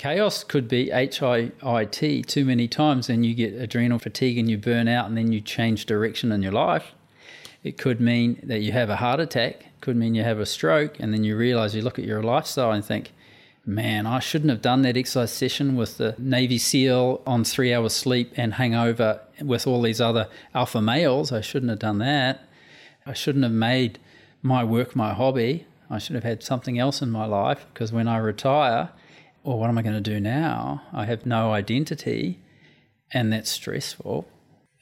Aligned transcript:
Chaos 0.00 0.44
could 0.44 0.66
be 0.66 0.90
H 0.90 1.22
I 1.22 1.52
I 1.62 1.84
T 1.84 2.22
too 2.22 2.46
many 2.46 2.66
times 2.66 3.10
and 3.10 3.26
you 3.26 3.34
get 3.34 3.52
adrenal 3.52 3.98
fatigue 3.98 4.38
and 4.38 4.48
you 4.48 4.56
burn 4.56 4.88
out 4.88 5.06
and 5.06 5.14
then 5.14 5.30
you 5.30 5.42
change 5.42 5.84
direction 5.84 6.32
in 6.32 6.40
your 6.40 6.52
life. 6.52 6.92
It 7.62 7.76
could 7.76 8.00
mean 8.00 8.40
that 8.44 8.60
you 8.62 8.72
have 8.72 8.88
a 8.88 8.96
heart 8.96 9.20
attack, 9.20 9.56
it 9.60 9.80
could 9.82 9.96
mean 9.96 10.14
you 10.14 10.22
have 10.22 10.40
a 10.40 10.46
stroke, 10.46 10.98
and 10.98 11.12
then 11.12 11.22
you 11.22 11.36
realize 11.36 11.74
you 11.74 11.82
look 11.82 11.98
at 11.98 12.06
your 12.06 12.22
lifestyle 12.22 12.72
and 12.72 12.82
think, 12.82 13.12
man, 13.66 14.06
I 14.06 14.20
shouldn't 14.20 14.48
have 14.48 14.62
done 14.62 14.80
that 14.82 14.96
exercise 14.96 15.32
session 15.32 15.76
with 15.76 15.98
the 15.98 16.14
Navy 16.16 16.56
SEAL 16.56 17.20
on 17.26 17.44
three 17.44 17.74
hours 17.74 17.92
sleep 17.92 18.32
and 18.38 18.54
hangover 18.54 19.20
with 19.42 19.66
all 19.66 19.82
these 19.82 20.00
other 20.00 20.28
alpha 20.54 20.80
males. 20.80 21.30
I 21.30 21.42
shouldn't 21.42 21.68
have 21.68 21.78
done 21.78 21.98
that. 21.98 22.40
I 23.04 23.12
shouldn't 23.12 23.44
have 23.44 23.52
made 23.52 23.98
my 24.40 24.64
work 24.64 24.96
my 24.96 25.12
hobby. 25.12 25.66
I 25.90 25.98
should 25.98 26.14
have 26.14 26.24
had 26.24 26.42
something 26.42 26.78
else 26.78 27.02
in 27.02 27.10
my 27.10 27.26
life 27.26 27.66
because 27.74 27.92
when 27.92 28.08
I 28.08 28.16
retire, 28.16 28.88
well, 29.44 29.58
what 29.58 29.68
am 29.70 29.78
I 29.78 29.82
going 29.82 29.94
to 29.94 30.00
do 30.00 30.20
now? 30.20 30.82
I 30.92 31.06
have 31.06 31.24
no 31.24 31.52
identity, 31.52 32.40
and 33.12 33.32
that's 33.32 33.50
stressful. 33.50 34.28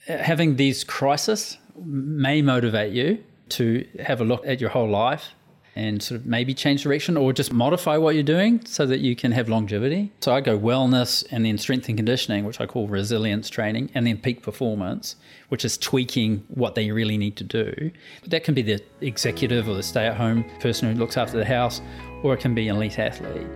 Having 0.06 0.56
these 0.56 0.84
crises 0.84 1.58
may 1.76 2.42
motivate 2.42 2.92
you 2.92 3.22
to 3.50 3.86
have 4.00 4.20
a 4.20 4.24
look 4.24 4.46
at 4.46 4.60
your 4.60 4.70
whole 4.70 4.88
life 4.88 5.30
and 5.78 6.02
sort 6.02 6.20
of 6.20 6.26
maybe 6.26 6.54
change 6.54 6.82
direction 6.82 7.16
or 7.16 7.32
just 7.32 7.52
modify 7.52 7.96
what 7.96 8.16
you're 8.16 8.24
doing 8.24 8.60
so 8.64 8.84
that 8.84 8.98
you 8.98 9.14
can 9.14 9.30
have 9.30 9.48
longevity. 9.48 10.10
So 10.20 10.34
I 10.34 10.40
go 10.40 10.58
wellness 10.58 11.24
and 11.30 11.46
then 11.46 11.56
strength 11.56 11.88
and 11.88 11.96
conditioning, 11.96 12.44
which 12.44 12.60
I 12.60 12.66
call 12.66 12.88
resilience 12.88 13.48
training, 13.48 13.90
and 13.94 14.04
then 14.04 14.18
peak 14.18 14.42
performance, 14.42 15.14
which 15.50 15.64
is 15.64 15.78
tweaking 15.78 16.44
what 16.48 16.74
they 16.74 16.90
really 16.90 17.16
need 17.16 17.36
to 17.36 17.44
do. 17.44 17.92
But 18.22 18.30
That 18.30 18.42
can 18.42 18.54
be 18.54 18.62
the 18.62 18.82
executive 19.02 19.68
or 19.68 19.74
the 19.74 19.84
stay 19.84 20.06
at 20.06 20.16
home 20.16 20.44
person 20.58 20.92
who 20.92 20.98
looks 20.98 21.16
after 21.16 21.36
the 21.36 21.44
house, 21.44 21.80
or 22.24 22.34
it 22.34 22.40
can 22.40 22.56
be 22.56 22.66
an 22.66 22.74
elite 22.74 22.98
athlete. 22.98 23.46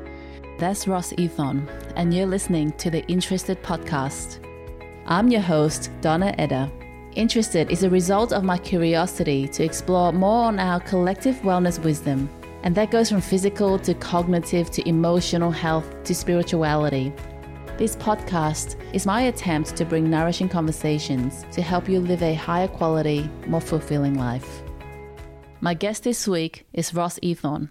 That's 0.63 0.87
Ross 0.87 1.13
Eathorne, 1.15 1.67
and 1.97 2.15
you're 2.15 2.25
listening 2.25 2.71
to 2.75 2.89
the 2.89 3.05
Interested 3.09 3.61
podcast. 3.65 4.39
I'm 5.07 5.27
your 5.27 5.41
host, 5.41 5.91
Donna 6.01 6.33
Eder. 6.39 6.71
Interested 7.17 7.69
is 7.73 7.83
a 7.83 7.91
result 7.91 8.33
of 8.33 8.45
my 8.45 8.59
curiosity 8.59 9.49
to 9.49 9.65
explore 9.65 10.13
more 10.13 10.45
on 10.45 10.61
our 10.61 10.79
collective 10.79 11.35
wellness 11.39 11.83
wisdom, 11.83 12.31
and 12.63 12.77
that 12.77 12.93
goes 12.93 13.11
from 13.11 13.21
physical 13.21 13.77
to 13.81 13.93
cognitive 13.93 14.71
to 14.71 14.89
emotional 14.89 15.51
health 15.51 16.01
to 16.05 16.15
spirituality. 16.15 17.13
This 17.77 17.97
podcast 17.97 18.77
is 18.95 19.05
my 19.05 19.23
attempt 19.23 19.75
to 19.75 19.85
bring 19.85 20.09
nourishing 20.09 20.49
conversations 20.49 21.45
to 21.51 21.61
help 21.61 21.89
you 21.89 21.99
live 21.99 22.23
a 22.23 22.35
higher 22.35 22.69
quality, 22.69 23.29
more 23.49 23.61
fulfilling 23.61 24.15
life. 24.15 24.63
My 25.61 25.75
guest 25.75 26.05
this 26.05 26.29
week 26.29 26.69
is 26.73 26.95
Ross 26.95 27.19
Eathorne, 27.19 27.71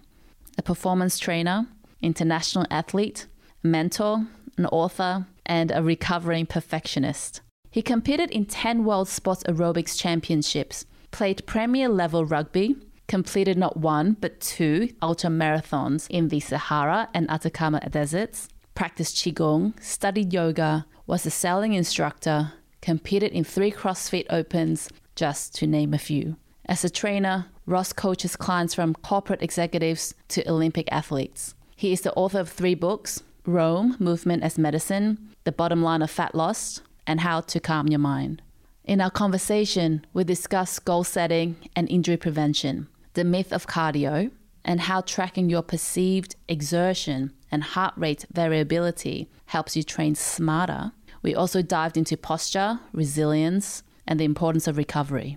a 0.58 0.62
performance 0.62 1.18
trainer, 1.18 1.66
international 2.02 2.66
athlete, 2.70 3.26
mentor, 3.62 4.26
an 4.58 4.66
author, 4.66 5.26
and 5.46 5.70
a 5.70 5.82
recovering 5.82 6.46
perfectionist. 6.46 7.40
He 7.70 7.82
competed 7.82 8.30
in 8.30 8.44
10 8.44 8.84
World 8.84 9.08
Sports 9.08 9.42
Aerobics 9.44 9.98
Championships, 9.98 10.84
played 11.10 11.46
Premier 11.46 11.88
level 11.88 12.24
rugby, 12.24 12.76
completed 13.08 13.56
not 13.56 13.76
one 13.76 14.16
but 14.20 14.40
two 14.40 14.90
ultra 15.00 15.30
marathons 15.30 16.06
in 16.10 16.28
the 16.28 16.40
Sahara 16.40 17.08
and 17.14 17.30
Atacama 17.30 17.80
deserts, 17.88 18.48
practiced 18.74 19.16
Qigong, 19.16 19.80
studied 19.82 20.32
yoga, 20.32 20.86
was 21.06 21.26
a 21.26 21.30
sailing 21.30 21.74
instructor, 21.74 22.52
competed 22.80 23.32
in 23.32 23.44
three 23.44 23.70
CrossFit 23.70 24.26
Opens, 24.30 24.88
just 25.14 25.54
to 25.56 25.66
name 25.66 25.92
a 25.92 25.98
few. 25.98 26.36
As 26.66 26.84
a 26.84 26.90
trainer, 26.90 27.46
Ross 27.66 27.92
coaches 27.92 28.36
clients 28.36 28.74
from 28.74 28.94
corporate 28.94 29.42
executives 29.42 30.14
to 30.28 30.48
Olympic 30.48 30.88
athletes. 30.90 31.54
He 31.82 31.92
is 31.92 32.02
the 32.02 32.14
author 32.14 32.38
of 32.38 32.48
three 32.48 32.76
books 32.76 33.24
Rome, 33.44 33.96
Movement 33.98 34.44
as 34.44 34.56
Medicine, 34.56 35.18
The 35.42 35.50
Bottom 35.50 35.82
Line 35.82 36.00
of 36.00 36.12
Fat 36.12 36.32
Loss, 36.32 36.80
and 37.08 37.18
how 37.18 37.40
to 37.40 37.58
calm 37.58 37.88
your 37.88 37.98
mind. 37.98 38.40
In 38.84 39.00
our 39.00 39.10
conversation, 39.10 40.06
we 40.12 40.22
discuss 40.22 40.78
goal 40.78 41.02
setting 41.02 41.56
and 41.74 41.90
injury 41.90 42.16
prevention, 42.16 42.86
the 43.14 43.24
myth 43.24 43.52
of 43.52 43.66
cardio, 43.66 44.30
and 44.64 44.82
how 44.82 45.00
tracking 45.00 45.50
your 45.50 45.64
perceived 45.64 46.36
exertion 46.48 47.32
and 47.50 47.64
heart 47.64 47.94
rate 47.96 48.26
variability 48.32 49.28
helps 49.46 49.74
you 49.74 49.82
train 49.82 50.14
smarter. 50.14 50.92
We 51.20 51.34
also 51.34 51.62
dived 51.62 51.96
into 51.96 52.16
posture, 52.16 52.78
resilience, 52.92 53.82
and 54.06 54.20
the 54.20 54.24
importance 54.24 54.68
of 54.68 54.76
recovery. 54.76 55.36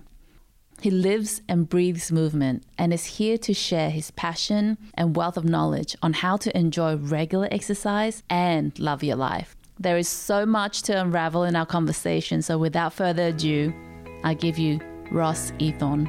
He 0.80 0.90
lives 0.90 1.40
and 1.48 1.68
breathes 1.68 2.12
movement 2.12 2.62
and 2.76 2.92
is 2.92 3.04
here 3.04 3.38
to 3.38 3.54
share 3.54 3.90
his 3.90 4.10
passion 4.10 4.76
and 4.94 5.16
wealth 5.16 5.36
of 5.36 5.44
knowledge 5.44 5.96
on 6.02 6.12
how 6.12 6.36
to 6.36 6.56
enjoy 6.56 6.96
regular 6.96 7.48
exercise 7.50 8.22
and 8.28 8.78
love 8.78 9.02
your 9.02 9.16
life. 9.16 9.56
There 9.78 9.96
is 9.96 10.08
so 10.08 10.46
much 10.46 10.82
to 10.82 11.00
unravel 11.00 11.44
in 11.44 11.56
our 11.56 11.66
conversation, 11.66 12.42
so 12.42 12.58
without 12.58 12.92
further 12.92 13.28
ado, 13.28 13.74
I 14.24 14.34
give 14.34 14.58
you 14.58 14.80
Ross 15.10 15.52
Eathorne. 15.58 16.08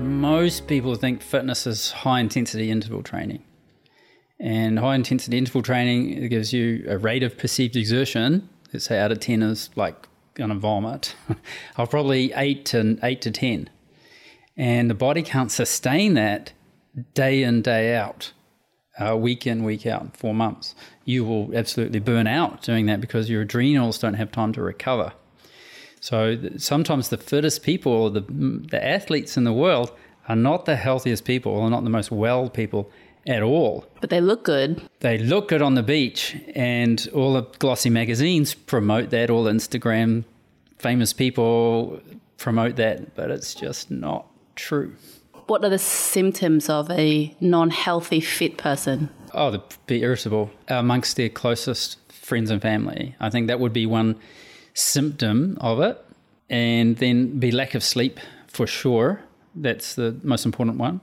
Most 0.00 0.66
people 0.66 0.94
think 0.96 1.22
fitness 1.22 1.66
is 1.66 1.90
high 1.90 2.20
intensity 2.20 2.70
interval 2.70 3.02
training. 3.02 3.42
And 4.38 4.78
high 4.78 4.94
intensity 4.94 5.38
interval 5.38 5.62
training 5.62 6.28
gives 6.28 6.52
you 6.52 6.84
a 6.88 6.98
rate 6.98 7.22
of 7.22 7.36
perceived 7.36 7.74
exertion. 7.74 8.48
Let's 8.72 8.84
say 8.84 8.98
out 8.98 9.10
of 9.10 9.20
10 9.20 9.42
is 9.42 9.70
like 9.74 10.08
going 10.38 10.50
to 10.50 10.56
vomit. 10.56 11.14
I'll 11.76 11.86
probably 11.86 12.32
8 12.32 12.64
to 12.66 12.98
8 13.02 13.20
to 13.20 13.30
10. 13.30 13.68
And 14.56 14.88
the 14.88 14.94
body 14.94 15.22
can't 15.22 15.52
sustain 15.52 16.14
that 16.14 16.52
day 17.14 17.42
in, 17.42 17.60
day 17.62 17.94
out 17.94 18.32
uh, 18.98 19.16
week 19.16 19.46
in, 19.46 19.64
week 19.64 19.86
out, 19.86 20.16
four 20.16 20.34
months, 20.34 20.74
you 21.04 21.24
will 21.24 21.54
absolutely 21.54 22.00
burn 22.00 22.26
out 22.26 22.62
doing 22.62 22.86
that 22.86 23.00
because 23.00 23.30
your 23.30 23.42
adrenals 23.42 23.98
don't 23.98 24.14
have 24.14 24.32
time 24.32 24.52
to 24.52 24.62
recover. 24.62 25.12
So 26.00 26.36
th- 26.36 26.60
sometimes 26.60 27.08
the 27.08 27.16
fittest 27.16 27.62
people, 27.62 28.10
the, 28.10 28.20
the 28.20 28.84
athletes 28.84 29.36
in 29.36 29.44
the 29.44 29.52
world, 29.52 29.92
are 30.28 30.36
not 30.36 30.64
the 30.64 30.76
healthiest 30.76 31.24
people 31.24 31.52
or 31.52 31.70
not 31.70 31.84
the 31.84 31.90
most 31.90 32.10
well 32.10 32.50
people 32.50 32.90
at 33.26 33.42
all. 33.42 33.86
But 34.00 34.10
they 34.10 34.20
look 34.20 34.44
good. 34.44 34.82
They 35.00 35.18
look 35.18 35.48
good 35.48 35.62
on 35.62 35.74
the 35.74 35.82
beach, 35.82 36.36
and 36.54 37.08
all 37.14 37.34
the 37.34 37.42
glossy 37.58 37.90
magazines 37.90 38.54
promote 38.54 39.10
that, 39.10 39.30
all 39.30 39.44
Instagram 39.44 40.24
famous 40.78 41.12
people 41.12 42.00
promote 42.36 42.76
that, 42.76 43.16
but 43.16 43.30
it's 43.30 43.52
just 43.52 43.90
not 43.90 44.26
true 44.54 44.94
what 45.48 45.64
are 45.64 45.70
the 45.70 45.78
symptoms 45.78 46.68
of 46.68 46.90
a 46.90 47.34
non 47.40 47.70
healthy, 47.70 48.20
fit 48.20 48.56
person? 48.56 49.08
Oh, 49.34 49.50
they'd 49.50 49.60
be 49.86 50.02
irritable 50.02 50.50
amongst 50.68 51.16
their 51.16 51.28
closest 51.28 51.98
friends 52.12 52.50
and 52.50 52.62
family. 52.62 53.16
I 53.18 53.30
think 53.30 53.48
that 53.48 53.58
would 53.58 53.72
be 53.72 53.86
one 53.86 54.16
symptom 54.74 55.56
of 55.60 55.80
it. 55.80 56.02
And 56.50 56.96
then 56.96 57.38
be 57.38 57.50
lack 57.50 57.74
of 57.74 57.82
sleep 57.82 58.20
for 58.46 58.66
sure. 58.66 59.22
That's 59.54 59.94
the 59.94 60.16
most 60.22 60.46
important 60.46 60.78
one. 60.78 61.00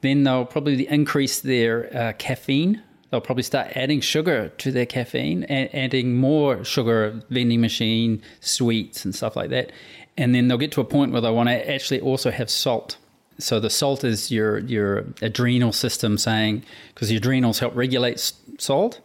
Then 0.00 0.24
they'll 0.24 0.44
probably 0.44 0.86
increase 0.88 1.40
their 1.40 1.94
uh, 1.96 2.12
caffeine. 2.18 2.82
They'll 3.10 3.20
probably 3.20 3.42
start 3.42 3.76
adding 3.76 4.00
sugar 4.00 4.50
to 4.58 4.70
their 4.70 4.86
caffeine, 4.86 5.44
and 5.44 5.74
adding 5.74 6.16
more 6.16 6.62
sugar, 6.64 7.22
vending 7.30 7.60
machine, 7.60 8.22
sweets, 8.40 9.04
and 9.04 9.14
stuff 9.14 9.34
like 9.34 9.50
that. 9.50 9.72
And 10.16 10.34
then 10.34 10.48
they'll 10.48 10.58
get 10.58 10.72
to 10.72 10.80
a 10.80 10.84
point 10.84 11.12
where 11.12 11.20
they 11.20 11.30
want 11.30 11.48
to 11.48 11.70
actually 11.70 12.00
also 12.00 12.30
have 12.30 12.50
salt 12.50 12.98
so 13.38 13.60
the 13.60 13.70
salt 13.70 14.04
is 14.04 14.30
your 14.30 14.58
your 14.58 15.06
adrenal 15.22 15.72
system 15.72 16.18
saying 16.18 16.64
because 16.92 17.08
the 17.08 17.16
adrenals 17.16 17.60
help 17.60 17.74
regulate 17.76 18.32
salt. 18.58 19.00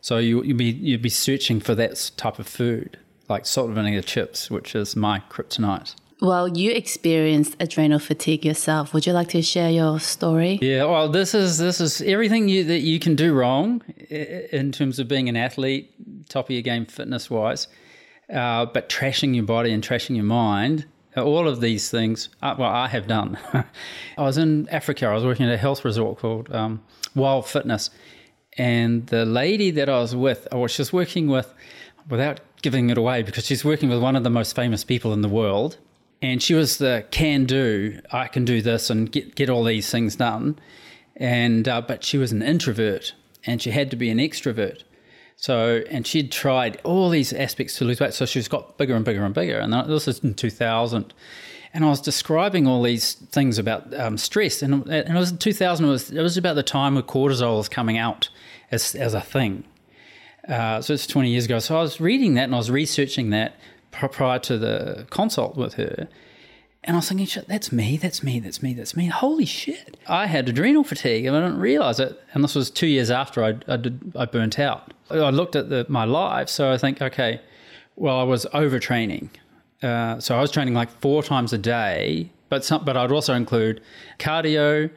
So 0.00 0.18
you 0.18 0.42
you'd 0.42 0.56
be 0.56 0.70
you'd 0.70 1.02
be 1.02 1.08
searching 1.08 1.60
for 1.60 1.74
that 1.74 2.10
type 2.16 2.38
of 2.38 2.46
food 2.46 2.98
like 3.28 3.46
salt 3.46 3.70
vinegar 3.70 4.02
chips, 4.02 4.50
which 4.50 4.74
is 4.74 4.94
my 4.94 5.22
kryptonite. 5.30 5.94
Well, 6.20 6.48
you 6.48 6.72
experienced 6.72 7.56
adrenal 7.60 8.00
fatigue 8.00 8.44
yourself. 8.44 8.92
Would 8.92 9.06
you 9.06 9.12
like 9.12 9.28
to 9.28 9.42
share 9.42 9.70
your 9.70 10.00
story? 10.00 10.58
Yeah, 10.60 10.84
well, 10.84 11.08
this 11.08 11.34
is 11.34 11.58
this 11.58 11.80
is 11.80 12.02
everything 12.02 12.48
you, 12.48 12.64
that 12.64 12.80
you 12.80 12.98
can 12.98 13.14
do 13.14 13.32
wrong 13.32 13.82
in 14.10 14.72
terms 14.72 14.98
of 14.98 15.06
being 15.06 15.28
an 15.28 15.36
athlete, 15.36 15.94
top 16.28 16.46
of 16.46 16.50
your 16.50 16.62
game 16.62 16.86
fitness 16.86 17.30
wise, 17.30 17.68
uh, 18.32 18.66
but 18.66 18.88
trashing 18.88 19.34
your 19.34 19.44
body 19.44 19.72
and 19.72 19.82
trashing 19.82 20.16
your 20.16 20.24
mind 20.24 20.86
all 21.16 21.48
of 21.48 21.60
these 21.60 21.90
things, 21.90 22.28
uh, 22.42 22.54
well, 22.58 22.70
I 22.70 22.88
have 22.88 23.06
done. 23.06 23.38
I 23.52 24.22
was 24.22 24.38
in 24.38 24.68
Africa. 24.68 25.06
I 25.06 25.14
was 25.14 25.24
working 25.24 25.46
at 25.46 25.52
a 25.52 25.56
health 25.56 25.84
resort 25.84 26.18
called 26.18 26.52
um, 26.52 26.82
Wild 27.14 27.46
Fitness. 27.46 27.90
And 28.56 29.06
the 29.06 29.24
lady 29.24 29.70
that 29.72 29.88
I 29.88 30.00
was 30.00 30.16
with, 30.16 30.48
was 30.52 30.76
just 30.76 30.92
working 30.92 31.28
with, 31.28 31.52
without 32.08 32.40
giving 32.62 32.90
it 32.90 32.98
away, 32.98 33.22
because 33.22 33.46
she's 33.46 33.64
working 33.64 33.88
with 33.88 34.02
one 34.02 34.16
of 34.16 34.24
the 34.24 34.30
most 34.30 34.56
famous 34.56 34.84
people 34.84 35.12
in 35.12 35.20
the 35.20 35.28
world. 35.28 35.78
And 36.20 36.42
she 36.42 36.54
was 36.54 36.78
the 36.78 37.04
can 37.10 37.44
do, 37.44 38.00
I 38.10 38.26
can 38.26 38.44
do 38.44 38.60
this 38.60 38.90
and 38.90 39.10
get, 39.10 39.34
get 39.34 39.48
all 39.48 39.64
these 39.64 39.90
things 39.90 40.16
done. 40.16 40.58
And, 41.16 41.68
uh, 41.68 41.80
but 41.80 42.04
she 42.04 42.18
was 42.18 42.32
an 42.32 42.42
introvert 42.42 43.14
and 43.44 43.62
she 43.62 43.70
had 43.70 43.90
to 43.90 43.96
be 43.96 44.10
an 44.10 44.18
extrovert. 44.18 44.82
So, 45.36 45.84
and 45.88 46.04
she'd 46.04 46.32
tried 46.32 46.80
all 46.82 47.10
these 47.10 47.32
aspects 47.32 47.76
to 47.78 47.84
lose 47.84 48.00
weight. 48.00 48.14
So 48.14 48.26
she's 48.26 48.48
got 48.48 48.76
bigger 48.76 48.96
and 48.96 49.04
bigger 49.04 49.24
and 49.24 49.32
bigger. 49.32 49.58
And 49.60 49.72
this 49.88 50.08
is 50.08 50.18
in 50.20 50.34
2000. 50.34 51.14
And 51.72 51.84
I 51.84 51.88
was 51.88 52.00
describing 52.00 52.66
all 52.66 52.82
these 52.82 53.14
things 53.14 53.58
about 53.58 53.94
um, 53.94 54.18
stress. 54.18 54.62
And, 54.62 54.86
and 54.88 55.16
it 55.16 55.18
was 55.18 55.30
in 55.30 55.38
2000, 55.38 55.84
it 55.84 55.88
was, 55.88 56.10
it 56.10 56.22
was 56.22 56.36
about 56.36 56.54
the 56.54 56.64
time 56.64 56.94
where 56.94 57.04
cortisol 57.04 57.58
was 57.58 57.68
coming 57.68 57.96
out 57.96 58.28
as, 58.72 58.96
as 58.96 59.14
a 59.14 59.20
thing. 59.20 59.62
Uh, 60.48 60.80
so 60.80 60.94
it's 60.94 61.06
20 61.06 61.30
years 61.30 61.44
ago. 61.44 61.60
So 61.60 61.78
I 61.78 61.82
was 61.82 62.00
reading 62.00 62.34
that 62.34 62.44
and 62.44 62.54
I 62.54 62.58
was 62.58 62.70
researching 62.70 63.30
that 63.30 63.54
prior 64.06 64.38
to 64.38 64.58
the 64.58 65.06
consult 65.10 65.56
with 65.56 65.74
her. 65.74 66.08
And 66.84 66.94
I 66.94 66.98
was 66.98 67.08
thinking, 67.08 67.26
shit, 67.26 67.48
that's 67.48 67.72
me, 67.72 67.96
that's 67.96 68.22
me, 68.22 68.38
that's 68.38 68.62
me, 68.62 68.72
that's 68.72 68.96
me. 68.96 69.06
Holy 69.06 69.44
shit. 69.44 69.96
I 70.06 70.26
had 70.26 70.48
adrenal 70.48 70.84
fatigue 70.84 71.26
and 71.26 71.36
I 71.36 71.40
didn't 71.40 71.58
realize 71.58 71.98
it. 71.98 72.20
And 72.32 72.44
this 72.44 72.54
was 72.54 72.70
two 72.70 72.86
years 72.86 73.10
after 73.10 73.42
I, 73.42 73.56
I, 73.66 73.76
did, 73.76 74.12
I 74.14 74.26
burnt 74.26 74.58
out. 74.58 74.94
I 75.10 75.30
looked 75.30 75.56
at 75.56 75.70
the, 75.70 75.84
my 75.88 76.04
life. 76.04 76.48
So 76.48 76.70
I 76.72 76.78
think, 76.78 77.02
okay, 77.02 77.40
well, 77.96 78.18
I 78.18 78.22
was 78.22 78.46
overtraining. 78.54 79.30
Uh, 79.82 80.20
so 80.20 80.36
I 80.36 80.40
was 80.40 80.50
training 80.50 80.74
like 80.74 80.90
four 81.00 81.22
times 81.22 81.52
a 81.52 81.58
day, 81.58 82.30
but 82.48 82.64
some, 82.64 82.84
but 82.84 82.96
I'd 82.96 83.12
also 83.12 83.34
include 83.34 83.82
cardio, 84.18 84.90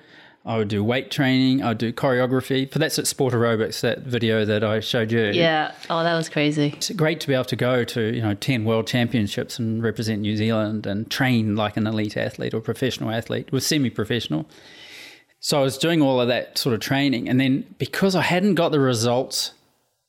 I 0.44 0.58
would 0.58 0.70
do 0.70 0.84
weight 0.84 1.12
training. 1.12 1.62
I 1.62 1.70
would 1.70 1.78
do 1.78 1.94
choreography. 1.94 2.72
For 2.72 2.80
that's 2.80 2.98
at 2.98 3.06
Sport 3.06 3.34
Aerobics, 3.34 3.82
that 3.82 4.00
video 4.00 4.44
that 4.46 4.64
I 4.64 4.80
showed 4.80 5.12
you. 5.12 5.26
Yeah. 5.26 5.74
Oh, 5.90 6.04
that 6.04 6.16
was 6.16 6.30
crazy. 6.30 6.74
It's 6.76 6.90
great 6.92 7.20
to 7.20 7.28
be 7.28 7.34
able 7.34 7.46
to 7.46 7.56
go 7.56 7.84
to 7.84 8.16
you 8.16 8.22
know 8.22 8.34
ten 8.34 8.66
world 8.66 8.88
championships 8.88 9.60
and 9.60 9.84
represent 9.84 10.22
New 10.22 10.36
Zealand 10.36 10.88
and 10.88 11.10
train 11.12 11.56
like 11.56 11.78
an 11.78 11.86
elite 11.86 12.18
athlete 12.18 12.54
or 12.54 12.62
professional 12.62 13.12
athlete, 13.12 13.52
was 13.52 13.66
semi-professional. 13.68 14.48
So 15.40 15.60
I 15.60 15.64
was 15.64 15.78
doing 15.78 16.02
all 16.02 16.20
of 16.20 16.28
that 16.28 16.58
sort 16.58 16.74
of 16.74 16.82
training, 16.82 17.30
and 17.30 17.40
then 17.40 17.76
because 17.78 18.16
I 18.16 18.22
hadn't 18.22 18.56
got 18.56 18.72
the 18.72 18.80
results 18.80 19.54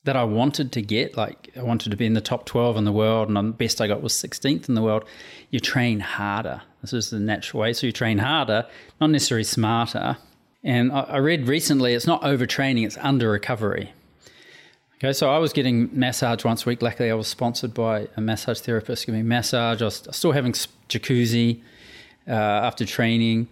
that 0.04 0.16
I 0.16 0.24
wanted 0.24 0.72
to 0.72 0.82
get, 0.82 1.16
like 1.16 1.50
I 1.56 1.62
wanted 1.62 1.90
to 1.90 1.96
be 1.96 2.06
in 2.06 2.14
the 2.14 2.20
top 2.20 2.46
twelve 2.46 2.76
in 2.76 2.84
the 2.84 2.92
world, 2.92 3.28
and 3.28 3.36
the 3.36 3.42
best 3.42 3.80
I 3.80 3.86
got 3.86 4.02
was 4.02 4.12
sixteenth 4.12 4.68
in 4.68 4.74
the 4.74 4.82
world. 4.82 5.04
You 5.50 5.60
train 5.60 6.00
harder 6.00 6.62
this 6.82 6.92
is 6.92 7.10
the 7.10 7.20
natural 7.20 7.60
way. 7.60 7.72
So 7.72 7.86
you 7.86 7.92
train 7.92 8.18
harder, 8.18 8.66
not 9.00 9.10
necessarily 9.10 9.44
smarter. 9.44 10.18
And 10.64 10.92
I, 10.92 11.16
read 11.16 11.48
recently 11.48 11.94
it's 11.94 12.06
not 12.06 12.22
overtraining, 12.22 12.84
it's 12.84 12.98
under 12.98 13.30
recovery. 13.30 13.92
Okay, 14.96 15.12
so 15.12 15.30
I 15.30 15.38
was 15.38 15.52
getting 15.52 15.88
massage 15.92 16.44
once 16.44 16.64
a 16.64 16.68
week. 16.68 16.82
Luckily, 16.82 17.10
I 17.10 17.14
was 17.14 17.26
sponsored 17.26 17.74
by 17.74 18.08
a 18.16 18.20
massage 18.20 18.60
therapist 18.60 19.06
giving 19.06 19.22
me 19.22 19.28
massage. 19.28 19.82
I 19.82 19.86
was 19.86 20.06
still 20.12 20.30
having 20.30 20.52
jacuzzi 20.52 21.60
uh, 22.28 22.32
after 22.32 22.84
training. 22.84 23.48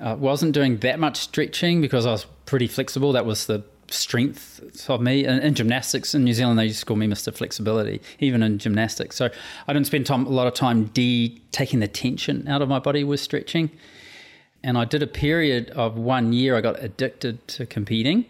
I 0.00 0.14
wasn't 0.14 0.52
doing 0.52 0.78
that 0.78 0.98
much 0.98 1.18
stretching 1.18 1.82
because 1.82 2.06
I 2.06 2.12
was 2.12 2.24
pretty 2.46 2.68
flexible. 2.68 3.12
That 3.12 3.26
was 3.26 3.46
the 3.46 3.62
strength 3.92 4.88
of 4.88 5.00
me. 5.00 5.24
In, 5.24 5.38
in, 5.40 5.54
gymnastics 5.54 6.14
in 6.14 6.24
New 6.24 6.34
Zealand, 6.34 6.58
they 6.58 6.66
used 6.66 6.80
to 6.80 6.86
call 6.86 6.96
me 6.96 7.06
Mr. 7.06 7.34
Flexibility, 7.34 8.00
even 8.18 8.42
in 8.42 8.58
gymnastics. 8.58 9.16
So 9.16 9.30
I 9.68 9.72
didn't 9.72 9.86
spend 9.86 10.06
time, 10.06 10.26
a 10.26 10.30
lot 10.30 10.46
of 10.46 10.54
time 10.54 10.84
de 10.86 11.40
taking 11.52 11.80
the 11.80 11.88
tension 11.88 12.48
out 12.48 12.62
of 12.62 12.68
my 12.68 12.78
body 12.78 13.04
with 13.04 13.20
stretching. 13.20 13.70
And 14.64 14.78
I 14.78 14.84
did 14.84 15.02
a 15.02 15.06
period 15.06 15.70
of 15.70 15.96
one 15.96 16.32
year, 16.32 16.56
I 16.56 16.60
got 16.60 16.82
addicted 16.82 17.46
to 17.48 17.66
competing. 17.66 18.26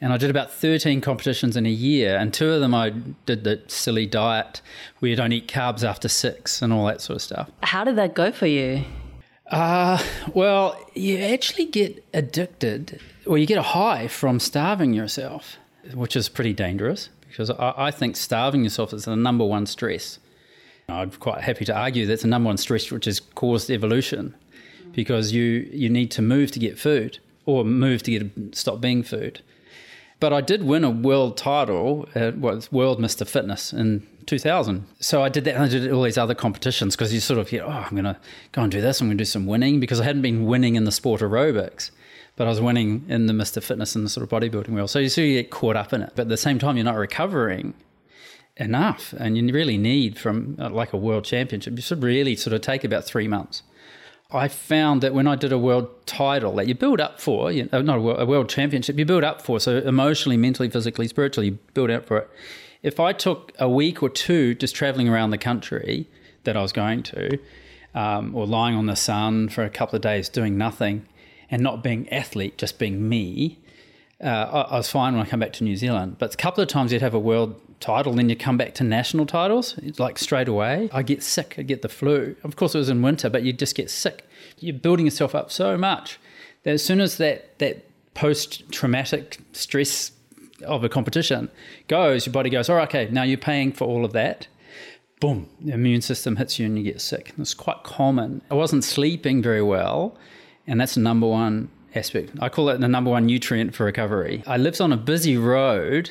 And 0.00 0.12
I 0.12 0.16
did 0.16 0.30
about 0.30 0.52
13 0.52 1.00
competitions 1.00 1.56
in 1.56 1.66
a 1.66 1.70
year. 1.70 2.16
And 2.16 2.32
two 2.32 2.50
of 2.50 2.60
them 2.60 2.74
I 2.74 2.90
did 3.26 3.44
the 3.44 3.62
silly 3.66 4.06
diet 4.06 4.60
where 4.98 5.10
you 5.10 5.16
don't 5.16 5.32
eat 5.32 5.48
carbs 5.48 5.82
after 5.82 6.08
six 6.08 6.62
and 6.62 6.72
all 6.72 6.86
that 6.86 7.00
sort 7.00 7.16
of 7.16 7.22
stuff. 7.22 7.50
How 7.62 7.84
did 7.84 7.96
that 7.96 8.14
go 8.14 8.30
for 8.30 8.46
you? 8.46 8.84
Uh, 9.50 10.02
well, 10.34 10.78
you 10.94 11.18
actually 11.18 11.64
get 11.64 12.04
addicted 12.12 13.00
or 13.28 13.38
you 13.38 13.46
get 13.46 13.58
a 13.58 13.62
high 13.62 14.08
from 14.08 14.40
starving 14.40 14.92
yourself, 14.94 15.56
which 15.94 16.16
is 16.16 16.28
pretty 16.28 16.52
dangerous 16.52 17.10
because 17.28 17.50
I, 17.50 17.74
I 17.76 17.90
think 17.90 18.16
starving 18.16 18.64
yourself 18.64 18.92
is 18.92 19.04
the 19.04 19.16
number 19.16 19.44
one 19.44 19.66
stress. 19.66 20.18
I'm 20.88 21.10
quite 21.10 21.42
happy 21.42 21.66
to 21.66 21.76
argue 21.76 22.06
that's 22.06 22.22
the 22.22 22.28
number 22.28 22.46
one 22.46 22.56
stress 22.56 22.90
which 22.90 23.04
has 23.04 23.20
caused 23.20 23.70
evolution 23.70 24.34
because 24.92 25.32
you, 25.32 25.68
you 25.70 25.90
need 25.90 26.10
to 26.12 26.22
move 26.22 26.50
to 26.52 26.58
get 26.58 26.78
food 26.78 27.18
or 27.44 27.64
move 27.64 28.02
to 28.04 28.18
get 28.18 28.56
stop 28.56 28.80
being 28.80 29.02
food. 29.02 29.42
But 30.20 30.32
I 30.32 30.40
did 30.40 30.64
win 30.64 30.82
a 30.82 30.90
world 30.90 31.36
title 31.36 32.08
at 32.14 32.38
what 32.38 32.72
World 32.72 32.98
Mr. 32.98 33.26
Fitness 33.26 33.72
in 33.72 34.04
2000. 34.26 34.84
So 34.98 35.22
I 35.22 35.28
did 35.28 35.44
that 35.44 35.54
and 35.54 35.64
I 35.64 35.68
did 35.68 35.92
all 35.92 36.02
these 36.02 36.18
other 36.18 36.34
competitions 36.34 36.96
because 36.96 37.14
you 37.14 37.20
sort 37.20 37.38
of 37.38 37.48
get, 37.48 37.62
oh, 37.62 37.68
I'm 37.68 37.90
going 37.90 38.04
to 38.04 38.16
go 38.52 38.62
and 38.62 38.72
do 38.72 38.80
this. 38.80 39.00
I'm 39.00 39.08
going 39.08 39.18
to 39.18 39.22
do 39.22 39.26
some 39.26 39.46
winning 39.46 39.78
because 39.78 40.00
I 40.00 40.04
hadn't 40.04 40.22
been 40.22 40.46
winning 40.46 40.74
in 40.74 40.84
the 40.84 40.92
sport 40.92 41.20
aerobics, 41.20 41.90
but 42.38 42.46
I 42.46 42.50
was 42.50 42.60
winning 42.60 43.04
in 43.08 43.26
the 43.26 43.32
Mr. 43.32 43.60
Fitness 43.60 43.96
and 43.96 44.04
the 44.04 44.08
sort 44.08 44.22
of 44.22 44.30
bodybuilding 44.30 44.68
world. 44.68 44.90
So 44.90 45.00
you 45.00 45.08
sort 45.08 45.26
of 45.26 45.32
get 45.32 45.50
caught 45.50 45.74
up 45.74 45.92
in 45.92 46.02
it. 46.02 46.12
But 46.14 46.22
at 46.22 46.28
the 46.28 46.36
same 46.36 46.60
time, 46.60 46.76
you're 46.76 46.84
not 46.84 46.94
recovering 46.94 47.74
enough 48.56 49.12
and 49.18 49.36
you 49.36 49.52
really 49.52 49.76
need 49.76 50.18
from 50.18 50.56
uh, 50.58 50.70
like 50.70 50.92
a 50.92 50.96
world 50.96 51.24
championship, 51.24 51.74
you 51.74 51.82
should 51.82 52.02
really 52.02 52.36
sort 52.36 52.54
of 52.54 52.60
take 52.60 52.84
about 52.84 53.04
three 53.04 53.26
months. 53.26 53.64
I 54.30 54.46
found 54.46 55.02
that 55.02 55.14
when 55.14 55.26
I 55.26 55.34
did 55.34 55.52
a 55.52 55.58
world 55.58 55.88
title 56.06 56.54
that 56.56 56.68
you 56.68 56.74
build 56.74 57.00
up 57.00 57.20
for, 57.20 57.50
you 57.50 57.68
know, 57.72 57.82
not 57.82 57.98
a 57.98 58.00
world, 58.00 58.20
a 58.20 58.26
world, 58.26 58.48
championship, 58.48 58.98
you 58.98 59.04
build 59.04 59.24
up 59.24 59.42
for. 59.42 59.58
So 59.58 59.78
emotionally, 59.78 60.36
mentally, 60.36 60.70
physically, 60.70 61.08
spiritually, 61.08 61.48
you 61.48 61.58
build 61.74 61.90
up 61.90 62.06
for 62.06 62.18
it. 62.18 62.30
If 62.84 63.00
I 63.00 63.12
took 63.12 63.52
a 63.58 63.68
week 63.68 64.00
or 64.00 64.10
two 64.10 64.54
just 64.54 64.76
traveling 64.76 65.08
around 65.08 65.30
the 65.30 65.38
country 65.38 66.06
that 66.44 66.56
I 66.56 66.62
was 66.62 66.72
going 66.72 67.02
to, 67.04 67.38
um, 67.94 68.32
or 68.36 68.46
lying 68.46 68.76
on 68.76 68.86
the 68.86 68.96
sun 68.96 69.48
for 69.48 69.64
a 69.64 69.70
couple 69.70 69.96
of 69.96 70.02
days 70.02 70.28
doing 70.28 70.56
nothing 70.56 71.06
and 71.50 71.62
not 71.62 71.82
being 71.82 72.08
athlete, 72.10 72.58
just 72.58 72.78
being 72.78 73.08
me, 73.08 73.58
uh, 74.22 74.26
I, 74.26 74.60
I, 74.60 74.76
was 74.76 74.90
fine 74.90 75.14
when 75.14 75.24
I 75.24 75.28
come 75.28 75.40
back 75.40 75.52
to 75.54 75.64
New 75.64 75.76
Zealand. 75.76 76.16
But 76.18 76.34
a 76.34 76.36
couple 76.36 76.62
of 76.62 76.68
times 76.68 76.92
you'd 76.92 77.02
have 77.02 77.14
a 77.14 77.18
world 77.18 77.60
title, 77.80 78.12
then 78.14 78.28
you 78.28 78.36
come 78.36 78.56
back 78.56 78.74
to 78.74 78.84
national 78.84 79.26
titles, 79.26 79.78
like 79.98 80.18
straight 80.18 80.48
away. 80.48 80.88
I 80.92 81.02
get 81.02 81.22
sick, 81.22 81.54
I 81.58 81.62
get 81.62 81.82
the 81.82 81.88
flu. 81.88 82.34
Of 82.42 82.56
course, 82.56 82.74
it 82.74 82.78
was 82.78 82.88
in 82.88 83.00
winter, 83.02 83.30
but 83.30 83.44
you 83.44 83.52
just 83.52 83.76
get 83.76 83.90
sick. 83.90 84.24
You're 84.58 84.74
building 84.74 85.06
yourself 85.06 85.34
up 85.34 85.50
so 85.52 85.76
much 85.76 86.18
that 86.64 86.72
as 86.72 86.84
soon 86.84 87.00
as 87.00 87.18
that, 87.18 87.58
that 87.60 87.84
post 88.14 88.70
traumatic 88.72 89.38
stress 89.52 90.12
of 90.66 90.82
a 90.82 90.88
competition 90.88 91.48
goes, 91.86 92.26
your 92.26 92.32
body 92.32 92.50
goes, 92.50 92.68
all 92.68 92.76
right, 92.76 92.88
okay, 92.88 93.08
now 93.12 93.22
you're 93.22 93.38
paying 93.38 93.72
for 93.72 93.86
all 93.86 94.04
of 94.04 94.12
that. 94.12 94.48
Boom, 95.20 95.48
the 95.60 95.72
immune 95.72 96.00
system 96.00 96.36
hits 96.36 96.58
you 96.58 96.66
and 96.66 96.76
you 96.76 96.84
get 96.84 97.00
sick. 97.00 97.32
It's 97.38 97.54
quite 97.54 97.82
common. 97.84 98.42
I 98.50 98.54
wasn't 98.54 98.84
sleeping 98.84 99.42
very 99.42 99.62
well, 99.62 100.16
and 100.68 100.80
that's 100.80 100.94
the 100.94 101.00
number 101.00 101.26
one 101.26 101.70
aspect. 101.94 102.30
I 102.40 102.48
call 102.48 102.68
it 102.68 102.80
the 102.80 102.86
number 102.86 103.10
one 103.10 103.26
nutrient 103.26 103.74
for 103.74 103.84
recovery. 103.84 104.44
I 104.46 104.58
lived 104.58 104.80
on 104.80 104.92
a 104.92 104.96
busy 104.96 105.36
road 105.36 106.10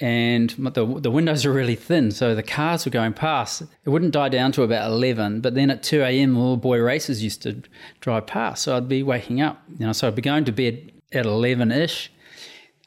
and 0.00 0.50
the, 0.50 0.86
the 1.00 1.10
windows 1.10 1.44
are 1.44 1.52
really 1.52 1.76
thin, 1.76 2.10
so 2.10 2.34
the 2.34 2.42
cars 2.42 2.84
were 2.84 2.90
going 2.90 3.12
past. 3.12 3.62
It 3.84 3.90
wouldn't 3.90 4.12
die 4.12 4.28
down 4.28 4.50
to 4.52 4.62
about 4.62 4.90
11, 4.90 5.40
but 5.40 5.54
then 5.54 5.70
at 5.70 5.82
2 5.84 6.02
a.m., 6.02 6.34
little 6.34 6.56
boy 6.56 6.80
races 6.80 7.22
used 7.22 7.42
to 7.42 7.62
drive 8.00 8.26
past, 8.26 8.62
so 8.62 8.76
I'd 8.76 8.88
be 8.88 9.02
waking 9.04 9.40
up. 9.40 9.62
You 9.78 9.86
know, 9.86 9.92
so 9.92 10.08
I'd 10.08 10.16
be 10.16 10.22
going 10.22 10.44
to 10.46 10.52
bed 10.52 10.90
at 11.12 11.26
11 11.26 11.70
ish. 11.70 12.10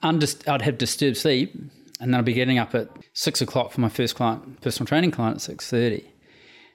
I'd 0.04 0.62
have 0.62 0.78
disturbed 0.78 1.18
sleep, 1.18 1.56
and 2.02 2.14
then 2.14 2.16
I'd 2.16 2.26
be 2.26 2.34
getting 2.34 2.58
up 2.58 2.76
at 2.76 2.90
6 3.14 3.42
o'clock 3.42 3.72
for 3.72 3.80
my 3.80 3.90
first 3.90 4.16
client, 4.16 4.60
personal 4.62 4.88
training 4.88 5.12
client 5.12 5.38
at 5.48 5.58
6.30. 5.58 6.04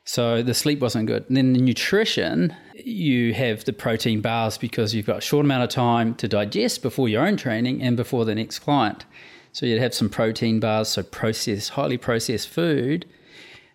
So 0.04 0.42
the 0.42 0.54
sleep 0.54 0.80
wasn't 0.80 1.06
good. 1.06 1.24
And 1.28 1.36
then 1.36 1.52
the 1.52 1.60
nutrition, 1.60 2.54
you 2.74 3.34
have 3.34 3.64
the 3.64 3.72
protein 3.72 4.20
bars 4.20 4.58
because 4.58 4.94
you've 4.94 5.06
got 5.06 5.18
a 5.18 5.20
short 5.20 5.44
amount 5.44 5.62
of 5.62 5.70
time 5.70 6.14
to 6.16 6.28
digest 6.28 6.82
before 6.82 7.08
your 7.08 7.26
own 7.26 7.36
training 7.36 7.82
and 7.82 7.96
before 7.96 8.24
the 8.24 8.34
next 8.34 8.60
client. 8.60 9.04
So 9.52 9.66
you'd 9.66 9.80
have 9.80 9.94
some 9.94 10.08
protein 10.08 10.60
bars, 10.60 10.88
so 10.88 11.02
processed, 11.02 11.70
highly 11.70 11.98
processed 11.98 12.48
food. 12.48 13.06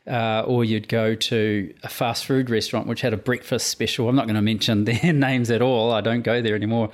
Uh, 0.05 0.41
or 0.47 0.63
you'd 0.63 0.87
go 0.87 1.15
to 1.15 1.73
a 1.83 1.89
fast 1.89 2.25
food 2.25 2.49
restaurant 2.49 2.87
which 2.87 3.01
had 3.01 3.11
a 3.11 3.17
breakfast 3.17 3.67
special. 3.67 4.07
I'm 4.07 4.15
not 4.15 4.25
going 4.25 4.35
to 4.37 4.41
mention 4.41 4.85
their 4.85 5.11
names 5.11 5.51
at 5.51 5.61
all. 5.61 5.91
I 5.91 5.99
don't 5.99 6.21
go 6.21 6.41
there 6.41 6.55
anymore. 6.55 6.91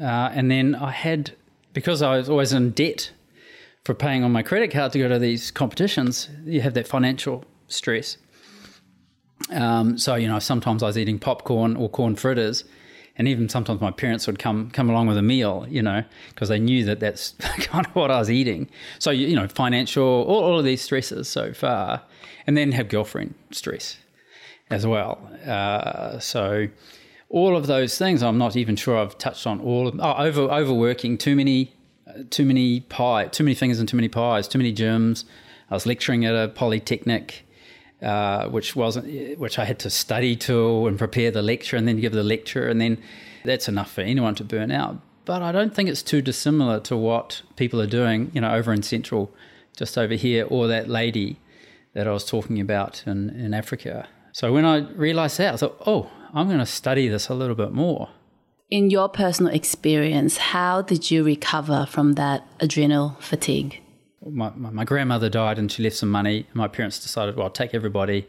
Uh, 0.00 0.30
and 0.32 0.50
then 0.50 0.74
I 0.74 0.90
had, 0.90 1.32
because 1.74 2.00
I 2.00 2.16
was 2.16 2.30
always 2.30 2.52
in 2.52 2.70
debt 2.70 3.12
for 3.84 3.94
paying 3.94 4.24
on 4.24 4.32
my 4.32 4.42
credit 4.42 4.70
card 4.70 4.92
to 4.92 4.98
go 4.98 5.08
to 5.08 5.18
these 5.18 5.50
competitions, 5.50 6.28
you 6.44 6.62
have 6.62 6.74
that 6.74 6.88
financial 6.88 7.44
stress. 7.68 8.16
Um, 9.50 9.98
so 9.98 10.14
you 10.14 10.28
know, 10.28 10.38
sometimes 10.38 10.82
I 10.82 10.86
was 10.86 10.98
eating 10.98 11.18
popcorn 11.18 11.76
or 11.76 11.88
corn 11.88 12.16
fritters, 12.16 12.64
and 13.16 13.26
even 13.26 13.48
sometimes 13.48 13.80
my 13.80 13.90
parents 13.90 14.26
would 14.26 14.38
come 14.38 14.70
come 14.70 14.88
along 14.90 15.06
with 15.06 15.16
a 15.16 15.22
meal, 15.22 15.66
you 15.68 15.82
know, 15.82 16.04
because 16.30 16.48
they 16.48 16.58
knew 16.58 16.84
that 16.84 17.00
that's 17.00 17.30
kind 17.58 17.86
of 17.86 17.94
what 17.94 18.10
I 18.10 18.18
was 18.18 18.30
eating. 18.30 18.68
So 18.98 19.10
you 19.10 19.36
know, 19.36 19.48
financial, 19.48 20.04
all, 20.04 20.44
all 20.44 20.58
of 20.58 20.64
these 20.64 20.82
stresses 20.82 21.28
so 21.28 21.52
far, 21.52 22.02
and 22.46 22.56
then 22.56 22.72
have 22.72 22.88
girlfriend 22.88 23.34
stress 23.50 23.98
as 24.70 24.86
well. 24.86 25.18
Uh, 25.46 26.18
so 26.18 26.68
all 27.30 27.56
of 27.56 27.66
those 27.66 27.98
things, 27.98 28.22
I'm 28.22 28.38
not 28.38 28.56
even 28.56 28.76
sure 28.76 28.96
I've 28.98 29.18
touched 29.18 29.46
on 29.46 29.60
all 29.60 29.88
of. 29.88 29.98
Oh, 30.00 30.14
over 30.14 30.42
overworking, 30.42 31.18
too 31.18 31.36
many, 31.36 31.74
uh, 32.06 32.22
too 32.30 32.44
many 32.44 32.80
pie, 32.80 33.26
too 33.26 33.44
many 33.44 33.54
fingers 33.54 33.78
and 33.78 33.88
too 33.88 33.96
many 33.96 34.08
pies, 34.08 34.48
too 34.48 34.58
many 34.58 34.72
gyms. 34.72 35.24
I 35.70 35.74
was 35.74 35.86
lecturing 35.86 36.24
at 36.24 36.34
a 36.34 36.48
polytechnic 36.48 37.44
uh, 38.02 38.48
which 38.48 38.76
wasn't 38.76 39.38
which 39.38 39.58
I 39.58 39.64
had 39.64 39.78
to 39.80 39.90
study 39.90 40.36
to 40.36 40.86
and 40.86 40.98
prepare 40.98 41.30
the 41.30 41.42
lecture 41.42 41.76
and 41.76 41.86
then 41.88 42.00
give 42.00 42.12
the 42.12 42.22
lecture 42.22 42.68
and 42.68 42.80
then 42.80 42.98
that's 43.44 43.68
enough 43.68 43.92
for 43.92 44.02
anyone 44.02 44.34
to 44.36 44.44
burn 44.44 44.70
out. 44.70 44.98
But 45.24 45.42
I 45.42 45.52
don't 45.52 45.74
think 45.74 45.88
it's 45.88 46.02
too 46.02 46.22
dissimilar 46.22 46.80
to 46.80 46.96
what 46.96 47.42
people 47.56 47.80
are 47.82 47.86
doing, 47.86 48.30
you 48.32 48.40
know, 48.40 48.54
over 48.54 48.72
in 48.72 48.82
Central, 48.82 49.30
just 49.76 49.98
over 49.98 50.14
here, 50.14 50.46
or 50.48 50.66
that 50.68 50.88
lady 50.88 51.38
that 51.92 52.06
I 52.06 52.12
was 52.12 52.24
talking 52.24 52.60
about 52.60 53.02
in, 53.06 53.30
in 53.30 53.52
Africa. 53.52 54.08
So 54.32 54.52
when 54.52 54.64
I 54.64 54.78
realized 54.92 55.38
that, 55.38 55.54
I 55.54 55.56
thought, 55.56 55.82
oh, 55.86 56.10
I'm 56.32 56.46
going 56.46 56.60
to 56.60 56.66
study 56.66 57.08
this 57.08 57.28
a 57.28 57.34
little 57.34 57.54
bit 57.54 57.72
more. 57.72 58.08
In 58.70 58.90
your 58.90 59.08
personal 59.08 59.52
experience, 59.52 60.36
how 60.36 60.82
did 60.82 61.10
you 61.10 61.24
recover 61.24 61.86
from 61.86 62.12
that 62.14 62.46
adrenal 62.60 63.16
fatigue? 63.20 63.82
My, 64.30 64.50
my 64.50 64.84
grandmother 64.84 65.28
died 65.28 65.58
and 65.58 65.70
she 65.70 65.82
left 65.82 65.96
some 65.96 66.10
money. 66.10 66.46
My 66.54 66.68
parents 66.68 66.98
decided, 67.00 67.36
well, 67.36 67.46
I'll 67.46 67.52
take 67.52 67.74
everybody 67.74 68.26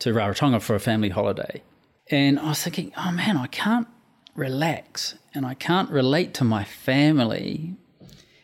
to 0.00 0.12
Rarotonga 0.12 0.60
for 0.62 0.74
a 0.74 0.80
family 0.80 1.08
holiday. 1.10 1.62
And 2.10 2.38
I 2.38 2.48
was 2.48 2.62
thinking, 2.62 2.92
oh 2.96 3.12
man, 3.12 3.36
I 3.36 3.46
can't 3.46 3.86
relax 4.34 5.14
and 5.34 5.46
I 5.46 5.54
can't 5.54 5.90
relate 5.90 6.34
to 6.34 6.44
my 6.44 6.64
family. 6.64 7.76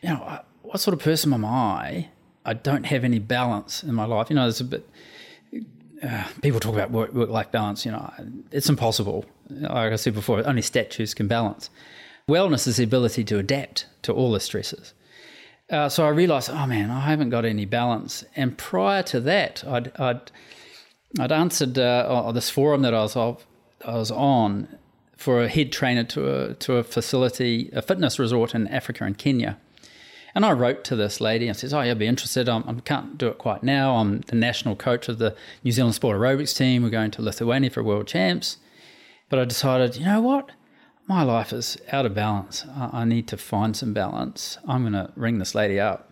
You 0.01 0.09
know, 0.09 0.39
what 0.61 0.79
sort 0.79 0.93
of 0.93 1.01
person 1.01 1.33
am 1.33 1.45
I? 1.45 2.09
I 2.45 2.53
don't 2.53 2.85
have 2.85 3.03
any 3.03 3.19
balance 3.19 3.83
in 3.83 3.93
my 3.93 4.05
life. 4.05 4.29
You 4.29 4.35
know, 4.35 4.43
there's 4.43 4.61
a 4.61 4.65
bit, 4.65 4.89
uh, 6.01 6.25
people 6.41 6.59
talk 6.59 6.75
about 6.75 6.91
work, 6.91 7.13
life 7.13 7.51
balance. 7.51 7.85
You 7.85 7.91
know, 7.91 8.13
it's 8.51 8.69
impossible. 8.69 9.25
Like 9.49 9.91
I 9.91 9.95
said 9.95 10.13
before, 10.13 10.45
only 10.47 10.61
statues 10.61 11.13
can 11.13 11.27
balance. 11.27 11.69
Wellness 12.29 12.67
is 12.67 12.77
the 12.77 12.83
ability 12.83 13.23
to 13.25 13.39
adapt 13.39 13.85
to 14.03 14.13
all 14.13 14.31
the 14.31 14.39
stresses. 14.39 14.93
Uh, 15.69 15.89
so 15.89 16.05
I 16.05 16.09
realised, 16.09 16.49
oh 16.49 16.65
man, 16.65 16.89
I 16.89 17.01
haven't 17.01 17.29
got 17.29 17.43
any 17.43 17.65
balance. 17.65 18.23
And 18.35 18.57
prior 18.57 19.03
to 19.03 19.19
that, 19.21 19.63
I'd 19.67 19.91
I'd, 19.99 20.31
I'd 21.19 21.31
answered 21.31 21.77
uh, 21.77 22.31
this 22.31 22.49
forum 22.49 22.81
that 22.83 22.93
I 22.93 23.01
was 23.01 23.17
I 23.17 23.35
was 23.85 24.11
on 24.11 24.77
for 25.17 25.43
a 25.43 25.49
head 25.49 25.71
trainer 25.71 26.03
to 26.05 26.31
a 26.33 26.53
to 26.55 26.77
a 26.77 26.83
facility, 26.83 27.69
a 27.73 27.81
fitness 27.81 28.17
resort 28.19 28.55
in 28.55 28.67
Africa 28.67 29.03
and 29.03 29.17
Kenya. 29.17 29.57
And 30.35 30.45
I 30.45 30.51
wrote 30.51 30.83
to 30.85 30.95
this 30.95 31.19
lady 31.19 31.47
and 31.47 31.57
says, 31.57 31.73
"Oh, 31.73 31.81
you'd 31.81 31.97
be 31.97 32.05
interested. 32.07 32.47
I 32.47 32.61
can't 32.85 33.17
do 33.17 33.27
it 33.27 33.37
quite 33.37 33.63
now. 33.63 33.95
I'm 33.95 34.21
the 34.21 34.35
national 34.35 34.75
coach 34.75 35.09
of 35.09 35.17
the 35.17 35.35
New 35.63 35.71
Zealand 35.71 35.95
Sport 35.95 36.17
Aerobics 36.17 36.55
team. 36.55 36.83
We're 36.83 36.89
going 36.89 37.11
to 37.11 37.21
Lithuania 37.21 37.71
for 37.71 37.83
World 37.83 38.07
Champs." 38.07 38.57
But 39.29 39.39
I 39.39 39.45
decided, 39.45 39.97
you 39.97 40.05
know 40.05 40.21
what? 40.21 40.51
My 41.07 41.23
life 41.23 41.53
is 41.53 41.77
out 41.91 42.05
of 42.05 42.13
balance. 42.13 42.65
I, 42.75 43.01
I 43.01 43.05
need 43.05 43.27
to 43.29 43.37
find 43.37 43.75
some 43.75 43.93
balance. 43.93 44.57
I'm 44.67 44.81
going 44.81 44.93
to 44.93 45.11
ring 45.15 45.39
this 45.39 45.55
lady 45.55 45.79
up 45.79 46.11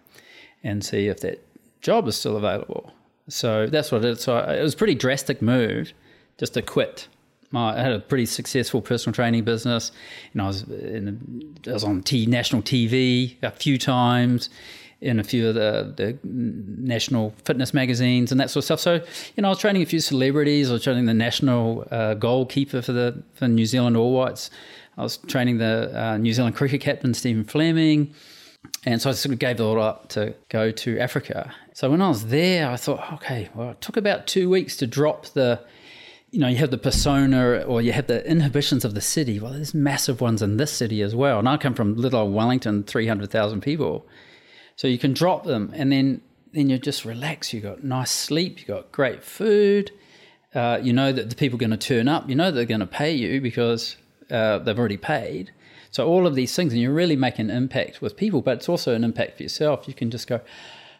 and 0.64 0.84
see 0.84 1.08
if 1.08 1.20
that 1.20 1.46
job 1.82 2.08
is 2.08 2.16
still 2.16 2.38
available. 2.38 2.94
So 3.28 3.68
that's 3.68 3.92
what 3.92 4.06
it. 4.06 4.22
So 4.22 4.38
it 4.38 4.62
was 4.62 4.74
a 4.74 4.78
pretty 4.78 4.96
drastic 4.96 5.42
move 5.42 5.94
just 6.38 6.54
to 6.54 6.62
quit 6.62 7.08
my, 7.52 7.78
I 7.78 7.82
had 7.82 7.94
a 7.94 8.00
pretty 8.00 8.26
successful 8.26 8.82
personal 8.82 9.14
training 9.14 9.44
business, 9.44 9.92
and 10.34 10.42
I 10.42 10.48
was 10.48 10.64
in, 10.64 11.58
I 11.66 11.72
was 11.72 11.84
on 11.84 12.04
T, 12.04 12.26
national 12.26 12.62
TV 12.62 13.36
a 13.42 13.52
few 13.52 13.78
times, 13.78 14.50
in 15.02 15.20
a 15.20 15.24
few 15.24 15.50
of 15.50 15.56
the, 15.56 15.94
the 15.96 16.18
national 16.24 17.34
fitness 17.44 17.74
magazines 17.74 18.32
and 18.32 18.40
that 18.40 18.50
sort 18.50 18.62
of 18.62 18.66
stuff. 18.66 18.80
So, 18.80 18.94
you 19.36 19.42
know, 19.42 19.50
I 19.50 19.52
was 19.52 19.60
training 19.60 19.82
a 19.82 19.86
few 19.86 20.00
celebrities. 20.00 20.70
I 20.70 20.74
was 20.74 20.84
training 20.84 21.06
the 21.06 21.14
national 21.14 21.88
uh, 21.92 22.14
goalkeeper 22.16 22.82
for 22.82 22.92
the 22.94 23.24
for 23.34 23.48
New 23.48 23.66
Zealand 23.66 23.98
All 23.98 24.14
Whites. 24.14 24.50
I 24.98 25.04
was 25.04 25.18
training 25.18 25.58
the 25.58 25.92
uh, 25.94 26.18
New 26.18 26.34
Zealand 26.34 26.56
cricket 26.56 26.82
captain 26.82 27.14
Stephen 27.14 27.44
Fleming. 27.44 28.14
And 28.84 29.02
so 29.02 29.10
I 29.10 29.14
sort 29.14 29.34
of 29.34 29.40
gave 29.40 29.60
it 29.60 29.64
all 29.64 29.80
up 29.80 30.10
to 30.10 30.34
go 30.50 30.72
to 30.72 31.00
Africa. 31.00 31.54
So 31.74 31.92
when 31.92 32.02
I 32.02 32.08
was 32.08 32.28
there, 32.28 32.70
I 32.70 32.78
thought, 32.78 33.14
okay, 33.14 33.50
well, 33.54 33.72
it 33.72 33.82
took 33.82 33.98
about 33.98 34.28
two 34.28 34.50
weeks 34.50 34.76
to 34.78 34.88
drop 34.88 35.28
the 35.28 35.62
you 36.36 36.42
know, 36.42 36.50
you 36.50 36.58
have 36.58 36.72
the 36.72 36.78
persona 36.78 37.60
or 37.62 37.82
you 37.82 37.94
have 37.94 38.08
the 38.08 38.30
inhibitions 38.30 38.84
of 38.84 38.94
the 38.94 39.00
city. 39.00 39.40
Well, 39.40 39.54
there's 39.54 39.74
massive 39.74 40.20
ones 40.20 40.42
in 40.42 40.58
this 40.58 40.72
city 40.72 41.02
as 41.02 41.16
well. 41.16 41.40
And 41.40 41.48
I 41.48 41.56
come 41.56 41.74
from 41.74 41.96
little 41.96 42.30
Wellington, 42.30 42.84
300,000 42.84 43.62
people. 43.62 44.06
So 44.76 44.90
you 44.90 44.98
can 44.98 45.14
drop 45.14 45.46
them 45.46 45.72
and 45.74 45.94
then, 45.94 46.22
then 46.52 46.70
you 46.70 46.78
just 46.78 47.06
relax. 47.06 47.54
You've 47.54 47.64
got 47.64 47.86
nice 47.86 48.12
sleep, 48.12 48.60
you've 48.60 48.68
got 48.68 48.92
great 48.92 49.24
food. 49.24 49.92
Uh, 50.54 50.78
you 50.82 50.92
know 50.92 51.14
that 51.14 51.30
the 51.30 51.38
people 51.38 51.56
are 51.56 51.60
going 51.60 51.72
to 51.72 51.78
turn 51.78 52.10
up. 52.10 52.28
You 52.30 52.36
know 52.36 52.52
they're 52.52 52.66
going 52.66 52.82
to 52.82 52.86
pay 52.86 53.14
you 53.14 53.40
because 53.40 53.96
uh, 54.32 54.60
they've 54.60 54.78
already 54.78 54.98
paid. 54.98 55.52
So 55.92 56.08
all 56.08 56.28
of 56.28 56.36
these 56.36 56.56
things, 56.56 56.74
and 56.74 56.82
you 56.82 56.92
really 56.92 57.16
make 57.16 57.40
an 57.40 57.50
impact 57.50 58.02
with 58.02 58.18
people, 58.18 58.42
but 58.42 58.58
it's 58.58 58.70
also 58.70 58.94
an 58.94 59.04
impact 59.04 59.38
for 59.38 59.44
yourself. 59.44 59.88
You 59.88 59.94
can 59.94 60.12
just 60.12 60.28
go, 60.28 60.42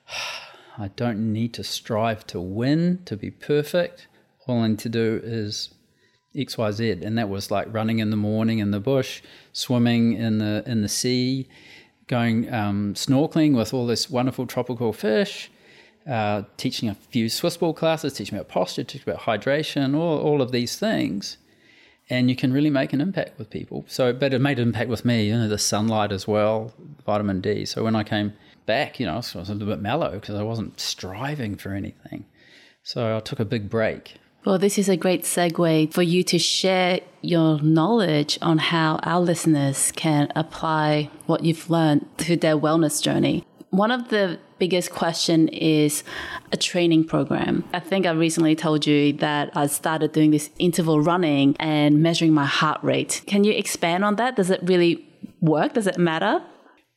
I 0.78 0.90
don't 0.96 1.32
need 1.34 1.54
to 1.56 1.64
strive 1.64 2.28
to 2.28 2.40
win, 2.40 3.02
to 3.06 3.16
be 3.16 3.32
perfect 3.32 4.08
all 4.48 4.62
I 4.62 4.68
need 4.68 4.80
to 4.80 4.90
do 4.90 5.22
is 5.24 5.74
X, 6.36 6.58
Y, 6.58 6.72
Z, 6.72 6.92
and 7.04 7.18
that 7.18 7.30
was 7.30 7.50
like 7.50 7.74
running 7.74 8.00
in 8.00 8.10
the 8.10 8.18
morning 8.18 8.60
in 8.60 8.72
the 8.72 8.80
bush, 8.80 9.22
swimming 9.54 10.14
in 10.14 10.38
the 10.38 10.64
in 10.66 10.82
the 10.82 10.90
sea, 10.90 11.48
going 12.08 12.52
um, 12.54 12.94
snorkeling 12.94 13.56
with 13.56 13.74
all 13.74 13.88
this 13.88 14.10
wonderful 14.10 14.46
tropical 14.46 14.94
fish, 14.94 15.50
uh, 16.08 16.44
teaching 16.58 16.90
a 16.90 16.96
few 16.96 17.30
Swiss 17.30 17.58
ball 17.58 17.74
classes, 17.74 18.14
teaching 18.14 18.38
about 18.38 18.50
posture, 18.50 18.84
teaching 18.84 19.10
about 19.10 19.22
hydration, 19.22 19.96
all 19.96 20.20
all 20.20 20.42
of 20.42 20.52
these 20.52 20.78
things, 20.78 21.38
and 22.10 22.30
you 22.30 22.36
can 22.36 22.54
really 22.54 22.70
make 22.70 22.94
an 22.94 23.02
impact 23.02 23.38
with 23.38 23.50
people. 23.50 23.86
So, 23.88 24.14
but 24.14 24.34
it 24.34 24.40
made 24.40 24.60
an 24.60 24.68
impact 24.68 24.90
with 24.90 25.06
me, 25.06 25.28
you 25.28 25.34
know, 25.34 25.48
the 25.48 25.58
sunlight 25.58 26.12
as 26.12 26.28
well, 26.28 26.74
vitamin 27.06 27.42
D. 27.42 27.66
So 27.66 27.84
when 27.84 27.96
I 27.96 28.04
came 28.04 28.34
back, 28.66 29.00
you 29.00 29.06
know, 29.06 29.14
I 29.14 29.18
was 29.18 29.36
a 29.36 29.54
little 29.54 29.68
bit 29.68 29.82
mellow 29.82 30.12
because 30.12 30.36
I 30.36 30.44
wasn't 30.44 30.80
striving 30.80 31.56
for 31.56 31.74
anything. 31.74 32.26
So 32.84 33.18
I 33.18 33.20
took 33.20 33.40
a 33.40 33.46
big 33.46 33.70
break 33.70 34.20
well, 34.46 34.60
this 34.60 34.78
is 34.78 34.88
a 34.88 34.96
great 34.96 35.24
segue 35.24 35.92
for 35.92 36.04
you 36.04 36.24
to 36.26 36.38
share 36.38 37.00
your 37.22 37.60
knowledge 37.62 38.38
on 38.44 38.60
how 38.60 39.00
our 39.02 39.20
listeners 39.20 39.92
can 39.94 40.32
apply 40.36 41.10
what 41.26 41.44
you've 41.44 41.68
learned 41.68 42.08
to 42.20 42.38
their 42.38 42.56
wellness 42.56 43.02
journey. 43.02 43.44
One 43.76 43.92
of 43.92 44.08
the 44.08 44.40
biggest 44.58 44.92
question 44.92 45.50
is 45.50 46.06
a 46.54 46.56
training 46.56 47.04
program. 47.04 47.66
I 47.74 47.82
think 47.82 48.06
I 48.06 48.12
recently 48.12 48.56
told 48.56 48.88
you 48.88 49.12
that 49.18 49.52
I 49.54 49.68
started 49.68 50.14
doing 50.14 50.32
this 50.32 50.50
interval 50.58 51.02
running 51.02 51.58
and 51.60 52.02
measuring 52.02 52.34
my 52.34 52.46
heart 52.46 52.82
rate. 52.86 53.22
Can 53.28 53.44
you 53.44 53.52
expand 53.52 54.06
on 54.06 54.16
that? 54.16 54.38
Does 54.38 54.50
it 54.50 54.62
really 54.64 55.06
work? 55.42 55.74
Does 55.74 55.88
it 55.88 55.98
matter? 55.98 56.42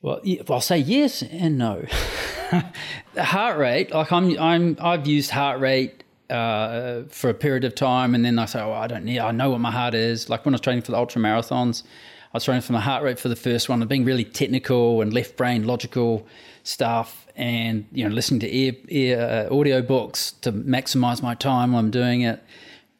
Well, 0.01 0.21
I'll 0.49 0.61
say 0.61 0.77
yes 0.77 1.21
and 1.21 1.57
no. 1.57 1.83
heart 3.17 3.57
rate, 3.57 3.93
like 3.93 4.13
I'm, 4.13 4.39
I'm, 4.39 4.77
I've 4.79 5.05
used 5.05 5.31
heart 5.31 5.59
rate 5.59 6.05
uh, 6.29 7.01
for 7.09 7.29
a 7.29 7.33
period 7.33 7.65
of 7.65 7.75
time, 7.75 8.15
and 8.15 8.23
then 8.23 8.39
I 8.39 8.45
say, 8.45 8.61
"Oh, 8.61 8.71
I 8.71 8.87
don't 8.87 9.03
need. 9.03 9.19
I 9.19 9.31
know 9.31 9.49
what 9.49 9.59
my 9.59 9.71
heart 9.71 9.95
is." 9.95 10.29
Like 10.29 10.45
when 10.45 10.53
I 10.53 10.55
was 10.55 10.61
training 10.61 10.83
for 10.83 10.91
the 10.91 10.97
ultra 10.97 11.21
marathons, 11.21 11.83
I 12.31 12.37
was 12.37 12.45
training 12.45 12.61
for 12.61 12.71
my 12.71 12.79
heart 12.79 13.03
rate 13.03 13.19
for 13.19 13.27
the 13.27 13.35
first 13.35 13.67
one, 13.67 13.81
and 13.81 13.89
being 13.89 14.05
really 14.05 14.23
technical 14.23 15.01
and 15.01 15.11
left 15.11 15.35
brain 15.35 15.65
logical 15.67 16.25
stuff, 16.63 17.27
and 17.35 17.85
you 17.91 18.07
know, 18.07 18.13
listening 18.13 18.39
to 18.41 18.55
ear, 18.55 18.73
ear 18.89 19.47
uh, 19.51 19.55
audio 19.55 19.81
books 19.81 20.31
to 20.41 20.51
maximize 20.51 21.21
my 21.21 21.35
time 21.35 21.75
I'm 21.75 21.91
doing 21.91 22.21
it. 22.21 22.41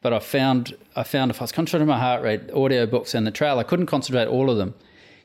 But 0.01 0.13
I 0.13 0.19
found 0.19 0.75
I 0.95 1.03
found 1.03 1.31
if 1.31 1.41
I 1.41 1.43
was 1.43 1.51
concentrating 1.51 1.87
my 1.87 1.99
heart 1.99 2.21
rate, 2.23 2.51
audio 2.51 2.85
books 2.85 3.13
and 3.13 3.27
the 3.27 3.31
trail, 3.31 3.59
I 3.59 3.63
couldn't 3.63 3.87
concentrate 3.87 4.27
all 4.27 4.49
of 4.49 4.57
them 4.57 4.73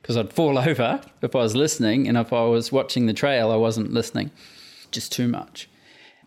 because 0.03 0.17
I'd 0.17 0.33
fall 0.33 0.59
over 0.69 1.01
if 1.23 1.35
I 1.35 1.39
was 1.39 1.57
listening, 1.57 2.09
and 2.09 2.19
if 2.19 2.33
I 2.33 2.43
was 2.43 2.71
watching 2.71 3.07
the 3.07 3.15
trail, 3.15 3.51
I 3.51 3.57
wasn't 3.57 3.93
listening. 3.93 4.31
Just 4.91 5.13
too 5.13 5.29
much. 5.29 5.69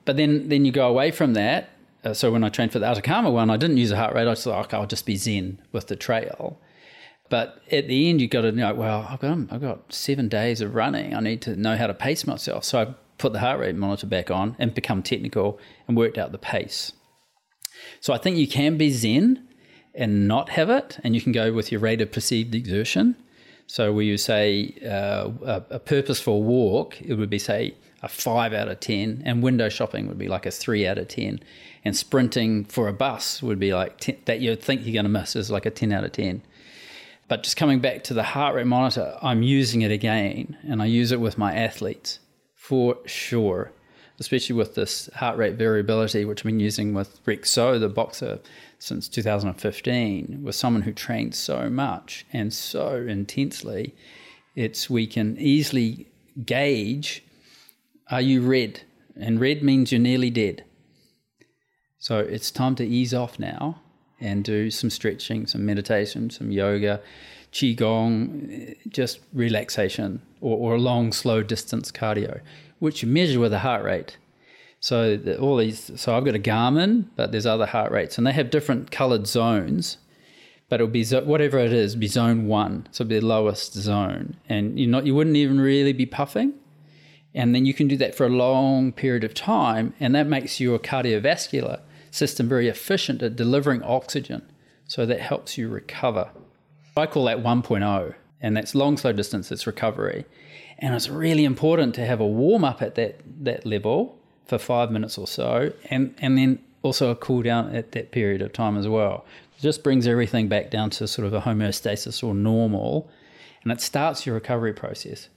But 0.04 0.18
then, 0.18 0.50
then 0.50 0.66
you 0.66 0.72
go 0.72 0.88
away 0.88 1.12
from 1.12 1.34
that. 1.34 1.70
Uh, 2.04 2.14
so 2.14 2.32
when 2.32 2.44
I 2.44 2.50
trained 2.50 2.72
for 2.72 2.80
the 2.80 2.86
Atacama 2.86 3.30
one, 3.30 3.50
I 3.50 3.58
didn't 3.58 3.78
use 3.78 3.92
a 3.92 3.98
heart 3.98 4.16
rate. 4.16 4.28
I 4.28 4.32
just 4.32 4.46
thought, 4.46 4.66
okay, 4.66 4.78
I'll 4.78 4.88
just 4.88 5.06
be 5.06 5.18
zen 5.18 5.60
with 5.74 5.88
the 5.88 5.98
trail. 5.98 6.58
But 7.30 7.62
at 7.72 7.88
the 7.88 8.10
end, 8.10 8.22
you've 8.22 8.32
got 8.32 8.42
to 8.42 8.52
know, 8.52 8.74
well, 8.74 9.06
I've 9.10 9.20
got, 9.20 9.38
I've 9.52 9.62
got 9.62 9.92
seven 9.92 10.30
days 10.30 10.62
of 10.62 10.76
running. 10.76 11.14
I 11.14 11.20
need 11.20 11.42
to 11.44 11.56
know 11.56 11.76
how 11.76 11.88
to 11.88 11.94
pace 11.94 12.26
myself. 12.26 12.64
So 12.64 12.80
I 12.80 12.96
put 13.18 13.34
the 13.34 13.40
heart 13.40 13.60
rate 13.60 13.76
monitor 13.76 14.08
back 14.08 14.32
on 14.32 14.56
and 14.60 14.74
become 14.74 15.04
technical 15.04 15.60
and 15.88 15.98
worked 15.98 16.18
out 16.18 16.32
the 16.32 16.38
pace. 16.38 16.94
So 18.00 18.14
I 18.14 18.18
think 18.18 18.38
you 18.38 18.48
can 18.48 18.78
be 18.78 18.90
zen 18.90 19.48
and 19.94 20.28
not 20.28 20.50
have 20.50 20.70
it, 20.70 21.00
and 21.04 21.16
you 21.16 21.22
can 21.22 21.32
go 21.32 21.52
with 21.52 21.72
your 21.72 21.82
rate 21.82 22.02
of 22.02 22.12
perceived 22.12 22.54
exertion. 22.54 23.16
So 23.66 23.92
where 23.92 24.04
you 24.04 24.18
say 24.18 24.76
uh, 24.86 25.30
a, 25.44 25.64
a 25.72 25.80
purposeful 25.80 26.44
walk, 26.44 27.02
it 27.02 27.16
would 27.16 27.30
be 27.30 27.40
say 27.40 27.76
a 28.04 28.08
five 28.08 28.54
out 28.54 28.68
of 28.68 28.80
10, 28.80 29.24
and 29.26 29.42
window 29.42 29.70
shopping 29.70 30.08
would 30.08 30.20
be 30.20 30.28
like 30.28 30.46
a 30.46 30.52
three 30.52 30.88
out 30.88 30.98
of 31.00 31.08
10, 31.08 31.40
and 31.84 31.98
sprinting 31.98 32.66
for 32.66 32.88
a 32.88 32.94
bus 32.94 33.42
would 33.42 33.60
be 33.60 33.74
like 33.74 33.98
10, 34.00 34.18
that 34.26 34.40
you'd 34.40 34.62
think 34.62 34.86
you're 34.86 34.94
going 34.94 35.04
to 35.04 35.10
miss 35.10 35.36
is 35.36 35.50
like 35.50 35.66
a 35.66 35.72
10 35.72 35.92
out 35.92 36.04
of 36.04 36.12
10. 36.12 36.44
But 37.28 37.44
just 37.44 37.58
coming 37.58 37.80
back 37.80 38.04
to 38.06 38.14
the 38.14 38.24
heart 38.24 38.56
rate 38.56 38.68
monitor, 38.68 39.18
I'm 39.22 39.44
using 39.44 39.82
it 39.82 39.92
again, 39.92 40.58
and 40.68 40.82
I 40.82 40.86
use 40.86 41.12
it 41.12 41.20
with 41.20 41.38
my 41.38 41.54
athletes 41.54 42.20
for 42.56 42.98
sure, 43.06 43.72
especially 44.20 44.56
with 44.56 44.76
this 44.76 45.10
heart 45.16 45.38
rate 45.38 45.56
variability, 45.56 46.24
which 46.24 46.42
I've 46.42 46.46
been 46.46 46.60
using 46.60 46.94
with 46.94 47.20
Rex 47.26 47.50
Tso, 47.50 47.80
the 47.80 47.90
boxer, 47.90 48.40
since 48.80 49.10
2015, 49.10 50.40
with 50.44 50.56
someone 50.56 50.84
who 50.84 50.94
trains 50.94 51.38
so 51.38 51.70
much 51.70 52.26
and 52.32 52.54
so 52.54 52.96
intensely. 52.96 53.94
It's 54.56 54.90
we 54.90 55.06
can 55.06 55.38
easily 55.38 56.08
gauge 56.46 57.24
are 58.10 58.22
you 58.22 58.42
red? 58.42 58.82
And 59.20 59.40
red 59.40 59.64
means 59.64 59.92
you're 59.92 60.00
nearly 60.00 60.30
dead. 60.30 60.64
So 62.00 62.20
it's 62.20 62.52
time 62.52 62.76
to 62.76 62.86
ease 62.86 63.14
off 63.14 63.40
now 63.40 63.82
and 64.20 64.44
do 64.44 64.70
some 64.72 64.90
stretching, 64.90 65.48
some 65.48 65.66
meditation, 65.66 66.30
some 66.30 66.52
yoga, 66.52 67.00
qigong, 67.52 68.76
just 68.90 69.20
relaxation, 69.34 70.22
or, 70.42 70.58
or 70.58 70.76
a 70.76 70.80
long, 70.80 71.12
slow 71.12 71.44
distance 71.44 71.92
cardio, 71.92 72.42
which 72.80 73.02
you 73.02 73.08
measure 73.08 73.40
with 73.40 73.54
a 73.54 73.60
heart 73.60 73.84
rate. 73.84 74.18
So 74.80 75.18
the, 75.18 75.40
all 75.40 75.58
these, 75.58 75.92
so 75.96 76.16
I've 76.16 76.26
got 76.26 76.36
a 76.36 76.40
Garmin, 76.40 77.06
but 77.16 77.32
there's 77.32 77.46
other 77.46 77.66
heart 77.66 77.92
rates, 77.92 78.18
and 78.18 78.28
they 78.28 78.34
have 78.34 78.50
different 78.50 78.92
coloured 78.92 79.28
zones. 79.28 79.98
But 80.70 80.82
it'll 80.82 80.92
be 80.92 81.06
whatever 81.06 81.60
it 81.60 81.72
is, 81.72 81.96
be 81.96 82.08
zone 82.08 82.48
one, 82.48 82.88
so 82.92 83.04
it'll 83.04 83.10
be 83.10 83.20
the 83.20 83.26
lowest 83.26 83.74
zone, 83.74 84.36
and 84.50 84.78
you 84.78 84.86
not 84.86 85.06
you 85.06 85.16
wouldn't 85.16 85.38
even 85.38 85.62
really 85.62 85.94
be 85.94 86.06
puffing 86.06 86.54
And 87.34 87.54
then 87.54 87.66
you 87.66 87.74
can 87.74 87.88
do 87.88 87.98
that 87.98 88.16
for 88.16 88.26
a 88.26 88.30
long 88.30 88.92
period 88.92 89.24
of 89.24 89.34
time, 89.34 89.94
and 90.00 90.16
that 90.16 90.28
makes 90.28 90.60
your 90.60 90.80
cardiovascular 90.80 91.82
system 92.18 92.50
very 92.50 92.68
efficient 92.68 93.22
at 93.22 93.36
delivering 93.36 93.84
oxygen. 93.84 94.42
So 94.88 95.06
that 95.06 95.20
helps 95.20 95.58
you 95.58 95.70
recover. 95.70 96.30
I 96.96 97.06
call 97.06 97.26
that 97.26 97.44
1.0, 97.44 98.16
and 98.42 98.58
that's 98.58 98.74
long, 98.74 98.98
slow 98.98 99.14
distance, 99.14 99.52
it's 99.52 99.68
recovery. 99.68 100.26
And 100.80 100.96
it's 100.96 101.10
really 101.10 101.46
important 101.46 101.94
to 101.96 102.06
have 102.06 102.20
a 102.20 102.28
warm 102.28 102.64
up 102.64 102.82
at 102.82 102.96
that, 102.96 103.22
that 103.44 103.66
level 103.66 104.18
for 104.46 104.58
five 104.58 104.92
minutes 104.92 105.18
or 105.18 105.28
so, 105.28 105.72
and, 105.90 106.16
and 106.20 106.38
then 106.38 106.60
also 106.82 107.12
a 107.12 107.16
cool 107.16 107.42
down 107.42 107.76
at 107.76 107.92
that 107.92 108.12
period 108.12 108.42
of 108.42 108.54
time 108.54 108.78
as 108.78 108.88
well. 108.88 109.26
It 109.58 109.62
just 109.62 109.84
brings 109.84 110.08
everything 110.08 110.48
back 110.48 110.70
down 110.72 110.90
to 110.92 111.08
sort 111.08 111.28
of 111.28 111.34
a 111.34 111.42
homeostasis 111.42 112.24
or 112.24 112.34
normal, 112.34 113.10
and 113.64 113.72
it 113.72 113.82
starts 113.82 114.26
your 114.26 114.36
recovery 114.36 114.74
process. 114.74 115.30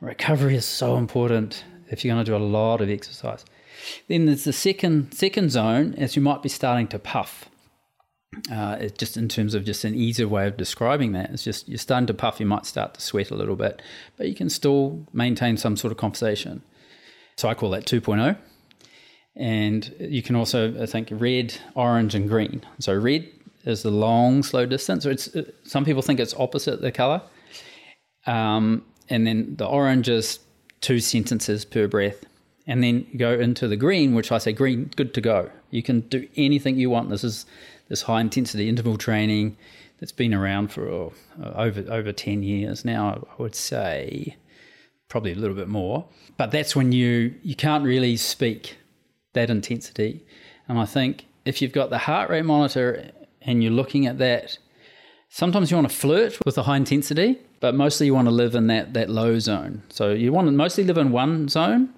Recovery 0.00 0.54
is 0.54 0.64
so 0.64 0.96
important 0.96 1.64
if 1.88 2.04
you're 2.04 2.14
going 2.14 2.24
to 2.24 2.30
do 2.30 2.36
a 2.36 2.38
lot 2.38 2.80
of 2.80 2.90
exercise. 2.90 3.44
Then 4.08 4.26
there's 4.26 4.44
the 4.44 4.52
second 4.52 5.12
second 5.12 5.50
zone, 5.50 5.94
as 5.94 6.16
you 6.16 6.22
might 6.22 6.42
be 6.42 6.48
starting 6.48 6.88
to 6.88 6.98
puff. 6.98 7.48
Uh, 8.52 8.88
just 8.98 9.16
in 9.16 9.28
terms 9.28 9.54
of 9.54 9.64
just 9.64 9.84
an 9.84 9.94
easier 9.94 10.28
way 10.28 10.46
of 10.46 10.56
describing 10.56 11.12
that, 11.12 11.30
it's 11.30 11.42
just 11.42 11.68
you're 11.68 11.78
starting 11.78 12.06
to 12.06 12.14
puff. 12.14 12.40
You 12.40 12.46
might 12.46 12.66
start 12.66 12.94
to 12.94 13.00
sweat 13.00 13.30
a 13.30 13.34
little 13.34 13.56
bit, 13.56 13.80
but 14.16 14.28
you 14.28 14.34
can 14.34 14.50
still 14.50 15.06
maintain 15.12 15.56
some 15.56 15.76
sort 15.76 15.92
of 15.92 15.98
conversation. 15.98 16.62
So 17.36 17.48
I 17.48 17.54
call 17.54 17.70
that 17.70 17.86
2.0. 17.86 18.36
And 19.36 19.94
you 20.00 20.22
can 20.22 20.34
also 20.34 20.82
I 20.82 20.86
think 20.86 21.08
red, 21.12 21.54
orange, 21.74 22.14
and 22.14 22.28
green. 22.28 22.62
So 22.80 22.94
red 22.94 23.28
is 23.64 23.82
the 23.82 23.90
long, 23.90 24.42
slow 24.42 24.66
distance. 24.66 25.04
So 25.04 25.10
it's 25.10 25.28
some 25.64 25.84
people 25.84 26.02
think 26.02 26.20
it's 26.20 26.34
opposite 26.34 26.80
the 26.80 26.92
color. 26.92 27.22
Um, 28.26 28.84
and 29.08 29.26
then 29.26 29.56
the 29.56 29.66
orange 29.66 30.08
is 30.08 30.40
two 30.80 31.00
sentences 31.00 31.64
per 31.64 31.86
breath. 31.86 32.24
And 32.68 32.84
then 32.84 33.06
go 33.16 33.32
into 33.32 33.66
the 33.66 33.76
green, 33.76 34.14
which 34.14 34.30
I 34.30 34.38
say 34.38 34.52
green, 34.52 34.90
good 34.94 35.14
to 35.14 35.20
go. 35.22 35.50
You 35.70 35.82
can 35.82 36.00
do 36.00 36.28
anything 36.36 36.76
you 36.76 36.90
want. 36.90 37.08
This 37.08 37.24
is 37.24 37.46
this 37.88 38.02
high 38.02 38.20
intensity 38.20 38.68
interval 38.68 38.98
training 38.98 39.56
that's 39.98 40.12
been 40.12 40.34
around 40.34 40.68
for 40.68 40.88
oh, 40.88 41.12
uh, 41.42 41.52
over 41.56 41.84
over 41.90 42.12
10 42.12 42.42
years 42.42 42.84
now, 42.84 43.26
I 43.30 43.42
would 43.42 43.54
say, 43.54 44.36
probably 45.08 45.32
a 45.32 45.36
little 45.36 45.56
bit 45.56 45.68
more. 45.68 46.06
But 46.36 46.50
that's 46.50 46.76
when 46.76 46.92
you 46.92 47.34
you 47.42 47.56
can't 47.56 47.84
really 47.84 48.16
speak 48.16 48.76
that 49.32 49.50
intensity. 49.50 50.24
And 50.68 50.78
I 50.78 50.84
think 50.84 51.26
if 51.44 51.60
you've 51.62 51.72
got 51.72 51.90
the 51.90 51.98
heart 51.98 52.30
rate 52.30 52.44
monitor 52.44 53.10
and 53.42 53.62
you're 53.62 53.72
looking 53.72 54.06
at 54.06 54.18
that, 54.18 54.58
sometimes 55.28 55.70
you 55.70 55.76
want 55.76 55.88
to 55.88 55.96
flirt 55.96 56.38
with 56.44 56.56
the 56.56 56.64
high 56.64 56.76
intensity, 56.76 57.38
but 57.60 57.74
mostly 57.74 58.06
you 58.06 58.14
want 58.14 58.28
to 58.28 58.34
live 58.34 58.54
in 58.54 58.66
that 58.68 58.94
that 58.94 59.10
low 59.10 59.38
zone. 59.38 59.82
So 59.88 60.12
you 60.12 60.32
want 60.32 60.46
to 60.46 60.52
mostly 60.52 60.84
live 60.84 60.98
in 60.98 61.10
one 61.10 61.48
zone, 61.48 61.94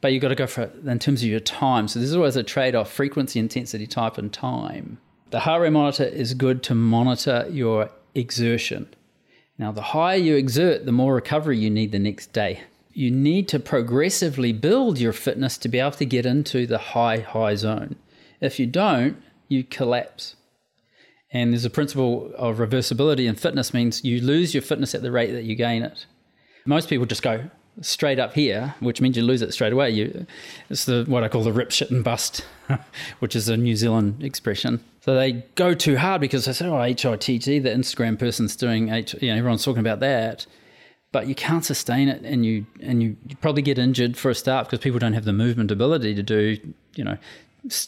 but 0.00 0.12
you've 0.12 0.22
got 0.22 0.28
to 0.28 0.34
go 0.34 0.46
for 0.46 0.62
it 0.62 0.74
in 0.86 0.98
terms 0.98 1.22
of 1.22 1.28
your 1.28 1.40
time. 1.40 1.88
So 1.88 1.98
there's 1.98 2.14
always 2.14 2.36
a 2.36 2.42
trade 2.42 2.74
off 2.74 2.92
frequency, 2.92 3.38
intensity, 3.38 3.86
type, 3.86 4.18
and 4.18 4.32
time. 4.32 4.98
The 5.30 5.40
heart 5.40 5.62
rate 5.62 5.70
monitor 5.70 6.04
is 6.04 6.34
good 6.34 6.62
to 6.64 6.74
monitor 6.74 7.46
your 7.50 7.90
exertion. 8.14 8.94
Now, 9.58 9.72
the 9.72 9.82
higher 9.82 10.16
you 10.16 10.36
exert, 10.36 10.84
the 10.84 10.92
more 10.92 11.14
recovery 11.14 11.58
you 11.58 11.70
need 11.70 11.92
the 11.92 11.98
next 11.98 12.32
day 12.32 12.64
you 12.94 13.10
need 13.10 13.48
to 13.48 13.58
progressively 13.58 14.52
build 14.52 14.98
your 14.98 15.12
fitness 15.12 15.58
to 15.58 15.68
be 15.68 15.80
able 15.80 15.90
to 15.90 16.06
get 16.06 16.24
into 16.24 16.66
the 16.66 16.78
high, 16.78 17.18
high 17.18 17.56
zone. 17.56 17.96
If 18.40 18.60
you 18.60 18.66
don't, 18.66 19.20
you 19.48 19.64
collapse. 19.64 20.36
And 21.32 21.52
there's 21.52 21.64
a 21.64 21.70
principle 21.70 22.32
of 22.36 22.58
reversibility 22.58 23.28
in 23.28 23.34
fitness 23.34 23.74
means 23.74 24.04
you 24.04 24.20
lose 24.20 24.54
your 24.54 24.62
fitness 24.62 24.94
at 24.94 25.02
the 25.02 25.10
rate 25.10 25.32
that 25.32 25.42
you 25.42 25.56
gain 25.56 25.82
it. 25.82 26.06
Most 26.64 26.88
people 26.88 27.04
just 27.04 27.22
go 27.22 27.50
straight 27.80 28.18
up 28.18 28.34
here, 28.34 28.74
which 28.80 29.00
means 29.00 29.16
you 29.16 29.22
lose 29.22 29.42
it 29.42 29.52
straight 29.52 29.72
away. 29.72 29.90
You, 29.90 30.26
it's 30.70 30.84
the 30.84 31.04
what 31.06 31.24
I 31.24 31.28
call 31.28 31.42
the 31.42 31.52
rip, 31.52 31.70
shit, 31.70 31.90
and 31.90 32.04
bust, 32.04 32.44
which 33.18 33.34
is 33.34 33.48
a 33.48 33.56
New 33.56 33.76
Zealand 33.76 34.22
expression. 34.22 34.82
So 35.00 35.14
they 35.14 35.44
go 35.54 35.74
too 35.74 35.96
hard 35.96 36.20
because 36.20 36.44
they 36.44 36.52
say, 36.52 36.66
"Oh, 36.66 36.72
HIIT, 36.72 37.62
the 37.62 37.70
Instagram 37.70 38.18
person's 38.18 38.56
doing 38.56 38.90
H." 38.90 39.14
You 39.20 39.32
know, 39.32 39.38
everyone's 39.38 39.64
talking 39.64 39.80
about 39.80 40.00
that 40.00 40.46
but 41.14 41.28
you 41.28 41.34
can't 41.36 41.64
sustain 41.64 42.08
it 42.08 42.22
and 42.22 42.44
you 42.44 42.66
and 42.80 43.00
you, 43.00 43.16
you 43.28 43.36
probably 43.36 43.62
get 43.62 43.78
injured 43.78 44.16
for 44.16 44.32
a 44.32 44.34
start 44.34 44.66
because 44.66 44.80
people 44.80 44.98
don't 44.98 45.12
have 45.12 45.24
the 45.24 45.32
movement 45.32 45.70
ability 45.70 46.12
to 46.12 46.24
do 46.24 46.58
you 46.96 47.04
know 47.04 47.16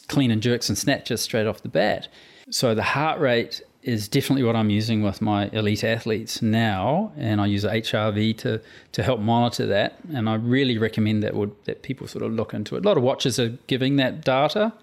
clean 0.07 0.31
and 0.31 0.41
jerks 0.41 0.69
and 0.69 0.77
snatches 0.77 1.19
straight 1.19 1.45
off 1.45 1.61
the 1.61 1.67
bat 1.67 2.07
so 2.49 2.73
the 2.73 2.81
heart 2.81 3.19
rate 3.19 3.61
is 3.87 4.07
definitely 4.07 4.43
what 4.43 4.55
I'm 4.55 4.69
using 4.69 5.01
with 5.01 5.21
my 5.21 5.49
elite 5.53 5.83
athletes 5.83 6.41
now, 6.41 7.11
and 7.17 7.39
I 7.41 7.45
use 7.45 7.63
HRV 7.63 8.37
to 8.39 8.61
to 8.91 9.03
help 9.03 9.19
monitor 9.19 9.65
that. 9.67 9.99
And 10.13 10.29
I 10.29 10.35
really 10.35 10.77
recommend 10.77 11.23
that 11.23 11.33
would 11.33 11.55
that 11.65 11.83
people 11.83 12.07
sort 12.07 12.23
of 12.23 12.31
look 12.33 12.53
into 12.53 12.75
it. 12.75 12.85
A 12.85 12.87
lot 12.87 12.97
of 12.97 13.03
watches 13.03 13.39
are 13.39 13.49
giving 13.67 13.95
that 13.97 14.23
data. 14.23 14.73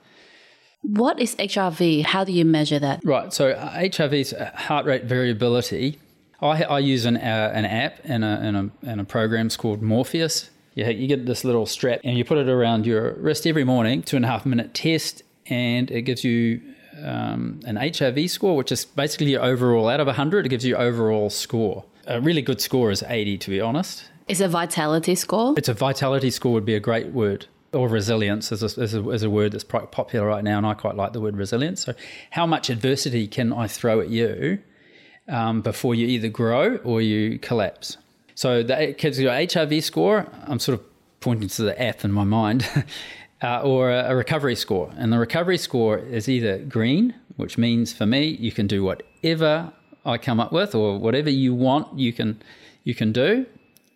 What 0.82 1.18
is 1.18 1.34
HRV? 1.36 2.04
How 2.04 2.24
do 2.24 2.32
you 2.32 2.44
measure 2.44 2.78
that? 2.78 3.00
Right. 3.04 3.32
So 3.32 3.50
uh, 3.50 3.78
HRV 3.78 4.12
is 4.12 4.34
heart 4.54 4.84
rate 4.84 5.04
variability, 5.04 5.98
I, 6.44 6.62
I 6.64 6.78
use 6.80 7.06
an, 7.06 7.16
uh, 7.16 7.52
an 7.54 7.64
app 7.64 8.00
and 8.04 8.22
a, 8.22 8.26
and, 8.26 8.56
a, 8.56 8.70
and 8.82 9.00
a 9.00 9.04
program's 9.04 9.56
called 9.56 9.82
Morpheus. 9.82 10.50
You, 10.74 10.84
you 10.86 11.06
get 11.06 11.26
this 11.26 11.42
little 11.44 11.66
strap 11.66 12.00
and 12.04 12.18
you 12.18 12.24
put 12.24 12.38
it 12.38 12.48
around 12.48 12.86
your 12.86 13.14
wrist 13.14 13.46
every 13.46 13.64
morning, 13.64 14.02
two 14.02 14.16
and 14.16 14.24
a 14.24 14.28
half 14.28 14.44
minute 14.44 14.74
test, 14.74 15.22
and 15.46 15.90
it 15.90 16.02
gives 16.02 16.22
you 16.22 16.60
um, 17.04 17.60
an 17.66 17.76
HRV 17.76 18.28
score, 18.30 18.56
which 18.56 18.72
is 18.72 18.84
basically 18.84 19.32
your 19.32 19.42
overall. 19.42 19.88
Out 19.88 20.00
of 20.00 20.06
100, 20.06 20.46
it 20.46 20.48
gives 20.48 20.64
you 20.64 20.76
overall 20.76 21.30
score. 21.30 21.84
A 22.06 22.20
really 22.20 22.42
good 22.42 22.60
score 22.60 22.90
is 22.90 23.02
80, 23.06 23.38
to 23.38 23.50
be 23.50 23.60
honest. 23.60 24.04
Is 24.28 24.40
a 24.40 24.48
vitality 24.48 25.14
score? 25.14 25.54
It's 25.56 25.68
a 25.68 25.74
vitality 25.74 26.30
score 26.30 26.52
would 26.52 26.64
be 26.64 26.74
a 26.74 26.80
great 26.80 27.08
word. 27.08 27.46
Or 27.72 27.88
resilience 27.88 28.52
is 28.52 28.62
a, 28.62 28.80
is, 28.80 28.94
a, 28.94 29.10
is 29.10 29.22
a 29.24 29.30
word 29.30 29.52
that's 29.52 29.64
popular 29.64 30.26
right 30.26 30.44
now, 30.44 30.58
and 30.58 30.66
I 30.66 30.74
quite 30.74 30.94
like 30.94 31.12
the 31.12 31.20
word 31.20 31.36
resilience. 31.36 31.82
So, 31.84 31.94
how 32.30 32.46
much 32.46 32.70
adversity 32.70 33.26
can 33.26 33.52
I 33.52 33.66
throw 33.66 34.00
at 34.00 34.10
you 34.10 34.60
um, 35.28 35.60
before 35.62 35.94
you 35.94 36.06
either 36.06 36.28
grow 36.28 36.76
or 36.78 37.00
you 37.00 37.38
collapse. 37.38 37.96
So 38.34 38.62
that 38.62 38.98
gives 38.98 39.18
you 39.18 39.26
your 39.26 39.34
HRV 39.34 39.82
score, 39.82 40.26
I'm 40.46 40.58
sort 40.58 40.78
of 40.78 40.86
pointing 41.20 41.48
to 41.48 41.62
the 41.62 41.80
F 41.80 42.04
in 42.04 42.12
my 42.12 42.24
mind, 42.24 42.68
uh, 43.44 43.60
or 43.60 43.90
a, 43.90 44.16
recovery 44.16 44.56
score. 44.56 44.90
And 44.96 45.12
the 45.12 45.18
recovery 45.18 45.58
score 45.58 45.98
is 45.98 46.28
either 46.28 46.58
green, 46.58 47.14
which 47.36 47.58
means 47.58 47.92
for 47.92 48.06
me 48.06 48.28
you 48.28 48.50
can 48.50 48.66
do 48.66 48.82
whatever 48.82 49.72
I 50.04 50.16
come 50.16 50.40
up 50.40 50.50
with 50.50 50.74
or 50.74 50.98
whatever 50.98 51.28
you 51.28 51.54
want 51.54 51.98
you 51.98 52.12
can 52.12 52.42
you 52.84 52.94
can 52.94 53.12
do. 53.12 53.46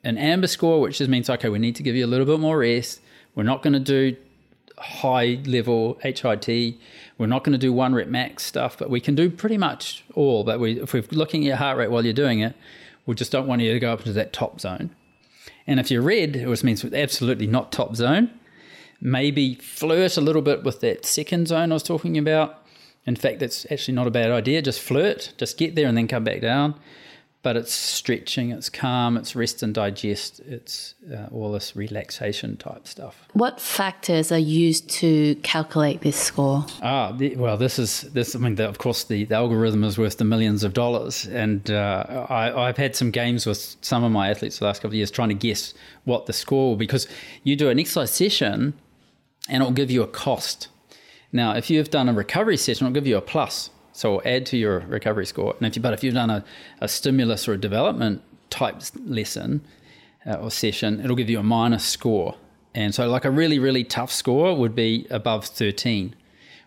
An 0.05 0.19
amber 0.19 0.47
score, 0.47 0.81
which 0.81 0.99
just 0.99 1.11
means 1.11 1.31
okay, 1.31 1.49
we 1.49 1.59
need 1.59 1.77
to 1.77 1.83
give 1.83 1.97
you 1.97 2.05
a 2.05 2.11
little 2.13 2.27
bit 2.27 2.41
more 2.41 2.59
rest. 2.59 3.01
We're 3.35 3.43
not 3.43 3.63
going 3.63 3.73
to 3.73 3.81
do 3.81 4.17
high 4.77 5.41
level 5.47 5.99
HIT. 6.03 6.77
We're 7.17 7.27
not 7.27 7.43
going 7.43 7.53
to 7.53 7.59
do 7.59 7.73
one 7.73 7.95
rep 7.95 8.09
max 8.09 8.45
stuff, 8.45 8.77
but 8.79 8.91
we 8.91 9.01
can 9.01 9.15
do 9.15 9.31
pretty 9.31 9.57
much 9.57 10.05
all. 10.15 10.45
But 10.45 10.61
we, 10.61 10.81
if 10.81 10.93
we're 10.93 11.05
looking 11.11 11.43
at 11.43 11.47
your 11.47 11.57
heart 11.57 11.79
rate 11.79 11.91
while 11.91 12.05
you're 12.05 12.13
doing 12.13 12.41
it, 12.41 12.55
we 13.07 13.15
just 13.15 13.33
don't 13.33 13.47
want 13.47 13.63
you 13.63 13.73
to 13.73 13.81
go 13.81 13.93
up 13.93 14.01
into 14.01 14.13
that 14.13 14.33
top 14.33 14.61
zone. 14.61 14.91
And 15.67 15.81
if 15.81 15.91
you're 15.91 16.03
red, 16.03 16.47
which 16.47 16.63
means 16.63 16.85
absolutely 16.85 17.47
not 17.47 17.73
top 17.73 17.97
zone, 17.97 18.38
maybe 19.01 19.55
flirt 19.57 20.17
a 20.17 20.21
little 20.21 20.43
bit 20.43 20.65
with 20.65 20.81
that 20.81 21.07
second 21.07 21.49
zone 21.49 21.73
I 21.73 21.75
was 21.75 21.83
talking 21.83 22.19
about. 22.19 22.65
In 23.07 23.17
fact, 23.17 23.39
that's 23.41 23.67
actually 23.71 23.95
not 23.95 24.07
a 24.07 24.11
bad 24.11 24.31
idea. 24.31 24.61
Just 24.61 24.81
flirt, 24.81 25.33
just 25.39 25.57
get 25.57 25.75
there 25.75 25.87
and 25.87 25.97
then 25.97 26.09
come 26.09 26.25
back 26.25 26.41
down 26.41 26.75
but 27.43 27.57
it's 27.57 27.73
stretching, 27.73 28.51
it's 28.51 28.69
calm, 28.69 29.17
it's 29.17 29.37
rest 29.37 29.63
and 29.63 29.73
digest, 29.73 30.41
it's 30.41 30.95
uh, 31.13 31.29
all 31.31 31.53
this 31.53 31.77
relaxation 31.77 32.57
type 32.57 32.87
stuff. 32.87 33.27
What 33.33 33.61
factors 33.61 34.33
are 34.33 34.39
used 34.39 34.91
to 34.91 35.37
calculate 35.37 36.01
this 36.01 36.17
score? 36.17 36.67
Ah, 36.83 37.13
the, 37.13 37.37
well, 37.37 37.57
this 37.57 37.79
is 37.79 38.03
this. 38.13 38.35
I 38.35 38.39
mean, 38.39 38.57
the, 38.57 38.69
of 38.69 38.79
course, 38.79 39.05
the, 39.05 39.25
the, 39.25 39.37
algorithm 39.37 39.85
is 39.85 39.97
worth 39.97 40.19
the 40.19 40.25
millions 40.25 40.65
of 40.65 40.75
dollars, 40.75 41.27
and 41.27 41.71
uh, 41.71 42.27
I, 42.29 42.67
have 42.67 42.77
had 42.77 42.97
some 42.97 43.13
games 43.13 43.47
with 43.47 43.77
some 43.81 44.03
of 44.03 44.11
my 44.11 44.31
athletes 44.31 44.59
the 44.59 44.65
last 44.65 44.79
couple 44.79 44.91
of 44.91 44.95
years 44.95 45.11
trying 45.11 45.29
to 45.29 45.35
guess 45.35 45.75
what 46.05 46.27
the 46.27 46.33
score 46.33 46.71
will 46.71 46.77
be 46.77 46.87
because 46.87 47.07
you 47.45 47.55
do 47.55 47.71
an 47.71 47.79
exercise 47.79 48.11
session, 48.11 48.75
and 49.49 49.63
it'll 49.63 49.73
give 49.73 49.91
you 49.91 50.03
a 50.03 50.07
cost. 50.07 50.69
Now, 51.33 51.55
if 51.55 51.71
you've 51.71 51.91
done 51.91 52.09
a 52.09 52.13
recovery 52.13 52.57
session, 52.57 52.87
it'll 52.87 52.95
give 52.95 53.07
you 53.07 53.17
a 53.17 53.23
plus 53.23 53.71
so 53.99 54.23
add 54.23 54.47
to 54.47 54.57
your 54.57 54.79
recovery 54.87 55.27
score. 55.27 55.57
And 55.59 55.67
if 55.67 55.75
you, 55.75 55.83
but 55.83 55.93
if 55.93 56.05
you've 56.05 56.15
done 56.15 56.31
a, 56.31 56.45
a 56.81 56.87
stimulus 56.87 57.49
or 57.49 57.55
a 57.55 57.59
development 57.59 58.23
type 58.49 58.81
lesson 59.05 59.61
uh, 60.25 60.35
or 60.35 60.53
session, 60.53 61.01
it'll 61.01 61.17
give 61.17 61.29
you 61.29 61.41
a 61.41 61.43
minus 61.43 61.85
score. 61.85 62.37
And 62.77 62.95
so, 62.95 63.09
like 63.09 63.25
a 63.25 63.31
really, 63.31 63.59
really 63.59 63.83
tough 63.83 64.13
score 64.13 64.57
would 64.57 64.77
be 64.77 65.09
above 65.11 65.47
13, 65.47 66.15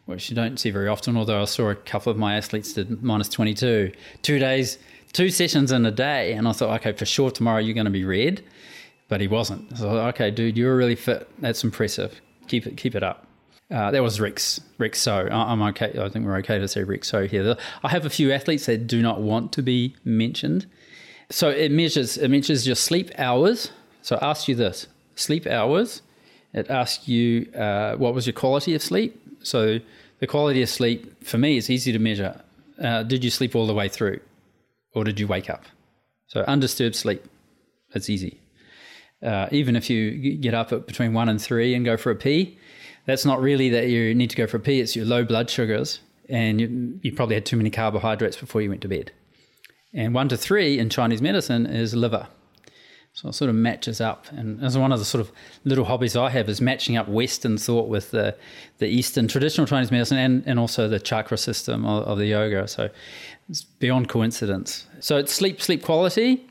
which 0.07 0.29
you 0.29 0.35
don't 0.35 0.59
see 0.59 0.71
very 0.71 0.89
often. 0.89 1.15
Although 1.15 1.41
I 1.41 1.45
saw 1.45 1.69
a 1.69 1.75
couple 1.75 2.11
of 2.11 2.17
my 2.17 2.35
athletes 2.35 2.73
did 2.73 3.01
minus 3.01 3.29
22, 3.29 3.93
two 4.23 4.37
days, 4.37 4.77
two 5.13 5.29
sessions 5.29 5.71
in 5.71 5.85
a 5.85 5.91
day. 5.91 6.33
And 6.33 6.49
I 6.49 6.51
thought, 6.51 6.81
okay, 6.81 6.91
for 6.91 7.05
sure 7.05 7.31
tomorrow 7.31 7.59
you're 7.59 7.73
going 7.73 7.85
to 7.85 7.91
be 7.91 8.03
red. 8.03 8.43
But 9.07 9.21
he 9.21 9.29
wasn't. 9.29 9.77
So, 9.77 9.89
okay, 10.07 10.31
dude, 10.31 10.57
you're 10.57 10.75
really 10.75 10.95
fit. 10.95 11.29
That's 11.39 11.63
impressive. 11.63 12.19
Keep 12.51 12.67
it, 12.67 12.75
keep 12.75 12.95
it 12.95 13.01
up. 13.01 13.27
Uh, 13.71 13.91
that 13.91 14.03
was 14.03 14.19
Rex 14.19 14.59
Rex 14.77 14.99
Tso. 14.99 15.29
I'm 15.31 15.61
okay. 15.61 15.97
I 15.97 16.09
think 16.09 16.25
we're 16.25 16.35
okay 16.39 16.59
to 16.59 16.67
say 16.67 16.83
Rex 16.83 17.07
Tso 17.07 17.27
here. 17.27 17.55
I 17.81 17.87
have 17.87 18.05
a 18.05 18.09
few 18.09 18.29
athletes 18.33 18.65
that 18.65 18.87
do 18.87 19.01
not 19.01 19.21
want 19.21 19.53
to 19.53 19.61
be 19.61 19.95
mentioned. 20.03 20.65
So 21.29 21.47
it 21.49 21.71
measures 21.71 22.17
it 22.17 22.27
measures 22.27 22.67
your 22.67 22.75
sleep 22.75 23.09
hours. 23.17 23.71
So 24.01 24.17
I 24.17 24.31
ask 24.31 24.49
you 24.49 24.55
this: 24.55 24.87
sleep 25.15 25.47
hours. 25.47 26.01
It 26.53 26.69
asks 26.69 27.07
you 27.07 27.49
uh, 27.53 27.95
what 27.95 28.13
was 28.13 28.27
your 28.27 28.33
quality 28.33 28.75
of 28.75 28.81
sleep. 28.81 29.17
So 29.43 29.79
the 30.19 30.27
quality 30.27 30.61
of 30.61 30.67
sleep 30.67 31.23
for 31.23 31.37
me 31.37 31.55
is 31.55 31.69
easy 31.69 31.93
to 31.93 31.99
measure. 31.99 32.41
Uh, 32.83 33.03
did 33.03 33.23
you 33.23 33.29
sleep 33.29 33.55
all 33.55 33.65
the 33.65 33.73
way 33.73 33.87
through, 33.87 34.19
or 34.93 35.05
did 35.05 35.21
you 35.21 35.27
wake 35.27 35.49
up? 35.49 35.63
So 36.27 36.41
undisturbed 36.41 36.97
sleep, 36.97 37.23
it's 37.95 38.09
easy. 38.09 38.40
Uh, 39.23 39.47
even 39.51 39.75
if 39.75 39.89
you 39.89 40.37
get 40.37 40.53
up 40.53 40.71
at 40.71 40.87
between 40.87 41.13
one 41.13 41.29
and 41.29 41.41
three 41.41 41.75
and 41.75 41.85
go 41.85 41.97
for 41.97 42.11
a 42.11 42.15
pee, 42.15 42.57
that's 43.05 43.25
not 43.25 43.41
really 43.41 43.69
that 43.69 43.87
you 43.87 44.15
need 44.15 44.29
to 44.29 44.35
go 44.35 44.47
for 44.47 44.57
a 44.57 44.59
pee. 44.59 44.79
It's 44.79 44.95
your 44.95 45.05
low 45.05 45.23
blood 45.23 45.49
sugars, 45.49 45.99
and 46.29 46.59
you, 46.61 46.99
you 47.01 47.11
probably 47.11 47.35
had 47.35 47.45
too 47.45 47.57
many 47.57 47.69
carbohydrates 47.69 48.37
before 48.37 48.61
you 48.61 48.69
went 48.69 48.81
to 48.81 48.87
bed. 48.87 49.11
And 49.93 50.13
one 50.13 50.29
to 50.29 50.37
three 50.37 50.79
in 50.79 50.89
Chinese 50.89 51.21
medicine 51.21 51.65
is 51.65 51.93
liver. 51.93 52.27
So 53.13 53.27
it 53.27 53.33
sort 53.33 53.49
of 53.49 53.55
matches 53.55 53.99
up. 53.99 54.25
And 54.31 54.63
as 54.63 54.77
one 54.77 54.93
of 54.93 54.99
the 54.99 55.05
sort 55.05 55.19
of 55.19 55.33
little 55.65 55.83
hobbies 55.83 56.15
I 56.15 56.29
have 56.29 56.47
is 56.47 56.61
matching 56.61 56.95
up 56.95 57.09
Western 57.09 57.57
thought 57.57 57.89
with 57.89 58.11
the, 58.11 58.37
the 58.77 58.87
Eastern 58.87 59.27
traditional 59.27 59.67
Chinese 59.67 59.91
medicine 59.91 60.17
and, 60.17 60.43
and 60.45 60.57
also 60.57 60.87
the 60.87 60.99
chakra 60.99 61.37
system 61.37 61.85
of, 61.85 62.03
of 62.07 62.17
the 62.17 62.27
yoga. 62.27 62.69
So 62.69 62.89
it's 63.49 63.63
beyond 63.63 64.07
coincidence. 64.07 64.87
So 65.01 65.17
it's 65.17 65.33
sleep, 65.33 65.61
sleep 65.61 65.83
quality. 65.83 66.45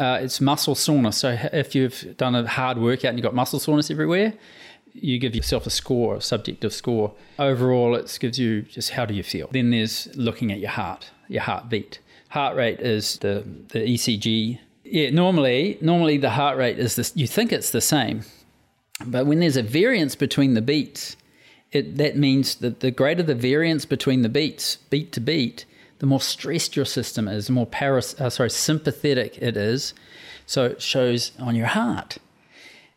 Uh, 0.00 0.18
it's 0.22 0.40
muscle 0.40 0.74
soreness. 0.74 1.18
So 1.18 1.36
if 1.52 1.74
you've 1.74 2.16
done 2.16 2.34
a 2.34 2.46
hard 2.46 2.78
workout 2.78 3.10
and 3.10 3.18
you've 3.18 3.24
got 3.24 3.34
muscle 3.34 3.60
soreness 3.60 3.90
everywhere, 3.90 4.32
you 4.92 5.18
give 5.18 5.36
yourself 5.36 5.66
a 5.66 5.70
score, 5.70 6.16
a 6.16 6.20
subjective 6.20 6.72
score. 6.72 7.14
Overall, 7.38 7.94
it 7.94 8.16
gives 8.18 8.38
you 8.38 8.62
just 8.62 8.90
how 8.90 9.04
do 9.04 9.14
you 9.14 9.22
feel. 9.22 9.48
Then 9.52 9.70
there's 9.70 10.08
looking 10.16 10.50
at 10.50 10.58
your 10.58 10.70
heart, 10.70 11.10
your 11.28 11.42
heartbeat. 11.42 12.00
Heart 12.30 12.56
rate 12.56 12.80
is 12.80 13.18
the, 13.18 13.44
the 13.68 13.80
ECG 13.80 14.58
yeah, 14.90 15.10
normally, 15.10 15.78
normally 15.80 16.18
the 16.18 16.30
heart 16.30 16.56
rate 16.56 16.78
is 16.78 16.96
this. 16.96 17.12
You 17.14 17.26
think 17.26 17.52
it's 17.52 17.70
the 17.70 17.80
same, 17.80 18.22
but 19.06 19.24
when 19.24 19.38
there's 19.38 19.56
a 19.56 19.62
variance 19.62 20.16
between 20.16 20.54
the 20.54 20.62
beats, 20.62 21.16
it, 21.70 21.96
that 21.98 22.16
means 22.16 22.56
that 22.56 22.80
the 22.80 22.90
greater 22.90 23.22
the 23.22 23.36
variance 23.36 23.84
between 23.84 24.22
the 24.22 24.28
beats, 24.28 24.76
beat 24.76 25.12
to 25.12 25.20
beat, 25.20 25.64
the 26.00 26.06
more 26.06 26.20
stressed 26.20 26.76
your 26.76 26.86
system 26.86 27.28
is, 27.28 27.46
the 27.46 27.52
more 27.52 27.66
paras, 27.66 28.18
uh, 28.18 28.30
sorry, 28.30 28.50
sympathetic 28.50 29.38
it 29.38 29.56
is. 29.56 29.94
So 30.46 30.64
it 30.64 30.82
shows 30.82 31.32
on 31.38 31.54
your 31.54 31.68
heart. 31.68 32.18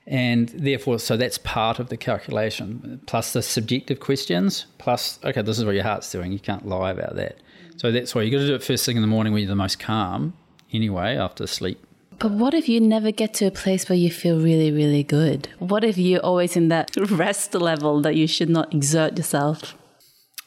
And 0.07 0.49
therefore, 0.49 0.99
so 0.99 1.15
that's 1.15 1.37
part 1.37 1.79
of 1.79 1.89
the 1.89 1.97
calculation, 1.97 3.01
plus 3.05 3.33
the 3.33 3.41
subjective 3.41 3.99
questions, 3.99 4.65
plus, 4.77 5.19
okay, 5.23 5.41
this 5.41 5.59
is 5.59 5.65
what 5.65 5.75
your 5.75 5.83
heart's 5.83 6.11
doing. 6.11 6.31
You 6.31 6.39
can't 6.39 6.65
lie 6.65 6.91
about 6.91 7.15
that. 7.15 7.37
So 7.77 7.91
that's 7.91 8.15
why 8.15 8.21
you've 8.21 8.31
got 8.31 8.39
to 8.39 8.47
do 8.47 8.55
it 8.55 8.63
first 8.63 8.85
thing 8.85 8.95
in 8.95 9.01
the 9.01 9.07
morning 9.07 9.33
when 9.33 9.41
you're 9.41 9.49
the 9.49 9.55
most 9.55 9.79
calm 9.79 10.33
anyway 10.71 11.15
after 11.15 11.45
sleep. 11.45 11.85
But 12.19 12.31
what 12.31 12.53
if 12.53 12.69
you 12.69 12.79
never 12.79 13.11
get 13.11 13.33
to 13.35 13.45
a 13.45 13.51
place 13.51 13.89
where 13.89 13.97
you 13.97 14.11
feel 14.11 14.39
really, 14.39 14.71
really 14.71 15.03
good? 15.03 15.49
What 15.59 15.83
if 15.83 15.97
you're 15.97 16.21
always 16.21 16.55
in 16.55 16.69
that 16.69 16.91
rest 17.09 17.53
level 17.53 18.01
that 18.01 18.15
you 18.15 18.27
should 18.27 18.49
not 18.49 18.73
exert 18.73 19.17
yourself? 19.17 19.75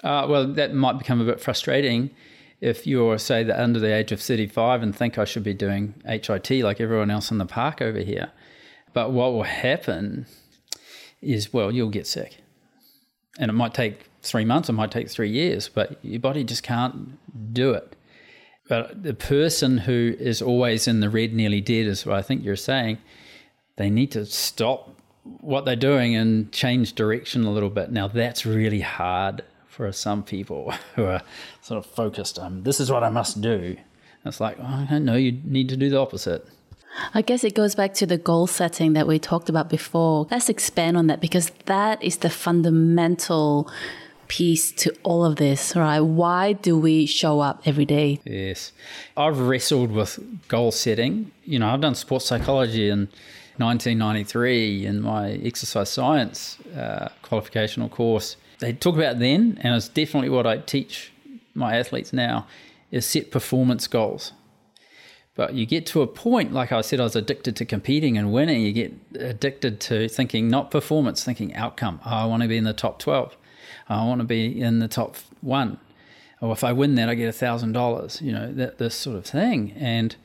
Uh, 0.03 0.27
well, 0.29 0.47
that 0.55 0.73
might 0.73 0.99
become 0.99 1.21
a 1.21 1.25
bit 1.25 1.40
frustrating 1.40 2.11
if 2.61 2.87
you're, 2.87 3.19
say, 3.19 3.42
the, 3.42 3.61
under 3.61 3.79
the 3.79 3.92
age 3.92 4.12
of 4.12 4.21
35 4.21 4.83
and 4.83 4.95
think 4.97 5.19
I 5.19 5.25
should 5.25 5.45
be 5.45 5.55
doing 5.55 5.95
HIT 6.07 6.51
like 6.62 6.81
everyone 6.81 7.11
else 7.11 7.31
in 7.31 7.38
the 7.38 7.47
park 7.47 7.83
over 7.83 8.01
here. 8.01 8.31
But 8.92 9.12
what 9.12 9.33
will 9.33 9.42
happen 9.42 10.27
is, 11.21 11.53
well, 11.53 11.71
you'll 11.71 11.90
get 11.90 12.07
sick. 12.07 12.38
And 13.38 13.51
it 13.51 13.55
might 13.55 13.75
take 13.75 14.09
three 14.23 14.45
months, 14.45 14.69
it 14.69 14.73
might 14.73 14.90
take 14.90 15.11
three 15.11 15.31
years, 15.31 15.69
but 15.69 15.99
your 16.03 16.21
body 16.21 16.45
just 16.45 16.62
can't 16.62 17.19
do 17.53 17.73
it. 17.73 17.95
But 18.69 19.03
the 19.03 19.14
person 19.14 19.79
who 19.79 20.16
is 20.19 20.40
always 20.42 20.88
in 20.88 21.01
the 21.01 21.11
red, 21.11 21.33
nearly 21.33 21.61
dead, 21.61 21.87
is 21.87 22.05
what 22.05 22.16
I 22.16 22.23
think 22.23 22.42
you're 22.42 22.57
saying. 22.57 22.99
They 23.77 23.90
need 23.90 24.11
to 24.12 24.25
stop 24.25 24.99
what 25.23 25.64
they're 25.64 25.77
doing 25.77 26.16
and 26.16 26.51
change 26.51 26.95
direction 26.95 27.45
a 27.45 27.53
little 27.53 27.71
bit. 27.71 27.90
Now, 27.92 28.09
that's 28.09 28.47
really 28.47 28.81
hard 28.81 29.42
for 29.77 29.93
some 29.93 30.23
people 30.23 30.73
who 30.95 31.05
are 31.05 31.23
sort 31.61 31.79
of 31.79 31.87
focused 31.87 32.39
on 32.39 32.62
this 32.62 32.81
is 32.81 32.91
what 32.91 33.05
I 33.05 33.11
must 33.11 33.41
do. 33.41 33.77
It's 34.25 34.41
like, 34.41 34.57
oh, 34.59 34.65
I 34.65 34.87
don't 34.91 35.05
know, 35.05 35.15
you 35.15 35.41
need 35.45 35.69
to 35.69 35.77
do 35.77 35.89
the 35.91 35.99
opposite. 35.99 36.49
I 37.12 37.21
guess 37.21 37.45
it 37.45 37.55
goes 37.55 37.75
back 37.75 37.93
to 37.95 38.07
the 38.07 38.17
goal 38.17 38.47
setting 38.47 38.95
that 38.95 39.07
we 39.07 39.19
talked 39.19 39.49
about 39.51 39.69
before. 39.69 40.27
Let's 40.31 40.49
expand 40.49 40.97
on 40.97 41.09
that 41.09 41.21
because 41.21 41.51
that 41.67 42.03
is 42.03 42.17
the 42.17 42.31
fundamental 42.31 43.71
piece 44.29 44.73
to 44.73 44.97
all 45.03 45.25
of 45.25 45.37
this, 45.37 45.77
right? 45.77 46.01
Why 46.01 46.55
do 46.55 46.77
we 46.79 47.05
show 47.07 47.41
up 47.41 47.62
every 47.67 47.85
day? 47.85 48.19
Yes. 48.25 48.73
I've 49.17 49.39
wrestled 49.39 49.93
with 49.93 50.19
goal 50.49 50.73
setting. 50.73 51.31
You 51.45 51.59
know, 51.59 51.69
I've 51.69 51.83
done 51.83 51.95
sports 51.95 52.25
psychology 52.25 52.89
in 52.89 53.09
1993 53.59 54.87
in 54.87 55.03
my 55.03 55.33
exercise 55.33 55.91
science 55.91 56.59
uh, 56.75 57.11
qualificational 57.23 57.91
course. 57.91 58.37
They 58.59 58.73
talk 58.73 58.97
about 58.97 59.19
then, 59.19 59.59
and 59.62 59.75
it's 59.75 59.88
definitely 59.88 60.31
what 60.31 60.47
I 60.47 60.59
teach 60.59 61.12
my 61.55 61.77
athletes 61.77 62.12
now, 62.12 62.47
is 62.90 63.07
set 63.07 63.31
performance 63.31 63.87
goals. 63.87 64.33
But 65.35 65.53
you 65.53 65.66
get 65.66 65.85
to 65.87 66.01
a 66.01 66.07
point, 66.07 66.55
like 66.55 66.73
I 66.73 66.81
said, 66.81 66.99
I 66.99 67.05
was 67.05 67.14
addicted 67.14 67.57
to 67.57 67.66
competing 67.66 68.16
and 68.16 68.33
winning. 68.33 68.62
You 68.62 68.73
get 68.73 68.95
addicted 69.14 69.81
to 69.83 70.09
thinking 70.09 70.49
not 70.49 70.71
performance, 70.71 71.23
thinking 71.23 71.55
outcome. 71.55 72.01
Oh, 72.07 72.11
I 72.11 72.25
want 72.25 72.42
to 72.42 72.49
be 72.49 72.57
in 72.57 72.64
the 72.64 72.73
top 72.73 72.99
12. 72.99 73.37
I 73.88 74.05
want 74.07 74.21
to 74.21 74.27
be 74.27 74.61
in 74.61 74.79
the 74.79 74.88
top 74.88 75.16
one. 75.42 75.79
Or 76.40 76.53
if 76.53 76.64
I 76.64 76.73
win 76.73 76.95
that, 76.95 77.11
I 77.11 77.14
get 77.14 77.29
a 77.29 77.33
thousand 77.33 77.73
dollars. 77.73 78.23
You 78.23 78.33
know, 78.33 78.51
that 78.53 78.79
this 78.79 78.95
sort 78.95 79.16
of 79.16 79.27
thing. 79.27 79.73
And 79.77 80.16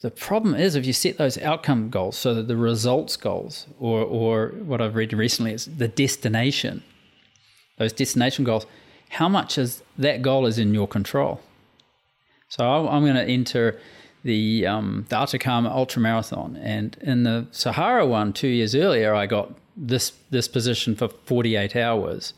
the 0.00 0.10
problem 0.10 0.54
is 0.54 0.74
if 0.74 0.86
you 0.86 0.94
set 0.94 1.18
those 1.18 1.36
outcome 1.38 1.90
goals, 1.90 2.16
so 2.16 2.32
that 2.34 2.48
the 2.48 2.56
results 2.56 3.16
goals, 3.16 3.66
or 3.78 4.00
or 4.02 4.48
what 4.62 4.80
I've 4.80 4.94
read 4.94 5.12
recently 5.12 5.52
is 5.52 5.66
the 5.66 5.88
destination. 5.88 6.82
Those 7.78 7.92
destination 7.92 8.44
goals. 8.44 8.66
How 9.10 9.28
much 9.28 9.56
is 9.56 9.82
that 9.96 10.22
goal 10.22 10.46
is 10.46 10.58
in 10.58 10.74
your 10.74 10.86
control? 10.86 11.40
So 12.48 12.88
I'm 12.88 13.04
going 13.04 13.14
to 13.14 13.24
enter 13.24 13.78
the 14.24 14.66
um, 14.66 15.06
the 15.08 15.16
Atacama 15.16 15.70
Ultra 15.70 16.02
Marathon, 16.02 16.56
and 16.56 16.96
in 17.00 17.22
the 17.22 17.46
Sahara 17.52 18.06
one 18.06 18.32
two 18.32 18.48
years 18.48 18.74
earlier, 18.74 19.14
I 19.14 19.26
got 19.26 19.52
this 19.76 20.12
this 20.30 20.48
position 20.48 20.96
for 20.96 21.08
48 21.08 21.76
hours 21.76 22.34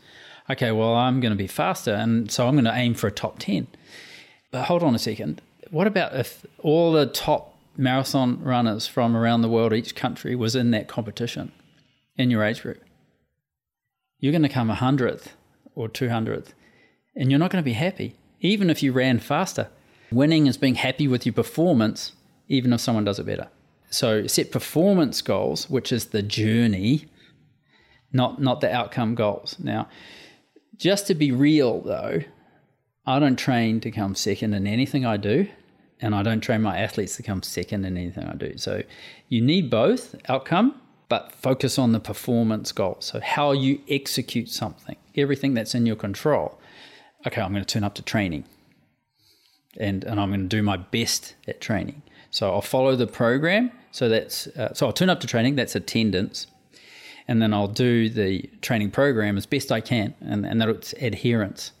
okay, 0.51 0.71
well, 0.71 0.93
I'm 0.93 1.19
going 1.19 1.31
to 1.31 1.37
be 1.37 1.47
faster. 1.47 1.93
And 1.93 2.31
so 2.31 2.47
I'm 2.47 2.55
going 2.55 2.65
to 2.65 2.75
aim 2.75 2.93
for 2.93 3.07
a 3.07 3.11
top 3.11 3.39
10. 3.39 3.67
But 4.51 4.65
hold 4.65 4.83
on 4.83 4.93
a 4.93 4.99
second. 4.99 5.41
What 5.69 5.87
about 5.87 6.15
if 6.15 6.45
all 6.59 6.91
the 6.91 7.05
top 7.05 7.57
marathon 7.77 8.43
runners 8.43 8.87
from 8.87 9.15
around 9.15 9.41
the 9.41 9.49
world, 9.49 9.73
each 9.73 9.95
country, 9.95 10.35
was 10.35 10.55
in 10.55 10.71
that 10.71 10.87
competition 10.87 11.51
in 12.17 12.29
your 12.29 12.43
age 12.43 12.61
group? 12.61 12.81
You're 14.21 14.31
going 14.31 14.43
to 14.43 14.49
come 14.49 14.69
100th 14.69 15.29
or 15.75 15.89
200th, 15.89 16.53
and 17.15 17.29
you're 17.29 17.39
not 17.39 17.51
going 17.51 17.61
to 17.61 17.65
be 17.65 17.73
happy, 17.73 18.15
even 18.39 18.69
if 18.69 18.81
you 18.81 18.93
ran 18.93 19.19
faster. 19.19 19.67
Winning 20.11 20.47
is 20.47 20.57
being 20.57 20.75
happy 20.75 21.07
with 21.07 21.25
your 21.25 21.33
performance, 21.33 22.13
even 22.47 22.71
if 22.71 22.81
someone 22.81 23.03
does 23.03 23.19
it 23.19 23.25
better. 23.25 23.49
So 23.89 24.27
set 24.27 24.51
performance 24.51 25.21
goals, 25.21 25.69
which 25.69 25.91
is 25.91 26.07
the 26.07 26.21
journey, 26.21 27.09
not 28.13 28.41
not 28.41 28.61
the 28.61 28.71
outcome 28.71 29.15
goals. 29.15 29.57
Now, 29.59 29.89
just 30.77 31.07
to 31.07 31.15
be 31.15 31.31
real, 31.31 31.81
though, 31.81 32.21
I 33.05 33.19
don't 33.19 33.37
train 33.37 33.79
to 33.81 33.91
come 33.91 34.15
second 34.15 34.53
in 34.53 34.67
anything 34.67 35.05
I 35.05 35.17
do, 35.17 35.47
and 35.99 36.13
I 36.13 36.23
don't 36.23 36.41
train 36.41 36.61
my 36.61 36.77
athletes 36.77 37.15
to 37.17 37.23
come 37.23 37.41
second 37.43 37.85
in 37.85 37.97
anything 37.97 38.25
I 38.25 38.35
do. 38.35 38.57
So 38.57 38.83
you 39.29 39.41
need 39.41 39.69
both 39.69 40.15
outcome, 40.29 40.80
but 41.11 41.31
focus 41.33 41.77
on 41.77 41.91
the 41.91 41.99
performance 41.99 42.71
goal. 42.71 42.97
So 42.99 43.19
how 43.19 43.51
you 43.51 43.81
execute 43.89 44.49
something, 44.49 44.95
everything 45.15 45.53
that's 45.53 45.75
in 45.75 45.85
your 45.85 45.97
control. 45.97 46.57
Okay, 47.27 47.41
I'm 47.41 47.51
going 47.51 47.63
to 47.63 47.73
turn 47.73 47.83
up 47.83 47.95
to 47.95 48.01
training, 48.01 48.45
and 49.77 50.03
and 50.03 50.19
I'm 50.19 50.29
going 50.29 50.49
to 50.49 50.55
do 50.57 50.63
my 50.63 50.77
best 50.77 51.35
at 51.47 51.61
training. 51.61 52.01
So 52.31 52.51
I'll 52.51 52.61
follow 52.75 52.95
the 52.95 53.07
program. 53.07 53.71
So 53.91 54.09
that's 54.09 54.47
uh, 54.47 54.73
so 54.73 54.87
I'll 54.87 54.93
turn 54.93 55.09
up 55.09 55.19
to 55.19 55.27
training. 55.27 55.55
That's 55.57 55.75
attendance 55.75 56.47
and 57.27 57.41
then 57.41 57.53
I'll 57.53 57.67
do 57.67 58.09
the 58.09 58.49
training 58.61 58.91
program 58.91 59.37
as 59.37 59.45
best 59.45 59.71
I 59.71 59.79
can, 59.79 60.13
and, 60.21 60.45
and 60.45 60.59
that 60.59 60.69
it's 60.69 60.93
adherence. 60.93 61.71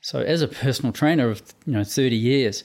So 0.00 0.20
as 0.20 0.40
a 0.42 0.48
personal 0.48 0.92
trainer 0.92 1.28
of 1.28 1.42
you 1.66 1.74
know 1.74 1.84
30 1.84 2.16
years, 2.16 2.64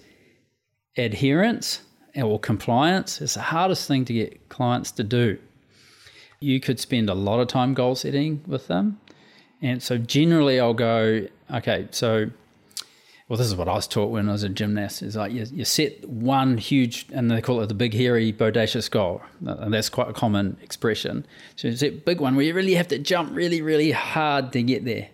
adherence 0.98 1.82
or 2.16 2.40
compliance 2.40 3.22
is 3.22 3.34
the 3.34 3.42
hardest 3.42 3.88
thing 3.88 4.06
to 4.06 4.14
get 4.14 4.50
clients 4.50 4.92
to 4.92 5.04
do. 5.04 5.40
You 6.42 6.60
could 6.60 6.80
spend 6.80 7.10
a 7.10 7.14
lot 7.14 7.40
of 7.40 7.48
time 7.48 7.74
goal 7.74 7.96
setting 7.96 8.44
with 8.46 8.68
them. 8.68 9.00
And 9.62 9.82
so 9.82 9.98
generally 9.98 10.60
I'll 10.60 10.74
go, 10.74 11.28
okay, 11.50 11.88
so 11.92 12.32
well, 13.32 13.38
this 13.38 13.48
is 13.48 13.56
what 13.56 13.70
I 13.70 13.76
was 13.76 13.88
taught 13.88 14.12
when 14.12 14.28
I 14.28 14.34
was 14.34 14.44
a 14.44 14.50
gymnast. 14.50 15.02
Is 15.02 15.16
like 15.16 15.32
you, 15.32 15.46
you 15.54 15.64
set 15.64 16.06
one 16.06 16.58
huge, 16.58 17.06
and 17.14 17.32
they 17.32 17.40
call 17.40 17.62
it 17.62 17.68
the 17.68 17.74
big, 17.74 17.94
hairy, 17.94 18.34
bodacious 18.34 18.92
goal, 18.92 19.22
and 19.46 19.74
that's 19.74 19.88
quite 19.88 20.10
a 20.10 20.14
common 20.14 20.58
expression. 20.62 21.26
So 21.56 21.70
you 21.70 21.78
set 21.78 22.04
big 22.04 22.20
one 22.20 22.36
where 22.36 22.44
you 22.44 22.54
really 22.54 22.74
have 22.74 22.90
to 22.90 23.00
jump 23.00 23.34
really, 23.34 23.62
really 23.62 23.92
hard 23.92 24.52
to 24.52 24.62
get 24.62 24.84
there, 24.84 25.08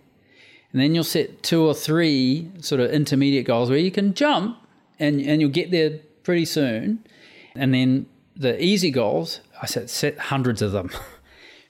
and 0.71 0.81
then 0.81 0.95
you'll 0.95 1.03
set 1.03 1.43
two 1.43 1.63
or 1.63 1.75
three 1.75 2.49
sort 2.59 2.81
of 2.81 2.89
intermediate 2.89 3.45
goals 3.45 3.69
where 3.69 3.77
you 3.77 3.91
can 3.91 4.15
jump, 4.15 4.57
and 4.97 5.21
and 5.21 5.39
you'll 5.39 5.51
get 5.51 5.69
there 5.69 5.99
pretty 6.23 6.45
soon, 6.45 7.05
and 7.53 7.71
then 7.71 8.07
the 8.35 8.59
easy 8.59 8.89
goals, 8.89 9.41
I 9.61 9.67
set 9.67 9.91
set 9.91 10.17
hundreds 10.17 10.63
of 10.63 10.71
them. 10.71 10.89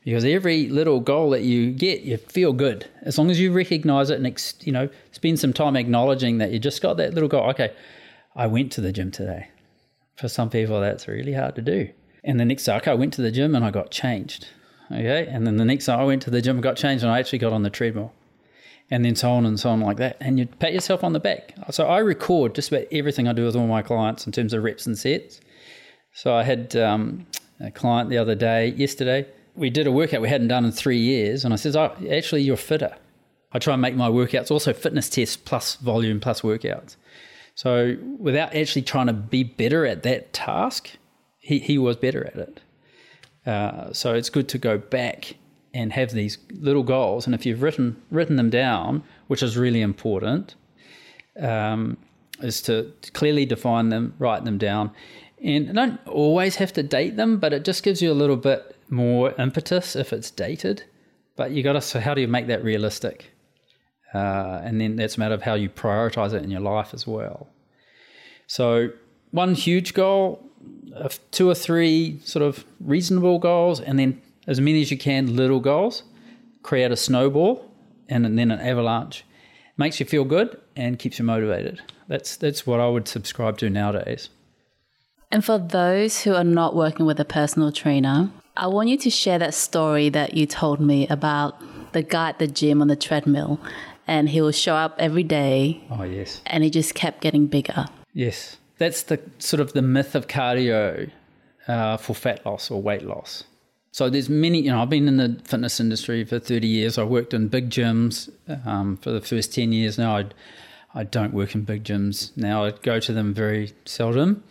because 0.07 0.23
every 0.23 0.69
little 0.69 1.01
goal 1.01 1.31
that 1.31 1.41
you 1.41 1.69
get, 1.69 2.03
you 2.03 2.15
feel 2.15 2.53
good 2.53 2.89
as 3.01 3.17
long 3.17 3.29
as 3.29 3.41
you 3.41 3.51
recognize 3.51 4.09
it 4.09 4.21
and 4.21 4.53
you 4.61 4.71
know 4.71 4.87
spend 5.11 5.37
some 5.37 5.51
time 5.51 5.75
acknowledging 5.75 6.37
that 6.37 6.49
you 6.49 6.59
just 6.59 6.81
got 6.81 6.95
that 6.95 7.13
little 7.13 7.27
goal. 7.27 7.49
Okay, 7.49 7.73
I 8.33 8.47
went 8.47 8.71
to 8.71 8.79
the 8.79 8.93
gym 8.93 9.11
today. 9.11 9.49
For 10.15 10.29
some 10.29 10.49
people, 10.49 10.79
that's 10.79 11.09
really 11.09 11.33
hard 11.33 11.55
to 11.55 11.61
do. 11.61 11.89
And 12.23 12.39
the 12.39 12.45
next 12.45 12.63
day, 12.63 12.77
okay, 12.77 12.91
I 12.91 12.93
went 12.93 13.11
to 13.15 13.21
the 13.21 13.31
gym 13.31 13.53
and 13.53 13.65
I 13.65 13.69
got 13.69 13.91
changed. 13.91 14.47
Okay, 14.89 15.27
and 15.29 15.45
then 15.45 15.57
the 15.57 15.65
next 15.65 15.87
day 15.87 15.93
I 15.93 16.05
went 16.05 16.21
to 16.21 16.29
the 16.29 16.41
gym 16.41 16.55
and 16.55 16.63
got 16.63 16.77
changed 16.77 17.03
and 17.03 17.11
I 17.11 17.19
actually 17.19 17.39
got 17.39 17.51
on 17.51 17.63
the 17.63 17.69
treadmill 17.69 18.13
and 18.89 19.03
then 19.03 19.13
so 19.13 19.31
on 19.31 19.45
and 19.45 19.59
so 19.59 19.71
on 19.71 19.81
like 19.81 19.97
that. 19.97 20.15
And 20.21 20.39
you 20.39 20.45
pat 20.45 20.71
yourself 20.71 21.03
on 21.03 21.11
the 21.11 21.19
back. 21.19 21.53
So 21.71 21.85
I 21.85 21.97
record 21.99 22.55
just 22.55 22.71
about 22.71 22.85
everything 22.93 23.27
I 23.27 23.33
do 23.33 23.43
with 23.43 23.57
all 23.57 23.67
my 23.67 23.81
clients 23.81 24.25
in 24.25 24.31
terms 24.31 24.53
of 24.53 24.63
reps 24.63 24.85
and 24.85 24.97
sets. 24.97 25.41
So 26.13 26.33
I 26.33 26.43
had 26.43 26.77
um, 26.77 27.27
a 27.59 27.71
client 27.71 28.09
the 28.09 28.19
other 28.19 28.35
day, 28.35 28.69
yesterday. 28.69 29.27
We 29.57 29.69
did 29.69 29.87
a 29.87 29.91
workout 29.91 30.21
we 30.21 30.29
hadn't 30.29 30.47
done 30.47 30.65
in 30.65 30.71
three 30.71 30.99
years, 30.99 31.43
and 31.43 31.53
I 31.53 31.57
says, 31.57 31.75
"Oh, 31.75 31.95
actually, 32.09 32.43
you're 32.43 32.57
fitter." 32.57 32.95
I 33.51 33.59
try 33.59 33.73
and 33.73 33.81
make 33.81 33.95
my 33.95 34.09
workouts 34.09 34.51
also 34.51 34.73
fitness 34.73 35.09
tests 35.09 35.37
plus 35.37 35.75
volume 35.75 36.19
plus 36.19 36.41
workouts. 36.41 36.95
So 37.55 37.97
without 38.19 38.53
actually 38.55 38.83
trying 38.83 39.07
to 39.07 39.13
be 39.13 39.43
better 39.43 39.85
at 39.85 40.03
that 40.03 40.31
task, 40.31 40.91
he, 41.39 41.57
he 41.59 41.79
was 41.79 41.95
better 41.95 42.27
at 42.27 42.35
it. 42.35 42.59
Uh, 43.47 43.93
so 43.93 44.13
it's 44.13 44.29
good 44.29 44.47
to 44.49 44.59
go 44.59 44.77
back 44.77 45.35
and 45.73 45.93
have 45.93 46.11
these 46.11 46.37
little 46.51 46.83
goals. 46.83 47.25
And 47.25 47.33
if 47.33 47.45
you've 47.45 47.63
written 47.63 48.01
written 48.11 48.35
them 48.35 48.51
down, 48.51 49.03
which 49.27 49.41
is 49.41 49.57
really 49.57 49.81
important, 49.81 50.53
um, 51.39 51.97
is 52.41 52.61
to 52.63 52.93
clearly 53.13 53.45
define 53.45 53.89
them, 53.89 54.13
write 54.19 54.45
them 54.45 54.59
down, 54.59 54.91
and 55.43 55.73
don't 55.73 55.99
always 56.05 56.57
have 56.57 56.73
to 56.73 56.83
date 56.83 57.15
them, 57.15 57.39
but 57.39 57.53
it 57.53 57.65
just 57.65 57.81
gives 57.81 58.03
you 58.03 58.11
a 58.11 58.13
little 58.13 58.37
bit 58.37 58.76
more 58.89 59.33
impetus 59.39 59.95
if 59.95 60.13
it's 60.13 60.31
dated. 60.31 60.83
But 61.35 61.51
you 61.51 61.63
got 61.63 61.73
to 61.73 61.81
so 61.81 61.99
how 61.99 62.13
do 62.13 62.21
you 62.21 62.27
make 62.27 62.47
that 62.47 62.63
realistic? 62.63 63.31
Uh, 64.13 64.61
and 64.63 64.79
then 64.79 64.95
that's 64.95 65.17
a 65.17 65.19
matter 65.19 65.35
of 65.35 65.43
how 65.43 65.53
you 65.53 65.69
prioritize 65.69 66.33
it 66.33 66.43
in 66.43 66.49
your 66.49 66.61
life 66.61 66.93
as 66.93 67.05
well. 67.05 67.49
So 68.47 68.89
one 69.31 69.53
huge 69.53 69.93
goal, 69.93 70.49
two 71.31 71.49
or 71.49 71.55
three 71.55 72.19
sort 72.23 72.43
of 72.43 72.65
reasonable 72.79 73.39
goals, 73.39 73.81
and 73.81 73.99
then 73.99 74.21
as 74.47 74.61
many 74.61 74.81
as 74.81 74.89
you 74.89 74.97
can 74.97 75.35
little 75.35 75.59
goals, 75.59 76.03
create 76.63 76.91
a 76.91 76.95
snowball 76.95 77.69
and 78.07 78.25
then 78.25 78.51
an 78.51 78.59
avalanche. 78.59 79.23
Makes 79.75 79.99
you 79.99 80.05
feel 80.05 80.23
good 80.23 80.59
and 80.75 80.97
keeps 80.97 81.19
you 81.19 81.25
motivated. 81.25 81.81
That's 82.07 82.35
that's 82.35 82.65
what 82.65 82.79
I 82.79 82.87
would 82.87 83.07
subscribe 83.07 83.59
to 83.59 83.69
nowadays. 83.69 84.29
And 85.31 85.43
for 85.43 85.59
those 85.59 86.23
who 86.23 86.33
are 86.33 86.43
not 86.43 86.75
working 86.75 87.05
with 87.05 87.19
a 87.19 87.25
personal 87.25 87.71
trainer, 87.71 88.31
I 88.57 88.67
want 88.67 88.89
you 88.89 88.97
to 88.97 89.09
share 89.09 89.37
that 89.39 89.53
story 89.53 90.09
that 90.09 90.33
you 90.33 90.47
told 90.47 90.79
me 90.79 91.07
about 91.07 91.61
the 91.93 92.01
guy 92.01 92.29
at 92.29 92.39
the 92.39 92.47
gym 92.47 92.81
on 92.81 92.87
the 92.87 92.95
treadmill 92.95 93.59
and 94.07 94.29
he 94.29 94.41
will 94.41 94.51
show 94.51 94.75
up 94.75 94.95
every 94.97 95.23
day. 95.23 95.81
Oh 95.91 96.03
yes. 96.03 96.41
And 96.47 96.63
he 96.63 96.69
just 96.69 96.95
kept 96.95 97.21
getting 97.21 97.47
bigger. 97.47 97.85
Yes. 98.13 98.57
That's 98.77 99.03
the 99.03 99.19
sort 99.37 99.59
of 99.59 99.73
the 99.73 99.81
myth 99.81 100.15
of 100.15 100.27
cardio 100.27 101.11
uh, 101.67 101.97
for 101.97 102.15
fat 102.15 102.45
loss 102.45 102.71
or 102.71 102.81
weight 102.81 103.03
loss. 103.03 103.43
So 103.91 104.09
there's 104.09 104.29
many, 104.29 104.61
you 104.61 104.71
know, 104.71 104.81
I've 104.81 104.89
been 104.89 105.07
in 105.07 105.17
the 105.17 105.39
fitness 105.43 105.79
industry 105.79 106.23
for 106.23 106.39
30 106.39 106.67
years. 106.67 106.97
I 106.97 107.03
worked 107.03 107.33
in 107.33 107.47
big 107.47 107.69
gyms 107.69 108.29
um, 108.65 108.97
for 108.97 109.11
the 109.11 109.21
first 109.21 109.53
10 109.53 109.71
years. 109.71 109.97
Now 109.97 110.17
I, 110.17 110.25
I 110.93 111.03
don't 111.03 111.33
work 111.33 111.55
in 111.55 111.63
big 111.63 111.83
gyms 111.83 112.35
now. 112.37 112.65
I 112.65 112.71
go 112.71 112.99
to 112.99 113.13
them 113.13 113.33
very 113.33 113.73
seldom. 113.85 114.43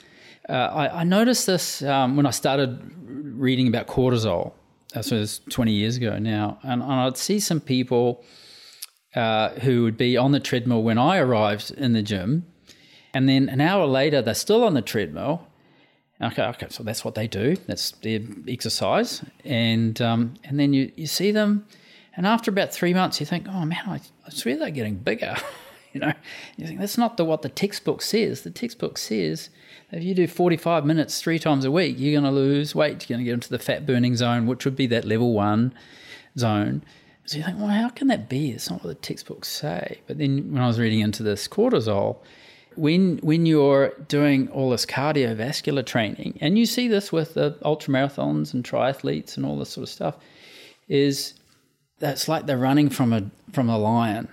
Uh, 0.48 0.52
I, 0.52 1.00
I, 1.00 1.04
noticed 1.04 1.46
this 1.46 1.82
um, 1.82 2.16
when 2.16 2.24
I 2.24 2.30
started 2.30 2.80
reading 3.08 3.66
about 3.66 3.88
cortisol. 3.88 4.52
This 4.94 5.10
was 5.10 5.40
20 5.50 5.72
years 5.72 5.96
ago 5.96 6.18
now. 6.18 6.58
And, 6.62 6.82
and 6.82 6.92
I'd 6.92 7.16
see 7.16 7.40
some 7.40 7.60
people 7.60 8.24
uh, 9.14 9.50
who 9.60 9.82
would 9.82 9.96
be 9.96 10.16
on 10.16 10.32
the 10.32 10.40
treadmill 10.40 10.82
when 10.82 10.98
I 10.98 11.18
arrived 11.18 11.72
in 11.72 11.94
the 11.94 12.02
gym. 12.02 12.46
And 13.12 13.28
then 13.28 13.48
an 13.48 13.60
hour 13.60 13.86
later, 13.86 14.22
they're 14.22 14.34
still 14.34 14.62
on 14.62 14.74
the 14.74 14.82
treadmill 14.82 15.46
Okay, 16.20 16.42
okay, 16.42 16.66
so 16.70 16.82
that's 16.82 17.04
what 17.04 17.14
they 17.14 17.26
do. 17.26 17.56
That's 17.66 17.90
their 17.90 18.20
exercise, 18.48 19.22
and 19.44 20.00
um, 20.00 20.34
and 20.44 20.58
then 20.58 20.72
you, 20.72 20.90
you 20.96 21.06
see 21.06 21.30
them, 21.30 21.66
and 22.16 22.26
after 22.26 22.50
about 22.50 22.72
three 22.72 22.94
months, 22.94 23.20
you 23.20 23.26
think, 23.26 23.46
oh 23.48 23.66
man, 23.66 23.82
I, 23.86 24.00
I 24.26 24.30
swear 24.30 24.56
they're 24.56 24.70
getting 24.70 24.96
bigger. 24.96 25.36
you 25.92 26.00
know, 26.00 26.14
you 26.56 26.66
think 26.66 26.80
that's 26.80 26.96
not 26.96 27.18
the 27.18 27.24
what 27.26 27.42
the 27.42 27.50
textbook 27.50 28.00
says. 28.00 28.42
The 28.42 28.50
textbook 28.50 28.96
says 28.96 29.50
if 29.96 30.04
you 30.04 30.14
do 30.14 30.26
forty 30.26 30.56
five 30.56 30.84
minutes 30.84 31.20
three 31.20 31.38
times 31.38 31.64
a 31.64 31.70
week, 31.70 31.96
you're 31.98 32.20
going 32.20 32.32
to 32.32 32.38
lose 32.38 32.74
weight. 32.74 33.08
You're 33.08 33.16
going 33.16 33.24
to 33.24 33.28
get 33.28 33.34
into 33.34 33.48
the 33.48 33.58
fat 33.58 33.86
burning 33.86 34.16
zone, 34.16 34.46
which 34.46 34.64
would 34.64 34.76
be 34.76 34.86
that 34.88 35.04
level 35.04 35.32
one 35.32 35.74
zone. 36.38 36.82
So 37.24 37.38
you 37.38 37.44
think, 37.44 37.58
well, 37.58 37.68
how 37.68 37.88
can 37.88 38.06
that 38.08 38.28
be? 38.28 38.50
It's 38.50 38.70
not 38.70 38.84
what 38.84 38.88
the 38.88 38.94
textbooks 38.94 39.48
say. 39.48 40.00
But 40.06 40.18
then 40.18 40.52
when 40.52 40.62
I 40.62 40.66
was 40.68 40.78
reading 40.78 41.00
into 41.00 41.22
this 41.22 41.48
cortisol 41.48 42.18
when 42.76 43.18
when 43.18 43.46
you're 43.46 43.88
doing 44.08 44.48
all 44.48 44.70
this 44.70 44.86
cardiovascular 44.86 45.84
training, 45.84 46.38
and 46.40 46.58
you 46.58 46.66
see 46.66 46.88
this 46.88 47.10
with 47.10 47.34
the 47.34 47.56
ultra 47.62 47.92
marathons 47.92 48.54
and 48.54 48.64
triathletes 48.64 49.36
and 49.36 49.44
all 49.44 49.58
this 49.58 49.70
sort 49.70 49.84
of 49.84 49.88
stuff, 49.88 50.16
is 50.88 51.34
that's 51.98 52.28
like 52.28 52.46
they're 52.46 52.58
running 52.58 52.90
from 52.90 53.12
a 53.12 53.30
from 53.52 53.68
a 53.68 53.78
lion. 53.78 54.28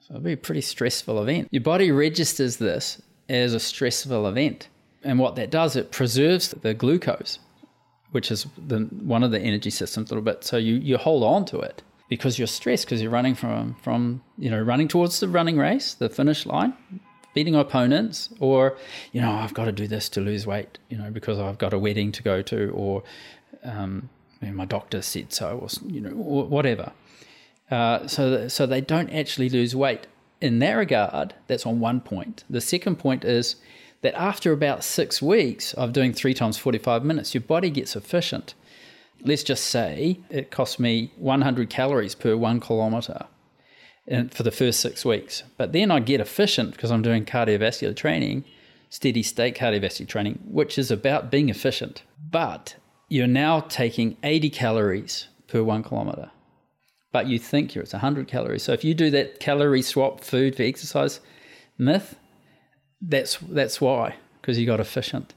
So 0.00 0.14
it'll 0.14 0.24
be 0.24 0.32
a 0.32 0.36
pretty 0.36 0.62
stressful 0.62 1.22
event. 1.22 1.48
Your 1.50 1.62
body 1.62 1.90
registers 1.90 2.56
this 2.56 3.00
as 3.28 3.54
a 3.54 3.60
stressful 3.60 4.26
event, 4.26 4.68
and 5.04 5.18
what 5.18 5.36
that 5.36 5.50
does, 5.50 5.76
it 5.76 5.92
preserves 5.92 6.48
the 6.48 6.74
glucose, 6.74 7.38
which 8.12 8.30
is 8.30 8.46
the 8.56 8.80
one 8.80 9.22
of 9.22 9.30
the 9.30 9.40
energy 9.40 9.70
systems 9.70 10.10
a 10.10 10.14
little 10.14 10.24
bit. 10.24 10.44
So 10.44 10.56
you 10.56 10.74
you 10.74 10.96
hold 10.96 11.22
on 11.22 11.44
to 11.46 11.60
it 11.60 11.82
because 12.08 12.38
you're 12.38 12.48
stressed 12.48 12.86
because 12.86 13.00
you're 13.02 13.10
running 13.10 13.34
from 13.34 13.74
from 13.82 14.22
you 14.38 14.50
know 14.50 14.60
running 14.60 14.88
towards 14.88 15.20
the 15.20 15.28
running 15.28 15.58
race, 15.58 15.94
the 15.94 16.08
finish 16.08 16.46
line, 16.46 16.74
beating 17.34 17.54
opponents 17.54 18.30
or 18.40 18.76
you 19.12 19.20
know 19.20 19.30
i've 19.30 19.54
got 19.54 19.64
to 19.64 19.72
do 19.72 19.86
this 19.86 20.08
to 20.08 20.20
lose 20.20 20.46
weight 20.46 20.78
you 20.88 20.96
know 20.96 21.10
because 21.10 21.38
i've 21.38 21.58
got 21.58 21.74
a 21.74 21.78
wedding 21.78 22.12
to 22.12 22.22
go 22.22 22.40
to 22.40 22.70
or 22.70 23.02
um, 23.64 24.08
you 24.40 24.48
know, 24.48 24.54
my 24.54 24.64
doctor 24.64 25.02
said 25.02 25.32
so 25.32 25.58
or 25.58 25.68
you 25.90 26.00
know 26.00 26.10
whatever. 26.10 26.92
Uh, 27.70 28.06
so 28.06 28.46
so 28.48 28.66
they 28.66 28.80
don't 28.80 29.10
actually 29.10 29.48
lose 29.48 29.74
weight. 29.74 30.06
In 30.40 30.58
that 30.58 30.74
regard 30.74 31.34
that's 31.46 31.64
on 31.64 31.80
one 31.80 32.00
point. 32.00 32.44
The 32.50 32.60
second 32.60 32.96
point 32.96 33.24
is 33.24 33.56
that 34.04 34.14
after 34.14 34.52
about 34.52 34.84
six 34.84 35.20
weeks 35.20 35.74
of 35.74 35.92
doing 35.92 36.12
three 36.12 36.34
times 36.34 36.56
45 36.56 37.04
minutes 37.04 37.34
your 37.34 37.42
body 37.42 37.70
gets 37.70 37.96
efficient 37.96 38.54
let's 39.24 39.42
just 39.42 39.64
say 39.64 40.20
it 40.30 40.50
costs 40.50 40.78
me 40.78 41.10
100 41.16 41.68
calories 41.70 42.14
per 42.14 42.36
one 42.36 42.60
kilometer 42.60 43.26
for 44.30 44.42
the 44.42 44.50
first 44.50 44.80
six 44.80 45.04
weeks. 45.04 45.42
But 45.56 45.72
then 45.72 45.90
I 45.90 46.00
get 46.00 46.20
efficient 46.20 46.72
because 46.72 46.90
I'm 46.90 47.02
doing 47.02 47.24
cardiovascular 47.24 47.96
training, 47.96 48.44
steady 48.90 49.22
state 49.22 49.56
cardiovascular 49.56 50.08
training, 50.08 50.40
which 50.44 50.78
is 50.78 50.90
about 50.90 51.30
being 51.30 51.48
efficient. 51.48 52.02
But 52.30 52.76
you're 53.08 53.26
now 53.26 53.60
taking 53.60 54.16
80 54.22 54.50
calories 54.50 55.28
per 55.46 55.62
one 55.62 55.82
kilometer. 55.82 56.30
But 57.12 57.28
you 57.28 57.38
think 57.38 57.74
you're 57.74 57.84
it's 57.84 57.92
100 57.92 58.28
calories. 58.28 58.64
So 58.64 58.72
if 58.72 58.84
you 58.84 58.92
do 58.92 59.10
that 59.10 59.40
calorie 59.40 59.82
swap 59.82 60.22
food 60.22 60.56
for 60.56 60.62
exercise 60.62 61.20
myth, 61.78 62.16
that's 63.08 63.38
that's 63.38 63.80
why 63.80 64.16
because 64.40 64.58
you 64.58 64.66
got 64.66 64.80
efficient. 64.80 65.34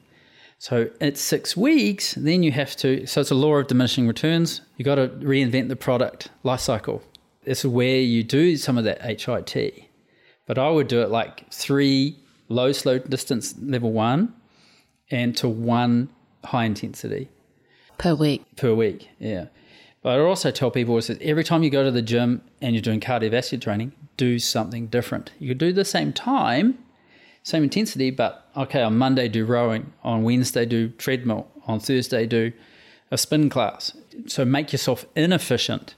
So 0.60 0.90
at 1.00 1.18
six 1.18 1.56
weeks, 1.56 2.16
then 2.16 2.42
you 2.44 2.52
have 2.52 2.76
to. 2.78 3.06
So 3.06 3.22
it's 3.22 3.32
a 3.32 3.36
law 3.36 3.56
of 3.56 3.68
diminishing 3.68 4.08
returns. 4.08 4.62
You 4.78 4.86
got 4.86 4.96
to 4.96 5.08
reinvent 5.08 5.68
the 5.70 5.76
product 5.76 6.30
life 6.44 6.62
cycle 6.62 7.04
it's 7.48 7.64
where 7.64 8.00
you 8.00 8.24
do 8.24 8.58
some 8.58 8.78
of 8.78 8.84
that 8.84 9.02
HIT. 9.02 9.86
But 10.46 10.58
I 10.58 10.70
would 10.70 10.88
do 10.88 11.02
it 11.02 11.10
like 11.10 11.52
three 11.52 12.18
low 12.50 12.72
slow 12.72 13.00
distance 13.00 13.56
level 13.60 13.92
one 13.92 14.34
and 15.10 15.36
to 15.38 15.48
one 15.48 16.10
high 16.44 16.66
intensity 16.66 17.30
per 17.98 18.14
week. 18.14 18.44
Per 18.58 18.74
week, 18.74 19.10
yeah. 19.18 19.46
But 20.04 20.20
I 20.20 20.22
also 20.22 20.52
tell 20.52 20.72
people 20.72 20.98
is 20.98 21.08
that 21.08 21.22
every 21.22 21.44
time 21.44 21.64
you 21.64 21.70
go 21.70 21.84
to 21.84 21.92
the 21.92 22.02
gym 22.02 22.42
and 22.62 22.76
you're 22.76 22.82
doing 22.82 23.00
cardiovascular 23.00 23.62
training, 23.62 23.94
do 24.18 24.40
something 24.40 24.88
different. 24.88 25.32
You 25.40 25.50
could 25.50 25.58
do 25.58 25.74
the 25.74 25.86
same 25.86 26.14
time, 26.14 26.78
same 27.48 27.64
intensity, 27.64 28.12
but 28.12 28.50
okay, 28.58 28.82
on 28.82 28.98
Monday 28.98 29.30
do 29.30 29.46
rowing, 29.46 29.94
on 30.04 30.24
Wednesday 30.24 30.66
do 30.66 30.90
treadmill, 30.90 31.48
on 31.66 31.80
Thursday 31.80 32.26
do 32.26 32.52
a 33.10 33.18
spin 33.18 33.50
class. 33.50 33.96
So 34.26 34.44
make 34.44 34.74
yourself 34.74 35.06
inefficient 35.16 35.96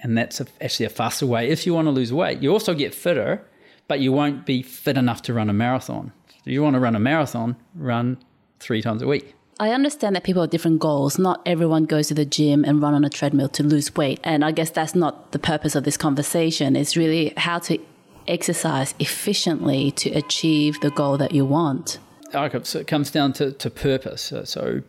and 0.00 0.16
that's 0.16 0.40
a, 0.40 0.46
actually 0.60 0.86
a 0.86 0.90
faster 0.90 1.26
way 1.26 1.48
if 1.48 1.66
you 1.66 1.74
want 1.74 1.86
to 1.86 1.90
lose 1.90 2.12
weight. 2.12 2.38
You 2.38 2.52
also 2.52 2.74
get 2.74 2.94
fitter, 2.94 3.44
but 3.88 3.98
you 3.98 4.12
won't 4.12 4.46
be 4.46 4.62
fit 4.62 4.96
enough 4.96 5.20
to 5.22 5.34
run 5.34 5.50
a 5.50 5.52
marathon. 5.52 6.12
If 6.44 6.52
you 6.52 6.62
want 6.62 6.74
to 6.74 6.80
run 6.80 6.94
a 6.94 7.00
marathon, 7.00 7.56
run 7.74 8.16
three 8.60 8.80
times 8.80 9.02
a 9.02 9.08
week. 9.08 9.34
I 9.58 9.70
understand 9.70 10.14
that 10.14 10.22
people 10.22 10.42
have 10.42 10.50
different 10.50 10.78
goals. 10.78 11.18
Not 11.18 11.42
everyone 11.44 11.86
goes 11.86 12.06
to 12.06 12.14
the 12.14 12.24
gym 12.24 12.64
and 12.64 12.80
run 12.80 12.94
on 12.94 13.04
a 13.04 13.10
treadmill 13.10 13.48
to 13.48 13.64
lose 13.64 13.96
weight. 13.96 14.20
And 14.22 14.44
I 14.44 14.52
guess 14.52 14.70
that's 14.70 14.94
not 14.94 15.32
the 15.32 15.40
purpose 15.40 15.74
of 15.74 15.82
this 15.82 15.96
conversation. 15.96 16.76
It's 16.76 16.96
really 16.96 17.32
how 17.36 17.58
to 17.60 17.80
exercise 18.28 18.94
efficiently 18.98 19.90
to 19.92 20.10
achieve 20.10 20.80
the 20.80 20.90
goal 20.90 21.18
that 21.18 21.32
you 21.32 21.44
want. 21.44 21.98
Okay, 22.34 22.60
so 22.62 22.78
it 22.78 22.86
comes 22.86 23.10
down 23.10 23.32
to, 23.34 23.52
to 23.52 23.70
purpose. 23.70 24.32
So, 24.44 24.82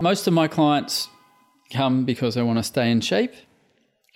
most 0.00 0.26
of 0.26 0.32
my 0.32 0.48
clients 0.48 1.08
come 1.72 2.04
because 2.04 2.34
they 2.34 2.42
want 2.42 2.58
to 2.58 2.62
stay 2.62 2.90
in 2.90 3.00
shape 3.00 3.32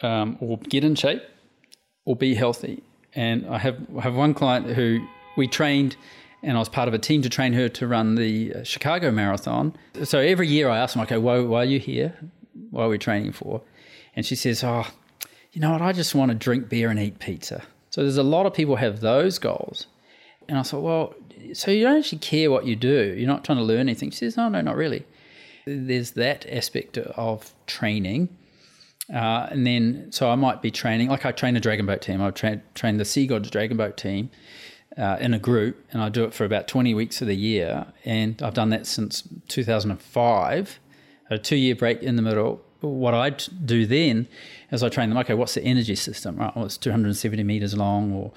um, 0.03 0.37
or 0.41 0.59
get 0.59 0.85
in 0.85 0.95
shape 0.95 1.23
or 2.05 2.17
be 2.17 2.35
healthy. 2.35 2.83
And 3.15 3.47
I 3.47 3.59
have 3.59 3.79
I 3.97 4.03
have 4.03 4.15
one 4.15 4.35
client 4.35 4.67
who 4.71 5.05
we 5.37 5.49
trained, 5.49 5.97
and 6.43 6.57
I 6.57 6.61
was 6.61 6.69
part 6.69 6.89
of 6.89 6.95
a 6.95 6.99
team 6.99 7.23
to 7.23 7.29
train 7.29 7.53
her 7.55 7.69
to 7.71 7.87
run 7.87 8.15
the 8.15 8.55
uh, 8.55 8.63
Chicago 8.63 9.11
Marathon. 9.11 9.75
So 10.05 10.19
every 10.19 10.47
year 10.47 10.69
I 10.69 10.79
ask 10.79 10.95
them, 10.95 11.03
okay, 11.03 11.19
why, 11.19 11.41
why 11.41 11.63
are 11.63 11.65
you 11.65 11.79
here? 11.79 12.15
Why 12.71 12.85
are 12.85 12.89
we 12.89 12.99
training 12.99 13.33
for? 13.33 13.63
And 14.15 14.27
she 14.27 14.37
says, 14.37 14.63
oh, 14.63 14.87
you 15.53 15.61
know 15.61 15.73
what? 15.73 15.83
I 15.83 15.93
just 15.93 16.15
want 16.15 16.31
to 16.31 16.35
drink 16.35 16.69
beer 16.69 16.91
and 16.91 16.99
eat 17.01 17.19
pizza. 17.19 17.63
So 17.99 18.03
there's 18.03 18.17
a 18.17 18.23
lot 18.23 18.47
of 18.47 18.55
people 18.55 18.77
have 18.77 19.01
those 19.01 19.41
goals. 19.41 19.89
And 20.49 20.57
I 20.57 20.63
thought, 20.63 20.83
well, 20.83 21.15
so 21.53 21.73
you 21.73 21.83
don't 21.83 21.99
actually 21.99 22.19
care 22.19 22.49
what 22.49 22.65
you 22.65 22.77
do. 22.77 23.13
You're 23.19 23.27
not 23.27 23.43
trying 23.43 23.59
to 23.59 23.65
learn 23.65 23.81
anything. 23.81 24.13
She 24.13 24.19
says, 24.19 24.37
no, 24.37 24.49
no, 24.49 24.61
not 24.61 24.77
really. 24.77 25.05
There's 25.67 26.13
that 26.13 26.47
aspect 26.49 26.97
of 26.97 27.53
training. 27.67 28.29
Uh, 29.13 29.49
and 29.51 29.67
then, 29.67 30.13
so 30.13 30.31
I 30.31 30.37
might 30.37 30.63
be 30.63 30.71
training, 30.71 31.09
like 31.09 31.27
I 31.27 31.33
train 31.33 31.57
a 31.57 31.61
dragon 31.61 31.87
boat 31.87 32.01
team. 32.01 32.23
I 32.23 32.31
train, 32.31 32.63
train 32.77 32.99
the 32.99 33.05
Sea 33.05 33.27
Gods 33.27 33.51
dragon 33.51 33.77
boat 33.77 33.97
team 33.97 34.31
uh, 34.97 35.17
in 35.19 35.35
a 35.35 35.41
group, 35.41 35.85
and 35.91 36.01
I 36.01 36.09
do 36.09 36.23
it 36.23 36.33
for 36.33 36.45
about 36.45 36.69
20 36.69 36.95
weeks 36.95 37.21
of 37.21 37.27
the 37.27 37.35
year. 37.35 37.85
And 38.05 38.41
I've 38.41 38.55
done 38.55 38.71
that 38.71 38.87
since 38.87 39.25
2005, 39.49 40.79
a 41.31 41.37
two 41.37 41.57
year 41.57 41.75
break 41.75 42.05
in 42.05 42.15
the 42.15 42.23
middle. 42.23 42.63
What 42.81 43.15
I 43.15 43.31
do 43.31 43.87
then 43.87 44.29
is 44.71 44.83
I 44.83 44.89
train 44.89 45.09
them, 45.09 45.19
okay, 45.19 45.35
what's 45.35 45.55
the 45.55 45.63
energy 45.63 45.95
system? 45.95 46.37
Right, 46.37 46.55
well, 46.55 46.67
it's 46.67 46.77
270 46.77 47.43
meters 47.45 47.77
long, 47.77 48.13
or 48.13 48.33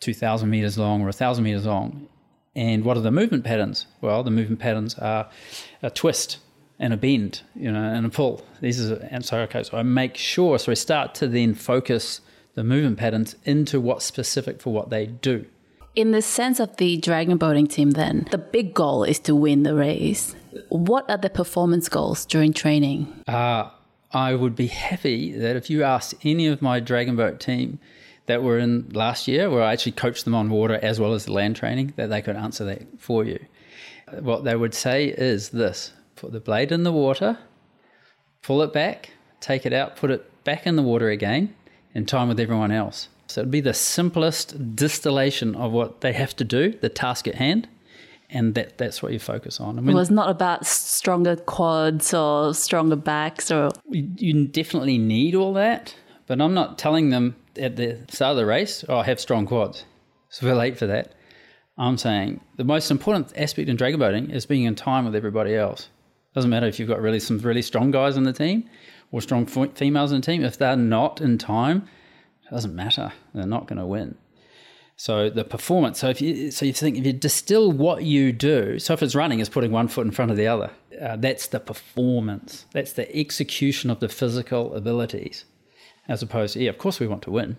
2,000 0.00 0.48
meters 0.48 0.78
long, 0.78 1.00
or 1.00 1.06
1,000 1.06 1.42
meters 1.42 1.66
long. 1.66 2.08
And 2.54 2.84
what 2.84 2.96
are 2.96 3.00
the 3.00 3.10
movement 3.10 3.44
patterns? 3.44 3.86
Well, 4.00 4.22
the 4.22 4.30
movement 4.30 4.60
patterns 4.60 4.94
are 4.98 5.30
a 5.82 5.90
twist 5.90 6.38
and 6.78 6.92
a 6.92 6.96
bend, 6.96 7.42
you 7.54 7.70
know, 7.70 7.82
and 7.82 8.04
a 8.04 8.08
pull. 8.08 8.44
These 8.60 8.90
are 8.90 8.96
and 9.10 9.24
so 9.24 9.38
okay. 9.40 9.62
So 9.62 9.78
I 9.78 9.82
make 9.82 10.16
sure. 10.16 10.58
So 10.58 10.70
I 10.70 10.74
start 10.74 11.14
to 11.16 11.28
then 11.28 11.54
focus 11.54 12.20
the 12.54 12.64
movement 12.64 12.98
patterns 12.98 13.36
into 13.44 13.80
what's 13.80 14.04
specific 14.04 14.60
for 14.60 14.72
what 14.72 14.90
they 14.90 15.06
do. 15.06 15.46
In 15.94 16.10
the 16.10 16.22
sense 16.22 16.58
of 16.58 16.76
the 16.76 16.96
dragon 16.98 17.36
boating 17.36 17.66
team, 17.66 17.92
then 17.92 18.26
the 18.30 18.38
big 18.38 18.74
goal 18.74 19.04
is 19.04 19.18
to 19.20 19.34
win 19.34 19.62
the 19.62 19.74
race. 19.74 20.34
What 20.68 21.08
are 21.10 21.18
the 21.18 21.30
performance 21.30 21.88
goals 21.88 22.26
during 22.26 22.52
training? 22.52 23.22
Uh, 23.26 23.70
I 24.12 24.34
would 24.34 24.54
be 24.54 24.66
happy 24.66 25.32
that 25.32 25.56
if 25.56 25.70
you 25.70 25.82
asked 25.82 26.14
any 26.22 26.46
of 26.46 26.60
my 26.60 26.80
dragon 26.80 27.16
boat 27.16 27.40
team 27.40 27.78
that 28.26 28.42
were 28.42 28.58
in 28.58 28.88
last 28.90 29.26
year, 29.26 29.50
where 29.50 29.62
I 29.62 29.72
actually 29.72 29.92
coached 29.92 30.24
them 30.24 30.34
on 30.34 30.50
water 30.50 30.78
as 30.82 31.00
well 31.00 31.14
as 31.14 31.24
the 31.24 31.32
land 31.32 31.56
training, 31.56 31.94
that 31.96 32.10
they 32.10 32.22
could 32.22 32.36
answer 32.36 32.64
that 32.66 33.00
for 33.00 33.24
you. 33.24 33.38
What 34.20 34.44
they 34.44 34.54
would 34.54 34.74
say 34.74 35.06
is 35.06 35.50
this 35.50 35.92
put 36.16 36.32
the 36.32 36.40
blade 36.40 36.70
in 36.72 36.82
the 36.82 36.92
water, 36.92 37.38
pull 38.42 38.62
it 38.62 38.72
back, 38.72 39.10
take 39.40 39.66
it 39.66 39.72
out, 39.72 39.96
put 39.96 40.10
it 40.10 40.44
back 40.44 40.66
in 40.66 40.76
the 40.76 40.82
water 40.82 41.08
again, 41.08 41.54
in 41.94 42.06
time 42.06 42.28
with 42.28 42.38
everyone 42.38 42.70
else. 42.70 43.08
So 43.26 43.40
it'd 43.40 43.50
be 43.50 43.60
the 43.60 43.74
simplest 43.74 44.76
distillation 44.76 45.54
of 45.54 45.72
what 45.72 46.02
they 46.02 46.12
have 46.12 46.36
to 46.36 46.44
do, 46.44 46.72
the 46.72 46.88
task 46.88 47.26
at 47.26 47.36
hand, 47.36 47.66
and 48.32 48.54
that 48.54 48.78
that's 48.78 49.02
what 49.02 49.12
you 49.12 49.18
focus 49.18 49.60
on. 49.60 49.78
I 49.78 49.82
mean, 49.82 49.90
it 49.90 49.94
was 49.94 50.10
not 50.10 50.30
about 50.30 50.66
stronger 50.66 51.36
quads 51.36 52.12
or 52.14 52.54
stronger 52.54 52.96
backs 52.96 53.50
or. 53.50 53.70
You 53.90 54.48
definitely 54.48 54.98
need 54.98 55.34
all 55.34 55.52
that, 55.54 55.94
but 56.26 56.40
I'm 56.40 56.54
not 56.54 56.78
telling 56.78 57.10
them 57.10 57.36
at 57.58 57.76
the 57.76 57.98
start 58.08 58.32
of 58.32 58.36
the 58.38 58.46
race, 58.46 58.84
oh, 58.88 58.98
I 58.98 59.04
have 59.04 59.20
strong 59.20 59.46
quads. 59.46 59.84
It's 60.28 60.40
very 60.40 60.56
late 60.56 60.78
for 60.78 60.86
that. 60.86 61.14
I'm 61.78 61.98
saying 61.98 62.40
the 62.56 62.64
most 62.64 62.90
important 62.90 63.32
aspect 63.36 63.68
in 63.68 63.76
dragon 63.76 64.00
boating 64.00 64.30
is 64.30 64.46
being 64.46 64.64
in 64.64 64.74
time 64.74 65.04
with 65.04 65.14
everybody 65.14 65.54
else. 65.54 65.88
Doesn't 66.34 66.50
matter 66.50 66.66
if 66.66 66.78
you've 66.78 66.88
got 66.88 67.00
really 67.00 67.20
some 67.20 67.38
really 67.38 67.62
strong 67.62 67.90
guys 67.90 68.16
in 68.16 68.24
the 68.24 68.32
team 68.32 68.68
or 69.10 69.20
strong 69.20 69.44
females 69.46 70.12
in 70.12 70.20
the 70.20 70.26
team. 70.26 70.42
If 70.42 70.56
they're 70.56 70.76
not 70.76 71.20
in 71.20 71.36
time, 71.36 71.88
it 72.46 72.50
doesn't 72.50 72.74
matter. 72.74 73.12
They're 73.34 73.46
not 73.46 73.66
going 73.66 73.78
to 73.78 73.86
win. 73.86 74.16
So 75.02 75.30
the 75.30 75.42
performance. 75.42 75.98
So 75.98 76.10
if 76.10 76.20
you 76.20 76.52
so 76.52 76.64
you 76.64 76.72
think 76.72 76.96
if 76.96 77.04
you 77.04 77.12
distill 77.12 77.72
what 77.72 78.04
you 78.04 78.30
do. 78.32 78.78
So 78.78 78.94
if 78.94 79.02
it's 79.02 79.16
running, 79.16 79.40
it's 79.40 79.48
putting 79.48 79.72
one 79.72 79.88
foot 79.88 80.06
in 80.06 80.12
front 80.12 80.30
of 80.30 80.36
the 80.36 80.46
other. 80.46 80.70
Uh, 81.00 81.16
that's 81.16 81.48
the 81.48 81.58
performance. 81.58 82.66
That's 82.70 82.92
the 82.92 83.12
execution 83.12 83.90
of 83.90 83.98
the 83.98 84.08
physical 84.08 84.72
abilities, 84.76 85.44
as 86.06 86.22
opposed 86.22 86.54
to 86.54 86.62
yeah. 86.62 86.70
Of 86.70 86.78
course, 86.78 87.00
we 87.00 87.08
want 87.08 87.22
to 87.22 87.32
win, 87.32 87.56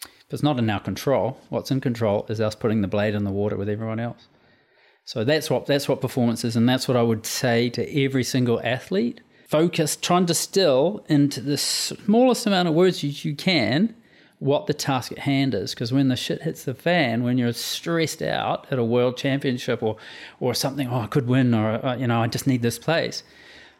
but 0.00 0.32
it's 0.32 0.42
not 0.42 0.58
in 0.58 0.70
our 0.70 0.80
control. 0.80 1.36
What's 1.50 1.70
in 1.70 1.82
control 1.82 2.24
is 2.30 2.40
us 2.40 2.54
putting 2.54 2.80
the 2.80 2.88
blade 2.88 3.14
in 3.14 3.24
the 3.24 3.30
water 3.30 3.58
with 3.58 3.68
everyone 3.68 4.00
else. 4.00 4.28
So 5.04 5.22
that's 5.22 5.50
what 5.50 5.66
that's 5.66 5.86
what 5.86 6.00
performance 6.00 6.44
is, 6.46 6.56
and 6.56 6.66
that's 6.66 6.88
what 6.88 6.96
I 6.96 7.02
would 7.02 7.26
say 7.26 7.68
to 7.68 8.04
every 8.04 8.24
single 8.24 8.58
athlete. 8.64 9.20
Focus, 9.48 9.96
try 9.96 10.16
and 10.16 10.26
distill 10.26 11.04
into 11.10 11.42
the 11.42 11.58
smallest 11.58 12.46
amount 12.46 12.68
of 12.68 12.74
words 12.74 13.02
you, 13.02 13.10
you 13.10 13.36
can 13.36 13.94
what 14.40 14.66
the 14.66 14.74
task 14.74 15.12
at 15.12 15.20
hand 15.20 15.54
is. 15.54 15.72
Because 15.72 15.92
when 15.92 16.08
the 16.08 16.16
shit 16.16 16.42
hits 16.42 16.64
the 16.64 16.74
fan, 16.74 17.22
when 17.22 17.38
you're 17.38 17.52
stressed 17.52 18.22
out 18.22 18.66
at 18.72 18.78
a 18.78 18.84
world 18.84 19.16
championship 19.16 19.82
or 19.82 19.96
or 20.40 20.52
something, 20.54 20.88
oh, 20.88 21.00
I 21.00 21.06
could 21.06 21.28
win, 21.28 21.54
or 21.54 21.84
uh, 21.84 21.96
you 21.96 22.08
know, 22.08 22.20
I 22.20 22.26
just 22.26 22.46
need 22.48 22.62
this 22.62 22.78
place. 22.78 23.22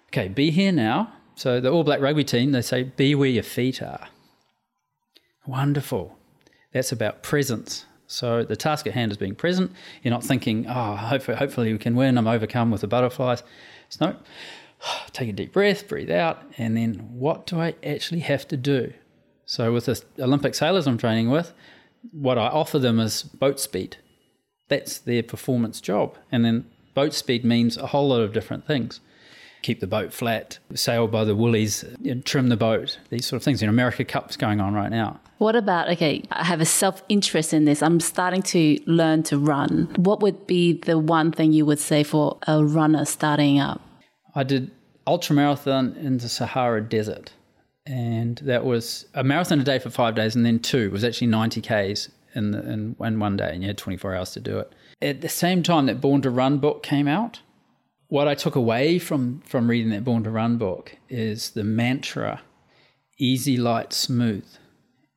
Okay, 0.08 0.28
be 0.28 0.50
here 0.50 0.72
now. 0.72 1.12
So 1.34 1.60
the 1.60 1.70
All 1.70 1.84
Black 1.84 2.00
rugby 2.00 2.24
team, 2.24 2.52
they 2.52 2.60
say, 2.60 2.82
be 2.82 3.14
where 3.14 3.28
your 3.28 3.42
feet 3.42 3.82
are. 3.82 4.08
Wonderful. 5.46 6.18
That's 6.72 6.92
about 6.92 7.22
presence. 7.22 7.86
So 8.06 8.44
the 8.44 8.56
task 8.56 8.86
at 8.86 8.92
hand 8.92 9.12
is 9.12 9.16
being 9.16 9.34
present. 9.34 9.72
You're 10.02 10.10
not 10.10 10.24
thinking, 10.24 10.66
oh, 10.68 10.96
hopefully, 10.96 11.36
hopefully 11.36 11.72
we 11.72 11.78
can 11.78 11.94
win. 11.94 12.18
I'm 12.18 12.26
overcome 12.26 12.70
with 12.70 12.82
the 12.82 12.88
butterflies. 12.88 13.42
It's 13.86 14.00
no, 14.00 14.16
take 15.12 15.30
a 15.30 15.32
deep 15.32 15.52
breath, 15.52 15.88
breathe 15.88 16.10
out, 16.10 16.42
and 16.58 16.76
then 16.76 16.94
what 17.12 17.46
do 17.46 17.60
I 17.60 17.74
actually 17.82 18.20
have 18.20 18.46
to 18.48 18.56
do? 18.56 18.92
So 19.50 19.72
with 19.72 19.86
the 19.86 20.00
Olympic 20.20 20.54
sailors 20.54 20.86
I'm 20.86 20.96
training 20.96 21.28
with, 21.28 21.52
what 22.12 22.38
I 22.38 22.46
offer 22.46 22.78
them 22.78 23.00
is 23.00 23.24
boat 23.24 23.58
speed. 23.58 23.96
That's 24.68 24.98
their 24.98 25.24
performance 25.24 25.80
job. 25.80 26.16
And 26.30 26.44
then 26.44 26.66
boat 26.94 27.14
speed 27.14 27.44
means 27.44 27.76
a 27.76 27.88
whole 27.88 28.10
lot 28.10 28.20
of 28.20 28.32
different 28.32 28.64
things 28.64 29.00
keep 29.62 29.80
the 29.80 29.86
boat 29.86 30.10
flat, 30.10 30.58
sail 30.74 31.06
by 31.06 31.24
the 31.24 31.34
woolies, 31.34 31.84
trim 32.24 32.48
the 32.48 32.56
boat, 32.56 32.98
these 33.10 33.26
sort 33.26 33.38
of 33.38 33.44
things. 33.44 33.60
In 33.60 33.68
America 33.68 34.04
Cup's 34.04 34.36
going 34.36 34.58
on 34.58 34.72
right 34.72 34.88
now. 34.88 35.20
What 35.36 35.54
about, 35.54 35.90
okay, 35.90 36.22
I 36.30 36.44
have 36.44 36.60
a 36.60 36.64
self 36.64 37.02
interest 37.10 37.52
in 37.52 37.64
this. 37.64 37.82
I'm 37.82 37.98
starting 37.98 38.42
to 38.54 38.78
learn 38.86 39.24
to 39.24 39.36
run. 39.36 39.92
What 39.96 40.20
would 40.20 40.46
be 40.46 40.74
the 40.74 40.96
one 40.96 41.32
thing 41.32 41.52
you 41.52 41.66
would 41.66 41.80
say 41.80 42.04
for 42.04 42.38
a 42.46 42.64
runner 42.64 43.04
starting 43.04 43.58
up? 43.58 43.82
I 44.34 44.44
did 44.44 44.70
ultramarathon 45.06 45.96
in 45.96 46.18
the 46.18 46.28
Sahara 46.28 46.80
Desert. 46.80 47.32
And 47.86 48.38
that 48.38 48.64
was 48.64 49.06
a 49.14 49.24
marathon 49.24 49.60
a 49.60 49.64
day 49.64 49.78
for 49.78 49.90
five 49.90 50.14
days, 50.14 50.36
and 50.36 50.44
then 50.44 50.58
two 50.58 50.86
it 50.86 50.92
was 50.92 51.04
actually 51.04 51.28
90 51.28 51.60
Ks 51.62 52.08
in, 52.34 52.50
the, 52.52 52.60
in, 52.60 52.96
in 53.00 53.18
one 53.18 53.36
day, 53.36 53.50
and 53.52 53.62
you 53.62 53.68
had 53.68 53.78
24 53.78 54.14
hours 54.14 54.30
to 54.32 54.40
do 54.40 54.58
it. 54.58 54.72
At 55.02 55.22
the 55.22 55.28
same 55.28 55.62
time 55.62 55.86
that 55.86 56.00
Born 56.00 56.22
to 56.22 56.30
Run 56.30 56.58
book 56.58 56.82
came 56.82 57.08
out, 57.08 57.40
what 58.08 58.28
I 58.28 58.34
took 58.34 58.56
away 58.56 58.98
from 58.98 59.40
from 59.40 59.70
reading 59.70 59.90
that 59.90 60.04
Born 60.04 60.24
to 60.24 60.30
Run 60.30 60.58
book 60.58 60.96
is 61.08 61.50
the 61.50 61.64
mantra 61.64 62.42
easy, 63.18 63.56
light, 63.56 63.92
smooth. 63.92 64.46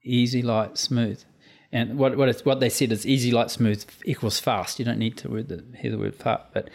Easy, 0.04 0.42
light, 0.42 0.78
smooth. 0.78 1.24
And 1.72 1.98
what 1.98 2.18
what, 2.18 2.40
what 2.42 2.60
they 2.60 2.70
said 2.70 2.92
is 2.92 3.06
easy, 3.06 3.32
light, 3.32 3.50
smooth 3.50 3.84
equals 4.06 4.40
fast. 4.40 4.78
You 4.78 4.86
don't 4.86 5.00
need 5.00 5.18
to 5.18 5.34
hear 5.80 5.92
the 5.92 5.98
word 5.98 6.16
fast, 6.16 6.44
but 6.54 6.70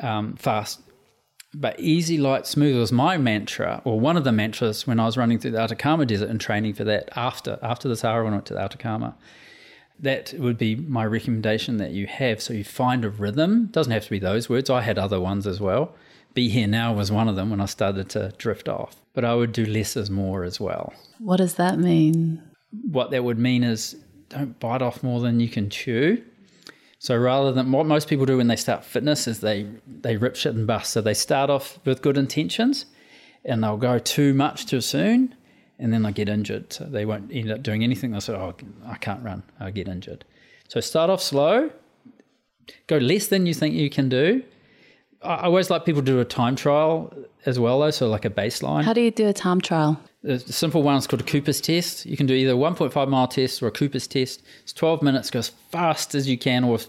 um, 0.00 0.36
fast. 0.36 0.80
But 1.54 1.80
easy, 1.80 2.18
light, 2.18 2.46
smooth 2.46 2.76
was 2.76 2.92
my 2.92 3.16
mantra, 3.16 3.80
or 3.84 3.98
one 3.98 4.16
of 4.16 4.24
the 4.24 4.32
mantras 4.32 4.86
when 4.86 5.00
I 5.00 5.06
was 5.06 5.16
running 5.16 5.38
through 5.38 5.52
the 5.52 5.60
Atacama 5.60 6.04
Desert 6.04 6.28
and 6.28 6.40
training 6.40 6.74
for 6.74 6.84
that 6.84 7.08
after 7.16 7.58
after 7.62 7.88
the 7.88 7.96
Sahara 7.96 8.24
when 8.24 8.34
I 8.34 8.36
went 8.36 8.46
to 8.46 8.54
the 8.54 8.60
Atacama 8.60 9.16
that 10.00 10.34
would 10.38 10.58
be 10.58 10.76
my 10.76 11.04
recommendation 11.04 11.78
that 11.78 11.90
you 11.90 12.06
have. 12.06 12.40
So 12.40 12.54
you 12.54 12.64
find 12.64 13.04
a 13.04 13.10
rhythm. 13.10 13.66
Doesn't 13.66 13.92
have 13.92 14.04
to 14.04 14.10
be 14.10 14.18
those 14.18 14.48
words. 14.48 14.70
I 14.70 14.80
had 14.80 14.98
other 14.98 15.20
ones 15.20 15.46
as 15.46 15.60
well. 15.60 15.94
Be 16.34 16.48
here 16.48 16.68
now 16.68 16.92
was 16.92 17.10
one 17.10 17.28
of 17.28 17.36
them 17.36 17.50
when 17.50 17.60
I 17.60 17.66
started 17.66 18.08
to 18.10 18.32
drift 18.38 18.68
off. 18.68 18.96
But 19.14 19.24
I 19.24 19.34
would 19.34 19.52
do 19.52 19.64
less 19.66 19.96
is 19.96 20.10
more 20.10 20.44
as 20.44 20.60
well. 20.60 20.92
What 21.18 21.38
does 21.38 21.54
that 21.54 21.78
mean? 21.78 22.42
What 22.70 23.10
that 23.10 23.24
would 23.24 23.38
mean 23.38 23.64
is 23.64 23.96
don't 24.28 24.58
bite 24.60 24.82
off 24.82 25.02
more 25.02 25.20
than 25.20 25.40
you 25.40 25.48
can 25.48 25.70
chew. 25.70 26.22
So 26.98 27.16
rather 27.16 27.52
than 27.52 27.70
what 27.70 27.86
most 27.86 28.08
people 28.08 28.26
do 28.26 28.38
when 28.38 28.48
they 28.48 28.56
start 28.56 28.84
fitness 28.84 29.28
is 29.28 29.40
they 29.40 29.66
they 29.86 30.16
rip 30.16 30.36
shit 30.36 30.54
and 30.54 30.66
bust. 30.66 30.92
So 30.92 31.00
they 31.00 31.14
start 31.14 31.48
off 31.50 31.78
with 31.84 32.02
good 32.02 32.18
intentions 32.18 32.86
and 33.44 33.62
they'll 33.62 33.76
go 33.76 33.98
too 33.98 34.34
much 34.34 34.66
too 34.66 34.80
soon 34.80 35.34
and 35.78 35.92
then 35.92 36.02
they 36.02 36.12
get 36.12 36.28
injured. 36.28 36.72
So 36.72 36.84
they 36.84 37.04
won't 37.04 37.30
end 37.32 37.50
up 37.50 37.62
doing 37.62 37.84
anything. 37.84 38.10
They'll 38.10 38.20
say, 38.20 38.34
oh, 38.34 38.54
I 38.84 38.96
can't 38.96 39.22
run. 39.22 39.44
I 39.60 39.70
get 39.70 39.86
injured. 39.86 40.24
So 40.68 40.80
start 40.80 41.08
off 41.08 41.22
slow, 41.22 41.70
go 42.88 42.98
less 42.98 43.28
than 43.28 43.46
you 43.46 43.54
think 43.54 43.74
you 43.74 43.88
can 43.88 44.08
do. 44.08 44.42
I 45.22 45.44
always 45.44 45.68
like 45.68 45.84
people 45.84 46.02
to 46.02 46.06
do 46.06 46.20
a 46.20 46.24
time 46.24 46.54
trial 46.54 47.12
as 47.44 47.58
well, 47.58 47.80
though, 47.80 47.90
so 47.90 48.08
like 48.08 48.24
a 48.24 48.30
baseline. 48.30 48.84
How 48.84 48.92
do 48.92 49.00
you 49.00 49.10
do 49.10 49.26
a 49.26 49.32
time 49.32 49.60
trial? 49.60 50.00
The 50.22 50.38
simple 50.38 50.82
one 50.82 50.96
is 50.96 51.06
called 51.06 51.22
a 51.22 51.24
Cooper's 51.24 51.60
test. 51.60 52.06
You 52.06 52.16
can 52.16 52.26
do 52.26 52.34
either 52.34 52.52
a 52.52 52.56
1.5 52.56 53.08
mile 53.08 53.28
test 53.28 53.62
or 53.62 53.66
a 53.66 53.70
Cooper's 53.70 54.06
test. 54.06 54.42
It's 54.62 54.72
12 54.72 55.02
minutes, 55.02 55.30
go 55.30 55.40
as 55.40 55.48
fast 55.48 56.14
as 56.14 56.28
you 56.28 56.38
can 56.38 56.64
or 56.64 56.76
as 56.76 56.88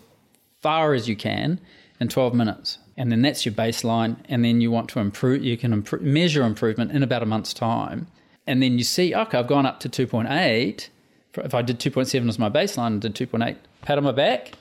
far 0.62 0.94
as 0.94 1.08
you 1.08 1.16
can 1.16 1.60
in 2.00 2.08
12 2.08 2.34
minutes. 2.34 2.78
and 3.00 3.14
then 3.14 3.22
that's 3.22 3.46
your 3.46 3.54
baseline. 3.56 4.18
And 4.28 4.44
then 4.44 4.60
you 4.60 4.70
want 4.70 4.90
to 4.90 5.00
improve, 5.00 5.42
you 5.42 5.56
can 5.58 5.72
improve, 5.72 6.02
measure 6.02 6.44
improvement 6.44 6.92
in 6.92 7.02
about 7.02 7.24
a 7.24 7.26
month's 7.26 7.54
time. 7.54 8.08
And 8.46 8.62
then 8.62 8.78
you 8.78 8.84
see, 8.84 9.16
okay, 9.16 9.38
I've 9.38 9.48
gone 9.48 9.66
up 9.66 9.80
to 9.80 9.90
2.8. 9.90 10.90
If 11.36 11.54
I 11.54 11.62
did 11.62 11.80
2.7 11.80 12.28
as 12.28 12.38
my 12.38 12.50
baseline 12.50 12.88
and 12.88 13.02
did 13.02 13.16
2.8, 13.16 13.56
pat 13.82 13.98
on 13.98 14.04
my 14.04 14.12
back, 14.12 14.52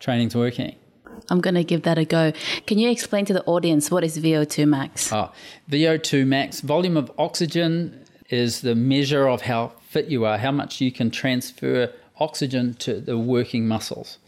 training's 0.00 0.36
working. 0.36 0.76
I'm 1.30 1.40
going 1.40 1.54
to 1.54 1.64
give 1.64 1.82
that 1.82 1.98
a 1.98 2.04
go. 2.04 2.32
Can 2.66 2.78
you 2.78 2.90
explain 2.90 3.24
to 3.26 3.32
the 3.32 3.44
audience 3.44 3.90
what 3.90 4.04
is 4.04 4.18
VO2 4.18 4.68
max? 4.68 5.12
Ah, 5.12 5.30
oh, 5.30 5.34
VO2 5.70 6.26
max, 6.26 6.60
volume 6.60 6.96
of 6.96 7.10
oxygen 7.18 8.04
is 8.30 8.60
the 8.60 8.74
measure 8.74 9.26
of 9.26 9.42
how 9.42 9.72
fit 9.88 10.06
you 10.06 10.24
are, 10.24 10.38
how 10.38 10.52
much 10.52 10.80
you 10.80 10.92
can 10.92 11.10
transfer 11.10 11.92
oxygen 12.20 12.74
to 12.74 13.00
the 13.00 13.16
working 13.16 13.66
muscles. 13.66 14.18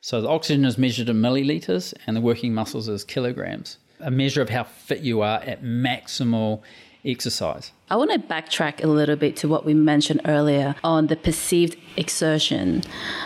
So 0.00 0.20
the 0.20 0.28
oxygen 0.28 0.64
is 0.64 0.76
measured 0.76 1.08
in 1.08 1.16
milliliters 1.16 1.94
and 2.06 2.16
the 2.16 2.20
working 2.20 2.52
muscles 2.52 2.88
is 2.88 3.04
kilograms. 3.04 3.78
A 4.00 4.10
measure 4.10 4.42
of 4.42 4.50
how 4.50 4.64
fit 4.64 5.00
you 5.00 5.22
are 5.22 5.38
at 5.38 5.62
maximal 5.62 6.62
exercise. 7.04 7.70
I 7.90 7.96
want 7.96 8.12
to 8.12 8.18
backtrack 8.18 8.82
a 8.82 8.86
little 8.86 9.16
bit 9.16 9.36
to 9.36 9.48
what 9.48 9.66
we 9.66 9.74
mentioned 9.74 10.22
earlier 10.24 10.74
on 10.82 11.08
the 11.08 11.16
perceived 11.16 11.76
exertion. 11.96 12.82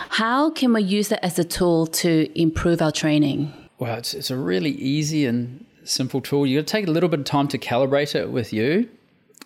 How 0.09 0.49
can 0.51 0.73
we 0.73 0.83
use 0.83 1.07
that 1.09 1.23
as 1.23 1.39
a 1.39 1.45
tool 1.45 1.87
to 1.87 2.29
improve 2.39 2.81
our 2.81 2.91
training? 2.91 3.53
Well, 3.77 3.97
it's, 3.97 4.13
it's 4.13 4.29
a 4.29 4.35
really 4.35 4.71
easy 4.71 5.25
and 5.25 5.65
simple 5.85 6.19
tool. 6.19 6.45
You 6.45 6.59
got 6.59 6.67
to 6.67 6.71
take 6.71 6.87
a 6.87 6.91
little 6.91 7.07
bit 7.07 7.21
of 7.21 7.25
time 7.25 7.47
to 7.49 7.57
calibrate 7.57 8.15
it 8.15 8.31
with 8.31 8.51
you. 8.51 8.89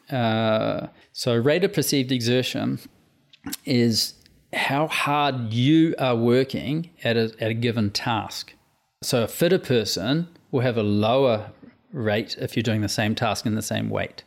Uh, 0.09 0.87
so, 1.11 1.35
rate 1.35 1.63
of 1.63 1.73
perceived 1.73 2.11
exertion 2.11 2.79
is 3.65 4.15
how 4.51 4.87
hard 4.87 5.53
you 5.53 5.93
are 5.99 6.15
working 6.15 6.89
at 7.03 7.15
a, 7.15 7.33
at 7.39 7.51
a 7.51 7.53
given 7.53 7.91
task. 7.91 8.53
So, 9.01 9.23
a 9.23 9.27
fitter 9.27 9.59
person 9.59 10.27
will 10.51 10.61
have 10.61 10.75
a 10.75 10.83
lower 10.83 11.51
rate 11.91 12.35
if 12.39 12.57
you're 12.57 12.63
doing 12.63 12.81
the 12.81 12.89
same 12.89 13.13
task 13.13 13.45
in 13.45 13.53
the 13.53 13.61
same 13.61 13.89
weight. 13.89 14.23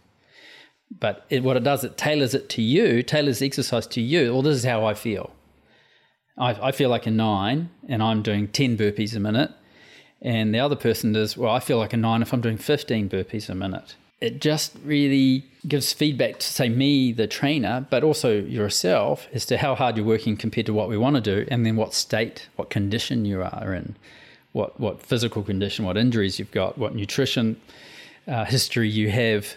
But 0.91 1.27
it, 1.31 1.43
what 1.43 1.57
it 1.57 1.65
does, 1.65 1.85
it 1.85 1.97
tailors 1.97 2.35
it 2.35 2.49
to 2.51 2.63
you, 2.63 3.03
tailors 3.03 3.41
the 3.41 3.47
exercise 3.47 3.87
to 3.89 4.01
you. 4.01 4.33
Well, 4.33 4.43
this 4.43 4.57
is 4.57 4.65
how 4.65 4.85
I 4.85 4.95
feel. 4.95 5.31
I, 6.39 6.69
I 6.69 6.73
feel 6.73 6.91
like 6.91 7.07
a 7.07 7.11
nine 7.11 7.71
and 7.89 8.03
I'm 8.03 8.23
doing 8.23 8.49
10 8.49 8.77
burpees 8.77 9.15
a 9.15 9.21
minute. 9.21 9.53
And 10.23 10.55
the 10.55 10.61
other 10.61 10.77
person 10.77 11.13
does, 11.13 11.37
well, 11.37 11.53
I 11.53 11.61
feel 11.61 11.79
like 11.79 11.93
a 11.93 11.97
nine 11.97 12.23
if 12.23 12.33
I'm 12.33 12.41
doing 12.41 12.57
15 12.57 13.09
burpees 13.09 13.49
a 13.49 13.55
minute 13.55 13.97
it 14.21 14.41
just 14.41 14.75
really 14.85 15.45
gives 15.69 15.93
feedback 15.93 16.39
to 16.39 16.47
say 16.47 16.69
me 16.69 17.13
the 17.13 17.27
trainer 17.27 17.87
but 17.91 18.03
also 18.03 18.41
yourself 18.41 19.29
as 19.33 19.45
to 19.45 19.59
how 19.59 19.75
hard 19.75 19.97
you're 19.97 20.07
working 20.07 20.37
compared 20.37 20.67
to 20.67 20.73
what 20.73 20.89
we 20.89 20.97
want 20.97 21.17
to 21.17 21.21
do 21.21 21.47
and 21.51 21.67
then 21.67 21.77
what 21.77 21.93
state 21.93 22.49
what 22.57 22.71
condition 22.71 23.25
you 23.25 23.43
are 23.43 23.75
in 23.75 23.95
what 24.53 24.79
what 24.81 25.03
physical 25.03 25.43
condition 25.43 25.85
what 25.85 25.97
injuries 25.97 26.39
you've 26.39 26.51
got 26.51 26.79
what 26.79 26.95
nutrition 26.95 27.61
uh, 28.27 28.45
history 28.45 28.89
you 28.89 29.11
have 29.11 29.55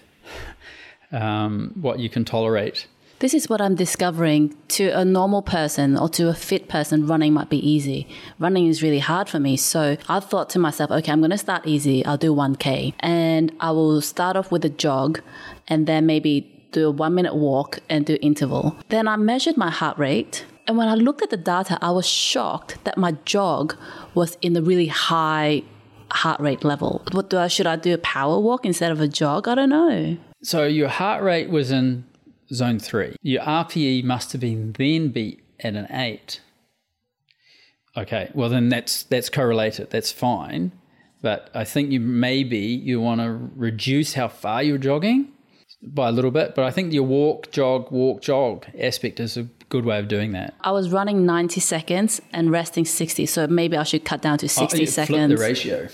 um, 1.12 1.72
what 1.76 1.99
you 1.99 2.10
can 2.10 2.26
tolerate 2.26 2.88
this 3.20 3.34
is 3.34 3.49
what 3.49 3.60
I'm 3.60 3.76
discovering 3.76 4.55
to 4.70 4.89
a 4.91 5.03
normal 5.03 5.41
person 5.41 5.97
or 5.97 6.07
to 6.10 6.30
a 6.30 6.34
fit 6.34 6.70
person, 6.70 7.05
running 7.05 7.34
might 7.34 7.49
be 7.49 7.57
easy. 7.57 8.07
Running 8.39 8.68
is 8.68 8.82
really 8.82 8.99
hard 8.99 9.28
for 9.28 9.39
me. 9.41 9.57
So 9.57 9.97
I 10.07 10.22
thought 10.22 10.49
to 10.51 10.60
myself, 10.60 10.89
okay, 10.89 11.12
I'm 11.12 11.20
going 11.20 11.32
to 11.32 11.38
start 11.38 11.68
easy. 11.68 12.05
I'll 12.05 12.18
do 12.18 12.34
1K 12.34 12.93
and 13.01 13.53
I 13.60 13.72
will 13.72 13.99
start 13.99 14.38
off 14.38 14.51
with 14.51 14.64
a 14.64 14.70
jog 14.70 15.20
and 15.68 15.86
then 15.86 16.05
maybe 16.05 16.55
do 16.72 16.88
a 16.88 16.91
one 16.91 17.14
minute 17.14 17.36
walk 17.36 17.80
and 17.89 18.05
do 18.05 18.18
interval. 18.22 18.78
Then 18.88 19.07
I 19.07 19.18
measured 19.18 19.57
my 19.57 19.70
heart 19.70 19.97
rate. 19.97 20.45
And 20.66 20.78
when 20.78 20.88
I 20.88 20.93
looked 20.93 21.22
at 21.22 21.30
the 21.30 21.38
data, 21.38 21.78
I 21.82 21.91
was 21.91 22.07
shocked 22.07 22.78
that 22.86 22.97
my 22.97 23.14
jog 23.26 23.76
was 24.14 24.38
in 24.41 24.53
the 24.53 24.62
really 24.62 24.88
high 24.88 25.64
heart 26.12 26.39
rate 26.39 26.64
level. 26.64 27.03
What 27.12 27.30
do 27.30 27.38
I 27.38 27.47
should 27.47 27.68
I 27.68 27.76
do 27.76 27.93
a 27.93 27.97
power 27.97 28.39
walk 28.39 28.66
instead 28.66 28.91
of 28.91 29.01
a 29.01 29.07
jog? 29.07 29.47
I 29.47 29.55
don't 29.55 29.70
know. 29.70 30.18
So 30.41 30.65
your 30.65 30.87
heart 30.87 31.23
rate 31.23 31.49
was 31.49 31.71
in 31.71 32.05
zone 32.53 32.79
three. 32.79 33.15
Your 33.21 33.43
RPE 33.43 34.03
must 34.03 34.31
have 34.31 34.41
been 34.41 34.71
then 34.71 35.09
be 35.09 35.39
at 35.59 35.75
an 35.75 35.87
eight. 35.91 36.41
Okay, 37.97 38.31
well 38.33 38.49
then 38.49 38.69
that's 38.69 39.03
that's 39.03 39.29
correlated. 39.29 39.89
That's 39.89 40.11
fine, 40.11 40.71
but 41.21 41.49
I 41.53 41.63
think 41.65 41.91
you 41.91 41.99
maybe 41.99 42.59
you 42.59 43.01
want 43.01 43.21
to 43.21 43.49
reduce 43.55 44.13
how 44.13 44.27
far 44.27 44.63
you're 44.63 44.77
jogging 44.77 45.33
by 45.81 46.09
a 46.09 46.11
little 46.11 46.31
bit. 46.31 46.55
But 46.55 46.65
I 46.65 46.71
think 46.71 46.93
your 46.93 47.03
walk, 47.03 47.51
jog, 47.51 47.91
walk, 47.91 48.21
jog 48.21 48.67
aspect 48.79 49.19
is 49.19 49.37
a 49.37 49.43
good 49.69 49.85
way 49.85 49.99
of 49.99 50.07
doing 50.07 50.31
that. 50.33 50.53
I 50.61 50.71
was 50.71 50.91
running 50.91 51.25
90 51.25 51.59
seconds 51.59 52.21
and 52.31 52.51
resting 52.51 52.85
60, 52.85 53.25
so 53.25 53.47
maybe 53.47 53.77
I 53.77 53.83
should 53.83 54.05
cut 54.05 54.21
down 54.21 54.37
to 54.39 54.49
60 54.49 54.77
oh, 54.77 54.81
yeah, 54.81 54.89
seconds. 54.89 55.17
Flip 55.17 55.29
the 55.29 55.37
ratio. 55.37 55.89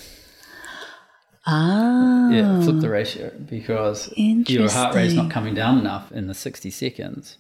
Ah. 1.46 2.30
Yeah, 2.32 2.62
flip 2.64 2.80
the 2.80 2.90
ratio 2.90 3.32
because 3.48 4.12
your 4.16 4.70
heart 4.70 4.96
rate 4.96 5.08
is 5.08 5.14
not 5.14 5.30
coming 5.30 5.54
down 5.54 5.78
enough 5.78 6.12
in 6.12 6.28
the 6.28 6.34
60 6.34 6.72
seconds. 6.72 7.38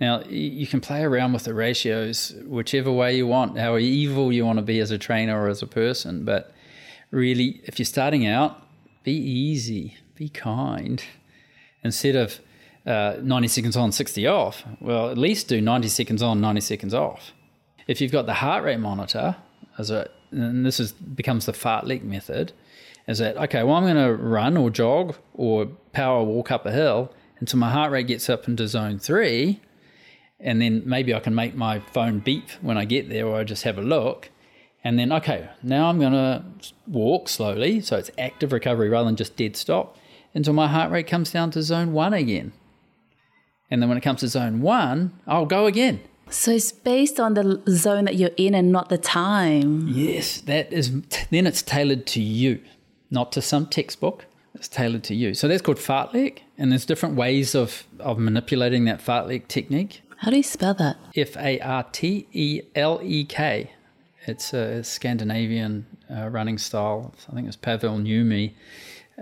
Now, 0.00 0.22
you 0.24 0.66
can 0.66 0.80
play 0.80 1.02
around 1.02 1.32
with 1.32 1.44
the 1.44 1.54
ratios 1.54 2.34
whichever 2.44 2.92
way 2.92 3.16
you 3.16 3.26
want, 3.26 3.56
how 3.58 3.78
evil 3.78 4.32
you 4.32 4.44
want 4.44 4.58
to 4.58 4.62
be 4.62 4.78
as 4.80 4.90
a 4.90 4.98
trainer 4.98 5.40
or 5.40 5.48
as 5.48 5.62
a 5.62 5.66
person. 5.66 6.24
But 6.24 6.52
really, 7.10 7.62
if 7.64 7.78
you're 7.78 7.86
starting 7.86 8.26
out, 8.26 8.62
be 9.04 9.12
easy, 9.12 9.96
be 10.14 10.28
kind. 10.28 11.02
Instead 11.82 12.16
of 12.16 12.40
uh, 12.84 13.16
90 13.22 13.48
seconds 13.48 13.76
on, 13.76 13.90
60 13.90 14.26
off, 14.26 14.64
well, 14.80 15.08
at 15.08 15.16
least 15.16 15.48
do 15.48 15.60
90 15.60 15.88
seconds 15.88 16.22
on, 16.22 16.40
90 16.40 16.60
seconds 16.60 16.92
off. 16.92 17.32
If 17.86 18.00
you've 18.00 18.12
got 18.12 18.26
the 18.26 18.34
heart 18.34 18.64
rate 18.64 18.80
monitor, 18.80 19.36
as 19.78 19.90
a, 19.90 20.10
and 20.30 20.66
this 20.66 20.78
is, 20.78 20.92
becomes 20.92 21.46
the 21.46 21.52
fartlek 21.52 22.02
method, 22.02 22.52
is 23.06 23.18
that 23.18 23.36
okay? 23.36 23.62
Well, 23.62 23.76
I'm 23.76 23.84
going 23.84 23.96
to 23.96 24.14
run 24.14 24.56
or 24.56 24.70
jog 24.70 25.16
or 25.34 25.66
power 25.92 26.22
walk 26.22 26.50
up 26.50 26.66
a 26.66 26.72
hill 26.72 27.12
until 27.38 27.58
my 27.58 27.70
heart 27.70 27.92
rate 27.92 28.06
gets 28.06 28.28
up 28.28 28.48
into 28.48 28.66
zone 28.66 28.98
three, 28.98 29.60
and 30.40 30.60
then 30.60 30.82
maybe 30.84 31.14
I 31.14 31.20
can 31.20 31.34
make 31.34 31.54
my 31.54 31.80
phone 31.80 32.18
beep 32.18 32.50
when 32.60 32.76
I 32.78 32.84
get 32.84 33.08
there, 33.08 33.26
or 33.26 33.36
I 33.36 33.44
just 33.44 33.62
have 33.64 33.78
a 33.78 33.82
look, 33.82 34.30
and 34.82 34.98
then 34.98 35.12
okay, 35.12 35.48
now 35.62 35.88
I'm 35.88 35.98
going 35.98 36.12
to 36.12 36.44
walk 36.86 37.28
slowly, 37.28 37.80
so 37.80 37.96
it's 37.96 38.10
active 38.18 38.52
recovery 38.52 38.88
rather 38.88 39.06
than 39.06 39.16
just 39.16 39.36
dead 39.36 39.56
stop 39.56 39.96
until 40.34 40.52
my 40.52 40.68
heart 40.68 40.90
rate 40.90 41.06
comes 41.06 41.30
down 41.30 41.50
to 41.52 41.62
zone 41.62 41.92
one 41.92 42.14
again, 42.14 42.52
and 43.70 43.82
then 43.82 43.88
when 43.88 43.98
it 43.98 44.02
comes 44.02 44.20
to 44.20 44.28
zone 44.28 44.60
one, 44.60 45.12
I'll 45.26 45.46
go 45.46 45.66
again. 45.66 46.00
So 46.28 46.50
it's 46.50 46.72
based 46.72 47.20
on 47.20 47.34
the 47.34 47.62
zone 47.68 48.06
that 48.06 48.16
you're 48.16 48.30
in 48.36 48.54
and 48.54 48.72
not 48.72 48.88
the 48.88 48.98
time. 48.98 49.86
Yes, 49.86 50.40
that 50.40 50.72
is. 50.72 50.90
Then 51.30 51.46
it's 51.46 51.62
tailored 51.62 52.04
to 52.08 52.20
you 52.20 52.60
not 53.10 53.32
to 53.32 53.42
some 53.42 53.66
textbook. 53.66 54.26
It's 54.54 54.68
tailored 54.68 55.04
to 55.04 55.14
you. 55.14 55.34
So 55.34 55.48
that's 55.48 55.60
called 55.62 55.76
fartlek, 55.76 56.38
and 56.56 56.72
there's 56.72 56.86
different 56.86 57.14
ways 57.14 57.54
of, 57.54 57.84
of 58.00 58.18
manipulating 58.18 58.86
that 58.86 59.04
fartlek 59.04 59.48
technique. 59.48 60.02
How 60.18 60.30
do 60.30 60.38
you 60.38 60.42
spell 60.42 60.72
that? 60.74 60.96
F 61.14 61.36
A 61.36 61.60
R 61.60 61.84
T 61.92 62.26
E 62.32 62.62
L 62.74 63.00
E 63.02 63.24
K. 63.24 63.70
It's 64.26 64.52
a 64.54 64.82
Scandinavian 64.82 65.86
uh, 66.10 66.28
running 66.28 66.58
style. 66.58 67.14
I 67.30 67.34
think 67.34 67.46
it's 67.46 67.56
Paavo 67.56 68.00
Nurmi, 68.02 68.54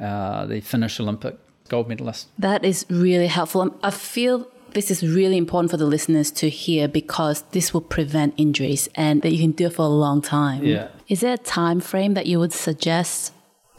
uh, 0.00 0.46
the 0.46 0.60
Finnish 0.60 1.00
Olympic 1.00 1.36
gold 1.68 1.88
medalist. 1.88 2.28
That 2.38 2.64
is 2.64 2.86
really 2.88 3.26
helpful. 3.26 3.76
I 3.82 3.90
feel 3.90 4.48
this 4.72 4.90
is 4.90 5.02
really 5.02 5.36
important 5.36 5.70
for 5.70 5.76
the 5.76 5.86
listeners 5.86 6.30
to 6.32 6.48
hear 6.48 6.88
because 6.88 7.42
this 7.50 7.74
will 7.74 7.80
prevent 7.80 8.34
injuries 8.36 8.88
and 8.94 9.22
that 9.22 9.32
you 9.32 9.38
can 9.38 9.52
do 9.52 9.66
it 9.66 9.74
for 9.74 9.82
a 9.82 9.88
long 9.88 10.22
time. 10.22 10.64
Yeah. 10.64 10.88
Is 11.08 11.20
there 11.20 11.34
a 11.34 11.38
time 11.38 11.80
frame 11.80 12.14
that 12.14 12.26
you 12.26 12.38
would 12.38 12.52
suggest 12.52 13.32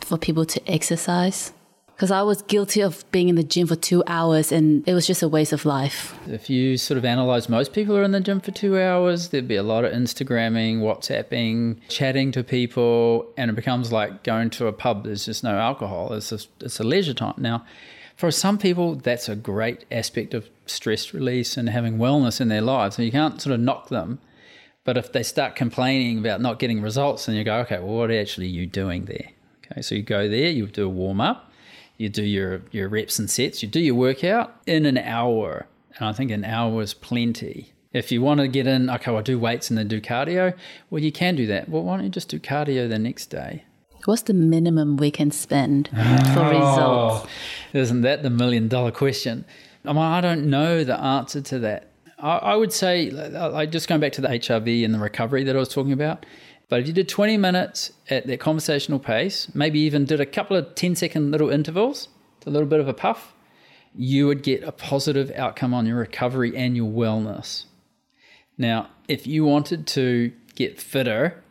for 0.06 0.18
people 0.18 0.45
to 0.45 0.72
exercise 0.72 1.51
because 1.95 2.12
I 2.12 2.24
was 2.24 2.41
guilty 2.41 2.82
of 2.82 3.10
being 3.12 3.30
in 3.30 3.36
the 3.36 3.43
gym 3.43 3.68
for 3.68 3.78
two 3.78 4.03
hours 4.06 4.51
and 4.51 4.86
it 4.88 4.93
was 4.93 5.08
just 5.08 5.24
a 5.24 5.30
waste 5.30 5.53
of 5.53 5.66
life. 5.66 6.14
If 6.28 6.49
you 6.49 6.78
sort 6.78 6.97
of 6.97 7.06
analyze 7.06 7.47
most 7.47 7.72
people 7.72 7.95
are 7.95 8.03
in 8.03 8.12
the 8.12 8.20
gym 8.20 8.41
for 8.41 8.51
two 8.51 8.78
hours, 8.78 9.30
there'd 9.30 9.47
be 9.47 9.56
a 9.56 9.64
lot 9.64 9.86
of 9.86 9.93
Instagramming, 9.93 10.80
WhatsApping, 10.80 11.80
chatting 11.88 12.34
to 12.34 12.43
people, 12.43 13.32
and 13.38 13.49
it 13.49 13.53
becomes 13.53 13.93
like 13.93 14.24
going 14.24 14.49
to 14.51 14.68
a 14.68 14.74
pub. 14.74 15.06
There's 15.06 15.26
just 15.26 15.43
no 15.43 15.58
alcohol. 15.58 16.12
It's 16.14 16.30
just, 16.30 16.49
it's 16.60 16.82
a 16.82 16.84
leisure 16.84 17.14
time. 17.14 17.36
Now, 17.38 17.66
for 18.18 18.30
some 18.30 18.58
people, 18.58 18.95
that's 18.95 19.30
a 19.30 19.36
great 19.36 19.86
aspect 19.89 20.34
of 20.34 20.49
stress 20.66 21.14
release 21.14 21.56
and 21.56 21.70
having 21.70 21.97
wellness 21.97 22.41
in 22.41 22.49
their 22.49 22.62
lives. 22.62 22.97
So 22.97 23.03
you 23.03 23.12
can't 23.12 23.41
sort 23.41 23.53
of 23.53 23.62
knock 23.62 23.88
them. 23.88 24.20
But 24.84 24.97
if 24.97 25.14
they 25.14 25.24
start 25.24 25.56
complaining 25.56 26.20
about 26.20 26.41
not 26.41 26.60
getting 26.60 26.82
results, 26.82 27.26
then 27.26 27.36
you 27.36 27.43
go, 27.43 27.58
okay, 27.60 27.80
well, 27.80 27.95
what 27.95 28.12
actually 28.12 28.47
are 28.47 28.49
you 28.49 28.68
doing 28.68 29.06
there? 29.06 29.30
Okay, 29.72 29.82
so 29.82 29.95
you 29.95 30.03
go 30.03 30.28
there, 30.30 30.49
you 30.49 30.68
do 30.68 30.86
a 30.86 30.89
warm 30.89 31.22
up, 31.22 31.51
you 31.97 32.09
do 32.09 32.24
your, 32.24 32.61
your 32.72 32.89
reps 32.89 33.20
and 33.20 33.30
sets, 33.30 33.63
you 33.63 33.70
do 33.70 33.80
your 33.80 33.95
workout 33.95 34.55
in 34.66 34.86
an 34.86 34.97
hour. 34.97 35.68
And 35.97 36.07
I 36.07 36.13
think 36.13 36.32
an 36.32 36.43
hour 36.43 36.82
is 36.82 36.93
plenty. 36.93 37.74
If 37.93 38.11
you 38.11 38.22
want 38.22 38.41
to 38.41 38.47
get 38.47 38.68
in, 38.68 38.89
okay, 38.89 39.16
I'll 39.16 39.22
do 39.22 39.39
weights 39.39 39.70
and 39.70 39.78
then 39.78 39.88
do 39.88 40.01
cardio, 40.01 40.53
well, 40.89 41.01
you 41.01 41.11
can 41.11 41.36
do 41.36 41.47
that. 41.47 41.70
Well, 41.70 41.84
why 41.84 41.95
don't 41.95 42.05
you 42.05 42.09
just 42.11 42.30
do 42.30 42.39
cardio 42.39 42.89
the 42.89 42.99
next 42.99 43.28
day? 43.28 43.63
What's 44.03 44.24
the 44.24 44.34
minimum 44.34 44.97
we 44.97 45.09
can 45.09 45.32
spend 45.32 45.88
for 45.88 45.95
oh, 45.97 46.49
results? 46.49 47.32
Isn't 47.74 48.01
that 48.01 48.22
the 48.22 48.30
million 48.30 48.68
dollar 48.68 48.91
question? 48.91 49.45
I, 49.84 49.93
mean, 49.93 50.01
I 50.01 50.22
don't 50.22 50.49
know 50.49 50.84
the 50.84 50.99
answer 50.99 51.41
to 51.41 51.59
that. 51.59 51.91
I, 52.20 52.38
I 52.38 52.55
would 52.55 52.72
say, 52.72 53.09
like 53.09 53.72
just 53.72 53.88
going 53.88 54.01
back 54.01 54.11
to 54.13 54.22
the 54.22 54.28
HRV 54.28 54.86
and 54.86 54.93
the 54.93 54.99
recovery 54.99 55.43
that 55.45 55.55
I 55.55 55.59
was 55.59 55.70
talking 55.70 55.91
about, 55.91 56.26
But 56.68 56.80
if 56.80 56.88
you 56.88 56.93
did 56.93 57.07
20 57.07 57.38
minutes 57.38 57.91
at 58.09 58.28
that 58.28 58.39
conversational 58.39 58.99
pace, 58.99 59.53
maybe 59.53 59.80
even 59.82 60.05
did 60.05 60.20
a 60.20 60.26
couple 60.26 60.57
of 60.57 60.76
10 60.76 60.95
second 60.95 61.32
little 61.32 61.49
intervals, 61.49 62.09
a 62.45 62.49
little 62.49 62.68
bit 62.68 62.80
of 62.80 62.88
a 62.88 62.93
puff, 62.93 63.34
you 63.95 64.28
would 64.28 64.43
get 64.43 64.63
a 64.63 64.72
positive 64.72 65.32
outcome 65.36 65.74
on 65.74 65.86
your 65.86 65.97
recovery 65.97 66.55
and 66.55 66.76
your 66.76 66.91
wellness. 66.91 67.66
Now, 68.57 68.89
if 69.07 69.28
you 69.28 69.45
wanted 69.45 69.88
to 69.88 70.32
get 70.55 70.80
fitter, 70.80 71.43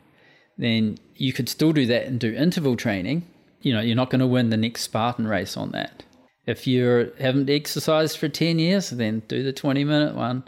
then 0.58 0.98
you 1.16 1.32
could 1.32 1.48
still 1.48 1.72
do 1.72 1.86
that 1.86 2.06
and 2.06 2.18
do 2.18 2.32
interval 2.32 2.76
training. 2.76 3.26
You 3.62 3.72
know, 3.72 3.80
you're 3.80 3.96
not 3.96 4.10
going 4.10 4.20
to 4.20 4.26
win 4.26 4.50
the 4.50 4.56
next 4.56 4.82
Spartan 4.82 5.26
race 5.26 5.56
on 5.56 5.70
that. 5.72 6.02
If 6.46 6.66
you 6.66 7.12
haven't 7.18 7.48
exercised 7.48 8.18
for 8.18 8.28
10 8.28 8.58
years, 8.58 8.90
then 8.90 9.22
do 9.28 9.42
the 9.42 9.52
20 9.52 9.84
minute 9.84 10.14
one. 10.14 10.44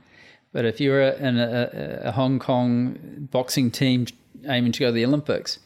But 0.52 0.64
if 0.64 0.80
you're 0.80 1.02
in 1.02 1.38
a, 1.38 2.00
a, 2.04 2.12
Hong 2.12 2.38
Kong 2.38 3.28
boxing 3.30 3.70
team 3.70 4.06
aiming 4.46 4.72
to 4.72 4.80
go 4.80 4.86
to 4.86 4.92
the 4.92 5.04
Olympics, 5.04 5.58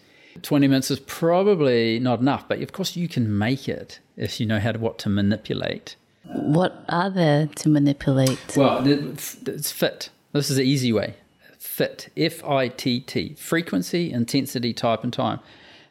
20 0.43 0.69
minutes 0.69 0.91
is 0.91 1.01
probably 1.01 1.99
not 1.99 2.21
enough. 2.21 2.49
But 2.49 2.61
of 2.63 2.73
course, 2.73 2.97
you 2.97 3.09
can 3.09 3.37
make 3.37 3.69
it 3.69 4.01
if 4.17 4.41
you 4.41 4.47
know 4.47 4.61
how 4.61 4.73
to 4.73 4.79
what 4.79 4.99
to 5.01 5.09
manipulate. 5.09 5.97
What 6.25 6.85
are 6.89 7.11
there 7.11 7.47
to 7.47 7.69
manipulate? 7.69 8.57
Well, 8.57 8.87
it's 8.87 9.73
fit. 9.73 10.11
This 10.33 10.51
is 10.51 10.57
the 10.57 10.63
easy 10.63 10.93
way. 10.93 11.15
Fit. 11.59 12.11
F 12.17 12.45
I 12.45 12.69
T 12.69 13.01
T. 13.01 13.35
Frequency, 13.35 14.13
intensity, 14.13 14.73
type, 14.73 15.03
and 15.03 15.13
time. 15.13 15.41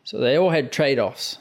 So 0.03 0.17
they 0.17 0.38
all 0.38 0.49
had 0.49 0.71
trade 0.71 0.99
offs. 0.99 1.39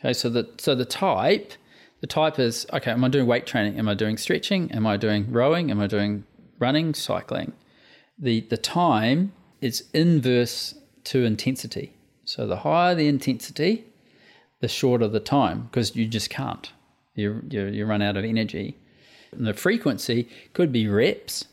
Okay, 0.00 0.12
so 0.12 0.28
the 0.28 0.48
so 0.58 0.74
the 0.74 0.84
type, 0.84 1.54
the 2.00 2.06
type 2.06 2.38
is 2.38 2.66
okay. 2.72 2.90
Am 2.90 3.04
I 3.04 3.08
doing 3.08 3.26
weight 3.26 3.46
training? 3.46 3.78
Am 3.78 3.88
I 3.88 3.94
doing 3.94 4.16
stretching? 4.16 4.70
Am 4.72 4.86
I 4.86 4.96
doing 4.96 5.32
rowing? 5.32 5.70
Am 5.70 5.80
I 5.80 5.86
doing 5.86 6.24
running, 6.58 6.94
cycling? 6.94 7.52
The 8.18 8.40
the 8.42 8.56
time 8.56 9.32
is 9.60 9.84
inverse 9.92 10.74
to 11.04 11.24
intensity. 11.24 11.92
So 12.24 12.46
the 12.46 12.58
higher 12.58 12.94
the 12.94 13.08
intensity, 13.08 13.84
the 14.60 14.68
shorter 14.68 15.08
the 15.08 15.20
time 15.20 15.68
because 15.70 15.94
you 15.94 16.06
just 16.06 16.30
can't. 16.30 16.72
You, 17.14 17.42
you, 17.48 17.66
you 17.66 17.86
run 17.86 18.02
out 18.02 18.16
of 18.16 18.24
energy. 18.24 18.76
And 19.32 19.46
the 19.46 19.54
frequency 19.54 20.28
could 20.52 20.72
be 20.72 20.88
reps, 20.88 21.46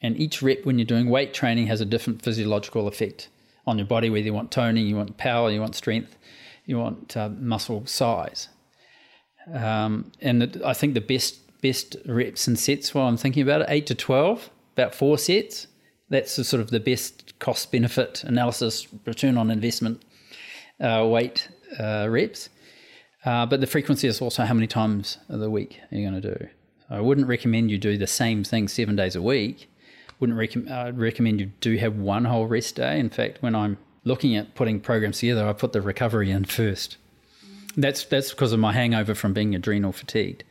and 0.00 0.16
each 0.16 0.42
rep 0.42 0.64
when 0.64 0.78
you're 0.78 0.86
doing 0.86 1.10
weight 1.10 1.34
training 1.34 1.66
has 1.66 1.80
a 1.80 1.84
different 1.84 2.22
physiological 2.22 2.86
effect 2.86 3.28
on 3.66 3.76
your 3.78 3.86
body, 3.86 4.08
whether 4.08 4.24
you 4.24 4.32
want 4.32 4.50
toning, 4.50 4.86
you 4.86 4.96
want 4.96 5.16
power, 5.18 5.50
you 5.50 5.60
want 5.60 5.74
strength, 5.74 6.16
you 6.64 6.78
want 6.78 7.16
uh, 7.16 7.28
muscle 7.28 7.84
size. 7.86 8.48
Um, 9.52 10.12
and 10.20 10.42
the, 10.42 10.66
I 10.66 10.74
think 10.74 10.94
the 10.94 11.00
best 11.00 11.40
best 11.60 11.96
reps 12.06 12.46
and 12.46 12.58
sets, 12.58 12.94
while 12.94 13.08
I'm 13.08 13.16
thinking 13.16 13.42
about 13.42 13.62
it, 13.62 13.66
eight 13.68 13.86
to 13.88 13.94
twelve, 13.94 14.48
about 14.74 14.94
four 14.94 15.18
sets. 15.18 15.66
That's 16.10 16.36
the, 16.36 16.44
sort 16.44 16.60
of 16.60 16.70
the 16.70 16.80
best 16.80 17.38
cost 17.38 17.70
benefit 17.70 18.24
analysis, 18.24 18.88
return 19.04 19.36
on 19.36 19.50
investment 19.50 20.02
uh, 20.80 21.06
weight 21.10 21.48
uh, 21.78 22.06
reps. 22.08 22.48
Uh, 23.24 23.44
but 23.46 23.60
the 23.60 23.66
frequency 23.66 24.08
is 24.08 24.20
also 24.20 24.44
how 24.44 24.54
many 24.54 24.66
times 24.66 25.18
of 25.28 25.40
the 25.40 25.50
week 25.50 25.80
are 25.90 25.96
you 25.96 26.08
going 26.08 26.20
to 26.20 26.34
do. 26.34 26.48
I 26.88 27.00
wouldn't 27.00 27.26
recommend 27.26 27.70
you 27.70 27.78
do 27.78 27.98
the 27.98 28.06
same 28.06 28.44
thing 28.44 28.68
seven 28.68 28.96
days 28.96 29.14
a 29.16 29.22
week. 29.22 29.70
Wouldn't 30.20 30.38
rec- 30.38 30.70
uh, 30.70 30.92
recommend 30.94 31.40
you 31.40 31.46
do 31.60 31.76
have 31.76 31.96
one 31.96 32.24
whole 32.24 32.46
rest 32.46 32.76
day. 32.76 32.98
In 32.98 33.10
fact, 33.10 33.42
when 33.42 33.54
I'm 33.54 33.76
looking 34.04 34.34
at 34.36 34.54
putting 34.54 34.80
programs 34.80 35.18
together, 35.18 35.46
I 35.46 35.52
put 35.52 35.72
the 35.72 35.82
recovery 35.82 36.30
in 36.30 36.44
first. 36.44 36.96
That's 37.76 38.04
that's 38.04 38.30
because 38.30 38.52
of 38.52 38.58
my 38.58 38.72
hangover 38.72 39.14
from 39.14 39.32
being 39.32 39.54
adrenal 39.54 39.92
fatigued, 39.92 40.42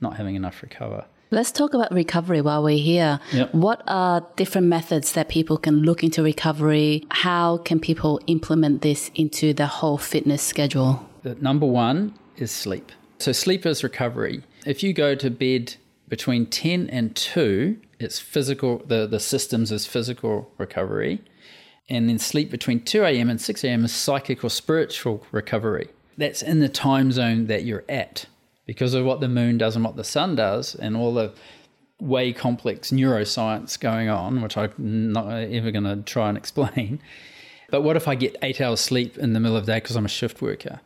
not 0.00 0.16
having 0.16 0.36
enough 0.36 0.62
recover. 0.62 1.04
Let's 1.32 1.52
talk 1.52 1.74
about 1.74 1.92
recovery 1.92 2.40
while 2.40 2.64
we're 2.64 2.76
here. 2.76 3.20
Yep. 3.32 3.54
What 3.54 3.82
are 3.86 4.26
different 4.34 4.66
methods 4.66 5.12
that 5.12 5.28
people 5.28 5.58
can 5.58 5.82
look 5.82 6.02
into 6.02 6.24
recovery? 6.24 7.06
How 7.10 7.58
can 7.58 7.78
people 7.78 8.20
implement 8.26 8.82
this 8.82 9.12
into 9.14 9.54
the 9.54 9.66
whole 9.66 9.96
fitness 9.96 10.42
schedule? 10.42 11.08
The 11.22 11.36
number 11.36 11.66
one 11.66 12.14
is 12.36 12.50
sleep. 12.50 12.90
So, 13.20 13.30
sleep 13.30 13.64
is 13.64 13.84
recovery. 13.84 14.42
If 14.66 14.82
you 14.82 14.92
go 14.92 15.14
to 15.14 15.30
bed 15.30 15.76
between 16.08 16.46
10 16.46 16.90
and 16.90 17.14
2, 17.14 17.78
it's 18.00 18.18
physical, 18.18 18.82
the, 18.84 19.06
the 19.06 19.20
systems 19.20 19.70
is 19.70 19.86
physical 19.86 20.50
recovery. 20.58 21.22
And 21.88 22.08
then 22.08 22.18
sleep 22.18 22.50
between 22.50 22.82
2 22.82 23.04
a.m. 23.04 23.30
and 23.30 23.40
6 23.40 23.62
a.m. 23.62 23.84
is 23.84 23.92
psychic 23.92 24.42
or 24.42 24.50
spiritual 24.50 25.24
recovery. 25.30 25.90
That's 26.18 26.42
in 26.42 26.58
the 26.58 26.68
time 26.68 27.12
zone 27.12 27.46
that 27.46 27.64
you're 27.64 27.84
at 27.88 28.26
because 28.70 28.94
of 28.94 29.04
what 29.04 29.18
the 29.18 29.26
moon 29.26 29.58
does 29.58 29.74
and 29.74 29.84
what 29.84 29.96
the 29.96 30.04
sun 30.04 30.36
does, 30.36 30.76
and 30.76 30.96
all 30.96 31.12
the 31.12 31.32
way 31.98 32.32
complex 32.32 32.92
neuroscience 32.92 33.78
going 33.80 34.08
on, 34.08 34.42
which 34.42 34.56
I'm 34.56 34.72
not 35.12 35.28
ever 35.28 35.72
going 35.72 35.82
to 35.82 35.96
try 36.02 36.28
and 36.28 36.38
explain. 36.38 37.00
But 37.72 37.82
what 37.82 37.96
if 37.96 38.08
I 38.08 38.16
get 38.16 38.36
eight 38.42 38.60
hours 38.60 38.80
sleep 38.80 39.16
in 39.16 39.32
the 39.32 39.38
middle 39.38 39.56
of 39.56 39.64
the 39.64 39.72
day 39.72 39.76
because 39.78 39.94
I'm 39.94 40.04
a 40.04 40.08
shift 40.08 40.42
worker? 40.42 40.80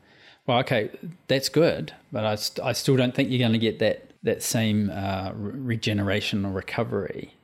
well, 0.46 0.58
okay, 0.60 0.90
that's 1.28 1.48
good, 1.48 1.92
but 2.12 2.24
I, 2.24 2.34
st- 2.34 2.66
I 2.66 2.72
still 2.72 2.96
don't 2.96 3.14
think 3.14 3.30
you're 3.30 3.38
going 3.38 3.52
to 3.52 3.58
get 3.58 3.78
that 3.78 4.10
that 4.22 4.42
same 4.42 4.90
uh, 4.90 5.32
re- 5.34 5.76
regeneration 5.76 6.44
or 6.46 6.52
recovery. 6.52 7.34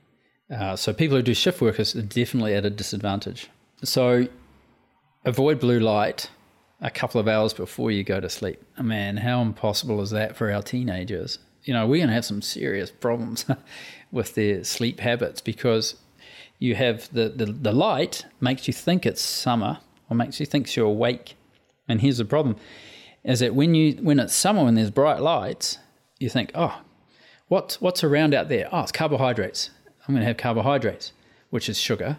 Uh, 0.55 0.77
so 0.77 0.93
people 0.93 1.17
who 1.17 1.23
do 1.23 1.35
shift 1.35 1.61
workers 1.61 1.95
are 1.95 2.03
definitely 2.03 2.55
at 2.55 2.65
a 2.65 2.71
disadvantage. 2.71 3.49
So 3.83 4.29
avoid 5.25 5.61
blue 5.61 5.81
light 5.81 6.31
a 6.81 6.91
couple 6.91 7.21
of 7.21 7.29
hours 7.29 7.53
before 7.53 7.91
you 7.91 8.03
go 8.03 8.21
to 8.21 8.29
sleep. 8.29 8.63
Man, 8.81 9.19
how 9.19 9.43
impossible 9.43 10.01
is 10.01 10.11
that 10.11 10.37
for 10.37 10.51
our 10.51 10.63
teenagers? 10.63 11.39
You 11.65 11.75
know, 11.75 11.87
we're 11.87 11.99
going 11.99 12.09
to 12.09 12.15
have 12.15 12.25
some 12.25 12.43
serious 12.43 12.91
problems 12.91 13.45
with 14.13 14.35
their 14.35 14.65
sleep 14.65 15.01
habits 15.01 15.41
because 15.41 15.97
you 16.59 16.75
have 16.75 17.13
the, 17.13 17.29
the, 17.29 17.47
the 17.47 17.73
light 17.73 18.25
makes 18.41 18.67
you 18.67 18.73
think 18.73 19.05
it's 19.05 19.21
summer 19.21 19.79
or 20.09 20.17
makes 20.17 20.41
you 20.41 20.47
think 20.47 20.75
you're 20.75 20.87
awake. 20.87 21.35
And 21.89 22.01
here's 22.01 22.19
the 22.19 22.25
problem 22.25 22.57
is 23.23 23.41
that 23.41 23.55
when 23.55 23.75
you 23.75 23.93
when 24.03 24.19
it's 24.19 24.35
summer 24.35 24.65
when 24.65 24.75
there's 24.75 24.91
bright 24.91 25.21
lights, 25.21 25.79
you 26.19 26.31
think, 26.31 26.51
oh, 26.55 26.81
what's 27.49 27.81
what's 27.81 28.03
around 28.03 28.35
out 28.35 28.49
there? 28.49 28.69
Oh, 28.73 28.81
it's 28.81 28.93
carbohydrates. 28.93 29.71
I'm 30.07 30.15
going 30.15 30.23
to 30.23 30.27
have 30.27 30.39
carbohydrates, 30.39 31.13
which 31.51 31.69
is 31.69 31.79
sugar. 31.79 32.19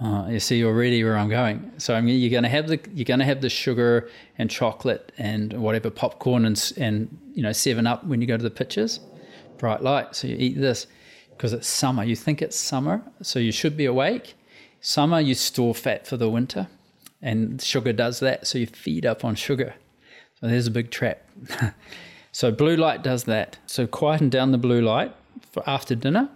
Uh, 0.00 0.26
you 0.28 0.40
see 0.40 0.64
already 0.64 1.04
where 1.04 1.16
I'm 1.16 1.28
going. 1.28 1.72
So 1.78 1.94
I 1.94 2.00
mean, 2.00 2.20
you're 2.20 2.30
going 2.30 2.42
to 2.42 2.48
have 2.48 2.66
the 2.66 2.80
you're 2.92 3.04
going 3.04 3.20
to 3.20 3.26
have 3.26 3.40
the 3.40 3.48
sugar 3.48 4.10
and 4.38 4.50
chocolate 4.50 5.12
and 5.18 5.52
whatever 5.52 5.88
popcorn 5.90 6.44
and 6.44 6.72
and 6.76 7.16
you 7.32 7.42
know 7.42 7.52
Seven 7.52 7.86
Up 7.86 8.04
when 8.04 8.20
you 8.20 8.26
go 8.26 8.36
to 8.36 8.42
the 8.42 8.50
pictures, 8.50 9.00
bright 9.58 9.82
light. 9.82 10.16
So 10.16 10.26
you 10.26 10.36
eat 10.36 10.60
this 10.60 10.88
because 11.30 11.52
it's 11.52 11.68
summer. 11.68 12.02
You 12.02 12.16
think 12.16 12.42
it's 12.42 12.58
summer, 12.58 13.02
so 13.22 13.38
you 13.38 13.52
should 13.52 13.76
be 13.76 13.84
awake. 13.84 14.34
Summer, 14.80 15.20
you 15.20 15.34
store 15.34 15.74
fat 15.74 16.06
for 16.06 16.16
the 16.16 16.28
winter, 16.28 16.66
and 17.22 17.62
sugar 17.62 17.92
does 17.92 18.18
that. 18.20 18.48
So 18.48 18.58
you 18.58 18.66
feed 18.66 19.06
up 19.06 19.24
on 19.24 19.36
sugar. 19.36 19.74
So 20.40 20.48
there's 20.48 20.66
a 20.66 20.72
big 20.72 20.90
trap. 20.90 21.26
so 22.32 22.50
blue 22.50 22.76
light 22.76 23.02
does 23.02 23.24
that. 23.24 23.58
So 23.66 23.86
quieten 23.86 24.28
down 24.28 24.50
the 24.50 24.58
blue 24.58 24.82
light 24.82 25.14
for 25.52 25.62
after 25.68 25.94
dinner. 25.94 26.30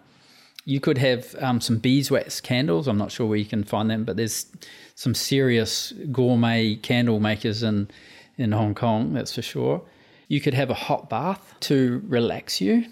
You 0.69 0.81
could 0.81 0.99
have 0.99 1.35
um, 1.41 1.61
some 1.61 1.79
beeswax 1.79 2.41
candles. 2.41 2.89
I'm 2.89 2.99
not 2.99 3.11
sure 3.11 3.27
where 3.27 3.39
you 3.39 3.47
can 3.47 3.65
find 3.65 3.91
them, 3.91 4.05
but 4.05 4.17
there's 4.17 4.47
some 4.95 5.15
serious 5.15 5.93
gourmet 6.13 6.77
candle 6.77 7.21
makers 7.21 7.63
in 7.63 7.89
in 8.37 8.53
Hong 8.53 8.75
Kong. 8.75 9.15
That's 9.15 9.35
for 9.35 9.43
sure. 9.43 9.83
You 10.29 10.41
could 10.41 10.55
have 10.55 10.71
a 10.71 10.75
hot 10.75 11.09
bath 11.09 11.55
to 11.61 12.03
relax 12.07 12.61
you. 12.61 12.85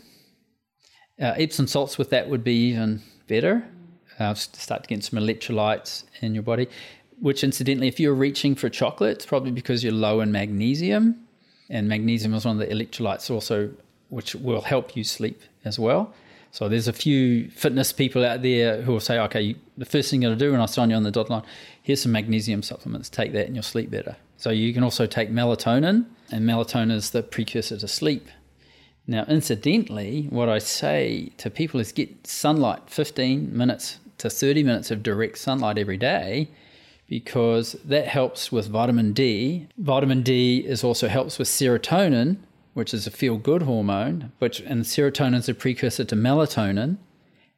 Uh, 1.20 1.35
Epsom 1.37 1.66
salts 1.66 1.99
with 1.99 2.11
that 2.11 2.29
would 2.29 2.43
be 2.43 2.70
even 2.70 3.03
better. 3.29 3.64
Uh, 4.18 4.35
start 4.35 4.83
to 4.85 4.89
get 4.89 5.05
some 5.05 5.18
electrolytes 5.18 6.05
in 6.22 6.35
your 6.35 6.43
body 6.43 6.68
which 7.20 7.43
incidentally, 7.43 7.89
if 7.89 7.99
you're 7.99 8.14
reaching 8.14 8.55
for 8.55 8.68
chocolate, 8.68 9.16
it's 9.16 9.27
probably 9.27 9.51
because 9.51 9.83
you're 9.83 9.93
low 9.93 10.20
in 10.20 10.33
magnesium. 10.33 11.16
And 11.68 11.89
magnesium 11.89 12.35
is 12.35 12.45
one 12.45 12.61
of 12.61 12.68
the 12.68 12.74
electrolytes 12.74 13.31
also, 13.31 13.70
which 14.09 14.35
will 14.35 14.61
help 14.61 14.97
you 14.97 15.03
sleep 15.03 15.41
as 15.64 15.79
well. 15.79 16.14
So 16.57 16.70
there's 16.70 16.88
a 16.88 16.92
few 16.94 17.50
fitness 17.50 17.92
people 17.92 18.24
out 18.24 18.40
there 18.40 18.80
who 18.80 18.92
will 18.92 19.00
say, 19.00 19.18
okay, 19.18 19.57
the 19.76 19.84
first 19.84 20.11
thing 20.11 20.22
you're 20.22 20.30
going 20.30 20.38
to 20.38 20.44
do 20.46 20.52
when 20.52 20.61
I 20.62 20.64
sign 20.64 20.88
you 20.88 20.96
on 20.96 21.02
the 21.02 21.11
dot 21.11 21.28
line, 21.28 21.42
here's 21.82 22.00
some 22.00 22.12
magnesium 22.12 22.62
supplements. 22.62 23.11
Take 23.11 23.34
that 23.34 23.44
and 23.44 23.54
you'll 23.54 23.62
sleep 23.62 23.90
better. 23.90 24.16
So 24.38 24.48
you 24.48 24.72
can 24.72 24.82
also 24.82 25.04
take 25.04 25.30
melatonin, 25.30 26.07
and 26.32 26.48
melatonin 26.48 26.92
is 26.92 27.11
the 27.11 27.22
precursor 27.22 27.76
to 27.76 27.86
sleep. 27.86 28.28
Now, 29.07 29.24
incidentally, 29.28 30.28
what 30.30 30.48
I 30.48 30.57
say 30.57 31.30
to 31.36 31.50
people 31.50 31.78
is 31.78 31.92
get 31.92 32.26
sunlight 32.26 32.88
15 32.88 33.54
minutes 33.54 33.98
to 34.16 34.30
30 34.30 34.62
minutes 34.62 34.90
of 34.90 35.02
direct 35.02 35.36
sunlight 35.36 35.76
every 35.76 35.98
day 35.98 36.48
because 37.07 37.74
that 37.84 38.09
helps 38.09 38.50
with 38.50 38.68
vitamin 38.68 39.12
D. 39.12 39.68
Vitamin 39.76 40.22
D 40.22 40.64
is 40.66 40.82
also 40.82 41.07
helps 41.07 41.38
with 41.38 41.48
serotonin, 41.48 42.38
which 42.77 42.93
is 42.93 43.07
a 43.07 43.11
feel 43.11 43.39
good 43.39 43.62
hormone, 43.62 44.31
which 44.39 44.61
and 44.61 44.85
serotonin 44.85 45.37
is 45.39 45.49
a 45.49 45.55
precursor 45.55 46.05
to 46.05 46.14
melatonin, 46.14 46.99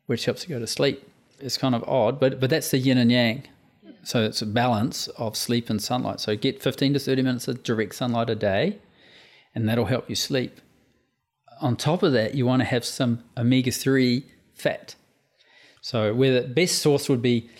which 0.07 0.27
helps 0.27 0.45
you 0.45 0.55
go 0.55 0.61
to 0.61 0.66
sleep. 0.66 1.11
It's 1.41 1.59
kind 1.59 1.75
of 1.75 1.83
odd, 1.89 2.21
but 2.21 2.39
but 2.39 2.51
that's 2.51 2.71
the 2.71 2.79
yin 2.79 2.99
and 2.99 3.11
yang. 3.11 3.43
So 4.05 4.23
it's 4.23 4.43
a 4.43 4.47
balance 4.47 5.09
of 5.19 5.37
sleep 5.37 5.71
and 5.71 5.83
sunlight. 5.83 6.21
So 6.21 6.37
get 6.37 6.62
15 6.62 6.93
to 6.93 7.01
30 7.01 7.23
minutes 7.23 7.49
of 7.49 7.64
direct 7.64 7.97
sunlight 7.97 8.31
a 8.31 8.37
day, 8.37 8.79
and 9.57 9.69
that'll 9.69 9.87
help 9.87 10.09
you 10.09 10.14
sleep. 10.14 10.61
On 11.61 11.75
top 11.75 12.05
of 12.05 12.12
that, 12.12 12.37
you 12.37 12.47
want 12.47 12.61
to 12.61 12.66
have 12.66 12.85
some 12.85 13.25
omega 13.37 13.73
3 13.73 14.25
fat. 14.55 14.95
So 15.81 16.14
where 16.14 16.43
the 16.43 16.47
best 16.47 16.79
source 16.79 17.09
would 17.09 17.23
be 17.23 17.51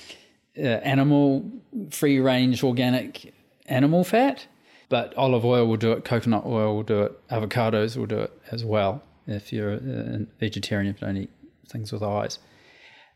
uh, 0.57 0.63
animal 0.63 1.51
free 1.91 2.21
range 2.21 2.63
organic 2.63 3.35
animal 3.67 4.05
fat, 4.05 4.47
but 4.89 5.15
olive 5.17 5.45
oil 5.45 5.67
will 5.67 5.77
do 5.77 5.93
it, 5.93 6.05
coconut 6.05 6.45
oil 6.47 6.77
will 6.77 6.83
do 6.83 7.03
it, 7.03 7.29
avocados 7.29 7.97
will 7.97 8.07
do 8.07 8.21
it 8.21 8.43
as 8.51 8.65
well 8.65 9.03
if 9.27 9.53
you're 9.53 9.73
a 9.75 10.27
vegetarian, 10.41 10.95
if 10.95 11.01
you 11.01 11.07
don't 11.07 11.17
eat 11.17 11.31
things 11.69 11.93
with 11.93 12.03
eyes. 12.03 12.39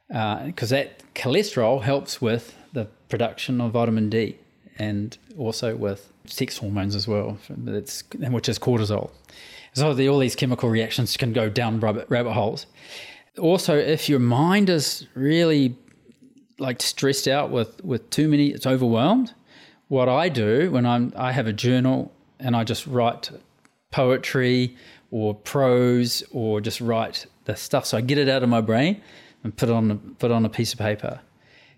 Because 0.09 0.73
uh, 0.73 0.77
that 0.77 1.15
cholesterol 1.15 1.83
helps 1.83 2.21
with 2.21 2.55
the 2.73 2.87
production 3.09 3.61
of 3.61 3.73
vitamin 3.73 4.11
D 4.11 4.37
and 4.79 5.17
also 5.39 5.75
with 5.75 6.13
sex 6.27 6.59
hormones 6.59 6.95
as 6.95 7.09
well, 7.09 7.39
which 7.57 8.49
is 8.49 8.59
cortisol. 8.59 9.11
So 9.75 9.95
the, 9.95 10.09
all 10.09 10.19
these 10.19 10.37
chemical 10.37 10.69
reactions 10.69 11.17
can 11.17 11.33
go 11.33 11.49
down 11.49 11.81
rabbit, 11.81 12.07
rabbit 12.11 12.33
holes. 12.33 12.67
Also, 13.39 13.77
if 13.77 14.09
your 14.09 14.19
mind 14.19 14.69
is 14.69 15.07
really 15.15 15.77
like 16.59 16.83
stressed 16.83 17.27
out 17.27 17.51
with, 17.51 17.83
with 17.83 18.09
too 18.11 18.29
many, 18.29 18.49
it's 18.49 18.67
overwhelmed. 18.67 19.33
What 19.93 20.09
I 20.09 20.31
do 20.31 20.71
when 20.71 20.87
I'm, 20.87 21.13
I 21.17 21.33
have 21.33 21.47
a 21.47 21.53
journal 21.53 22.15
and 22.41 22.57
I 22.57 22.65
just 22.65 22.87
write 22.87 23.31
poetry 23.91 24.75
or 25.11 25.35
prose 25.35 26.23
or 26.31 26.63
just 26.63 26.81
write 26.81 27.27
the 27.45 27.57
stuff. 27.57 27.85
So 27.85 27.99
I 27.99 28.01
get 28.01 28.17
it 28.17 28.27
out 28.27 28.43
of 28.43 28.49
my 28.49 28.63
brain 28.63 29.03
and 29.45 29.55
put 29.55 29.69
it 29.69 29.73
on 29.75 30.17
put 30.19 30.31
on 30.31 30.47
a 30.47 30.49
piece 30.49 30.73
of 30.73 30.79
paper. 30.79 31.21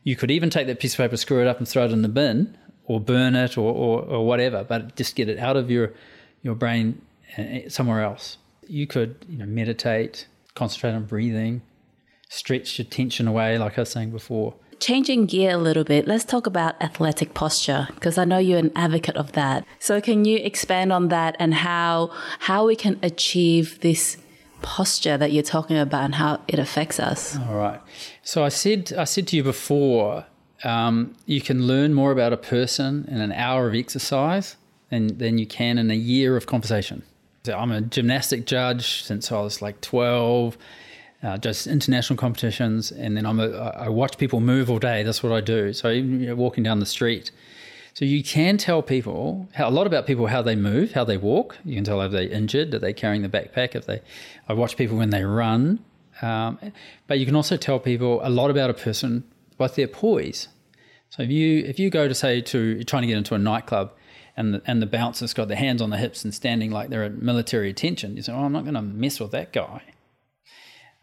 You 0.04 0.14
could 0.14 0.30
even 0.30 0.48
take 0.48 0.68
that 0.68 0.78
piece 0.78 0.94
of 0.94 0.98
paper, 0.98 1.16
screw 1.16 1.40
it 1.40 1.48
up, 1.48 1.58
and 1.58 1.66
throw 1.66 1.86
it 1.86 1.90
in 1.90 2.02
the 2.02 2.08
bin, 2.08 2.56
or 2.84 3.00
burn 3.00 3.34
it, 3.34 3.58
or, 3.58 3.74
or, 3.74 4.02
or 4.02 4.24
whatever. 4.24 4.62
But 4.62 4.94
just 4.94 5.16
get 5.16 5.28
it 5.28 5.40
out 5.40 5.56
of 5.56 5.68
your 5.68 5.92
your 6.44 6.54
brain 6.54 7.02
uh, 7.36 7.68
somewhere 7.68 8.04
else. 8.04 8.38
You 8.68 8.86
could 8.86 9.26
you 9.28 9.38
know 9.38 9.46
meditate, 9.46 10.28
concentrate 10.54 10.92
on 10.92 11.06
breathing, 11.06 11.62
stretch 12.28 12.78
your 12.78 12.86
tension 12.86 13.26
away, 13.26 13.58
like 13.58 13.76
I 13.76 13.80
was 13.80 13.90
saying 13.90 14.12
before. 14.12 14.54
Changing 14.84 15.24
gear 15.24 15.52
a 15.52 15.56
little 15.56 15.82
bit, 15.82 16.06
let's 16.06 16.26
talk 16.26 16.46
about 16.46 16.74
athletic 16.78 17.32
posture 17.32 17.88
because 17.94 18.18
I 18.18 18.26
know 18.26 18.36
you're 18.36 18.58
an 18.58 18.70
advocate 18.76 19.16
of 19.16 19.32
that. 19.32 19.64
So 19.78 19.98
can 19.98 20.26
you 20.26 20.36
expand 20.36 20.92
on 20.92 21.08
that 21.08 21.36
and 21.38 21.54
how 21.54 22.10
how 22.40 22.66
we 22.66 22.76
can 22.76 22.98
achieve 23.02 23.80
this 23.80 24.18
posture 24.60 25.16
that 25.16 25.32
you're 25.32 25.42
talking 25.42 25.78
about 25.78 26.04
and 26.04 26.14
how 26.16 26.42
it 26.48 26.58
affects 26.58 27.00
us? 27.00 27.34
All 27.34 27.54
right. 27.54 27.80
So 28.22 28.44
I 28.44 28.50
said 28.50 28.92
I 28.92 29.04
said 29.04 29.26
to 29.28 29.36
you 29.36 29.42
before, 29.42 30.26
um, 30.64 31.14
you 31.24 31.40
can 31.40 31.66
learn 31.66 31.94
more 31.94 32.12
about 32.12 32.34
a 32.34 32.36
person 32.36 33.06
in 33.08 33.22
an 33.22 33.32
hour 33.32 33.66
of 33.66 33.74
exercise 33.74 34.56
than 34.90 35.16
than 35.16 35.38
you 35.38 35.46
can 35.46 35.78
in 35.78 35.90
a 35.90 35.94
year 36.12 36.36
of 36.36 36.44
conversation. 36.44 37.04
So 37.46 37.56
I'm 37.56 37.70
a 37.70 37.80
gymnastic 37.80 38.44
judge 38.44 39.02
since 39.02 39.32
I 39.32 39.40
was 39.40 39.62
like 39.62 39.80
12 39.80 40.58
uh, 41.24 41.38
just 41.38 41.66
international 41.66 42.16
competitions, 42.16 42.92
and 42.92 43.16
then 43.16 43.24
I'm 43.24 43.40
a, 43.40 43.50
I 43.50 43.88
watch 43.88 44.18
people 44.18 44.40
move 44.40 44.70
all 44.70 44.78
day. 44.78 45.02
That's 45.02 45.22
what 45.22 45.32
I 45.32 45.40
do. 45.40 45.72
So 45.72 45.88
you 45.88 46.02
know, 46.02 46.34
walking 46.34 46.62
down 46.62 46.80
the 46.80 46.86
street, 46.86 47.30
so 47.94 48.04
you 48.04 48.24
can 48.24 48.58
tell 48.58 48.82
people 48.82 49.48
how, 49.54 49.68
a 49.68 49.70
lot 49.70 49.86
about 49.86 50.06
people 50.06 50.26
how 50.26 50.42
they 50.42 50.56
move, 50.56 50.92
how 50.92 51.04
they 51.04 51.16
walk. 51.16 51.56
You 51.64 51.76
can 51.76 51.84
tell 51.84 52.00
if 52.02 52.10
they're 52.10 52.28
injured, 52.28 52.74
are 52.74 52.78
they 52.80 52.92
carrying 52.92 53.22
the 53.22 53.28
backpack. 53.28 53.74
If 53.76 53.86
they, 53.86 54.02
I 54.48 54.52
watch 54.52 54.76
people 54.76 54.96
when 54.96 55.10
they 55.10 55.22
run, 55.22 55.78
um, 56.20 56.58
but 57.06 57.20
you 57.20 57.26
can 57.26 57.36
also 57.36 57.56
tell 57.56 57.78
people 57.78 58.20
a 58.22 58.30
lot 58.30 58.50
about 58.50 58.68
a 58.68 58.74
person 58.74 59.24
by 59.56 59.68
their 59.68 59.88
poise. 59.88 60.48
So 61.08 61.22
if 61.22 61.30
you 61.30 61.64
if 61.64 61.78
you 61.78 61.88
go 61.88 62.08
to 62.08 62.14
say 62.14 62.40
to 62.40 62.58
you're 62.58 62.82
trying 62.82 63.02
to 63.02 63.08
get 63.08 63.16
into 63.16 63.34
a 63.34 63.38
nightclub, 63.38 63.92
and 64.36 64.54
the, 64.54 64.62
and 64.66 64.82
the 64.82 64.86
bouncer's 64.86 65.32
got 65.32 65.46
their 65.46 65.56
hands 65.56 65.80
on 65.80 65.90
the 65.90 65.96
hips 65.96 66.24
and 66.24 66.34
standing 66.34 66.72
like 66.72 66.90
they're 66.90 67.04
at 67.04 67.22
military 67.22 67.70
attention, 67.70 68.16
you 68.16 68.22
say, 68.22 68.32
"Oh, 68.32 68.44
I'm 68.44 68.52
not 68.52 68.64
going 68.64 68.74
to 68.74 68.82
mess 68.82 69.20
with 69.20 69.30
that 69.30 69.52
guy." 69.52 69.93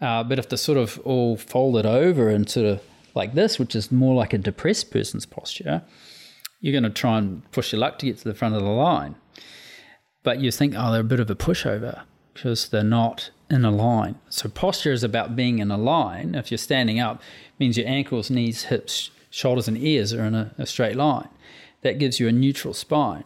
Uh, 0.02 0.24
but 0.24 0.40
if 0.40 0.50
they're 0.50 0.58
sort 0.58 0.78
of 0.78 1.00
all 1.04 1.38
folded 1.38 1.86
over 1.86 2.30
and 2.30 2.50
sort 2.50 2.66
of 2.66 2.82
like 3.14 3.34
this, 3.34 3.60
which 3.60 3.76
is 3.76 3.92
more 3.92 4.16
like 4.16 4.34
a 4.34 4.38
depressed 4.38 4.92
person's 4.92 5.26
posture, 5.26 5.84
you're 6.60 6.72
going 6.72 6.84
to 6.84 6.90
try 6.90 7.18
and 7.18 7.50
push 7.52 7.72
your 7.72 7.80
luck 7.80 8.00
to 8.00 8.06
get 8.06 8.18
to 8.18 8.24
the 8.24 8.34
front 8.34 8.56
of 8.56 8.62
the 8.62 8.70
line. 8.70 9.16
But 10.24 10.40
you 10.40 10.52
think, 10.52 10.74
oh, 10.78 10.92
they're 10.92 11.02
a 11.02 11.04
bit 11.04 11.20
of 11.20 11.30
a 11.30 11.36
pushover 11.36 12.04
because 12.34 12.70
they're 12.70 12.84
not 12.84 13.32
in 13.50 13.66
a 13.66 13.72
line. 13.72 14.16
So 14.30 14.50
posture 14.50 14.92
is 14.92 15.04
about 15.04 15.36
being 15.36 15.60
in 15.60 15.72
a 15.72 15.78
line. 15.78 16.36
If 16.36 16.52
you're 16.52 16.58
standing 16.58 17.00
up, 17.00 17.22
means 17.60 17.78
your 17.78 17.88
ankles, 17.88 18.30
knees, 18.30 18.66
hips, 18.66 19.10
shoulders, 19.30 19.68
and 19.68 19.78
ears 19.78 20.14
are 20.14 20.24
in 20.24 20.36
a, 20.36 20.54
a 20.58 20.66
straight 20.66 20.96
line. 20.96 21.28
That 21.82 22.00
gives 22.00 22.20
you 22.20 22.28
a 22.28 22.32
neutral 22.32 22.74
spine. 22.74 23.24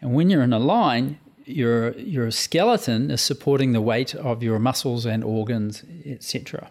And 0.00 0.14
when 0.14 0.30
you're 0.30 0.42
in 0.42 0.52
a 0.52 0.58
line, 0.58 1.18
your 1.46 1.92
your 1.92 2.30
skeleton 2.30 3.10
is 3.10 3.20
supporting 3.20 3.72
the 3.72 3.80
weight 3.80 4.14
of 4.14 4.42
your 4.42 4.58
muscles 4.58 5.06
and 5.06 5.24
organs, 5.24 5.84
etc. 6.04 6.70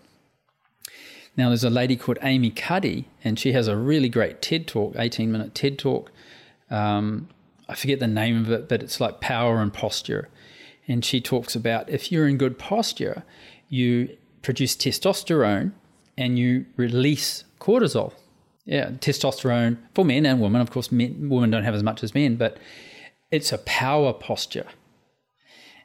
Now, 1.38 1.49
there's 1.49 1.63
a 1.63 1.69
lady 1.69 1.95
called 1.95 2.17
Amy 2.21 2.49
Cuddy, 2.49 3.07
and 3.23 3.38
she 3.38 3.51
has 3.51 3.67
a 3.67 3.76
really 3.76 4.07
great 4.07 4.41
TED 4.41 4.67
talk, 4.67 4.95
18 4.97 5.32
minute 5.32 5.53
TED 5.53 5.78
talk. 5.78 6.11
Um, 6.69 7.30
I 7.67 7.76
forget 7.76 7.99
the 7.99 8.07
name 8.07 8.39
of 8.39 8.51
it, 8.51 8.69
but 8.69 8.82
it's 8.82 9.01
like 9.01 9.19
power 9.19 9.59
and 9.59 9.73
posture. 9.73 10.30
And 10.88 11.03
she 11.03 11.19
talks 11.19 11.55
about 11.55 11.89
if 11.89 12.11
you're 12.11 12.28
in 12.28 12.38
good 12.38 12.57
posture, 12.57 13.23
you 13.69 14.15
produce 14.43 14.76
testosterone 14.76 15.71
and 16.17 16.39
you 16.39 16.65
release 16.78 17.43
cortisol. 17.59 18.13
Yeah, 18.65 18.91
testosterone 18.91 19.78
for 19.93 20.05
men 20.05 20.26
and 20.26 20.39
women. 20.39 20.61
Of 20.61 20.71
course, 20.71 20.91
men, 20.91 21.30
women 21.30 21.51
don't 21.51 21.63
have 21.63 21.76
as 21.76 21.84
much 21.84 22.03
as 22.03 22.15
men, 22.15 22.36
but 22.36 22.57
it's 23.32 23.51
a 23.51 23.57
power 23.59 24.13
posture. 24.13 24.67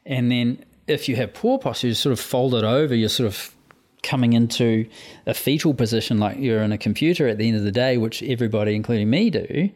And 0.07 0.30
then 0.30 0.64
if 0.86 1.09
you 1.09 1.16
have 1.16 1.34
poor 1.34 1.59
posture, 1.59 1.88
you 1.88 1.95
sort 1.95 2.12
of 2.12 2.20
fold 2.20 2.55
it 2.55 2.64
over, 2.64 2.95
you're 2.95 3.09
sort 3.09 3.26
of 3.26 3.55
coming 4.03 4.32
into 4.32 4.88
a 5.26 5.34
fetal 5.34 5.74
position 5.74 6.18
like 6.18 6.38
you're 6.38 6.62
in 6.62 6.72
a 6.72 6.78
computer 6.78 7.28
at 7.28 7.38
the 7.38 7.49
end 7.49 7.57
of 7.57 7.64
the 7.64 7.72
day, 7.72 7.99
which 7.99 8.22
everybody, 8.22 8.74
including 8.74 9.11
me, 9.11 9.30
do, 9.30 9.70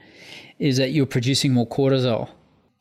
is 0.59 0.77
that 0.79 0.91
you're 0.91 1.07
producing 1.07 1.53
more 1.53 1.67
cortisol, 1.67 2.29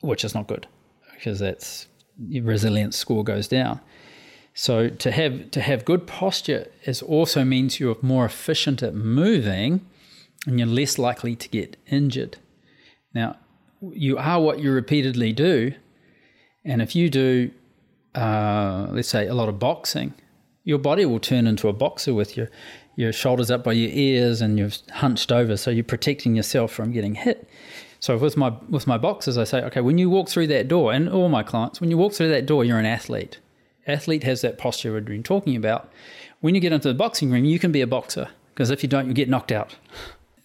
which 0.01 0.23
is 0.23 0.33
not 0.33 0.47
good 0.47 0.67
because 1.13 1.39
that's 1.39 1.87
your 2.27 2.43
resilience 2.43 2.97
score 2.97 3.23
goes 3.23 3.47
down. 3.47 3.79
So 4.53 4.89
to 4.89 5.11
have 5.11 5.51
to 5.51 5.61
have 5.61 5.83
good 5.83 6.05
posture 6.05 6.67
is 6.85 7.01
also 7.01 7.43
means 7.43 7.79
you're 7.79 7.97
more 8.01 8.25
efficient 8.25 8.83
at 8.83 8.93
moving 8.93 9.85
and 10.45 10.59
you're 10.59 10.67
less 10.67 10.99
likely 10.99 11.35
to 11.35 11.49
get 11.49 11.77
injured. 11.87 12.37
Now, 13.13 13.37
you 13.93 14.17
are 14.17 14.41
what 14.41 14.59
you 14.59 14.71
repeatedly 14.71 15.33
do. 15.33 15.73
And 16.65 16.81
if 16.81 16.95
you 16.95 17.09
do, 17.09 17.51
uh, 18.15 18.87
let's 18.91 19.09
say, 19.09 19.27
a 19.27 19.33
lot 19.33 19.49
of 19.49 19.59
boxing, 19.59 20.13
your 20.63 20.79
body 20.79 21.05
will 21.05 21.19
turn 21.19 21.45
into 21.47 21.67
a 21.67 21.73
boxer 21.73 22.13
with 22.13 22.37
your, 22.37 22.49
your 22.95 23.11
shoulders 23.11 23.51
up 23.51 23.63
by 23.63 23.73
your 23.73 23.91
ears 23.91 24.41
and 24.41 24.57
you're 24.57 24.71
hunched 24.91 25.31
over. 25.31 25.57
So 25.57 25.71
you're 25.71 25.83
protecting 25.83 26.35
yourself 26.35 26.71
from 26.71 26.91
getting 26.91 27.15
hit. 27.15 27.49
So 27.99 28.17
with 28.17 28.35
my 28.35 28.49
with 28.69 28.85
my 28.85 28.97
boxers, 28.97 29.37
I 29.37 29.45
say, 29.45 29.61
okay, 29.63 29.79
when 29.79 29.97
you 29.97 30.09
walk 30.09 30.27
through 30.27 30.47
that 30.47 30.67
door, 30.67 30.91
and 30.91 31.07
all 31.07 31.29
my 31.29 31.41
clients, 31.41 31.79
when 31.79 31.89
you 31.89 31.97
walk 31.97 32.11
through 32.11 32.27
that 32.29 32.45
door, 32.45 32.65
you're 32.65 32.77
an 32.77 32.85
athlete. 32.85 33.39
Athlete 33.87 34.23
has 34.23 34.41
that 34.41 34.57
posture 34.57 34.93
we've 34.93 35.05
been 35.05 35.23
talking 35.23 35.55
about. 35.55 35.89
When 36.41 36.53
you 36.53 36.59
get 36.59 36.73
into 36.73 36.89
the 36.89 36.93
boxing 36.93 37.31
ring, 37.31 37.45
you 37.45 37.59
can 37.59 37.71
be 37.71 37.79
a 37.79 37.87
boxer 37.87 38.27
because 38.53 38.71
if 38.71 38.83
you 38.83 38.89
don't, 38.89 39.07
you 39.07 39.13
get 39.13 39.29
knocked 39.29 39.53
out. 39.53 39.77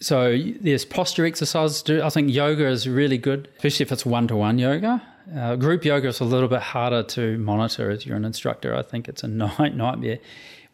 So 0.00 0.38
there's 0.60 0.84
posture 0.84 1.26
exercises 1.26 1.82
to 1.82 1.96
do. 1.96 2.02
I 2.02 2.10
think 2.10 2.32
yoga 2.32 2.68
is 2.68 2.88
really 2.88 3.18
good, 3.18 3.48
especially 3.56 3.84
if 3.84 3.92
it's 3.92 4.06
one-to-one 4.06 4.58
yoga. 4.58 5.02
Uh, 5.36 5.56
group 5.56 5.84
yoga 5.84 6.08
is 6.08 6.20
a 6.20 6.24
little 6.24 6.48
bit 6.48 6.60
harder 6.60 7.02
to 7.02 7.36
monitor 7.38 7.90
as 7.90 8.06
you're 8.06 8.16
an 8.16 8.24
instructor. 8.24 8.74
I 8.74 8.82
think 8.82 9.08
it's 9.08 9.22
a 9.22 9.28
night 9.28 9.74
nightmare 9.74 10.18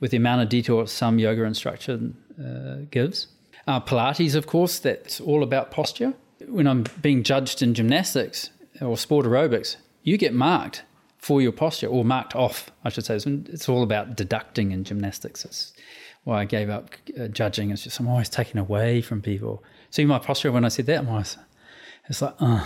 with 0.00 0.10
the 0.10 0.16
amount 0.18 0.42
of 0.42 0.48
detail 0.48 0.86
some 0.86 1.18
yoga 1.18 1.44
instructor 1.44 1.98
uh, 2.38 2.76
gives. 2.90 3.28
Uh, 3.66 3.80
Pilates, 3.80 4.34
of 4.34 4.46
course, 4.46 4.78
that's 4.78 5.20
all 5.20 5.42
about 5.42 5.70
posture. 5.70 6.12
When 6.46 6.66
I'm 6.66 6.84
being 7.00 7.22
judged 7.22 7.62
in 7.62 7.72
gymnastics 7.72 8.50
or 8.80 8.98
sport 8.98 9.24
aerobics, 9.24 9.76
you 10.02 10.18
get 10.18 10.34
marked 10.34 10.82
for 11.16 11.40
your 11.40 11.52
posture 11.52 11.86
or 11.86 12.04
marked 12.04 12.36
off, 12.36 12.70
I 12.84 12.90
should 12.90 13.06
say. 13.06 13.16
It's 13.16 13.68
all 13.68 13.82
about 13.82 14.14
deducting 14.14 14.72
in 14.72 14.84
gymnastics. 14.84 15.46
It's, 15.46 15.72
why 16.24 16.40
I 16.40 16.44
gave 16.44 16.68
up 16.68 16.90
uh, 17.18 17.28
judging. 17.28 17.70
It's 17.70 17.84
just 17.84 18.00
I'm 18.00 18.08
always 18.08 18.28
taking 18.28 18.58
away 18.58 19.00
from 19.00 19.22
people. 19.22 19.62
See 19.90 20.04
my 20.04 20.18
posture 20.18 20.50
when 20.50 20.64
I 20.64 20.68
said 20.68 20.86
that, 20.86 21.06
I'm 21.06 21.24
it's 22.08 22.20
like, 22.20 22.34
uh. 22.40 22.64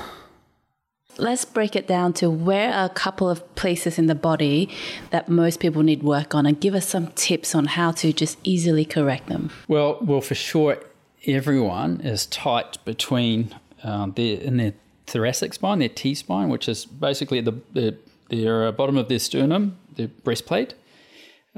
Let's 1.16 1.44
break 1.44 1.74
it 1.74 1.88
down 1.88 2.12
to 2.14 2.30
where 2.30 2.72
are 2.72 2.86
a 2.86 2.88
couple 2.90 3.28
of 3.28 3.54
places 3.56 3.98
in 3.98 4.06
the 4.06 4.14
body 4.14 4.70
that 5.10 5.28
most 5.28 5.58
people 5.58 5.82
need 5.82 6.02
work 6.02 6.32
on, 6.34 6.46
and 6.46 6.60
give 6.60 6.74
us 6.74 6.88
some 6.88 7.08
tips 7.08 7.54
on 7.54 7.66
how 7.66 7.90
to 7.92 8.12
just 8.12 8.38
easily 8.44 8.84
correct 8.84 9.26
them. 9.26 9.50
Well, 9.66 9.98
well, 10.00 10.20
for 10.20 10.36
sure, 10.36 10.78
everyone 11.26 12.00
is 12.02 12.26
tight 12.26 12.78
between 12.84 13.54
um, 13.82 14.12
their 14.12 14.38
in 14.40 14.58
their 14.58 14.74
thoracic 15.06 15.54
spine, 15.54 15.80
their 15.80 15.88
T 15.88 16.14
spine, 16.14 16.50
which 16.50 16.68
is 16.68 16.84
basically 16.84 17.40
the, 17.40 17.54
the 17.72 17.96
their 18.28 18.68
uh, 18.68 18.72
bottom 18.72 18.96
of 18.96 19.08
their 19.08 19.18
sternum, 19.18 19.76
their 19.96 20.08
breastplate, 20.08 20.74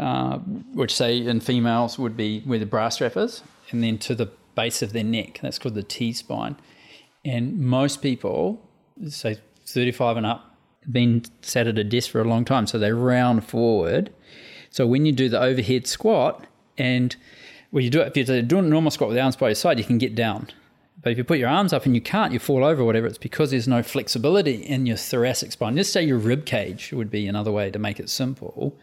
uh, 0.00 0.38
which 0.38 0.94
say 0.94 1.18
in 1.18 1.40
females 1.40 1.98
would 1.98 2.16
be 2.16 2.40
where 2.40 2.58
the 2.58 2.64
bra 2.64 2.88
strap 2.88 3.18
is, 3.18 3.42
and 3.70 3.84
then 3.84 3.98
to 3.98 4.14
the 4.14 4.30
base 4.54 4.80
of 4.80 4.94
their 4.94 5.04
neck. 5.04 5.40
That's 5.42 5.58
called 5.58 5.74
the 5.74 5.82
T 5.82 6.14
spine. 6.14 6.56
And 7.22 7.58
most 7.60 8.00
people, 8.00 8.66
say 9.08 9.36
35 9.66 10.16
and 10.16 10.26
up, 10.26 10.56
have 10.82 10.92
been 10.92 11.24
sat 11.42 11.66
at 11.66 11.78
a 11.78 11.84
desk 11.84 12.10
for 12.10 12.22
a 12.22 12.24
long 12.24 12.46
time, 12.46 12.66
so 12.66 12.78
they 12.78 12.92
round 12.92 13.44
forward. 13.44 14.10
So 14.70 14.86
when 14.86 15.04
you 15.04 15.12
do 15.12 15.28
the 15.28 15.40
overhead 15.40 15.86
squat, 15.86 16.46
and 16.78 17.14
well, 17.70 17.84
you 17.84 17.90
do 17.90 18.00
it 18.00 18.16
if 18.16 18.28
you're 18.28 18.40
doing 18.40 18.64
a 18.64 18.68
normal 18.68 18.90
squat 18.90 19.08
with 19.08 19.16
the 19.16 19.22
arms 19.22 19.36
by 19.36 19.48
your 19.48 19.54
side, 19.54 19.78
you 19.78 19.84
can 19.84 19.98
get 19.98 20.14
down. 20.14 20.48
But 21.02 21.12
if 21.12 21.18
you 21.18 21.24
put 21.24 21.38
your 21.38 21.50
arms 21.50 21.74
up 21.74 21.84
and 21.84 21.94
you 21.94 22.00
can't, 22.00 22.32
you 22.32 22.38
fall 22.38 22.64
over, 22.64 22.84
whatever. 22.84 23.06
It's 23.06 23.18
because 23.18 23.50
there's 23.50 23.68
no 23.68 23.82
flexibility 23.82 24.54
in 24.54 24.86
your 24.86 24.96
thoracic 24.96 25.52
spine. 25.52 25.76
Just 25.76 25.92
say 25.92 26.02
your 26.02 26.18
rib 26.18 26.46
cage 26.46 26.92
would 26.92 27.10
be 27.10 27.26
another 27.26 27.52
way 27.52 27.70
to 27.70 27.78
make 27.78 28.00
it 28.00 28.08
simple. 28.08 28.78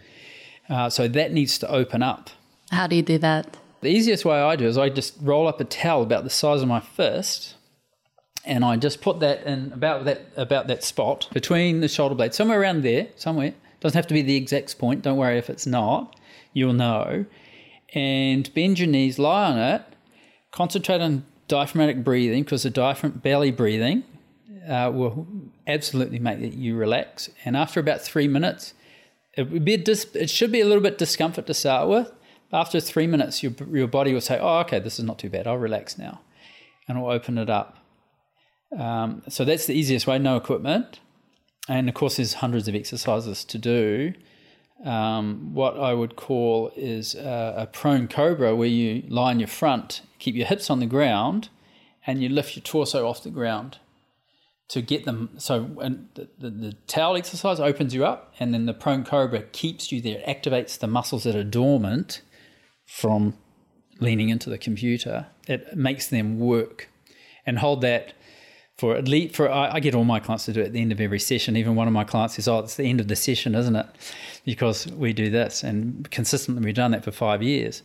Uh, 0.70 0.90
so 0.90 1.08
that 1.08 1.32
needs 1.32 1.58
to 1.60 1.72
open 1.72 2.04
up. 2.04 2.30
How 2.72 2.88
do 2.88 2.96
you 2.96 3.02
do 3.02 3.18
that? 3.20 3.58
The 3.82 3.90
easiest 3.90 4.26
way 4.26 4.40
I 4.42 4.56
do 4.56 4.66
is 4.66 4.78
I 4.78 4.90
just 4.90 5.16
roll 5.22 5.48
up 5.48 5.62
a 5.62 5.64
towel 5.64 6.02
about 6.02 6.24
the 6.24 6.30
size 6.30 6.62
of 6.62 6.68
my 6.68 6.80
fist, 6.80 7.56
and 8.44 8.66
I 8.66 8.76
just 8.76 9.02
put 9.02 9.20
that 9.20 9.44
in 9.46 9.72
about 9.72 10.06
that 10.06 10.22
about 10.36 10.68
that 10.68 10.84
spot 10.84 11.30
between 11.32 11.82
the 11.82 11.88
shoulder 11.88 12.16
blades, 12.16 12.36
somewhere 12.36 12.60
around 12.60 12.84
there, 12.84 13.08
somewhere. 13.16 13.54
Doesn't 13.80 13.98
have 13.98 14.08
to 14.08 14.14
be 14.14 14.24
the 14.24 14.36
exact 14.36 14.78
point. 14.80 15.04
Don't 15.04 15.18
worry 15.18 15.38
if 15.38 15.50
it's 15.50 15.68
not. 15.68 16.20
You'll 16.54 16.74
know. 16.74 17.26
And 17.94 18.52
bend 18.56 18.80
your 18.80 18.88
knees, 18.88 19.20
lie 19.20 19.52
on 19.52 19.60
it, 19.60 19.84
concentrate 20.52 21.00
on 21.00 21.26
diaphragmatic 21.48 22.04
breathing 22.04 22.44
because 22.44 22.64
the 22.64 22.70
diaphragm 22.70 23.22
belly 23.24 23.52
breathing 23.52 24.04
uh, 24.68 24.92
will 24.94 25.28
absolutely 25.68 26.20
make 26.20 26.40
you 26.56 26.76
relax. 26.76 27.30
And 27.46 27.56
after 27.56 27.80
about 27.80 28.02
three 28.02 28.28
minutes, 28.28 28.74
it 29.38 29.52
would 29.52 29.64
be 29.64 29.78
dis- 29.78 30.16
it 30.16 30.30
should 30.30 30.52
be 30.52 30.60
a 30.60 30.66
little 30.66 30.82
bit 30.82 30.98
discomfort 30.98 31.46
to 31.46 31.54
start 31.54 31.88
with. 31.88 32.12
After 32.52 32.80
three 32.80 33.08
minutes, 33.08 33.44
your 33.44 33.54
your 33.72 33.88
body 33.88 34.14
will 34.14 34.22
say, 34.22 34.40
"Oh, 34.42 34.60
okay, 34.60 34.80
this 34.80 35.00
is 35.00 35.06
not 35.06 35.20
too 35.20 35.30
bad. 35.30 35.48
I'll 35.48 35.58
relax 35.58 35.98
now," 35.98 36.22
and 36.88 36.98
it'll 36.98 37.10
open 37.10 37.38
it 37.38 37.50
up. 37.50 37.78
Um, 38.78 39.22
so 39.30 39.46
that's 39.46 39.68
the 39.68 39.74
easiest 39.74 40.08
way. 40.08 40.18
No 40.18 40.36
equipment, 40.36 41.00
and 41.70 41.88
of 41.88 41.96
course, 41.96 42.18
there's 42.18 42.34
hundreds 42.36 42.68
of 42.68 42.76
exercises 42.76 43.46
to 43.46 43.58
do. 43.58 44.14
Um, 44.84 45.54
what 45.54 45.80
I 45.80 45.94
would 45.94 46.16
call 46.16 46.72
is 46.76 47.16
a, 47.16 47.54
a 47.58 47.68
prone 47.68 48.08
cobra, 48.08 48.56
where 48.56 48.68
you 48.68 49.04
lie 49.08 49.32
on 49.32 49.40
your 49.40 49.48
front, 49.48 50.02
keep 50.20 50.36
your 50.36 50.48
hips 50.48 50.70
on 50.70 50.80
the 50.80 50.86
ground, 50.86 51.50
and 52.06 52.22
you 52.22 52.30
lift 52.30 52.56
your 52.56 52.64
torso 52.64 53.08
off 53.08 53.24
the 53.24 53.30
ground 53.30 53.78
to 54.70 54.82
get 54.82 55.06
them. 55.06 55.30
So 55.38 55.60
the, 56.16 56.28
the, 56.38 56.50
the, 56.50 56.74
towel 56.88 57.16
exercise 57.16 57.60
opens 57.60 57.94
you 57.94 58.06
up, 58.06 58.34
and 58.40 58.54
then 58.54 58.66
the 58.66 58.74
prone 58.74 59.04
cobra 59.04 59.44
keeps 59.44 59.92
you 59.92 60.02
there, 60.02 60.22
activates 60.28 60.78
the 60.78 60.88
muscles 60.88 61.24
that 61.24 61.36
are 61.36 61.44
dormant 61.44 62.22
from 62.86 63.36
leaning 64.00 64.30
into 64.30 64.50
the 64.50 64.58
computer. 64.58 65.28
It 65.48 65.76
makes 65.76 66.08
them 66.08 66.40
work, 66.40 66.90
and 67.46 67.60
hold 67.60 67.82
that 67.82 68.14
for 68.78 68.96
at 68.96 69.08
least 69.08 69.36
for 69.36 69.50
I, 69.50 69.76
I, 69.76 69.80
get 69.80 69.96
all 69.96 70.04
my 70.04 70.20
clients 70.20 70.46
to 70.46 70.54
do 70.54 70.62
it 70.62 70.68
at 70.68 70.74
the 70.74 70.82
end 70.82 70.92
of 70.92 71.02
every 71.02 71.20
session. 71.20 71.58
Even 71.58 71.76
one 71.76 71.88
of 71.88 71.94
my 71.94 72.04
clients 72.04 72.36
says, 72.36 72.48
"Oh, 72.48 72.60
it's 72.60 72.76
the 72.76 72.84
end 72.84 73.00
of 73.00 73.08
the 73.08 73.16
session, 73.16 73.56
isn't 73.56 73.76
it?" 73.76 73.88
Because 74.46 74.88
we 74.88 75.14
do 75.14 75.30
this, 75.30 75.64
and 75.64 76.10
consistently 76.12 76.64
we've 76.64 76.76
done 76.76 76.92
that 76.92 77.04
for 77.04 77.12
five 77.12 77.42
years. 77.42 77.82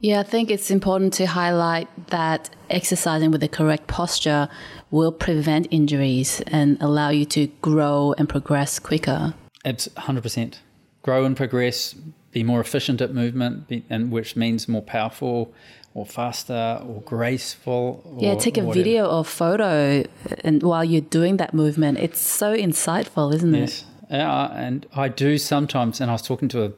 Yeah, 0.00 0.20
I 0.20 0.22
think 0.24 0.50
it's 0.50 0.70
important 0.70 1.12
to 1.14 1.26
highlight 1.26 1.88
that 2.08 2.50
exercising 2.68 3.30
with 3.30 3.40
the 3.40 3.48
correct 3.48 3.86
posture 3.86 4.48
will 4.90 5.12
prevent 5.12 5.68
injuries 5.70 6.42
and 6.46 6.76
allow 6.80 7.08
you 7.08 7.24
to 7.26 7.46
grow 7.62 8.14
and 8.18 8.28
progress 8.28 8.78
quicker. 8.78 9.34
It's 9.64 9.88
100%. 9.88 10.58
Grow 11.02 11.24
and 11.24 11.36
progress, 11.36 11.94
be 12.30 12.44
more 12.44 12.60
efficient 12.60 13.00
at 13.00 13.14
movement, 13.14 13.68
be, 13.68 13.84
and 13.88 14.10
which 14.10 14.36
means 14.36 14.68
more 14.68 14.82
powerful 14.82 15.54
or 15.94 16.04
faster 16.04 16.80
or 16.86 17.00
graceful. 17.02 18.02
Or, 18.04 18.22
yeah, 18.22 18.34
take 18.34 18.58
a 18.58 18.70
video 18.70 19.06
or 19.06 19.24
photo 19.24 20.04
and 20.44 20.62
while 20.62 20.84
you're 20.84 21.00
doing 21.00 21.38
that 21.38 21.54
movement. 21.54 21.98
It's 21.98 22.20
so 22.20 22.54
insightful, 22.54 23.34
isn't 23.34 23.54
yes. 23.54 23.60
it? 23.60 23.62
Yes. 23.62 23.84
Yeah, 24.10 24.52
and 24.52 24.86
I 24.94 25.08
do 25.08 25.38
sometimes, 25.38 26.00
and 26.00 26.10
I 26.10 26.14
was 26.14 26.22
talking 26.22 26.48
to 26.50 26.64
a 26.64 26.72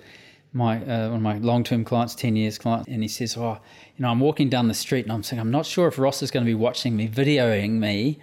my 0.53 0.79
uh, 0.79 1.09
one 1.09 1.17
of 1.17 1.23
my 1.23 1.39
long 1.39 1.65
term 1.65 1.85
clients, 1.85 2.15
ten 2.15 2.37
years 2.37 2.59
client, 2.59 2.89
and 2.89 3.03
he 3.03 3.09
says, 3.09 3.37
"Oh, 3.37 3.59
you 3.97 4.03
know, 4.03 4.11
I'm 4.11 4.21
walking 4.21 4.49
down 4.49 4.69
the 4.69 4.75
street 4.75 5.05
and 5.05 5.13
I'm 5.13 5.23
saying, 5.23 5.41
I'm 5.41 5.51
not 5.51 5.67
sure 5.67 5.89
if 5.89 5.99
Ross 5.99 6.23
is 6.23 6.31
going 6.31 6.45
to 6.45 6.49
be 6.49 6.55
watching 6.55 6.97
me, 6.97 7.09
videoing 7.09 7.73
me, 7.73 8.19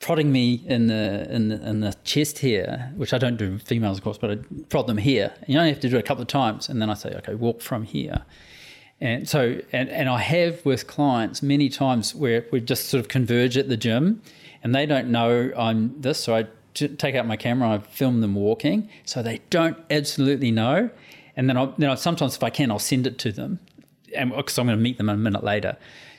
prodding 0.00 0.30
me 0.30 0.62
in 0.66 0.86
the 0.86 1.26
in 1.30 1.48
the 1.48 1.68
in 1.68 1.80
the 1.80 1.94
chest 2.04 2.38
here, 2.38 2.92
which 2.96 3.12
I 3.12 3.18
don't 3.18 3.36
do 3.36 3.58
females, 3.58 3.98
of 3.98 4.04
course, 4.04 4.18
but 4.18 4.30
I 4.30 4.36
prod 4.68 4.86
them 4.86 4.98
here. 4.98 5.32
And 5.40 5.48
you 5.48 5.58
only 5.58 5.70
have 5.70 5.80
to 5.80 5.88
do 5.88 5.96
it 5.96 6.00
a 6.00 6.02
couple 6.02 6.22
of 6.22 6.28
times, 6.28 6.68
and 6.68 6.80
then 6.80 6.90
I 6.90 6.94
say, 6.94 7.10
okay, 7.16 7.34
walk 7.34 7.60
from 7.60 7.82
here." 7.82 8.24
And 9.00 9.28
so, 9.28 9.60
and, 9.72 9.88
and 9.90 10.08
I 10.08 10.18
have 10.18 10.64
with 10.64 10.86
clients 10.86 11.42
many 11.42 11.68
times 11.68 12.14
where 12.14 12.46
we 12.52 12.60
just 12.60 12.88
sort 12.88 13.00
of 13.00 13.08
converge 13.08 13.58
at 13.58 13.68
the 13.68 13.76
gym, 13.76 14.22
and 14.62 14.74
they 14.74 14.86
don't 14.86 15.08
know 15.08 15.50
I'm 15.56 16.00
this, 16.00 16.20
so 16.20 16.36
I 16.36 16.46
take 16.74 17.14
out 17.14 17.26
my 17.26 17.36
camera, 17.36 17.70
I 17.70 17.78
film 17.78 18.20
them 18.20 18.34
walking, 18.34 18.88
so 19.04 19.22
they 19.22 19.40
don't 19.50 19.76
absolutely 19.90 20.50
know 20.50 20.90
and 21.36 21.48
then 21.48 21.56
I, 21.56 21.72
then 21.78 21.90
I, 21.90 21.94
sometimes 21.94 22.36
if 22.36 22.42
I 22.42 22.50
can, 22.50 22.70
I'll 22.70 22.78
send 22.78 23.06
it 23.06 23.18
to 23.18 23.32
them, 23.32 23.60
and 24.14 24.32
oh, 24.32 24.36
because 24.38 24.58
I'm 24.58 24.66
going 24.66 24.78
to 24.78 24.82
meet 24.82 24.98
them 24.98 25.08
a 25.08 25.16
minute 25.16 25.44
later, 25.44 25.76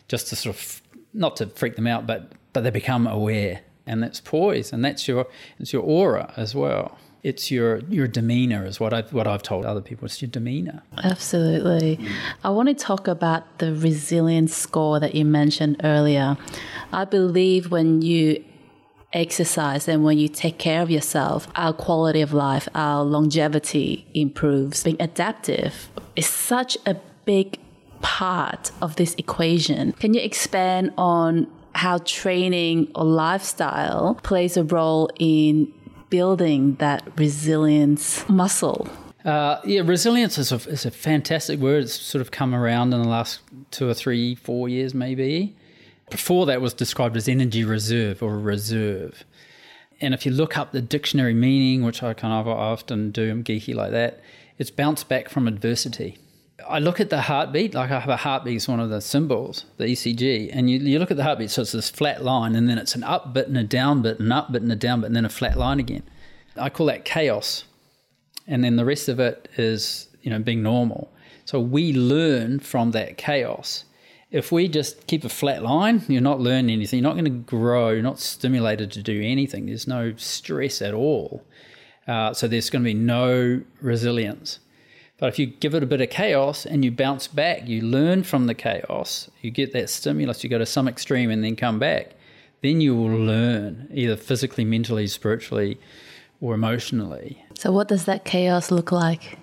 just 0.08 0.28
to 0.28 0.36
sort 0.36 0.56
of 0.56 0.82
not 1.14 1.38
to 1.38 1.48
freak 1.48 1.76
them 1.76 1.88
out, 1.88 2.06
but 2.06 2.32
but 2.54 2.64
they 2.64 2.70
become 2.70 3.08
aware, 3.08 3.62
and 3.86 4.02
that's 4.02 4.20
poise, 4.20 4.72
and 4.74 4.84
that's 4.84 5.08
your 5.08 5.28
it's 5.60 5.74
your 5.74 5.84
aura 5.84 6.34
as 6.38 6.56
well. 6.56 6.98
It's 7.24 7.50
your 7.50 7.80
your 7.90 8.08
demeanor 8.08 8.66
is 8.66 8.80
what 8.80 8.94
I 8.94 9.02
what 9.04 9.26
I've 9.26 9.42
told 9.42 9.66
other 9.66 9.82
people. 9.82 10.06
It's 10.06 10.22
your 10.22 10.30
demeanor. 10.30 10.84
Absolutely. 11.04 12.00
I 12.44 12.52
want 12.52 12.70
to 12.70 12.76
talk 12.76 13.08
about 13.08 13.58
the 13.58 13.74
resilience 13.74 14.56
score 14.56 15.00
that 15.00 15.16
you 15.16 15.26
mentioned 15.26 15.82
earlier. 15.84 16.38
I 16.94 17.06
believe 17.06 17.72
when 17.72 18.04
you 18.04 18.44
exercise 19.16 19.88
and 19.88 20.04
when 20.04 20.20
you 20.20 20.28
take 20.28 20.60
care 20.60 20.82
of 20.82 20.92
yourself, 20.92 21.48
our 21.56 21.74
quality 21.74 22.22
of 22.22 22.34
life, 22.34 22.68
our 22.76 23.04
longevity 23.04 24.06
improves. 24.14 24.84
Being 24.84 25.02
adaptive 25.02 25.90
is 26.16 26.28
such 26.28 26.78
a 26.86 26.96
big 27.26 27.60
part 28.02 28.72
of 28.82 28.98
this 28.98 29.16
equation. 29.18 29.94
Can 29.94 30.14
you 30.14 30.22
expand 30.22 30.94
on 30.98 31.48
how 31.74 31.98
training 32.00 32.92
or 32.96 33.04
lifestyle 33.04 34.20
plays 34.24 34.58
a 34.58 34.64
role 34.64 35.10
in 35.18 35.74
building 36.10 36.76
that 36.76 37.04
resilience 37.18 38.28
muscle? 38.30 38.88
Uh, 39.24 39.60
yeah, 39.66 39.82
resilience 39.84 40.38
is 40.38 40.52
a, 40.52 40.56
is 40.70 40.86
a 40.86 40.92
fantastic 40.92 41.60
word. 41.60 41.86
It's 41.86 42.00
sort 42.00 42.22
of 42.22 42.30
come 42.30 42.54
around 42.54 42.94
in 42.94 43.02
the 43.02 43.08
last 43.08 43.40
two 43.72 43.90
or 43.90 43.94
three, 43.94 44.36
four 44.36 44.70
years, 44.70 44.94
maybe. 44.94 45.56
Before 46.10 46.46
that 46.46 46.62
was 46.62 46.74
described 46.74 47.18
as 47.18 47.28
energy 47.28 47.64
reserve 47.64 48.22
or 48.22 48.38
reserve. 48.38 49.24
And 50.02 50.14
if 50.14 50.26
you 50.26 50.32
look 50.32 50.58
up 50.58 50.72
the 50.72 50.82
dictionary 50.82 51.34
meaning, 51.34 51.84
which 51.84 52.04
I 52.04 52.14
kind 52.14 52.34
of 52.34 52.48
often 52.48 53.12
do, 53.12 53.32
I'm 53.32 53.44
geeky 53.44 53.74
like 53.74 53.92
that, 53.92 54.20
it's 54.58 54.70
bounce 54.70 55.04
back 55.04 55.30
from 55.30 55.48
adversity. 55.48 56.18
I 56.68 56.80
look 56.80 57.00
at 57.00 57.10
the 57.10 57.22
heartbeat, 57.22 57.74
like 57.74 57.92
I 57.92 58.00
have 58.00 58.10
a 58.10 58.18
heartbeat 58.18 58.56
as 58.56 58.68
one 58.68 58.80
of 58.80 58.90
the 58.90 59.02
symbols, 59.02 59.66
the 59.78 59.86
ECG, 59.86 60.50
and 60.52 60.70
you, 60.70 60.80
you 60.80 61.00
look 61.00 61.12
at 61.12 61.18
the 61.18 61.24
heartbeat, 61.24 61.52
so 61.52 61.62
it's 61.62 61.74
this 61.74 61.90
flat 61.90 62.24
line, 62.24 62.56
and 62.56 62.68
then 62.70 62.78
it's 62.78 62.96
an 62.96 63.04
up 63.04 63.34
bit 63.34 63.48
and 63.48 63.58
a 63.58 63.64
down 63.64 64.02
bit, 64.02 64.20
and 64.20 64.32
up 64.32 64.52
bit 64.52 64.62
and 64.62 64.72
a 64.72 64.76
down 64.76 65.02
bit, 65.02 65.08
and 65.08 65.16
then 65.16 65.26
a 65.26 65.30
flat 65.30 65.58
line 65.58 65.80
again. 65.80 66.04
I 66.56 66.70
call 66.70 66.88
that 66.88 67.06
chaos. 67.06 67.66
And 68.48 68.64
then 68.64 68.76
the 68.76 68.86
rest 68.86 69.10
of 69.10 69.20
it 69.20 69.50
is, 69.58 70.08
you 70.22 70.30
know, 70.30 70.40
being 70.40 70.64
normal. 70.64 71.12
So 71.46 71.60
we 71.60 71.94
learn 71.94 72.60
from 72.60 72.92
that 72.92 73.18
chaos 73.18 73.86
if 74.36 74.52
we 74.52 74.68
just 74.68 75.08
keep 75.08 75.24
a 75.24 75.30
flat 75.30 75.64
line, 75.64 76.04
you're 76.10 76.22
not 76.22 76.42
learning 76.42 76.70
anything. 76.70 77.00
You're 77.00 77.10
not 77.10 77.14
going 77.14 77.24
to 77.24 77.30
grow. 77.30 77.92
You're 77.92 78.04
not 78.04 78.20
stimulated 78.20 78.92
to 78.92 79.02
do 79.02 79.22
anything. 79.24 79.68
There's 79.68 79.88
no 79.88 80.14
stress 80.18 80.82
at 80.82 80.94
all. 80.94 81.42
Uh, 82.06 82.34
so 82.34 82.46
there's 82.46 82.70
going 82.70 82.84
to 82.84 82.90
be 82.90 82.94
no 82.94 83.62
resilience. 83.80 84.60
But 85.18 85.30
if 85.30 85.40
you 85.40 85.46
give 85.46 85.74
it 85.74 85.84
a 85.84 85.86
bit 85.86 86.02
of 86.02 86.10
chaos 86.10 86.66
and 86.66 86.84
you 86.84 86.92
bounce 86.92 87.30
back, 87.30 87.66
you 87.70 87.82
learn 87.82 88.24
from 88.24 88.48
the 88.48 88.54
chaos, 88.54 89.32
you 89.42 89.52
get 89.52 89.72
that 89.72 89.90
stimulus, 89.90 90.44
you 90.44 90.50
go 90.50 90.58
to 90.58 90.66
some 90.66 90.90
extreme 90.90 91.32
and 91.32 91.42
then 91.42 91.56
come 91.56 91.80
back, 91.80 92.16
then 92.62 92.82
you 92.82 92.94
will 92.94 93.18
learn 93.18 93.88
either 93.94 94.18
physically, 94.18 94.66
mentally, 94.66 95.08
spiritually, 95.08 95.80
or 96.42 96.54
emotionally. 96.54 97.42
So, 97.58 97.72
what 97.72 97.88
does 97.88 98.04
that 98.04 98.26
chaos 98.26 98.70
look 98.70 98.92
like? 98.92 99.38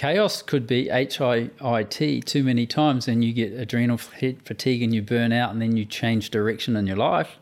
Chaos 0.00 0.40
could 0.40 0.66
be 0.66 0.86
HIIT 0.86 2.24
too 2.24 2.42
many 2.42 2.64
times 2.64 3.06
and 3.06 3.22
you 3.22 3.34
get 3.34 3.52
adrenal 3.52 3.98
fatigue 3.98 4.82
and 4.82 4.94
you 4.94 5.02
burn 5.02 5.30
out 5.30 5.52
and 5.52 5.60
then 5.60 5.76
you 5.76 5.84
change 5.84 6.30
direction 6.30 6.74
in 6.74 6.86
your 6.86 6.96
life. 6.96 7.36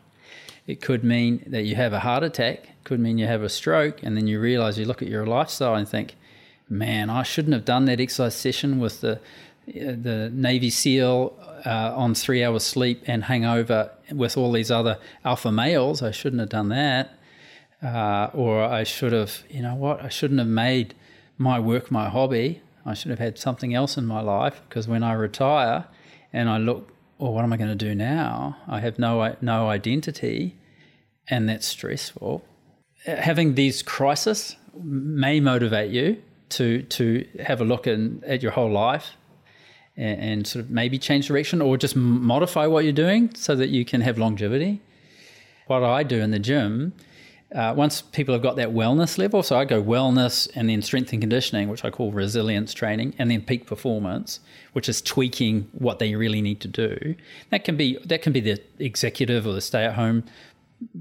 It 0.67 0.81
could 0.81 1.01
mean 1.01 1.41
that 1.47 1.63
you 1.63 1.75
have 1.75 1.93
a 1.93 1.99
heart 1.99 2.21
attack, 2.21 2.65
it 2.65 2.83
could 2.83 2.99
mean 2.99 3.17
you 3.17 3.27
have 3.27 3.43
a 3.43 3.47
stroke, 3.47 4.03
and 4.03 4.17
then 4.17 4.27
you 4.27 4.41
realize 4.41 4.77
you 4.77 4.83
look 4.83 5.01
at 5.01 5.07
your 5.07 5.25
lifestyle 5.25 5.75
and 5.75 5.87
think, 5.87 6.17
man, 6.67 7.09
I 7.09 7.23
shouldn't 7.23 7.53
have 7.53 7.63
done 7.63 7.85
that 7.85 8.01
exercise 8.01 8.35
session 8.35 8.79
with 8.79 8.99
the 8.99 9.21
the 9.65 10.29
Navy 10.33 10.69
SEAL 10.69 11.33
uh, 11.65 11.93
on 11.95 12.13
three 12.13 12.43
hours 12.43 12.65
sleep 12.65 13.03
and 13.07 13.23
hangover 13.23 13.91
with 14.11 14.35
all 14.35 14.51
these 14.51 14.69
other 14.69 14.97
alpha 15.23 15.49
males. 15.49 16.01
I 16.01 16.11
shouldn't 16.11 16.41
have 16.41 16.49
done 16.49 16.67
that. 16.69 17.17
Uh, 17.81 18.29
or 18.33 18.61
I 18.65 18.83
should 18.83 19.13
have, 19.13 19.43
you 19.49 19.61
know 19.61 19.75
what, 19.75 20.03
I 20.03 20.09
shouldn't 20.09 20.39
have 20.39 20.49
made 20.49 20.93
my 21.39 21.59
work 21.59 21.89
my 21.89 22.09
hobby. 22.09 22.61
I 22.85 22.93
should 22.93 23.09
have 23.09 23.19
had 23.19 23.39
something 23.39 23.73
else 23.73 23.97
in 23.97 24.05
my 24.05 24.21
life 24.21 24.61
because 24.67 24.87
when 24.87 25.03
I 25.03 25.13
retire 25.13 25.85
and 26.31 26.49
I 26.49 26.57
look, 26.57 26.91
well, 27.17 27.33
what 27.33 27.43
am 27.43 27.51
I 27.51 27.57
going 27.57 27.69
to 27.69 27.75
do 27.75 27.95
now? 27.95 28.57
I 28.67 28.79
have 28.81 28.99
no 28.99 29.35
no 29.41 29.69
identity, 29.69 30.55
and 31.27 31.49
that's 31.49 31.65
stressful. 31.65 32.45
Having 33.05 33.55
these 33.55 33.81
crises 33.81 34.55
may 34.75 35.39
motivate 35.39 35.91
you 35.91 36.21
to 36.49 36.83
to 36.83 37.27
have 37.43 37.61
a 37.61 37.65
look 37.65 37.87
in, 37.87 38.23
at 38.25 38.43
your 38.43 38.51
whole 38.51 38.71
life 38.71 39.15
and, 39.95 40.21
and 40.21 40.47
sort 40.47 40.65
of 40.65 40.71
maybe 40.71 40.97
change 40.97 41.27
direction 41.27 41.61
or 41.61 41.77
just 41.77 41.95
modify 41.95 42.65
what 42.65 42.83
you're 42.83 42.93
doing 42.93 43.33
so 43.35 43.55
that 43.55 43.69
you 43.69 43.85
can 43.85 44.01
have 44.01 44.17
longevity. 44.17 44.81
What 45.67 45.83
I 45.83 46.03
do 46.03 46.19
in 46.19 46.31
the 46.31 46.39
gym 46.39 46.93
uh, 47.55 47.73
once 47.75 48.01
people 48.01 48.33
have 48.33 48.43
got 48.43 48.55
that 48.57 48.69
wellness 48.69 49.17
level, 49.17 49.41
so 49.41 49.57
I 49.57 49.65
go 49.65 49.81
wellness 49.81 50.47
and 50.53 50.69
then 50.69 50.81
strength 50.81 51.11
and 51.13 51.21
conditioning, 51.21 51.67
which 51.67 51.83
I 51.83 51.89
call 51.89 52.11
resilience 52.11 52.73
training, 52.73 53.15
and 53.17 53.31
then 53.31 53.41
peak 53.41 53.65
performance, 53.65 54.39
which 54.73 54.87
is 54.87 55.01
tweaking 55.01 55.67
what 55.71 55.97
they 55.97 56.13
really 56.15 56.41
need 56.41 56.59
to 56.61 56.67
do. 56.67 57.15
That 57.49 57.63
can 57.63 57.75
be 57.75 57.97
that 58.05 58.21
can 58.21 58.33
be 58.33 58.39
the 58.39 58.61
executive 58.77 59.47
or 59.47 59.53
the 59.53 59.61
stay-at-home 59.61 60.25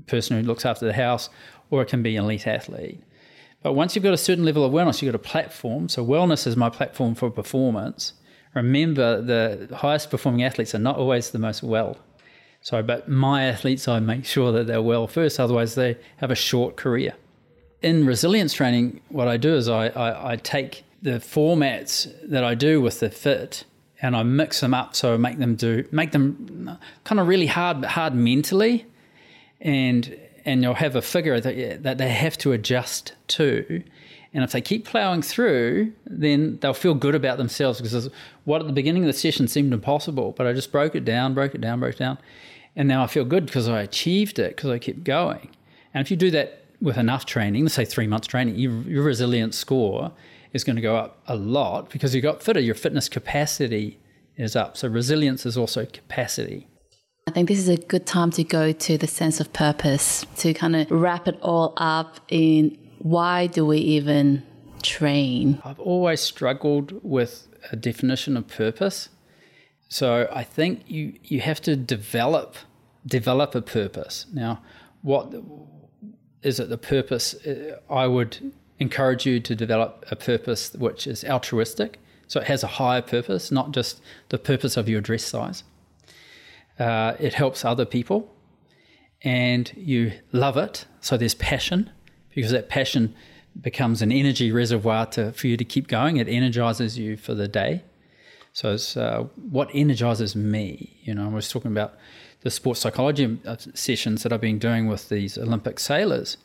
person 0.07 0.41
who 0.41 0.47
looks 0.47 0.65
after 0.65 0.87
the 0.87 0.95
house, 0.95 1.29
or 1.71 1.83
it 1.83 1.89
can 1.89 2.03
be 2.03 2.17
an 2.17 2.25
elite 2.25 2.47
athlete. 2.47 3.03
But 3.63 3.75
once 3.75 3.95
you've 3.95 4.05
got 4.05 4.15
a 4.15 4.19
certain 4.19 4.45
level 4.45 4.65
of 4.65 4.73
wellness, 4.73 5.03
you've 5.03 5.13
got 5.13 5.21
a 5.21 5.31
platform. 5.31 5.89
So 5.89 6.05
wellness 6.05 6.47
is 6.47 6.57
my 6.57 6.71
platform 6.71 7.15
for 7.15 7.31
performance. 7.31 8.15
Remember, 8.55 9.21
the 9.21 9.77
highest 9.77 10.11
performing 10.11 10.43
athletes 10.43 10.75
are 10.75 10.79
not 10.79 10.97
always 10.97 11.31
the 11.31 11.39
most 11.39 11.63
well. 11.63 11.99
So, 12.61 12.83
but 12.83 13.09
my 13.09 13.45
athletes, 13.45 13.89
I 13.89 14.01
make 14.01 14.25
sure 14.25 14.53
that 14.53 14.67
they're 14.67 14.83
well 14.83 15.07
first, 15.07 15.39
otherwise, 15.41 15.75
they 15.75 15.97
have 16.19 16.31
a 16.31 16.35
short 16.35 16.77
career. 16.77 17.15
In 17.81 18.05
resilience 18.05 18.53
training, 18.53 19.01
what 19.09 19.29
I 19.29 19.37
do 19.37 19.55
is 19.55 19.69
I, 19.69 19.89
I, 19.89 20.33
I 20.33 20.37
take 20.37 20.85
the 21.01 21.13
formats 21.13 22.13
that 22.29 22.43
I 22.43 22.55
do 22.55 22.81
with 22.81 23.01
the 23.01 23.09
fit 23.09 23.65
and 24.03 24.17
I 24.17 24.23
mix 24.23 24.61
them 24.61 24.75
up 24.75 24.95
so 24.95 25.15
I 25.15 25.17
make 25.17 25.39
them 25.39 25.55
do 25.55 25.85
make 25.91 26.13
them 26.13 26.79
kind 27.05 27.21
of 27.21 27.29
really 27.29 27.47
hard 27.47 27.85
hard 27.85 28.15
mentally 28.15 28.87
and 29.61 30.19
and 30.45 30.63
you'll 30.63 30.75
have 30.75 30.97
a 30.97 31.03
figure 31.03 31.41
that, 31.41 31.83
that 31.83 31.99
they 31.99 32.09
have 32.09 32.39
to 32.39 32.53
adjust 32.53 33.13
to 33.29 33.83
and 34.35 34.45
if 34.45 34.53
they 34.53 34.61
keep 34.61 34.85
plowing 34.85 35.23
through, 35.23 35.93
then 36.07 36.59
they'll 36.61 36.75
feel 36.75 36.95
good 36.95 37.15
about 37.15 37.39
themselves 37.39 37.81
because 37.81 38.11
what 38.45 38.61
at 38.61 38.67
the 38.67 38.73
beginning 38.73 39.03
of 39.03 39.07
the 39.07 39.19
session 39.19 39.49
seemed 39.49 39.73
impossible, 39.73 40.33
but 40.37 40.47
I 40.47 40.53
just 40.53 40.71
broke 40.71 40.95
it 40.95 41.05
down, 41.05 41.35
broke 41.35 41.55
it 41.55 41.61
down, 41.61 41.81
broke 41.81 41.95
it 41.95 41.99
down. 41.99 42.19
And 42.77 42.87
now 42.87 43.03
I 43.03 43.07
feel 43.07 43.25
good 43.25 43.47
because 43.47 43.69
I 43.69 43.81
achieved 43.81 44.39
it 44.39 44.55
because 44.55 44.71
I 44.71 44.79
kept 44.79 45.03
going. 45.03 45.51
And 45.95 46.05
if 46.05 46.11
you 46.11 46.17
do 46.17 46.31
that 46.33 46.65
with 46.81 46.99
enough 46.99 47.25
training, 47.25 47.65
let's 47.65 47.75
say 47.75 47.85
three 47.85 48.07
months 48.07 48.27
training, 48.27 48.57
your, 48.57 48.73
your 48.83 49.03
resilience 49.03 49.57
score 49.57 50.13
is 50.53 50.63
going 50.63 50.77
to 50.77 50.83
go 50.83 50.97
up 50.97 51.21
a 51.27 51.35
lot 51.35 51.91
because 51.91 52.15
you 52.15 52.21
got 52.21 52.43
fitter. 52.43 52.61
Your 52.61 52.75
fitness 52.75 53.09
capacity 53.09 53.99
is 54.37 54.55
up. 54.55 54.77
So 54.77 54.89
resilience 54.89 55.47
is 55.47 55.57
also 55.57 55.87
capacity. 55.87 56.69
I 57.27 57.31
think 57.31 57.49
this 57.49 57.59
is 57.59 57.69
a 57.69 57.77
good 57.77 58.07
time 58.07 58.31
to 58.33 58.45
go 58.45 58.73
to 58.73 58.97
the 58.97 59.07
sense 59.07 59.41
of 59.41 59.53
purpose 59.53 60.25
to 60.37 60.55
kind 60.55 60.77
of 60.77 60.91
wrap 60.91 61.29
it 61.29 61.39
all 61.43 61.75
up 61.77 62.21
in 62.29 62.79
why 62.99 63.47
do 63.47 63.65
we 63.65 63.79
even 63.79 64.43
train? 64.83 65.61
I've 65.65 65.81
always 65.81 66.21
struggled 66.21 66.93
with 67.03 67.49
a 67.73 67.77
definition 67.77 68.37
of 68.37 68.47
purpose. 68.49 69.09
So 69.89 70.29
I 70.33 70.45
think 70.45 70.83
you 70.87 71.15
you 71.25 71.41
have 71.41 71.61
to 71.63 71.77
develop 71.77 72.57
develop 73.07 73.55
a 73.55 73.63
purpose. 73.63 74.27
Now, 74.33 74.63
what 75.03 75.35
is 76.43 76.61
it? 76.61 76.69
The 76.69 76.79
purpose 76.79 77.35
I 77.89 78.07
would 78.07 78.53
encourage 78.79 79.27
you 79.27 79.41
to 79.41 79.55
develop 79.55 80.05
a 80.11 80.17
purpose 80.17 80.73
which 80.75 81.07
is 81.07 81.25
altruistic. 81.25 81.99
So 82.27 82.41
it 82.41 82.47
has 82.47 82.63
a 82.63 82.67
higher 82.67 83.01
purpose, 83.01 83.51
not 83.51 83.73
just 83.73 84.03
the 84.29 84.39
purpose 84.39 84.77
of 84.77 84.89
your 84.89 85.01
dress 85.01 85.25
size. 85.25 85.65
Uh, 86.79 87.15
it 87.19 87.35
helps 87.35 87.65
other 87.65 87.87
people, 87.87 88.33
and 89.23 89.73
you 89.75 90.13
love 90.31 90.57
it. 90.57 90.85
So 91.01 91.17
there's 91.17 91.35
passion 91.35 91.91
because 92.35 92.53
that 92.53 92.69
passion 92.69 93.15
becomes 93.61 94.03
an 94.03 94.13
energy 94.13 94.53
reservoir 94.53 95.07
to, 95.07 95.33
for 95.33 95.47
you 95.47 95.57
to 95.57 95.65
keep 95.65 95.89
going. 95.89 96.17
It 96.17 96.29
energizes 96.29 96.99
you 96.99 97.17
for 97.17 97.35
the 97.35 97.49
day. 97.49 97.83
So 98.53 98.73
it's 98.73 98.97
uh, 98.97 99.25
what 99.51 99.69
energizes 99.73 100.35
me. 100.35 100.97
You 101.03 101.15
know, 101.15 101.27
I 101.27 101.29
was 101.29 101.49
talking 101.49 101.71
about 101.71 101.95
the 102.43 102.51
sports 102.51 102.81
psychology 102.81 103.39
uh, 103.47 103.57
sessions 103.75 104.23
that 104.23 104.33
I've 104.33 104.41
been 104.41 104.59
doing 104.59 104.87
with 104.87 105.09
these 105.09 105.37
Olympic 105.37 105.81
sailors. 105.81 106.37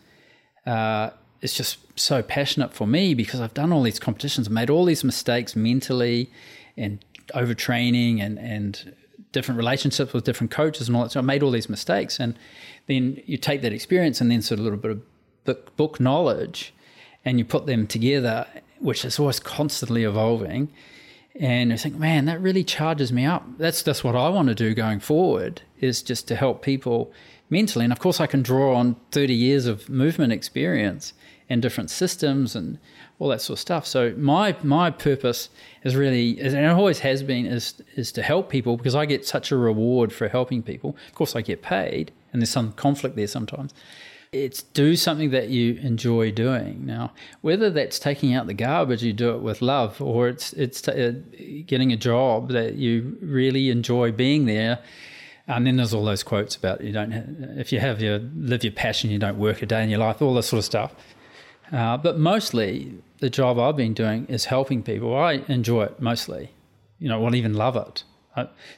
Uh, 0.65 1.11
it's 1.41 1.53
just 1.55 1.77
so 1.99 2.23
passionate 2.23 2.73
for 2.73 2.87
me 2.87 3.13
because 3.13 3.41
I've 3.41 3.53
done 3.53 3.71
all 3.73 3.83
these 3.83 3.99
competitions, 3.99 4.49
made 4.49 4.69
all 4.69 4.85
these 4.85 5.03
mistakes 5.03 5.55
mentally 5.55 6.31
and 6.77 7.03
overtraining 7.35 8.21
and, 8.21 8.39
and 8.39 8.95
different 9.31 9.57
relationships 9.57 10.13
with 10.13 10.23
different 10.23 10.51
coaches 10.51 10.87
and 10.87 10.95
all 10.95 11.03
that. 11.03 11.11
So 11.11 11.19
I 11.19 11.23
made 11.23 11.43
all 11.43 11.51
these 11.51 11.69
mistakes. 11.69 12.19
And 12.19 12.37
then 12.87 13.21
you 13.25 13.37
take 13.37 13.61
that 13.61 13.73
experience 13.73 14.21
and 14.21 14.31
then 14.31 14.41
sort 14.41 14.59
of 14.59 14.61
a 14.61 14.63
little 14.63 14.79
bit 14.79 14.91
of 14.91 15.01
book, 15.45 15.75
book 15.75 15.99
knowledge 15.99 16.73
and 17.25 17.39
you 17.39 17.45
put 17.45 17.65
them 17.65 17.87
together, 17.87 18.45
which 18.79 19.05
is 19.05 19.19
always 19.19 19.39
constantly 19.39 20.03
evolving, 20.03 20.69
and 21.35 21.73
I 21.73 21.77
think, 21.77 21.95
man, 21.97 22.25
that 22.25 22.39
really 22.41 22.63
charges 22.63 23.11
me 23.11 23.25
up. 23.25 23.43
That's 23.57 23.81
that's 23.81 24.03
what 24.03 24.15
I 24.15 24.29
want 24.29 24.49
to 24.49 24.55
do 24.55 24.75
going 24.75 24.99
forward 24.99 25.61
is 25.79 26.03
just 26.03 26.27
to 26.27 26.35
help 26.35 26.61
people 26.61 27.11
mentally. 27.49 27.85
And 27.85 27.91
of 27.91 27.99
course, 27.99 28.19
I 28.19 28.27
can 28.27 28.43
draw 28.43 28.75
on 28.75 28.97
30 29.11 29.33
years 29.33 29.65
of 29.65 29.89
movement 29.89 30.31
experience 30.31 31.13
and 31.49 31.61
different 31.61 31.89
systems 31.89 32.55
and 32.55 32.77
all 33.17 33.29
that 33.29 33.41
sort 33.41 33.57
of 33.57 33.61
stuff. 33.61 33.87
So 33.87 34.13
my 34.15 34.55
my 34.61 34.91
purpose 34.91 35.49
is 35.83 35.95
really, 35.95 36.39
and 36.39 36.55
it 36.55 36.65
always 36.65 36.99
has 36.99 37.23
been, 37.23 37.47
is 37.47 37.81
is 37.95 38.11
to 38.11 38.21
help 38.21 38.49
people 38.49 38.77
because 38.77 38.95
I 38.95 39.07
get 39.07 39.25
such 39.25 39.51
a 39.51 39.57
reward 39.57 40.13
for 40.13 40.27
helping 40.27 40.61
people. 40.61 40.95
Of 41.07 41.15
course, 41.15 41.35
I 41.35 41.41
get 41.41 41.63
paid, 41.63 42.11
and 42.31 42.43
there's 42.43 42.51
some 42.51 42.73
conflict 42.73 43.15
there 43.15 43.27
sometimes 43.27 43.73
it's 44.33 44.63
do 44.63 44.95
something 44.95 45.29
that 45.29 45.49
you 45.49 45.75
enjoy 45.75 46.31
doing. 46.31 46.85
Now, 46.85 47.13
whether 47.41 47.69
that's 47.69 47.99
taking 47.99 48.33
out 48.33 48.47
the 48.47 48.53
garbage, 48.53 49.03
you 49.03 49.13
do 49.13 49.35
it 49.35 49.41
with 49.41 49.61
love, 49.61 50.01
or 50.01 50.27
it's 50.27 50.53
it's 50.53 50.81
t- 50.81 50.91
uh, 50.91 51.13
getting 51.65 51.91
a 51.91 51.97
job 51.97 52.49
that 52.49 52.75
you 52.75 53.17
really 53.21 53.69
enjoy 53.69 54.11
being 54.11 54.45
there. 54.45 54.79
And 55.47 55.67
then 55.67 55.75
there's 55.75 55.93
all 55.93 56.05
those 56.05 56.23
quotes 56.23 56.55
about 56.55 56.81
you 56.81 56.91
don't 56.91 57.13
if 57.57 57.71
you 57.71 57.79
have 57.79 58.01
your 58.01 58.19
live 58.35 58.63
your 58.63 58.73
passion, 58.73 59.11
you 59.11 59.19
don't 59.19 59.37
work 59.37 59.61
a 59.61 59.65
day 59.65 59.83
in 59.83 59.89
your 59.89 59.99
life, 59.99 60.21
all 60.21 60.33
this 60.33 60.47
sort 60.47 60.59
of 60.59 60.65
stuff. 60.65 60.93
Uh, 61.71 61.97
but 61.97 62.17
mostly, 62.17 62.93
the 63.19 63.29
job 63.29 63.59
I've 63.59 63.77
been 63.77 63.93
doing 63.93 64.25
is 64.27 64.45
helping 64.45 64.83
people. 64.83 65.15
I 65.15 65.43
enjoy 65.47 65.83
it 65.85 66.01
mostly. 66.01 66.51
You 66.99 67.09
know, 67.09 67.25
I'll 67.25 67.35
even 67.35 67.53
love 67.53 67.75
it, 67.75 68.03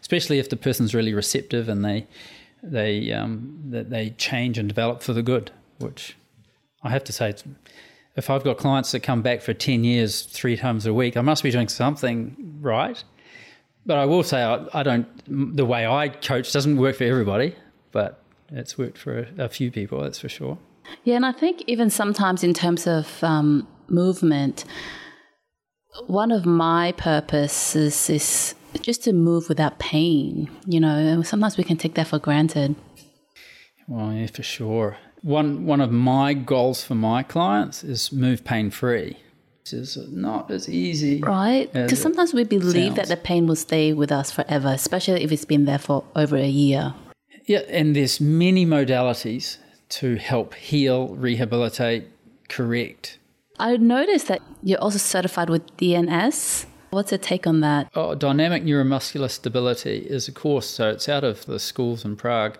especially 0.01 0.39
if 0.39 0.49
the 0.49 0.55
person's 0.55 0.95
really 0.95 1.13
receptive 1.13 1.69
and 1.69 1.83
they 1.85 2.07
they 2.71 3.11
um, 3.11 3.61
that 3.69 3.89
they 3.89 4.11
change 4.11 4.57
and 4.57 4.67
develop 4.67 5.01
for 5.01 5.13
the 5.13 5.23
good. 5.23 5.51
Which 5.79 6.15
I 6.83 6.89
have 6.89 7.03
to 7.05 7.13
say, 7.13 7.33
if 8.15 8.29
I've 8.29 8.43
got 8.43 8.57
clients 8.57 8.91
that 8.91 9.01
come 9.01 9.21
back 9.21 9.41
for 9.41 9.53
ten 9.53 9.83
years, 9.83 10.23
three 10.23 10.57
times 10.57 10.85
a 10.85 10.93
week, 10.93 11.17
I 11.17 11.21
must 11.21 11.43
be 11.43 11.51
doing 11.51 11.67
something 11.67 12.59
right. 12.61 13.03
But 13.85 13.97
I 13.97 14.05
will 14.05 14.23
say, 14.23 14.41
I, 14.41 14.65
I 14.73 14.83
don't. 14.83 15.07
The 15.55 15.65
way 15.65 15.85
I 15.85 16.09
coach 16.09 16.51
doesn't 16.51 16.77
work 16.77 16.95
for 16.95 17.03
everybody, 17.03 17.55
but 17.91 18.21
it's 18.49 18.77
worked 18.77 18.97
for 18.97 19.19
a, 19.37 19.45
a 19.45 19.49
few 19.49 19.71
people. 19.71 20.01
That's 20.01 20.19
for 20.19 20.29
sure. 20.29 20.57
Yeah, 21.03 21.15
and 21.15 21.25
I 21.25 21.31
think 21.31 21.63
even 21.67 21.89
sometimes 21.89 22.43
in 22.43 22.53
terms 22.53 22.87
of 22.87 23.23
um, 23.23 23.67
movement, 23.87 24.65
one 26.07 26.31
of 26.31 26.45
my 26.45 26.93
purposes 26.93 28.09
is 28.09 28.55
just 28.81 29.03
to 29.03 29.13
move 29.13 29.49
without 29.49 29.79
pain, 29.79 30.49
you 30.65 30.79
know, 30.79 31.21
sometimes 31.21 31.57
we 31.57 31.63
can 31.63 31.77
take 31.77 31.95
that 31.95 32.07
for 32.07 32.19
granted. 32.19 32.75
Well, 33.87 34.13
yeah, 34.13 34.27
for 34.27 34.43
sure. 34.43 34.97
One 35.21 35.65
one 35.65 35.81
of 35.81 35.91
my 35.91 36.33
goals 36.33 36.83
for 36.83 36.95
my 36.95 37.23
clients 37.23 37.83
is 37.83 38.11
move 38.11 38.43
pain 38.43 38.69
free. 38.69 39.17
This 39.63 39.97
is 39.97 40.11
not 40.11 40.51
as 40.51 40.69
easy, 40.69 41.21
right? 41.21 41.71
Because 41.73 41.99
sometimes 41.99 42.33
we 42.33 42.43
believe 42.43 42.95
sounds. 42.95 42.95
that 42.95 43.07
the 43.07 43.17
pain 43.17 43.47
will 43.47 43.55
stay 43.55 43.93
with 43.93 44.11
us 44.11 44.29
forever, 44.29 44.67
especially 44.67 45.23
if 45.23 45.31
it's 45.31 45.45
been 45.45 45.65
there 45.65 45.79
for 45.79 46.03
over 46.15 46.35
a 46.37 46.47
year. 46.47 46.93
Yeah, 47.45 47.63
and 47.69 47.95
there's 47.95 48.21
many 48.21 48.65
modalities 48.65 49.57
to 49.89 50.17
help 50.17 50.53
heal, 50.53 51.15
rehabilitate, 51.15 52.09
correct. 52.49 53.17
I 53.57 53.77
noticed 53.77 54.27
that 54.27 54.41
you're 54.61 54.79
also 54.79 54.97
certified 54.97 55.49
with 55.49 55.65
DNS. 55.77 56.65
What's 56.95 57.11
a 57.11 57.17
take 57.17 57.45
on 57.45 57.59
that? 57.59 57.89
Oh, 57.93 58.15
dynamic 58.15 58.63
neuromuscular 58.63 59.29
stability 59.29 59.97
is 60.09 60.29
a 60.29 60.31
course, 60.31 60.65
so 60.65 60.91
it's 60.91 61.09
out 61.09 61.25
of 61.25 61.45
the 61.45 61.59
schools 61.59 62.05
in 62.05 62.15
Prague. 62.15 62.57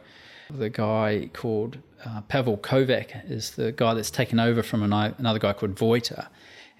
The 0.50 0.70
guy 0.70 1.30
called 1.32 1.78
uh, 2.06 2.20
Pavel 2.20 2.58
Kovac 2.58 3.32
is 3.32 3.52
the 3.52 3.72
guy 3.72 3.94
that's 3.94 4.12
taken 4.12 4.38
over 4.38 4.62
from 4.62 4.84
another 4.84 5.40
guy 5.40 5.54
called 5.54 5.76
Vojta. 5.76 6.28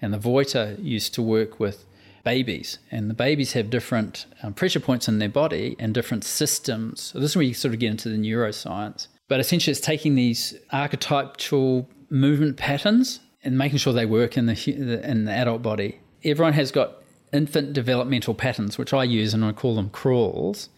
And 0.02 0.12
the 0.12 0.18
Vojta 0.18 0.76
used 0.84 1.14
to 1.14 1.22
work 1.22 1.58
with 1.58 1.86
babies, 2.24 2.78
and 2.90 3.08
the 3.08 3.14
babies 3.14 3.54
have 3.54 3.70
different 3.70 4.26
um, 4.42 4.52
pressure 4.52 4.78
points 4.78 5.08
in 5.08 5.18
their 5.18 5.30
body 5.30 5.76
and 5.78 5.94
different 5.94 6.24
systems. 6.24 7.00
So 7.00 7.20
this 7.20 7.30
is 7.30 7.36
where 7.36 7.42
you 7.46 7.54
sort 7.54 7.72
of 7.72 7.80
get 7.80 7.90
into 7.90 8.10
the 8.10 8.18
neuroscience. 8.18 9.06
But 9.28 9.40
essentially, 9.40 9.72
it's 9.72 9.80
taking 9.80 10.14
these 10.14 10.52
archetypal 10.72 11.88
movement 12.10 12.58
patterns 12.58 13.20
and 13.42 13.56
making 13.56 13.78
sure 13.78 13.94
they 13.94 14.04
work 14.04 14.36
in 14.36 14.44
the 14.44 15.00
in 15.02 15.24
the 15.24 15.32
adult 15.32 15.62
body. 15.62 16.00
Everyone 16.22 16.52
has 16.52 16.70
got 16.70 17.02
infant 17.32 17.72
developmental 17.72 18.34
patterns, 18.34 18.78
which 18.78 18.92
I 18.92 19.04
use 19.04 19.34
and 19.34 19.44
I 19.44 19.52
call 19.52 19.74
them 19.76 19.90
crawls. 19.90 20.68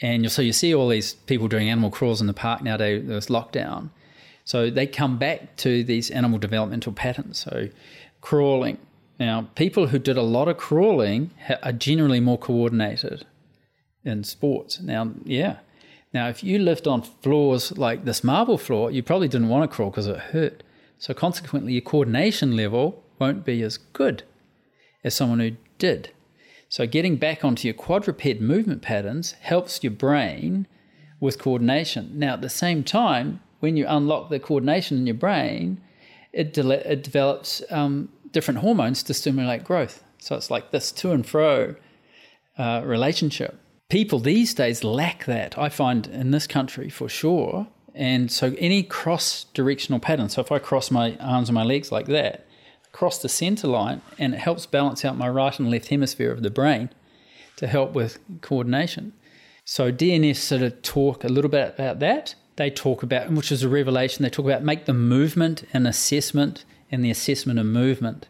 And 0.00 0.30
so 0.30 0.42
you 0.42 0.52
see 0.52 0.74
all 0.74 0.88
these 0.88 1.14
people 1.14 1.48
doing 1.48 1.68
animal 1.70 1.90
crawls 1.90 2.20
in 2.20 2.26
the 2.26 2.34
park 2.34 2.62
nowadays, 2.62 3.04
there's 3.06 3.28
lockdown. 3.28 3.90
So 4.44 4.68
they 4.68 4.86
come 4.86 5.18
back 5.18 5.56
to 5.58 5.84
these 5.84 6.10
animal 6.10 6.38
developmental 6.38 6.92
patterns. 6.92 7.38
So 7.38 7.68
crawling, 8.20 8.78
Now, 9.18 9.48
people 9.54 9.88
who 9.88 9.98
did 9.98 10.16
a 10.16 10.22
lot 10.22 10.48
of 10.48 10.56
crawling 10.56 11.30
are 11.62 11.72
generally 11.72 12.20
more 12.20 12.38
coordinated 12.38 13.26
in 14.04 14.24
sports. 14.24 14.80
Now, 14.80 15.12
yeah. 15.24 15.58
Now, 16.12 16.28
if 16.28 16.42
you 16.44 16.58
lived 16.58 16.86
on 16.86 17.02
floors 17.02 17.76
like 17.78 18.04
this 18.04 18.24
marble 18.24 18.58
floor, 18.58 18.90
you 18.90 19.02
probably 19.02 19.28
didn't 19.28 19.48
want 19.48 19.68
to 19.68 19.74
crawl 19.74 19.90
because 19.90 20.06
it 20.06 20.18
hurt. 20.18 20.62
So, 20.98 21.14
consequently, 21.14 21.72
your 21.72 21.82
coordination 21.82 22.56
level 22.56 23.04
won't 23.18 23.44
be 23.44 23.62
as 23.62 23.78
good 23.78 24.24
as 25.04 25.14
someone 25.14 25.40
who 25.40 25.52
did. 25.78 26.10
So, 26.68 26.86
getting 26.86 27.16
back 27.16 27.44
onto 27.44 27.68
your 27.68 27.74
quadruped 27.74 28.40
movement 28.40 28.82
patterns 28.82 29.32
helps 29.40 29.82
your 29.84 29.92
brain 29.92 30.66
with 31.20 31.38
coordination. 31.38 32.18
Now, 32.18 32.34
at 32.34 32.40
the 32.40 32.48
same 32.48 32.82
time, 32.82 33.40
when 33.60 33.76
you 33.76 33.86
unlock 33.86 34.28
the 34.28 34.40
coordination 34.40 34.98
in 34.98 35.06
your 35.06 35.14
brain, 35.14 35.80
it, 36.32 36.52
de- 36.52 36.90
it 36.90 37.04
develops 37.04 37.62
um, 37.70 38.08
different 38.32 38.58
hormones 38.58 39.02
to 39.04 39.14
stimulate 39.14 39.62
growth. 39.62 40.02
So, 40.18 40.34
it's 40.34 40.50
like 40.50 40.70
this 40.70 40.90
to 40.92 41.12
and 41.12 41.24
fro 41.24 41.76
uh, 42.58 42.82
relationship. 42.84 43.60
People 43.88 44.18
these 44.18 44.54
days 44.54 44.82
lack 44.82 45.26
that, 45.26 45.56
I 45.56 45.68
find, 45.68 46.06
in 46.06 46.30
this 46.30 46.46
country 46.46 46.88
for 46.88 47.08
sure. 47.08 47.68
And 47.94 48.32
so, 48.32 48.54
any 48.58 48.82
cross 48.82 49.44
directional 49.54 50.00
pattern, 50.00 50.28
so 50.28 50.40
if 50.40 50.50
I 50.50 50.58
cross 50.58 50.90
my 50.90 51.16
arms 51.18 51.48
and 51.48 51.54
my 51.54 51.62
legs 51.62 51.92
like 51.92 52.06
that, 52.06 52.48
across 52.94 53.18
the 53.18 53.28
center 53.28 53.66
line, 53.66 54.00
and 54.20 54.34
it 54.34 54.38
helps 54.38 54.66
balance 54.66 55.04
out 55.04 55.18
my 55.18 55.28
right 55.28 55.58
and 55.58 55.68
left 55.68 55.88
hemisphere 55.88 56.30
of 56.30 56.44
the 56.44 56.50
brain 56.50 56.88
to 57.56 57.66
help 57.66 57.92
with 57.92 58.20
coordination. 58.40 59.12
So, 59.64 59.90
DNS 59.90 60.36
sort 60.36 60.62
of 60.62 60.80
talk 60.82 61.24
a 61.24 61.28
little 61.28 61.50
bit 61.50 61.74
about 61.74 61.98
that. 61.98 62.36
They 62.54 62.70
talk 62.70 63.02
about, 63.02 63.32
which 63.32 63.50
is 63.50 63.64
a 63.64 63.68
revelation, 63.68 64.22
they 64.22 64.30
talk 64.30 64.46
about 64.46 64.62
make 64.62 64.84
the 64.84 64.94
movement 64.94 65.64
and 65.72 65.88
assessment 65.88 66.64
and 66.88 67.04
the 67.04 67.10
assessment 67.10 67.58
of 67.58 67.66
movement. 67.66 68.28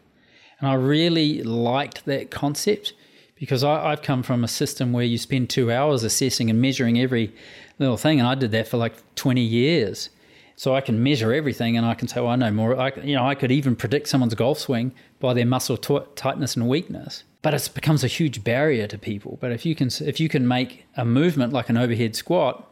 And 0.59 0.67
I 0.67 0.73
really 0.73 1.43
liked 1.43 2.05
that 2.05 2.31
concept 2.31 2.93
because 3.35 3.63
I, 3.63 3.91
have 3.91 4.01
come 4.01 4.23
from 4.23 4.43
a 4.43 4.47
system 4.47 4.93
where 4.93 5.03
you 5.03 5.19
spend 5.19 5.51
two 5.51 5.71
hours 5.71 6.03
assessing 6.03 6.49
and 6.49 6.59
measuring 6.59 6.99
every 6.99 7.35
little 7.77 7.97
thing, 7.97 8.19
and 8.19 8.27
I 8.27 8.33
did 8.33 8.49
that 8.51 8.67
for 8.67 8.77
like 8.77 8.95
20 9.13 9.41
years. 9.41 10.09
So 10.57 10.73
I 10.73 10.81
can 10.81 11.03
measure 11.03 11.33
everything, 11.33 11.75
and 11.75 11.85
I 11.85 11.95
can 11.95 12.07
say, 12.07 12.21
"Well, 12.21 12.29
I 12.29 12.35
know 12.37 12.51
more." 12.51 12.79
I, 12.79 12.91
you 13.03 13.15
know, 13.15 13.27
I 13.27 13.35
could 13.35 13.51
even 13.51 13.75
predict 13.75 14.07
someone's 14.07 14.35
golf 14.35 14.59
swing 14.59 14.93
by 15.19 15.33
their 15.33 15.45
muscle 15.45 15.77
t- 15.77 15.99
tightness 16.15 16.55
and 16.55 16.67
weakness. 16.67 17.23
But 17.41 17.53
it 17.53 17.69
becomes 17.73 18.03
a 18.03 18.07
huge 18.07 18.43
barrier 18.43 18.87
to 18.87 18.97
people. 18.97 19.37
But 19.41 19.51
if 19.51 19.65
you 19.65 19.75
can, 19.75 19.89
if 20.01 20.19
you 20.19 20.29
can 20.29 20.47
make 20.47 20.85
a 20.95 21.05
movement 21.05 21.51
like 21.53 21.69
an 21.69 21.77
overhead 21.77 22.15
squat, 22.15 22.71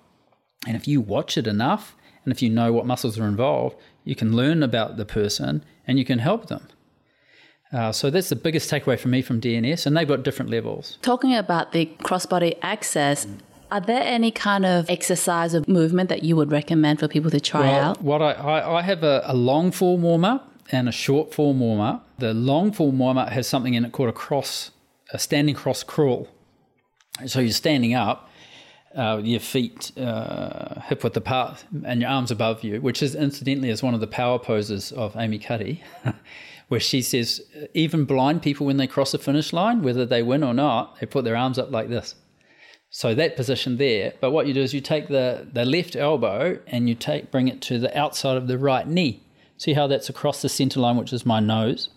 and 0.66 0.76
if 0.76 0.88
you 0.88 1.02
watch 1.02 1.38
it 1.38 1.46
enough, 1.46 1.96
and 2.24 2.32
if 2.32 2.42
you 2.42 2.50
know 2.50 2.72
what 2.72 2.86
muscles 2.86 3.20
are 3.20 3.28
involved, 3.28 3.76
you 4.04 4.16
can 4.16 4.36
learn 4.36 4.64
about 4.64 4.98
the 4.98 5.06
person 5.06 5.64
and 5.86 6.00
you 6.00 6.06
can 6.06 6.20
help 6.20 6.48
them. 6.48 6.68
Uh, 7.72 7.92
so 7.92 8.10
that's 8.10 8.30
the 8.30 8.36
biggest 8.36 8.70
takeaway 8.70 9.00
for 9.00 9.08
me 9.08 9.22
from 9.22 9.42
DNS, 9.42 9.86
and 9.86 9.98
they've 9.98 10.08
got 10.08 10.22
different 10.24 10.52
levels. 10.52 11.00
Talking 11.02 11.36
about 11.36 11.72
the 11.72 11.88
crossbody 12.04 12.56
access, 12.62 13.26
are 13.72 13.82
there 13.82 14.02
any 14.04 14.32
kind 14.32 14.66
of 14.66 14.90
exercise 14.90 15.56
or 15.56 15.64
movement 15.68 16.10
that 16.10 16.24
you 16.24 16.36
would 16.36 16.52
recommend 16.52 17.00
for 17.00 17.08
people 17.08 17.32
to 17.32 17.40
try 17.40 17.62
well, 17.62 17.90
out? 17.92 18.02
What 18.02 18.22
I, 18.22 18.34
I, 18.34 18.80
I 18.80 18.82
have 18.82 19.04
a, 19.04 19.24
a, 19.26 19.36
long 19.36 19.72
form 19.72 20.02
warm 20.02 20.26
up 20.26 20.52
and 20.72 20.88
a 20.88 20.92
short 20.92 21.34
form 21.34 21.60
warm 21.60 21.80
up. 21.80 22.08
The 22.20 22.34
long 22.34 22.72
form 22.72 23.00
warm 23.00 23.18
up 23.18 23.30
has 23.30 23.48
something 23.48 23.74
in 23.74 23.86
it 23.86 23.92
called 23.92 24.10
a 24.10 24.14
cross, 24.14 24.72
a 25.12 25.20
standing 25.20 25.56
cross 25.56 25.84
crawl. 25.84 26.30
So 27.26 27.40
you're 27.40 27.52
standing 27.52 27.94
up, 27.94 28.30
uh, 28.96 29.22
your 29.24 29.40
feet 29.40 29.92
uh, 29.98 30.82
hip 30.82 31.04
width 31.04 31.18
apart, 31.18 31.64
and 31.86 32.02
your 32.02 32.10
arms 32.10 32.32
above 32.32 32.64
you, 32.64 32.82
which 32.82 33.04
is 33.04 33.16
incidentally 33.16 33.70
is 33.70 33.84
one 33.84 33.94
of 33.94 34.00
the 34.00 34.08
power 34.08 34.40
poses 34.40 34.92
of 34.92 35.16
Amy 35.16 35.40
Cuddy. 35.40 35.84
where 36.70 36.80
she 36.80 37.02
says 37.02 37.42
even 37.76 38.06
blind 38.06 38.42
people 38.42 38.66
when 38.66 38.78
they 38.78 38.88
cross 38.88 39.12
the 39.12 39.18
finish 39.20 39.54
line, 39.54 39.84
whether 39.84 40.08
they 40.08 40.24
win 40.24 40.44
or 40.44 40.54
not, 40.56 41.00
they 41.00 41.06
put 41.06 41.24
their 41.24 41.36
arms 41.36 41.60
up 41.60 41.72
like 41.72 41.90
this. 41.90 42.16
So 42.96 43.16
that 43.16 43.36
position 43.36 43.78
there. 43.78 44.14
But 44.22 44.30
what 44.30 44.46
you 44.46 44.54
do 44.54 44.62
is 44.62 44.72
you 44.72 44.80
take 44.80 45.08
the, 45.08 45.48
the 45.52 45.66
left 45.66 45.96
elbow 45.96 46.60
and 46.68 46.88
you 46.88 46.94
take 46.94 47.32
bring 47.32 47.48
it 47.48 47.60
to 47.64 47.80
the 47.80 47.98
outside 47.98 48.38
of 48.38 48.48
the 48.48 48.60
right 48.60 48.88
knee. 48.88 49.24
See 49.58 49.74
how 49.74 49.88
that's 49.88 50.10
across 50.10 50.44
the 50.44 50.48
center 50.48 50.80
line, 50.80 50.96
which 50.96 51.12
is 51.12 51.26
my 51.26 51.40
nose. 51.40 51.90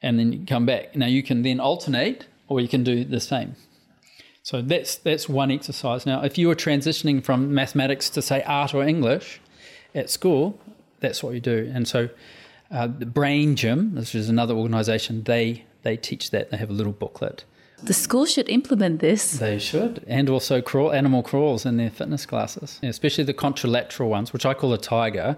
And 0.00 0.16
then 0.16 0.32
you 0.32 0.46
come 0.46 0.64
back. 0.64 0.94
Now 0.94 1.06
you 1.06 1.24
can 1.24 1.42
then 1.42 1.58
alternate 1.58 2.28
or 2.46 2.60
you 2.60 2.68
can 2.68 2.84
do 2.84 3.04
the 3.04 3.18
same. 3.18 3.56
So 4.44 4.62
that's 4.62 4.94
that's 4.94 5.28
one 5.28 5.50
exercise. 5.50 6.06
Now, 6.06 6.22
if 6.22 6.38
you 6.38 6.46
were 6.46 6.54
transitioning 6.54 7.24
from 7.24 7.52
mathematics 7.52 8.08
to 8.10 8.22
say 8.22 8.44
art 8.44 8.74
or 8.74 8.84
English 8.84 9.40
at 9.92 10.08
school, 10.08 10.60
that's 11.00 11.20
what 11.20 11.34
you 11.34 11.40
do. 11.40 11.68
And 11.74 11.88
so 11.88 12.10
uh, 12.70 12.86
the 12.86 13.06
Brain 13.06 13.56
Gym, 13.56 13.96
which 13.96 14.14
is 14.14 14.28
another 14.28 14.54
organisation, 14.54 15.24
they 15.24 15.64
they 15.82 15.96
teach 15.96 16.30
that. 16.30 16.52
They 16.52 16.58
have 16.58 16.70
a 16.70 16.74
little 16.74 16.92
booklet. 16.92 17.44
The 17.82 17.92
school 17.92 18.24
should 18.24 18.48
implement 18.48 19.00
this. 19.00 19.32
They 19.32 19.58
should, 19.58 20.04
and 20.06 20.30
also 20.30 20.62
crawl 20.62 20.92
animal 20.92 21.22
crawls 21.22 21.66
in 21.66 21.76
their 21.76 21.90
fitness 21.90 22.24
classes, 22.24 22.80
especially 22.82 23.24
the 23.24 23.34
contralateral 23.34 24.08
ones, 24.08 24.32
which 24.32 24.46
I 24.46 24.54
call 24.54 24.72
a 24.72 24.78
tiger, 24.78 25.36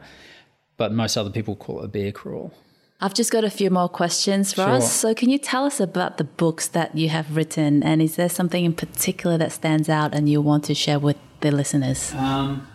but 0.76 0.92
most 0.92 1.16
other 1.16 1.30
people 1.30 1.56
call 1.56 1.80
it 1.80 1.86
a 1.86 1.88
bear 1.88 2.12
crawl. 2.12 2.54
I've 3.00 3.14
just 3.14 3.30
got 3.30 3.44
a 3.44 3.50
few 3.50 3.70
more 3.70 3.88
questions 3.88 4.52
for 4.52 4.62
sure. 4.62 4.70
us. 4.70 4.92
So, 4.92 5.14
can 5.14 5.30
you 5.30 5.38
tell 5.38 5.64
us 5.64 5.78
about 5.78 6.18
the 6.18 6.24
books 6.24 6.66
that 6.68 6.96
you 6.96 7.08
have 7.10 7.36
written, 7.36 7.82
and 7.82 8.02
is 8.02 8.16
there 8.16 8.28
something 8.28 8.64
in 8.64 8.72
particular 8.72 9.38
that 9.38 9.52
stands 9.52 9.88
out 9.88 10.14
and 10.14 10.28
you 10.28 10.40
want 10.40 10.64
to 10.64 10.74
share 10.74 10.98
with 10.98 11.16
the 11.40 11.52
listeners? 11.52 12.12
Um, 12.14 12.66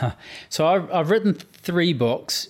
so, 0.48 0.66
I've, 0.66 0.90
I've 0.92 1.10
written 1.10 1.34
three 1.34 1.92
books 1.92 2.48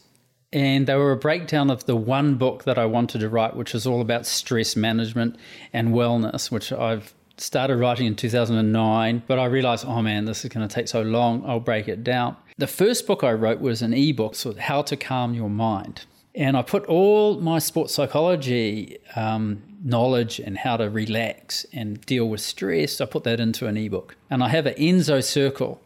and 0.55 0.87
they 0.87 0.95
were 0.95 1.11
a 1.11 1.17
breakdown 1.17 1.69
of 1.69 1.85
the 1.85 1.97
one 1.97 2.37
book 2.37 2.63
that 2.63 2.79
I 2.79 2.87
wanted 2.87 3.19
to 3.19 3.29
write, 3.29 3.57
which 3.57 3.75
is 3.75 3.87
all 3.89 4.01
about 4.01 4.25
stress 4.25 4.77
management 4.77 5.37
and 5.73 5.89
wellness, 5.89 6.49
which 6.51 6.73
I've 6.73 7.13
started 7.37 7.77
writing 7.77 8.07
in 8.07 8.15
2009, 8.15 9.25
but 9.27 9.41
I 9.41 9.47
realized, 9.47 9.85
oh 9.85 10.01
man, 10.01 10.27
this 10.27 10.45
is 10.45 10.51
going 10.51 10.67
to 10.67 10.73
take 10.73 10.87
so 10.87 11.03
long, 11.03 11.45
I'll 11.45 11.59
break 11.59 11.89
it 11.89 12.05
down. 12.05 12.37
The 12.57 12.69
first 12.69 13.05
book 13.09 13.25
I 13.25 13.33
wrote 13.33 13.61
was 13.61 13.83
an 13.83 13.93
ebook, 13.93 14.37
so 14.37 14.55
How 14.55 14.83
to 14.83 14.97
Calm 14.97 15.35
Your 15.35 15.51
Mind. 15.51 16.05
And 16.37 16.57
I 16.57 16.63
put 16.63 16.85
all 16.87 17.41
my 17.41 17.59
sports 17.59 17.93
psychology 17.95 18.99
um, 19.17 19.63
knowledge 19.85 20.39
and 20.39 20.57
how 20.57 20.77
to 20.77 20.89
relax 20.89 21.67
and 21.73 22.01
deal 22.03 22.29
with 22.29 22.41
stress, 22.41 23.01
I 23.01 23.07
put 23.07 23.25
that 23.25 23.41
into 23.41 23.67
an 23.67 23.77
ebook. 23.77 24.17
And 24.31 24.43
I 24.43 24.49
have 24.49 24.67
an 24.67 24.75
Enso 24.75 25.23
circle 25.23 25.81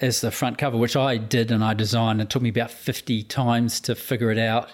as 0.00 0.20
the 0.20 0.30
front 0.30 0.58
cover, 0.58 0.76
which 0.76 0.96
I 0.96 1.16
did 1.16 1.50
and 1.50 1.64
I 1.64 1.74
designed. 1.74 2.20
It 2.20 2.30
took 2.30 2.42
me 2.42 2.50
about 2.50 2.70
50 2.70 3.22
times 3.24 3.80
to 3.80 3.94
figure 3.94 4.30
it 4.30 4.38
out. 4.38 4.70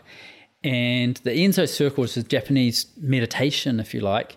And 0.65 1.17
the 1.19 1.31
Enso 1.31 1.69
circle 1.69 2.05
is 2.05 2.17
a 2.17 2.23
Japanese 2.23 2.87
meditation, 2.97 3.81
if 3.81 3.95
you 3.95 4.01
like. 4.01 4.37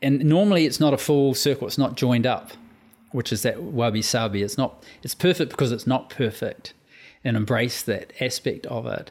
And 0.00 0.24
normally 0.24 0.66
it's 0.66 0.80
not 0.80 0.94
a 0.94 0.98
full 0.98 1.34
circle, 1.34 1.66
it's 1.66 1.78
not 1.78 1.96
joined 1.96 2.26
up, 2.26 2.52
which 3.10 3.32
is 3.32 3.42
that 3.42 3.62
wabi 3.62 4.02
sabi. 4.02 4.42
It's 4.42 4.56
not 4.56 4.84
it's 5.02 5.14
perfect 5.14 5.50
because 5.50 5.72
it's 5.72 5.86
not 5.86 6.10
perfect 6.10 6.72
and 7.24 7.36
embrace 7.36 7.82
that 7.82 8.12
aspect 8.20 8.66
of 8.66 8.86
it. 8.86 9.10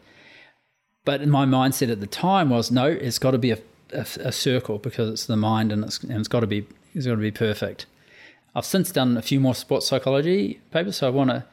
But 1.04 1.26
my 1.28 1.46
mindset 1.46 1.92
at 1.92 2.00
the 2.00 2.08
time 2.08 2.50
was 2.50 2.72
no, 2.72 2.86
it's 2.86 3.20
got 3.20 3.32
to 3.32 3.38
be 3.38 3.52
a, 3.52 3.60
a, 3.92 4.06
a 4.20 4.32
circle 4.32 4.78
because 4.78 5.10
it's 5.10 5.26
the 5.26 5.38
mind 5.38 5.74
and 5.74 5.84
it's, 5.84 6.02
and 6.04 6.14
it's 6.14 6.28
got 6.30 6.42
to 6.42 6.48
be 6.48 6.66
it's 6.94 7.06
got 7.06 7.16
to 7.16 7.22
be 7.22 7.32
perfect. 7.32 7.86
I've 8.56 8.66
since 8.66 8.92
done 8.92 9.18
a 9.18 9.22
few 9.22 9.40
more 9.40 9.56
sports 9.56 9.88
psychology 9.88 10.60
papers, 10.72 10.98
so 10.98 11.08
I 11.08 11.10
want 11.10 11.30
to 11.30 11.46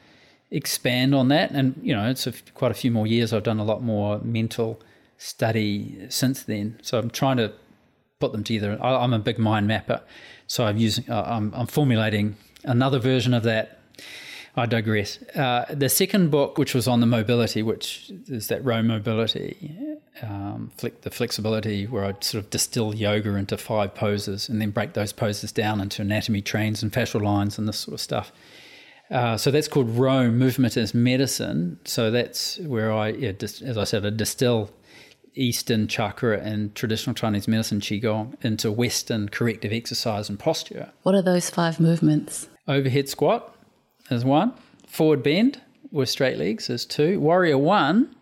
expand 0.50 1.14
on 1.14 1.28
that. 1.28 1.50
And 1.50 1.78
you 1.82 1.94
know, 1.94 2.08
it's 2.08 2.26
quite 2.54 2.70
a 2.70 2.74
few 2.74 2.90
more 2.90 3.06
years. 3.06 3.32
I've 3.32 3.42
done 3.42 3.58
a 3.58 3.64
lot 3.64 3.82
more 3.82 4.18
mental 4.20 4.80
study 5.18 6.06
since 6.08 6.42
then. 6.42 6.78
So 6.82 6.98
I'm 6.98 7.10
trying 7.10 7.36
to 7.38 7.52
put 8.20 8.32
them 8.32 8.44
together. 8.44 8.78
I, 8.80 9.04
am 9.04 9.12
a 9.12 9.18
big 9.18 9.38
mind 9.38 9.66
mapper, 9.66 10.00
so 10.46 10.64
I'm 10.64 10.76
using. 10.76 11.10
Uh, 11.10 11.22
I'm, 11.22 11.52
I'm 11.54 11.66
formulating 11.66 12.36
another 12.64 12.98
version 12.98 13.34
of 13.34 13.42
that. 13.44 13.80
I 14.56 14.66
digress. 14.66 15.20
Uh, 15.34 15.64
the 15.68 15.88
second 15.88 16.30
book, 16.30 16.58
which 16.58 16.74
was 16.74 16.86
on 16.86 17.00
the 17.00 17.06
mobility, 17.06 17.62
which 17.62 18.12
is 18.28 18.48
that 18.48 18.64
Row 18.64 18.82
mobility, 18.82 19.70
um, 20.22 20.70
the 20.78 21.10
flexibility, 21.10 21.86
where 21.86 22.04
I'd 22.04 22.22
sort 22.22 22.44
of 22.44 22.50
distill 22.50 22.94
yoga 22.94 23.34
into 23.34 23.56
five 23.56 23.94
poses 23.94 24.48
and 24.48 24.60
then 24.60 24.70
break 24.70 24.92
those 24.92 25.12
poses 25.12 25.50
down 25.50 25.80
into 25.80 26.02
anatomy 26.02 26.40
trains 26.40 26.82
and 26.82 26.92
fascial 26.92 27.20
lines 27.20 27.58
and 27.58 27.66
this 27.66 27.78
sort 27.78 27.94
of 27.94 28.00
stuff. 28.00 28.30
Uh, 29.10 29.36
so 29.36 29.50
that's 29.50 29.68
called 29.68 29.90
Roam 29.90 30.38
Movement 30.38 30.76
as 30.76 30.94
Medicine. 30.94 31.78
So 31.84 32.10
that's 32.10 32.58
where 32.60 32.92
I, 32.92 33.08
yeah, 33.08 33.32
dis, 33.32 33.60
as 33.60 33.76
I 33.76 33.84
said, 33.84 34.06
I 34.06 34.10
distill 34.10 34.70
Eastern 35.34 35.88
chakra 35.88 36.38
and 36.38 36.74
traditional 36.76 37.12
Chinese 37.12 37.48
medicine 37.48 37.80
Qigong 37.80 38.34
into 38.44 38.70
Western 38.70 39.28
corrective 39.28 39.72
exercise 39.72 40.28
and 40.28 40.38
posture. 40.38 40.92
What 41.02 41.16
are 41.16 41.22
those 41.22 41.50
five 41.50 41.80
movements? 41.80 42.48
Overhead 42.66 43.08
squat 43.08 43.53
is 44.10 44.24
one, 44.24 44.52
forward 44.86 45.22
bend 45.22 45.60
with 45.90 46.08
straight 46.08 46.38
legs 46.38 46.68
is 46.68 46.84
two, 46.84 47.20
warrior 47.20 47.58
one 47.58 48.14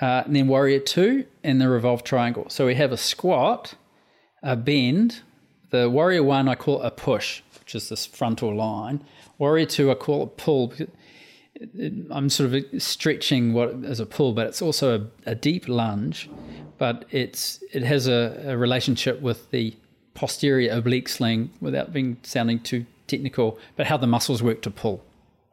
uh, 0.00 0.22
and 0.26 0.36
then 0.36 0.48
warrior 0.48 0.78
two 0.78 1.26
and 1.42 1.60
the 1.60 1.68
revolved 1.68 2.04
triangle. 2.04 2.46
So 2.48 2.66
we 2.66 2.74
have 2.74 2.92
a 2.92 2.96
squat, 2.96 3.74
a 4.42 4.56
bend. 4.56 5.22
The 5.70 5.90
warrior 5.90 6.22
one 6.22 6.48
I 6.48 6.54
call 6.54 6.80
a 6.82 6.90
push, 6.90 7.42
which 7.58 7.74
is 7.74 7.88
this 7.88 8.06
frontal 8.06 8.54
line. 8.54 9.04
Warrior 9.38 9.66
two 9.66 9.90
I 9.90 9.94
call 9.94 10.22
a 10.22 10.26
pull. 10.26 10.72
I'm 12.10 12.28
sort 12.30 12.52
of 12.52 12.82
stretching 12.82 13.52
what 13.52 13.70
is 13.70 13.98
a 13.98 14.06
pull, 14.06 14.32
but 14.32 14.46
it's 14.46 14.62
also 14.62 15.00
a, 15.26 15.30
a 15.30 15.34
deep 15.34 15.68
lunge 15.68 16.28
but 16.78 17.04
it's 17.10 17.62
it 17.72 17.82
has 17.82 18.06
a, 18.06 18.42
a 18.46 18.56
relationship 18.56 19.20
with 19.20 19.50
the 19.50 19.74
posterior 20.14 20.72
oblique 20.72 21.08
sling 21.08 21.50
without 21.60 21.92
being 21.92 22.16
sounding 22.22 22.60
too 22.60 22.86
technical, 23.06 23.58
but 23.76 23.86
how 23.86 23.96
the 23.96 24.06
muscles 24.06 24.42
work 24.42 24.62
to 24.62 24.70
pull. 24.70 25.04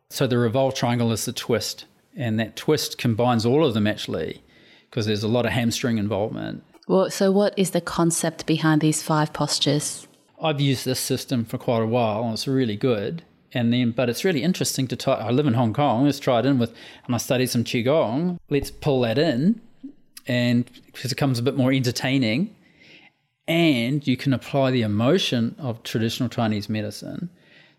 So 0.10 0.28
the 0.28 0.38
revolve 0.38 0.76
triangle 0.76 1.12
is 1.12 1.26
the 1.26 1.34
twist, 1.34 1.86
and 2.16 2.40
that 2.40 2.56
twist 2.56 2.98
combines 2.98 3.46
all 3.46 3.66
of 3.66 3.74
them 3.74 3.88
actually, 3.88 4.44
because 4.90 5.06
there's 5.06 5.24
a 5.24 5.28
lot 5.28 5.46
of 5.46 5.52
hamstring 5.52 5.98
involvement. 5.98 6.64
Well, 6.88 7.10
so 7.10 7.32
what 7.32 7.58
is 7.58 7.72
the 7.72 7.82
concept 7.82 8.46
behind 8.46 8.82
these 8.82 9.02
five 9.02 9.34
postures? 9.34 10.08
I've 10.42 10.60
used 10.60 10.86
this 10.86 11.00
system 11.00 11.46
for 11.46 11.58
quite 11.58 11.82
a 11.82 11.88
while, 11.88 12.24
and 12.26 12.34
it's 12.34 12.48
really 12.48 12.76
good. 12.76 13.24
And 13.54 13.72
then, 13.72 13.92
but 13.92 14.10
it's 14.10 14.26
really 14.26 14.44
interesting 14.44 14.88
to 14.88 14.96
try. 14.96 15.14
I 15.14 15.30
live 15.30 15.48
in 15.48 15.54
Hong 15.54 15.74
Kong. 15.74 16.06
Let's 16.06 16.20
try 16.20 16.40
it 16.40 16.46
in 16.46 16.58
with, 16.60 16.74
and 17.06 17.16
I 17.16 17.20
studied 17.20 17.50
some 17.52 17.64
qigong. 17.64 18.40
Let's 18.50 18.72
pull 18.72 19.02
that 19.02 19.18
in, 19.18 19.62
and 20.28 20.70
because 20.88 21.12
it 21.12 21.16
becomes 21.16 21.40
a 21.40 21.44
bit 21.44 21.56
more 21.56 21.72
entertaining, 21.72 22.56
and 23.48 24.06
you 24.08 24.18
can 24.18 24.34
apply 24.34 24.72
the 24.72 24.82
emotion 24.82 25.56
of 25.60 25.84
traditional 25.84 26.30
Chinese 26.30 26.68
medicine. 26.68 27.30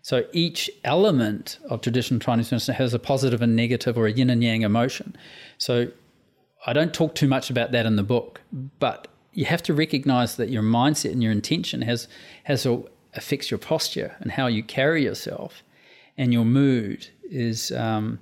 So 0.05 0.23
each 0.33 0.69
element 0.83 1.57
of 1.67 1.81
traditional 1.81 2.19
Chinese 2.19 2.51
medicine 2.51 2.75
has 2.75 2.93
a 2.93 2.99
positive 2.99 3.41
and 3.41 3.55
negative 3.55 3.97
or 3.97 4.05
a 4.05 4.11
yin 4.11 4.29
and 4.29 4.43
yang 4.43 4.61
emotion. 4.61 5.15
So 5.57 5.87
I 6.67 6.73
don't 6.73 6.93
talk 6.93 7.15
too 7.15 7.27
much 7.27 7.49
about 7.49 7.71
that 7.71 7.87
in 7.87 7.95
the 7.95 8.03
book, 8.03 8.41
but 8.77 9.07
you 9.33 9.45
have 9.45 9.63
to 9.63 9.73
recognize 9.73 10.35
that 10.35 10.49
your 10.49 10.61
mindset 10.61 11.11
and 11.11 11.23
your 11.23 11.31
intention 11.31 11.81
has 11.81 12.07
has 12.43 12.67
a, 12.67 12.83
affects 13.15 13.49
your 13.49 13.57
posture 13.57 14.15
and 14.19 14.33
how 14.33 14.45
you 14.45 14.61
carry 14.61 15.01
yourself, 15.03 15.63
and 16.19 16.31
your 16.31 16.45
mood 16.45 17.07
is 17.23 17.71
um, 17.71 18.19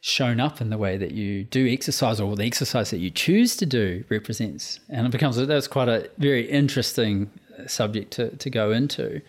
shown 0.00 0.40
up 0.40 0.60
in 0.60 0.70
the 0.70 0.78
way 0.78 0.96
that 0.96 1.12
you 1.12 1.44
do 1.44 1.72
exercise 1.72 2.18
or 2.18 2.34
the 2.34 2.46
exercise 2.46 2.90
that 2.90 2.98
you 2.98 3.10
choose 3.10 3.54
to 3.58 3.64
do 3.64 4.02
represents. 4.08 4.80
And 4.88 5.06
it 5.06 5.12
becomes 5.12 5.36
that's 5.36 5.68
quite 5.68 5.88
a 5.88 6.10
very 6.18 6.50
interesting 6.50 7.30
subject 7.68 8.12
to, 8.14 8.36
to 8.36 8.50
go 8.50 8.72
into. 8.72 9.22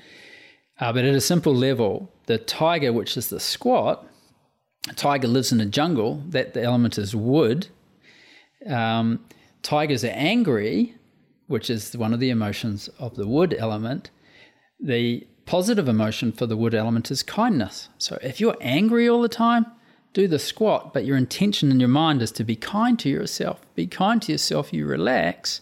Uh, 0.80 0.92
but 0.92 1.06
at 1.06 1.16
a 1.16 1.22
simple 1.22 1.56
level, 1.56 2.12
the 2.26 2.38
tiger, 2.38 2.92
which 2.92 3.16
is 3.16 3.30
the 3.30 3.40
squat, 3.40 4.06
a 4.90 4.94
tiger 4.94 5.28
lives 5.28 5.52
in 5.52 5.62
a 5.62 5.66
jungle. 5.66 6.24
That 6.28 6.54
the 6.54 6.64
element 6.64 6.98
is 6.98 7.16
wood. 7.16 7.68
Um, 8.68 9.26
tigers 9.62 10.04
are 10.04 10.10
angry, 10.10 10.96
which 11.48 11.70
is 11.70 11.96
one 11.96 12.14
of 12.14 12.20
the 12.20 12.30
emotions 12.30 12.90
of 13.00 13.16
the 13.16 13.28
wood 13.28 13.56
element. 13.58 14.12
The 14.80 15.26
positive 15.46 15.88
emotion 15.88 16.32
for 16.32 16.46
the 16.46 16.58
wood 16.58 16.74
element 16.74 17.12
is 17.12 17.24
kindness. 17.24 17.90
So 17.98 18.18
if 18.22 18.40
you're 18.40 18.58
angry 18.60 19.08
all 19.08 19.22
the 19.22 19.30
time, 19.30 19.66
do 20.16 20.28
the 20.28 20.40
squat, 20.40 20.94
but 20.94 21.06
your 21.06 21.18
intention 21.18 21.70
in 21.70 21.80
your 21.80 21.90
mind 21.90 22.22
is 22.22 22.32
to 22.32 22.44
be 22.44 22.56
kind 22.56 22.98
to 23.00 23.10
yourself. 23.10 23.62
Be 23.76 23.86
kind 23.86 24.22
to 24.24 24.32
yourself, 24.32 24.74
you 24.74 24.88
relax, 24.88 25.60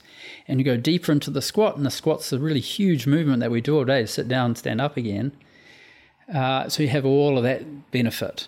and 0.48 0.60
you 0.60 0.64
go 0.64 0.78
deeper 0.78 1.12
into 1.12 1.32
the 1.32 1.42
squat. 1.42 1.76
And 1.76 1.86
the 1.86 1.92
squat's 1.92 2.32
a 2.32 2.40
really 2.40 2.60
huge 2.60 3.08
movement 3.08 3.40
that 3.40 3.52
we 3.52 3.62
do 3.62 3.76
all 3.76 3.84
day 3.84 4.06
sit 4.06 4.28
down, 4.28 4.56
stand 4.56 4.80
up 4.80 4.96
again. 4.96 5.34
Uh, 6.34 6.70
so 6.70 6.84
you 6.84 6.90
have 6.90 7.04
all 7.04 7.38
of 7.38 7.44
that 7.44 7.92
benefit. 7.92 8.48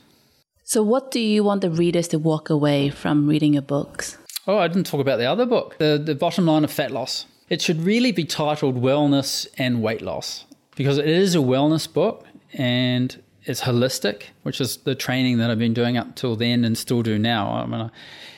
So, 0.63 0.81
what 0.83 1.11
do 1.11 1.19
you 1.19 1.43
want 1.43 1.61
the 1.61 1.69
readers 1.69 2.07
to 2.09 2.19
walk 2.19 2.49
away 2.49 2.89
from 2.89 3.27
reading 3.27 3.53
your 3.53 3.61
books? 3.63 4.17
Oh, 4.47 4.59
I 4.59 4.67
didn't 4.67 4.85
talk 4.85 5.01
about 5.01 5.17
the 5.17 5.25
other 5.25 5.45
book, 5.45 5.77
the, 5.79 6.01
the 6.03 6.15
bottom 6.15 6.45
line 6.45 6.63
of 6.63 6.71
fat 6.71 6.91
loss. 6.91 7.25
It 7.49 7.61
should 7.61 7.81
really 7.81 8.11
be 8.11 8.25
titled 8.25 8.81
Wellness 8.81 9.47
and 9.57 9.81
Weight 9.81 10.01
Loss 10.01 10.45
because 10.75 10.97
it 10.97 11.07
is 11.07 11.35
a 11.35 11.39
wellness 11.39 11.91
book 11.91 12.25
and 12.53 13.21
it's 13.45 13.61
holistic, 13.61 14.23
which 14.43 14.59
is 14.59 14.77
the 14.77 14.95
training 14.95 15.37
that 15.37 15.51
I've 15.51 15.59
been 15.59 15.73
doing 15.73 15.97
up 15.97 16.15
till 16.15 16.35
then 16.35 16.65
and 16.65 16.77
still 16.77 17.03
do 17.03 17.19
now. 17.19 17.53
I 17.53 17.65
mean, 17.65 17.91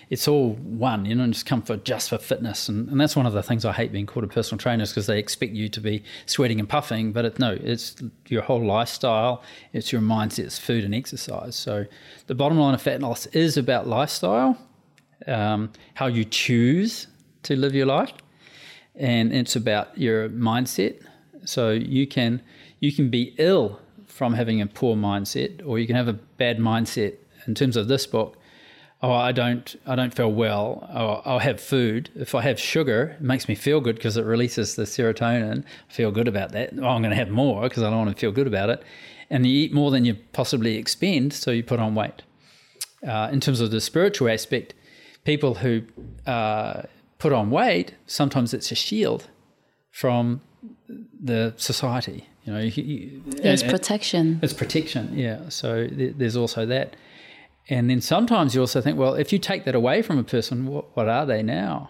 it's 0.10 0.28
all 0.28 0.54
one, 0.54 1.06
you 1.06 1.16
know, 1.16 1.24
and 1.24 1.34
just 1.34 1.46
come 1.46 1.62
for 1.62 1.78
just 1.78 2.10
for 2.10 2.18
fitness. 2.18 2.70
And, 2.70 2.90
and 2.90 3.00
that's 3.00 3.16
one 3.16 3.26
of 3.26 3.34
the 3.34 3.44
things 3.44 3.66
I 3.66 3.72
hate 3.72 3.92
being 3.92 4.06
called 4.06 4.26
a 4.26 4.28
personal 4.28 4.58
trainer 4.60 4.84
is 4.84 4.90
because 4.90 5.08
they 5.08 5.20
expect 5.20 5.54
you 5.54 5.70
to 5.70 5.82
be 5.82 6.04
sweating 6.26 6.60
and 6.60 6.68
puffing. 6.68 7.12
But 7.12 7.26
it, 7.26 7.40
no, 7.40 7.58
it's 7.62 7.96
your 8.28 8.42
whole 8.42 8.66
lifestyle, 8.66 9.44
it's 9.74 9.92
your 9.92 10.02
mindset, 10.02 10.46
it's 10.46 10.60
food 10.60 10.84
and 10.84 10.94
exercise. 10.94 11.56
So 11.56 11.86
the 12.28 12.36
bottom 12.36 12.58
line 12.58 12.74
of 12.74 12.82
fat 12.82 13.02
loss 13.02 13.26
is 13.28 13.58
about 13.58 13.88
lifestyle, 13.88 14.58
um, 15.26 15.72
how 15.96 16.08
you 16.08 16.26
choose 16.26 17.08
to 17.44 17.56
live 17.56 17.76
your 17.76 17.86
life, 17.86 18.14
and 18.96 19.34
it's 19.34 19.56
about 19.56 19.98
your 19.98 20.30
mindset. 20.30 21.02
So 21.46 21.72
you 21.72 22.08
can 22.08 22.42
you 22.80 22.92
can 22.92 23.10
be 23.10 23.34
ill 23.38 23.80
from 24.18 24.34
having 24.34 24.60
a 24.60 24.66
poor 24.66 24.96
mindset, 24.96 25.62
or 25.64 25.78
you 25.78 25.86
can 25.86 25.96
have 25.96 26.08
a 26.08 26.14
bad 26.14 26.58
mindset. 26.58 27.16
In 27.46 27.54
terms 27.54 27.78
of 27.78 27.88
this 27.88 28.08
book, 28.08 28.36
oh, 29.04 29.12
I 29.12 29.32
don't, 29.32 29.76
I 29.86 29.96
don't 29.96 30.14
feel 30.14 30.32
well. 30.32 30.90
Oh, 30.92 31.22
I'll 31.24 31.40
have 31.40 31.62
food. 31.62 32.10
If 32.16 32.34
I 32.34 32.42
have 32.42 32.60
sugar, 32.60 33.16
it 33.20 33.22
makes 33.22 33.48
me 33.48 33.54
feel 33.54 33.80
good 33.80 33.96
because 33.96 34.18
it 34.18 34.26
releases 34.26 34.76
the 34.76 34.84
serotonin. 34.84 35.64
I 35.90 35.94
feel 35.94 36.12
good 36.12 36.28
about 36.28 36.52
that. 36.54 36.74
Oh, 36.74 36.88
I'm 36.88 37.04
going 37.04 37.12
to 37.12 37.16
have 37.16 37.30
more 37.30 37.62
because 37.70 37.84
I 37.84 37.92
don't 37.92 38.00
want 38.00 38.10
to 38.10 38.20
feel 38.20 38.32
good 38.32 38.48
about 38.48 38.72
it. 38.72 38.84
And 39.30 39.46
you 39.46 39.54
eat 39.54 39.72
more 39.72 39.92
than 39.92 40.04
you 40.04 40.16
possibly 40.34 40.78
expend, 40.78 41.34
so 41.34 41.52
you 41.52 41.64
put 41.64 41.80
on 41.80 41.94
weight. 41.94 42.24
Uh, 43.08 43.30
in 43.32 43.40
terms 43.40 43.62
of 43.62 43.70
the 43.70 43.80
spiritual 43.80 44.30
aspect, 44.30 44.74
people 45.26 45.56
who 45.56 45.84
uh, 46.26 46.82
put 47.20 47.34
on 47.34 47.52
weight, 47.52 47.94
sometimes 48.08 48.52
it's 48.52 48.72
a 48.72 48.76
shield 48.76 49.30
from 49.92 50.42
the 50.88 51.54
society. 51.58 52.28
You 52.48 52.54
know, 52.54 53.42
there's 53.42 53.62
protection. 53.62 54.40
It's 54.42 54.54
protection, 54.54 55.18
yeah. 55.18 55.50
So 55.50 55.86
th- 55.86 56.16
there's 56.18 56.38
also 56.38 56.66
that, 56.66 56.96
and 57.68 57.90
then 57.90 58.00
sometimes 58.00 58.56
you 58.56 58.62
also 58.62 58.80
think, 58.80 58.98
well, 58.98 59.16
if 59.16 59.34
you 59.34 59.40
take 59.40 59.66
that 59.66 59.76
away 59.76 60.02
from 60.02 60.18
a 60.18 60.24
person, 60.24 60.66
what, 60.66 60.96
what 60.96 61.10
are 61.10 61.26
they 61.26 61.44
now? 61.44 61.90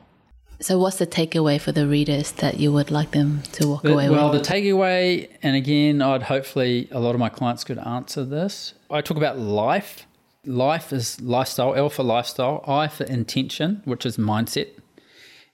So, 0.59 0.79
what's 0.79 0.97
the 0.97 1.05
takeaway 1.05 1.61
for 1.61 1.71
the 1.71 1.87
readers 1.87 2.31
that 2.33 2.59
you 2.59 2.73
would 2.73 2.89
like 2.89 3.11
them 3.11 3.43
to 3.51 3.67
walk 3.67 3.83
the, 3.83 3.93
away 3.93 4.09
well, 4.09 4.31
with? 4.31 4.33
Well, 4.33 4.43
the 4.43 4.49
takeaway, 4.49 5.29
and 5.43 5.55
again, 5.55 6.01
I'd 6.01 6.23
hopefully 6.23 6.87
a 6.89 6.99
lot 6.99 7.13
of 7.13 7.19
my 7.19 7.29
clients 7.29 7.63
could 7.63 7.77
answer 7.77 8.25
this. 8.25 8.73
I 8.89 9.01
talk 9.01 9.17
about 9.17 9.37
life. 9.37 10.07
Life 10.43 10.91
is 10.91 11.21
lifestyle, 11.21 11.75
L 11.75 11.89
for 11.89 12.01
lifestyle, 12.01 12.63
I 12.65 12.87
for 12.87 13.03
intention, 13.03 13.83
which 13.85 14.03
is 14.03 14.17
mindset, 14.17 14.69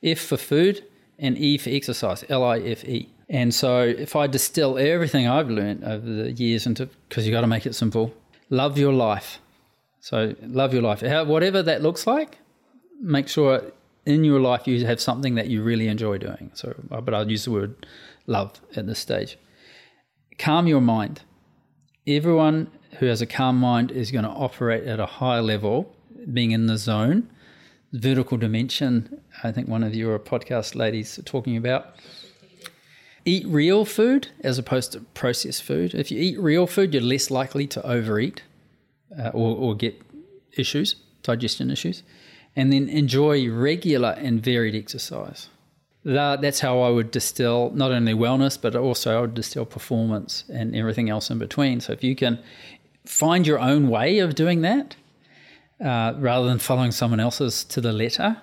F 0.01 0.19
for 0.19 0.37
food, 0.37 0.85
and 1.19 1.37
E 1.37 1.57
for 1.57 1.69
exercise, 1.69 2.23
L 2.29 2.43
I 2.45 2.59
F 2.59 2.85
E. 2.85 3.09
And 3.29 3.53
so, 3.53 3.81
if 3.81 4.15
I 4.15 4.27
distill 4.27 4.77
everything 4.77 5.27
I've 5.27 5.49
learned 5.49 5.83
over 5.83 6.05
the 6.05 6.31
years 6.31 6.65
into, 6.65 6.89
because 7.07 7.25
you've 7.25 7.33
got 7.33 7.41
to 7.41 7.47
make 7.47 7.65
it 7.65 7.73
simple, 7.73 8.13
love 8.49 8.77
your 8.77 8.93
life. 8.93 9.39
So, 10.01 10.35
love 10.41 10.73
your 10.73 10.83
life. 10.83 11.01
whatever 11.27 11.63
that 11.63 11.81
looks 11.81 12.05
like, 12.05 12.39
make 13.01 13.27
sure 13.27 13.71
in 14.05 14.23
your 14.23 14.39
life 14.39 14.67
you 14.67 14.85
have 14.85 14.99
something 14.99 15.35
that 15.35 15.47
you 15.47 15.63
really 15.63 15.87
enjoy 15.87 16.17
doing. 16.17 16.51
So, 16.53 16.75
uh, 16.91 17.01
but 17.01 17.13
I'll 17.13 17.29
use 17.29 17.45
the 17.45 17.51
word 17.51 17.85
love 18.27 18.59
at 18.75 18.87
this 18.87 18.99
stage. 18.99 19.37
Calm 20.37 20.67
your 20.67 20.81
mind. 20.81 21.21
Everyone 22.05 22.69
who 22.99 23.05
has 23.05 23.21
a 23.21 23.25
calm 23.25 23.57
mind 23.57 23.91
is 23.91 24.11
going 24.11 24.25
to 24.25 24.31
operate 24.31 24.83
at 24.83 24.99
a 24.99 25.05
higher 25.05 25.41
level, 25.41 25.95
being 26.31 26.51
in 26.51 26.67
the 26.67 26.77
zone. 26.77 27.29
Vertical 27.93 28.37
dimension, 28.37 29.21
I 29.43 29.51
think 29.51 29.67
one 29.67 29.83
of 29.83 29.93
your 29.93 30.17
podcast 30.17 30.75
ladies 30.75 31.19
talking 31.25 31.55
about 31.55 31.95
eat 33.25 33.45
real 33.47 33.85
food 33.85 34.27
as 34.41 34.57
opposed 34.57 34.91
to 34.93 34.99
processed 35.13 35.63
food. 35.63 35.93
If 35.93 36.11
you 36.11 36.19
eat 36.19 36.39
real 36.39 36.67
food, 36.67 36.93
you're 36.93 37.03
less 37.03 37.31
likely 37.31 37.67
to 37.67 37.85
overeat 37.85 38.41
uh, 39.17 39.29
or, 39.29 39.55
or 39.55 39.75
get 39.75 40.01
issues, 40.57 40.95
digestion 41.21 41.71
issues. 41.71 42.03
And 42.55 42.71
then 42.71 42.87
enjoy 42.89 43.49
regular 43.49 44.11
and 44.11 44.43
varied 44.43 44.75
exercise. 44.75 45.49
That, 46.05 46.41
that's 46.41 46.59
how 46.59 46.81
I 46.81 46.89
would 46.89 47.11
distill 47.11 47.71
not 47.73 47.91
only 47.91 48.13
wellness, 48.13 48.61
but 48.61 48.75
also 48.75 49.17
I 49.17 49.21
would 49.21 49.33
distill 49.33 49.65
performance 49.65 50.43
and 50.51 50.75
everything 50.75 51.09
else 51.09 51.29
in 51.29 51.39
between. 51.39 51.79
So 51.79 51.93
if 51.93 52.03
you 52.03 52.15
can 52.15 52.39
find 53.05 53.47
your 53.47 53.59
own 53.59 53.87
way 53.89 54.19
of 54.19 54.35
doing 54.35 54.61
that, 54.61 54.95
uh, 55.83 56.13
rather 56.17 56.47
than 56.47 56.59
following 56.59 56.91
someone 56.91 57.19
else's 57.19 57.63
to 57.65 57.81
the 57.81 57.93
letter, 57.93 58.37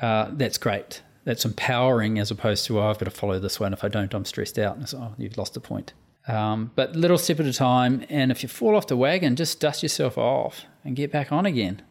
uh, 0.00 0.30
that's 0.32 0.58
great 0.58 1.02
that's 1.24 1.44
empowering 1.44 2.18
as 2.18 2.30
opposed 2.30 2.66
to, 2.66 2.80
oh, 2.80 2.90
I've 2.90 2.98
got 2.98 3.04
to 3.04 3.10
follow 3.10 3.38
this 3.38 3.60
one. 3.60 3.72
If 3.72 3.84
I 3.84 3.88
don't, 3.88 4.12
I'm 4.12 4.24
stressed 4.24 4.58
out. 4.58 4.76
And 4.76 4.88
so, 4.88 4.98
oh, 4.98 5.14
you've 5.18 5.38
lost 5.38 5.54
the 5.54 5.60
point. 5.60 5.92
Um, 6.28 6.70
but 6.74 6.94
little 6.94 7.18
step 7.18 7.40
at 7.40 7.46
a 7.46 7.52
time. 7.52 8.04
And 8.08 8.30
if 8.30 8.42
you 8.42 8.48
fall 8.48 8.76
off 8.76 8.86
the 8.86 8.96
wagon, 8.96 9.36
just 9.36 9.60
dust 9.60 9.82
yourself 9.82 10.18
off 10.18 10.64
and 10.84 10.96
get 10.96 11.12
back 11.12 11.32
on 11.32 11.46
again. 11.46 11.82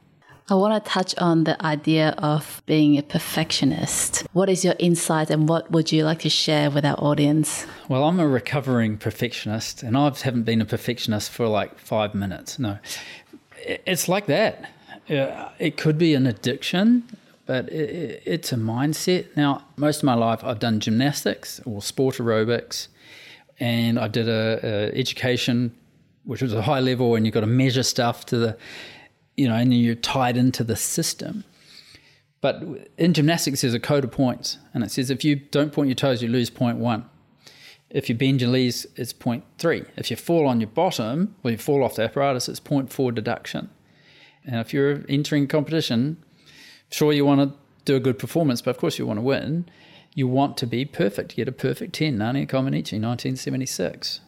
I 0.50 0.56
want 0.56 0.84
to 0.84 0.90
touch 0.90 1.16
on 1.18 1.46
the 1.46 1.64
idea 1.66 2.10
of 2.18 2.62
being 2.66 2.98
a 2.98 3.04
perfectionist. 3.04 4.28
What 4.34 4.50
is 4.50 4.66
your 4.66 4.76
insight 4.80 5.30
and 5.30 5.48
what 5.48 5.72
would 5.72 5.94
you 5.94 6.04
like 6.04 6.20
to 6.20 6.30
share 6.30 6.70
with 6.70 6.84
our 6.84 6.98
audience? 6.98 7.66
Well, 7.88 8.04
I'm 8.04 8.20
a 8.20 8.28
recovering 8.28 8.98
perfectionist 8.98 9.82
and 9.82 9.98
I 9.98 10.04
haven't 10.10 10.44
been 10.44 10.60
a 10.60 10.66
perfectionist 10.66 11.32
for 11.32 11.48
like 11.48 11.80
five 11.80 12.14
minutes. 12.14 12.60
No, 12.60 12.80
it's 13.66 14.10
like 14.10 14.26
that. 14.26 14.70
It 15.08 15.78
could 15.78 15.98
be 15.98 16.16
an 16.16 16.28
addiction 16.28 17.04
but 17.52 17.68
it, 17.68 18.24
it's 18.26 18.54
a 18.54 18.56
mindset. 18.56 19.26
Now, 19.36 19.66
most 19.76 19.98
of 19.98 20.04
my 20.04 20.14
life 20.14 20.42
I've 20.42 20.60
done 20.60 20.80
gymnastics 20.80 21.60
or 21.66 21.82
sport 21.82 22.16
aerobics, 22.16 22.88
and 23.60 24.00
I 24.00 24.08
did 24.08 24.30
a, 24.30 24.60
a 24.64 24.98
education, 24.98 25.76
which 26.24 26.42
was 26.42 26.54
a 26.54 26.62
high 26.62 26.80
level, 26.80 27.14
and 27.14 27.26
you've 27.26 27.34
got 27.34 27.42
to 27.42 27.48
measure 27.48 27.84
stuff 27.84 28.26
to 28.28 28.38
the, 28.38 28.58
you 29.36 29.50
know, 29.50 29.56
and 29.56 29.74
you're 29.74 29.96
tied 29.96 30.38
into 30.38 30.64
the 30.64 30.78
system. 30.78 31.44
But 32.40 32.64
in 32.98 33.14
gymnastics, 33.14 33.60
there's 33.60 33.74
a 33.74 33.82
code 33.82 34.06
of 34.06 34.12
points, 34.12 34.58
and 34.74 34.82
it 34.82 34.92
says 34.92 35.10
if 35.10 35.26
you 35.26 35.36
don't 35.36 35.74
point 35.74 35.90
your 35.90 35.96
toes, 35.96 36.24
you 36.24 36.30
lose 36.30 36.50
point 36.50 36.78
one. 36.78 37.04
If 37.90 38.08
you 38.08 38.16
bend 38.16 38.40
your 38.40 38.52
knees, 38.52 38.88
it's 38.96 39.12
point 39.12 39.44
three. 39.58 39.84
If 39.98 40.10
you 40.10 40.16
fall 40.16 40.48
on 40.48 40.62
your 40.62 40.70
bottom, 40.70 41.36
or 41.44 41.52
you 41.52 41.58
fall 41.58 41.84
off 41.84 41.96
the 41.96 42.04
apparatus, 42.04 42.48
it's 42.48 42.62
point 42.62 42.94
four 42.94 43.12
deduction. 43.12 43.70
And 44.46 44.56
if 44.56 44.74
you're 44.74 45.04
entering 45.10 45.48
competition, 45.48 46.24
sure 46.92 47.14
you 47.14 47.26
want 47.26 47.52
to 47.52 47.58
do 47.86 47.96
a 47.96 48.00
good 48.00 48.20
performance, 48.20 48.62
but 48.62 48.72
of 48.72 48.78
course 48.78 49.00
you 49.00 49.06
want 49.06 49.18
to 49.18 49.24
win. 49.24 49.66
You 50.14 50.28
want 50.28 50.58
to 50.58 50.68
be 50.68 50.84
perfect, 50.86 51.32
You 51.32 51.46
get 51.46 51.48
a 51.48 51.54
perfect 51.54 51.94
10, 51.94 52.18
Nadia 52.18 52.46
Comaneci, 52.46 53.00
1976. 53.00 54.20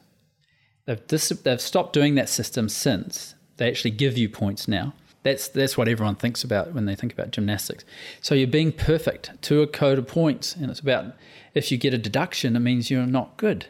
They've, 0.86 1.08
dis- 1.08 1.30
they've 1.30 1.62
stopped 1.62 1.94
doing 1.94 2.16
that 2.16 2.30
system 2.30 2.70
since. 2.70 3.36
They 3.58 3.70
actually 3.70 3.92
give 3.92 4.18
you 4.18 4.30
points 4.30 4.68
now. 4.68 4.94
That's, 5.24 5.48
that's 5.48 5.78
what 5.78 5.88
everyone 5.88 6.16
thinks 6.16 6.44
about 6.44 6.74
when 6.74 6.86
they 6.86 6.96
think 6.96 7.14
about 7.14 7.32
gymnastics. 7.32 7.86
So 8.22 8.36
you're 8.36 8.48
being 8.48 8.72
perfect 8.72 9.42
to 9.44 9.62
a 9.62 9.68
code 9.68 9.98
of 9.98 10.08
points. 10.08 10.56
And 10.56 10.70
it's 10.70 10.82
about 10.82 11.14
if 11.54 11.72
you 11.72 11.78
get 11.78 11.94
a 11.94 11.98
deduction, 11.98 12.56
it 12.56 12.60
means 12.60 12.92
you're 12.92 13.06
not 13.06 13.38
good. 13.38 13.68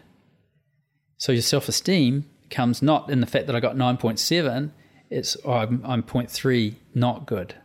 So 1.18 1.32
your 1.32 1.44
self 1.44 1.68
esteem 1.68 2.26
comes 2.49 2.82
not 2.82 3.10
in 3.10 3.22
the 3.22 3.28
fact 3.28 3.48
that 3.48 3.56
I 3.56 3.60
got 3.60 3.76
9.7, 3.76 4.72
it's 5.10 5.38
oh, 5.45 5.53
I'm, 5.53 5.82
I'm 5.86 6.03
0.3 6.03 6.76
not 6.95 7.26
good. 7.26 7.56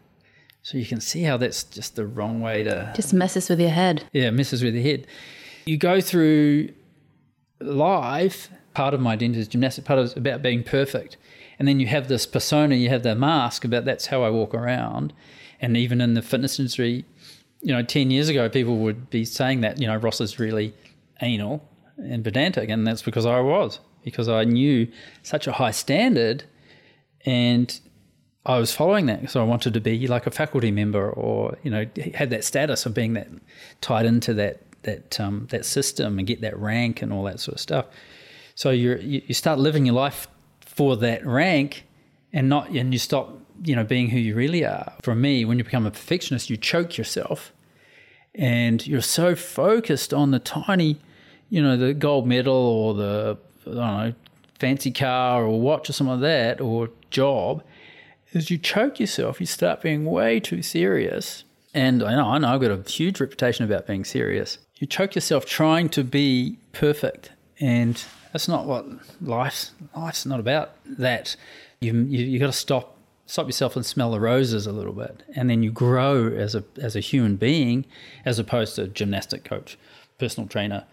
So 0.62 0.76
you 0.76 0.86
can 0.86 1.00
see 1.00 1.22
how 1.22 1.36
that's 1.36 1.64
just 1.64 1.96
the 1.96 2.06
wrong 2.06 2.40
way 2.40 2.62
to. 2.64 2.92
Just 2.94 3.14
messes 3.14 3.48
with 3.48 3.60
your 3.60 3.70
head. 3.70 4.04
Yeah, 4.12 4.30
messes 4.30 4.62
with 4.62 4.74
your 4.74 4.82
head. 4.82 5.06
You 5.66 5.78
go 5.78 6.00
through 6.00 6.70
life, 7.60 8.50
part 8.74 8.94
of 8.94 9.00
my 9.00 9.14
identity 9.14 9.40
is 9.40 9.48
gymnastics, 9.48 9.86
part 9.86 9.98
of 9.98 10.06
it's 10.06 10.16
about 10.16 10.42
being 10.42 10.62
perfect. 10.62 11.16
And 11.58 11.66
then 11.66 11.80
you 11.80 11.86
have 11.86 12.08
this 12.08 12.26
persona, 12.26 12.76
you 12.76 12.88
have 12.88 13.02
the 13.02 13.14
mask 13.14 13.64
about 13.64 13.84
that's 13.84 14.06
how 14.06 14.22
I 14.22 14.30
walk 14.30 14.54
around. 14.54 15.12
And 15.60 15.76
even 15.76 16.00
in 16.00 16.14
the 16.14 16.22
fitness 16.22 16.58
industry, 16.58 17.04
you 17.60 17.74
know, 17.74 17.82
10 17.82 18.10
years 18.10 18.28
ago, 18.28 18.48
people 18.48 18.76
would 18.78 19.10
be 19.10 19.24
saying 19.24 19.62
that, 19.62 19.80
you 19.80 19.86
know, 19.86 19.96
Ross 19.96 20.20
is 20.20 20.38
really 20.38 20.72
anal 21.20 21.66
and 21.96 22.22
pedantic. 22.22 22.68
And 22.68 22.86
that's 22.86 23.02
because 23.02 23.26
I 23.26 23.40
was, 23.40 23.80
because 24.04 24.28
I 24.28 24.44
knew 24.44 24.86
such 25.22 25.46
a 25.48 25.52
high 25.52 25.72
standard 25.72 26.44
and 27.26 27.80
I 28.46 28.58
was 28.58 28.72
following 28.72 29.06
that. 29.06 29.20
because 29.20 29.36
I 29.36 29.42
wanted 29.42 29.74
to 29.74 29.80
be 29.80 30.06
like 30.06 30.26
a 30.26 30.30
faculty 30.30 30.70
member 30.70 31.10
or, 31.10 31.58
you 31.62 31.70
know, 31.70 31.86
have 32.14 32.30
that 32.30 32.44
status 32.44 32.86
of 32.86 32.94
being 32.94 33.14
that 33.14 33.28
tied 33.80 34.06
into 34.06 34.34
that, 34.34 34.62
that, 34.82 35.20
um, 35.20 35.46
that 35.50 35.66
system 35.66 36.18
and 36.18 36.26
get 36.26 36.40
that 36.40 36.58
rank 36.58 37.02
and 37.02 37.12
all 37.12 37.24
that 37.24 37.40
sort 37.40 37.56
of 37.56 37.60
stuff. 37.60 37.86
So 38.54 38.70
you 38.70 38.96
you 38.96 39.34
start 39.34 39.60
living 39.60 39.86
your 39.86 39.94
life 39.94 40.26
for 40.60 40.96
that 40.96 41.24
rank 41.24 41.84
and 42.32 42.48
not, 42.48 42.70
and 42.70 42.92
you 42.92 42.98
stop 42.98 43.38
you 43.64 43.74
know, 43.74 43.84
being 43.84 44.10
who 44.10 44.18
you 44.18 44.34
really 44.34 44.64
are. 44.64 44.92
For 45.02 45.14
me, 45.14 45.44
when 45.44 45.58
you 45.58 45.64
become 45.64 45.86
a 45.86 45.90
perfectionist, 45.90 46.50
you 46.50 46.56
choke 46.56 46.96
yourself 46.96 47.52
and 48.34 48.86
you're 48.86 49.00
so 49.00 49.34
focused 49.34 50.14
on 50.14 50.30
the 50.30 50.38
tiny, 50.38 50.98
you 51.50 51.62
know, 51.62 51.76
the 51.76 51.94
gold 51.94 52.26
medal 52.26 52.54
or 52.54 52.94
the, 52.94 53.38
I 53.62 53.64
don't 53.64 53.76
know, 53.76 54.14
fancy 54.58 54.90
car 54.90 55.44
or 55.44 55.60
watch 55.60 55.88
or 55.90 55.92
something 55.92 56.20
like 56.20 56.20
that 56.20 56.60
or 56.60 56.90
job, 57.10 57.62
is 58.32 58.50
you 58.50 58.58
choke 58.58 59.00
yourself. 59.00 59.40
You 59.40 59.46
start 59.46 59.82
being 59.82 60.04
way 60.04 60.40
too 60.40 60.62
serious. 60.62 61.44
And 61.74 62.02
I 62.02 62.14
know, 62.14 62.26
I 62.26 62.38
know 62.38 62.48
I've 62.48 62.60
got 62.60 62.70
a 62.70 62.90
huge 62.90 63.20
reputation 63.20 63.64
about 63.64 63.86
being 63.86 64.04
serious. 64.04 64.58
You 64.76 64.86
choke 64.86 65.14
yourself 65.14 65.46
trying 65.46 65.88
to 65.90 66.04
be 66.04 66.58
perfect. 66.72 67.30
And 67.60 68.02
that's 68.32 68.48
not 68.48 68.66
what 68.66 68.86
life's 69.20 69.72
life's 69.96 70.24
not 70.24 70.40
about 70.40 70.72
that. 70.86 71.36
You 71.80 71.94
you, 71.94 72.38
got 72.38 72.46
to 72.46 72.52
stop 72.52 72.96
stop 73.26 73.46
yourself 73.46 73.76
and 73.76 73.84
smell 73.84 74.10
the 74.10 74.20
roses 74.20 74.66
a 74.66 74.72
little 74.72 74.92
bit, 74.92 75.22
and 75.34 75.50
then 75.50 75.62
you 75.62 75.70
grow 75.70 76.28
as 76.28 76.54
a 76.54 76.64
as 76.80 76.94
a 76.94 77.00
human 77.00 77.36
being, 77.36 77.84
as 78.24 78.38
opposed 78.38 78.76
to 78.76 78.86
gymnastic 78.86 79.44
coach, 79.44 79.78
personal 80.18 80.48
trainer, 80.48 80.84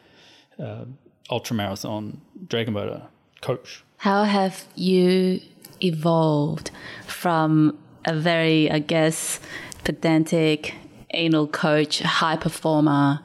uh, 0.59 0.85
ultra 1.29 1.55
marathon, 1.55 2.21
dragon 2.47 2.73
boater 2.73 3.03
coach. 3.45 3.83
How 3.97 4.23
have 4.23 4.65
you 4.75 5.41
evolved 5.81 6.71
from 7.07 7.77
a 8.05 8.13
very, 8.13 8.69
I 8.71 8.79
guess, 8.79 9.39
pedantic 9.83 10.73
anal 11.11 11.47
coach, 11.47 12.01
high 12.01 12.37
performer? 12.37 13.21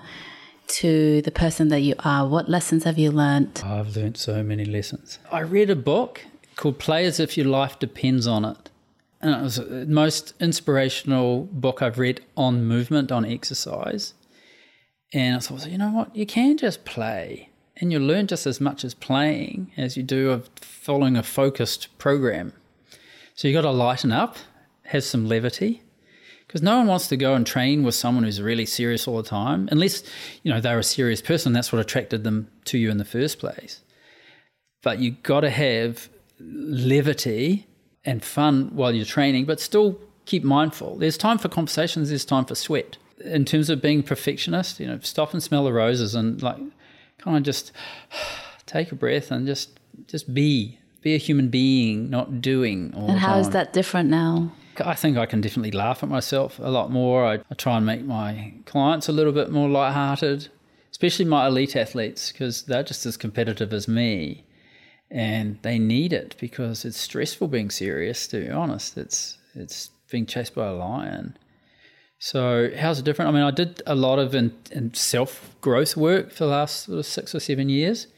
To 0.85 1.21
the 1.23 1.33
person 1.33 1.67
that 1.71 1.81
you 1.81 1.97
are, 2.05 2.29
what 2.29 2.49
lessons 2.49 2.85
have 2.85 2.97
you 2.97 3.11
learned? 3.11 3.61
I've 3.65 3.97
learned 3.97 4.17
so 4.17 4.41
many 4.45 4.65
lessons. 4.65 5.19
I 5.33 5.41
read 5.41 5.69
a 5.69 5.75
book 5.75 6.25
called 6.55 6.79
Play 6.79 7.07
as 7.07 7.19
If 7.19 7.37
Your 7.37 7.49
Life 7.49 7.81
Depends 7.81 8.29
on 8.29 8.45
It 8.45 8.71
and 9.21 9.35
it 9.35 9.43
was 9.43 9.57
the 9.57 9.87
most 9.87 10.35
inspirational 10.41 11.45
book 11.53 11.83
I've 11.83 11.99
read 11.99 12.23
on 12.37 12.65
movement, 12.65 13.13
on 13.13 13.25
exercise. 13.25 14.15
And 15.13 15.37
I 15.37 15.39
thought, 15.41 15.67
you 15.67 15.77
know 15.77 15.91
what? 15.91 16.15
You 16.17 16.25
can 16.25 16.57
just 16.57 16.85
play, 16.85 17.50
and 17.81 17.91
you 17.91 17.99
learn 17.99 18.27
just 18.27 18.47
as 18.47 18.61
much 18.61 18.85
as 18.85 18.95
playing 18.95 19.73
as 19.77 19.97
you 19.97 20.03
do 20.03 20.31
of 20.31 20.49
following 20.61 21.17
a 21.17 21.23
focused 21.23 21.97
program. 21.99 22.53
So 23.35 23.49
you've 23.49 23.55
got 23.55 23.63
to 23.63 23.71
lighten 23.71 24.13
up, 24.13 24.37
have 24.85 25.03
some 25.03 25.27
levity, 25.27 25.83
because 26.47 26.63
no 26.63 26.77
one 26.77 26.89
wants 26.89 27.09
to 27.09 27.17
go 27.17 27.35
and 27.35 27.47
train 27.47 27.85
with 27.85 27.95
someone 27.95 28.25
who's 28.25 28.43
really 28.43 28.67
serious 28.67 29.09
all 29.09 29.17
the 29.17 29.29
time, 29.29 29.69
unless 29.73 30.03
you 30.43 30.53
know 30.53 30.61
they're 30.61 30.79
a 30.79 30.85
serious 30.85 31.23
person. 31.23 31.53
That's 31.53 31.73
what 31.73 31.81
attracted 31.81 32.23
them 32.23 32.49
to 32.67 32.77
you 32.77 32.91
in 32.91 32.99
the 32.99 33.05
first 33.05 33.39
place. 33.39 33.81
But 34.83 34.99
you've 34.99 35.23
got 35.23 35.41
to 35.41 35.51
have 35.51 36.09
levity 36.39 37.67
and 38.05 38.25
fun 38.25 38.71
while 38.75 38.93
you're 38.93 39.05
training, 39.05 39.45
but 39.45 39.61
still 39.61 39.99
keep 40.25 40.43
mindful. 40.43 40.97
There's 40.97 41.17
time 41.17 41.39
for 41.39 41.49
conversations, 41.49 42.09
there's 42.09 42.25
time 42.25 42.45
for 42.45 42.55
sweat. 42.55 42.97
In 43.25 43.45
terms 43.45 43.71
of 43.71 43.83
being 43.83 44.03
perfectionist, 44.03 44.81
you 44.81 44.87
know, 44.87 44.99
stop 45.03 45.33
and 45.33 45.43
smell 45.43 45.65
the 45.65 45.73
roses 45.73 46.15
and 46.15 46.43
like 46.43 46.59
kind 47.21 47.37
of 47.37 47.43
just 47.43 47.73
take 48.67 48.93
a 48.93 48.95
breath 48.95 49.31
and 49.31 49.47
just 49.47 49.79
just 50.07 50.33
be. 50.35 50.79
Be 51.03 51.15
a 51.15 51.19
human 51.19 51.49
being, 51.49 52.11
not 52.11 52.43
doing 52.43 52.93
all 52.95 53.09
And 53.09 53.19
how 53.21 53.33
time. 53.33 53.41
is 53.41 53.51
that 53.51 53.73
different 53.73 54.11
now? 54.11 54.53
I 54.85 54.95
think 54.95 55.17
I 55.17 55.25
can 55.25 55.41
definitely 55.41 55.71
laugh 55.71 56.03
at 56.03 56.09
myself 56.11 56.59
a 56.59 56.69
lot 56.71 56.91
more. 56.91 57.25
I, 57.25 57.35
I 57.51 57.55
try 57.57 57.79
and 57.79 57.87
make 57.87 58.05
my 58.05 58.53
clients 58.67 59.09
a 59.09 59.13
little 59.13 59.33
bit 59.33 59.51
more 59.51 59.69
lighthearted, 59.69 60.49
especially 60.91 61.25
my 61.25 61.47
elite 61.47 61.75
athletes, 61.75 62.33
because 62.33 62.65
they're 62.65 62.83
just 62.83 63.07
as 63.07 63.17
competitive 63.17 63.73
as 63.73 63.89
me 63.89 64.45
and 65.11 65.59
they 65.63 65.79
need 65.79 66.13
it 66.13 66.37
because 66.39 66.85
it's 66.85 66.99
stressful 67.01 67.49
being 67.49 67.71
serious. 67.71 68.27
To 68.29 68.41
be 68.41 68.51
honest, 68.51 68.97
it's 68.99 69.39
it's 69.55 69.91
being 70.11 70.27
chased 70.27 70.55
by 70.55 70.67
a 70.67 70.73
lion. 70.75 71.37
So 72.23 72.71
how's 72.77 72.99
it 72.99 73.07
different? 73.07 73.31
I 73.31 73.33
mean, 73.33 73.43
I 73.43 73.51
did 73.51 73.83
a 73.87 73.95
lot 73.95 74.19
of 74.19 74.35
in, 74.35 74.53
in 74.71 74.93
self 74.93 75.57
growth 75.63 75.97
work 75.97 76.31
for 76.31 76.45
the 76.45 76.51
last 76.51 76.85
sort 76.85 76.99
of 76.99 77.07
six 77.07 77.35
or 77.35 77.41
seven 77.41 77.71
years, 77.71 78.09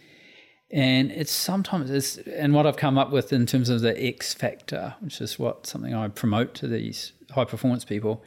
and 0.72 1.12
it's 1.12 1.30
sometimes 1.30 1.88
it's 1.88 2.16
and 2.16 2.52
what 2.52 2.66
I've 2.66 2.76
come 2.76 2.98
up 2.98 3.12
with 3.12 3.32
in 3.32 3.46
terms 3.46 3.68
of 3.68 3.80
the 3.80 4.04
X 4.04 4.34
factor, 4.34 4.96
which 4.98 5.20
is 5.20 5.38
what 5.38 5.68
something 5.68 5.94
I 5.94 6.08
promote 6.08 6.52
to 6.54 6.66
these 6.66 7.12
high 7.30 7.44
performance 7.44 7.84
people, 7.84 8.24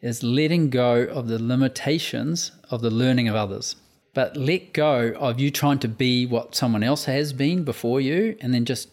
is 0.00 0.22
letting 0.22 0.70
go 0.70 1.02
of 1.02 1.26
the 1.26 1.42
limitations 1.42 2.52
of 2.70 2.80
the 2.80 2.90
learning 2.90 3.26
of 3.26 3.34
others. 3.34 3.74
But 4.14 4.36
let 4.36 4.72
go 4.72 5.12
of 5.18 5.40
you 5.40 5.50
trying 5.50 5.80
to 5.80 5.88
be 5.88 6.24
what 6.24 6.54
someone 6.54 6.84
else 6.84 7.06
has 7.06 7.32
been 7.32 7.64
before 7.64 8.00
you 8.00 8.36
and 8.40 8.54
then 8.54 8.64
just 8.64 8.90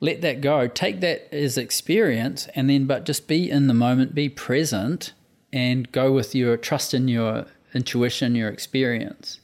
let 0.00 0.22
that 0.22 0.40
go. 0.40 0.66
Take 0.66 0.98
that 1.02 1.32
as 1.32 1.56
experience 1.56 2.48
and 2.56 2.68
then 2.68 2.86
but 2.86 3.04
just 3.06 3.28
be 3.28 3.48
in 3.48 3.68
the 3.68 3.74
moment 3.74 4.16
be 4.16 4.28
present 4.28 5.12
and 5.52 5.90
go 5.92 6.12
with 6.12 6.34
your 6.34 6.56
trust 6.56 6.94
in 6.94 7.08
your 7.08 7.46
intuition 7.74 8.34
your 8.34 8.48
experience 8.48 9.40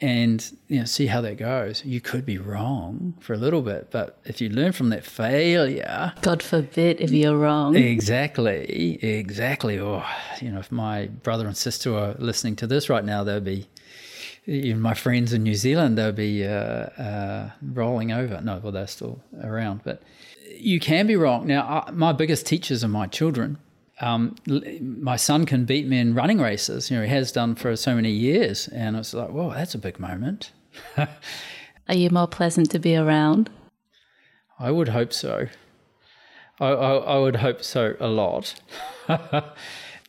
and 0.00 0.56
you 0.68 0.78
know 0.78 0.84
see 0.84 1.06
how 1.06 1.20
that 1.20 1.36
goes 1.36 1.84
you 1.84 2.00
could 2.00 2.26
be 2.26 2.36
wrong 2.36 3.14
for 3.20 3.32
a 3.32 3.36
little 3.36 3.62
bit 3.62 3.90
but 3.90 4.18
if 4.24 4.40
you 4.40 4.48
learn 4.48 4.72
from 4.72 4.88
that 4.88 5.04
failure 5.04 6.12
god 6.20 6.42
forbid 6.42 7.00
if 7.00 7.10
you're 7.10 7.36
wrong 7.36 7.76
exactly 7.76 9.02
exactly 9.02 9.78
or 9.78 10.02
oh, 10.04 10.36
you 10.40 10.50
know 10.50 10.58
if 10.58 10.72
my 10.72 11.06
brother 11.06 11.46
and 11.46 11.56
sister 11.56 11.94
are 11.94 12.14
listening 12.18 12.56
to 12.56 12.66
this 12.66 12.88
right 12.88 13.04
now 13.04 13.22
they'll 13.22 13.40
be 13.40 13.68
even 14.46 14.80
my 14.80 14.94
friends 14.94 15.32
in 15.32 15.42
New 15.42 15.54
Zealand, 15.54 15.96
they'll 15.96 16.12
be 16.12 16.46
uh, 16.46 16.50
uh, 16.50 17.50
rolling 17.62 18.12
over. 18.12 18.40
No, 18.42 18.60
well, 18.62 18.72
they're 18.72 18.86
still 18.86 19.20
around, 19.42 19.80
but 19.84 20.02
you 20.56 20.80
can 20.80 21.06
be 21.06 21.16
wrong. 21.16 21.46
Now, 21.46 21.84
I, 21.86 21.90
my 21.90 22.12
biggest 22.12 22.46
teachers 22.46 22.84
are 22.84 22.88
my 22.88 23.06
children. 23.06 23.58
Um, 24.00 24.34
my 24.80 25.16
son 25.16 25.46
can 25.46 25.64
beat 25.64 25.86
me 25.86 25.98
in 25.98 26.14
running 26.14 26.40
races. 26.40 26.90
You 26.90 26.98
know, 26.98 27.04
he 27.04 27.10
has 27.10 27.30
done 27.30 27.54
for 27.54 27.76
so 27.76 27.94
many 27.94 28.10
years, 28.10 28.68
and 28.68 28.96
it's 28.96 29.14
like, 29.14 29.30
whoa, 29.30 29.52
that's 29.52 29.74
a 29.74 29.78
big 29.78 30.00
moment. 30.00 30.50
are 30.96 31.94
you 31.94 32.10
more 32.10 32.26
pleasant 32.26 32.70
to 32.70 32.78
be 32.78 32.96
around? 32.96 33.50
I 34.58 34.70
would 34.70 34.88
hope 34.88 35.12
so. 35.12 35.46
I, 36.60 36.66
I, 36.66 36.94
I 36.94 37.18
would 37.18 37.36
hope 37.36 37.62
so 37.62 37.96
a 38.00 38.08
lot. 38.08 38.54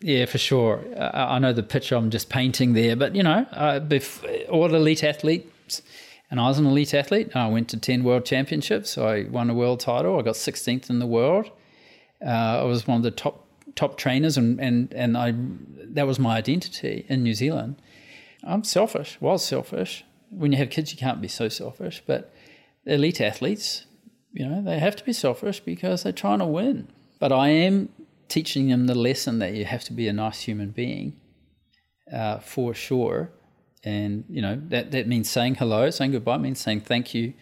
Yeah, 0.02 0.26
for 0.26 0.38
sure. 0.38 0.84
Uh, 0.96 1.10
I 1.16 1.40
know 1.40 1.54
the 1.54 1.64
picture 1.64 1.96
I'm 1.96 2.10
just 2.10 2.30
painting 2.30 2.74
there, 2.74 2.96
but 2.96 3.16
you 3.16 3.24
know, 3.24 3.46
uh, 3.52 3.80
bef- 3.80 4.50
all 4.50 4.74
elite 4.74 5.04
athletes, 5.04 5.82
and 6.30 6.40
I 6.40 6.48
was 6.48 6.60
an 6.60 6.66
elite 6.66 6.94
athlete. 6.94 7.36
I 7.36 7.48
went 7.48 7.70
to 7.70 7.78
10 7.78 8.04
world 8.04 8.26
championships. 8.26 8.98
I 8.98 9.24
won 9.24 9.50
a 9.50 9.54
world 9.54 9.80
title. 9.80 10.20
I 10.20 10.22
got 10.22 10.36
16th 10.36 10.90
in 10.90 11.00
the 11.00 11.08
world. 11.08 11.50
Uh, 12.24 12.30
I 12.30 12.64
was 12.64 12.88
one 12.88 12.98
of 12.98 13.04
the 13.04 13.12
top 13.12 13.45
top 13.74 13.98
trainers, 13.98 14.38
and 14.38 14.60
and 14.60 14.94
and 14.94 15.18
I 15.18 15.34
that 15.94 16.06
was 16.08 16.20
my 16.20 16.38
identity 16.38 17.06
in 17.10 17.24
New 17.24 17.34
Zealand. 17.34 17.82
I'm 18.44 18.64
selfish. 18.64 19.20
Was 19.20 19.44
selfish. 19.44 20.06
When 20.30 20.52
you 20.52 20.58
have 20.58 20.70
kids, 20.70 20.92
you 20.92 20.98
can't 20.98 21.22
be 21.22 21.28
so 21.28 21.50
selfish. 21.50 22.04
But 22.06 22.34
elite 22.86 23.22
athletes, 23.22 23.86
you 24.34 24.48
know, 24.48 24.62
they 24.62 24.80
have 24.80 24.96
to 24.98 25.06
be 25.06 25.14
selfish 25.14 25.60
because 25.60 26.04
they're 26.04 26.12
trying 26.12 26.40
to 26.40 26.46
win. 26.46 26.88
But 27.20 27.32
I 27.32 27.50
am 27.50 27.90
teaching 28.28 28.70
them 28.70 28.88
the 28.88 28.96
lesson 28.96 29.40
that 29.40 29.54
you 29.54 29.66
have 29.66 29.84
to 29.86 29.94
be 29.94 30.08
a 30.08 30.14
nice 30.14 30.42
human 30.42 30.72
being, 30.72 31.16
uh, 32.12 32.40
for 32.40 32.74
sure. 32.74 33.32
And 33.84 34.26
you 34.30 34.42
know 34.42 34.60
that 34.70 34.92
that 34.92 35.08
means 35.08 35.30
saying 35.30 35.56
hello, 35.56 35.90
saying 35.90 36.12
goodbye, 36.12 36.38
means 36.38 36.60
saying 36.60 36.82
thank 36.82 37.14
you 37.14 37.34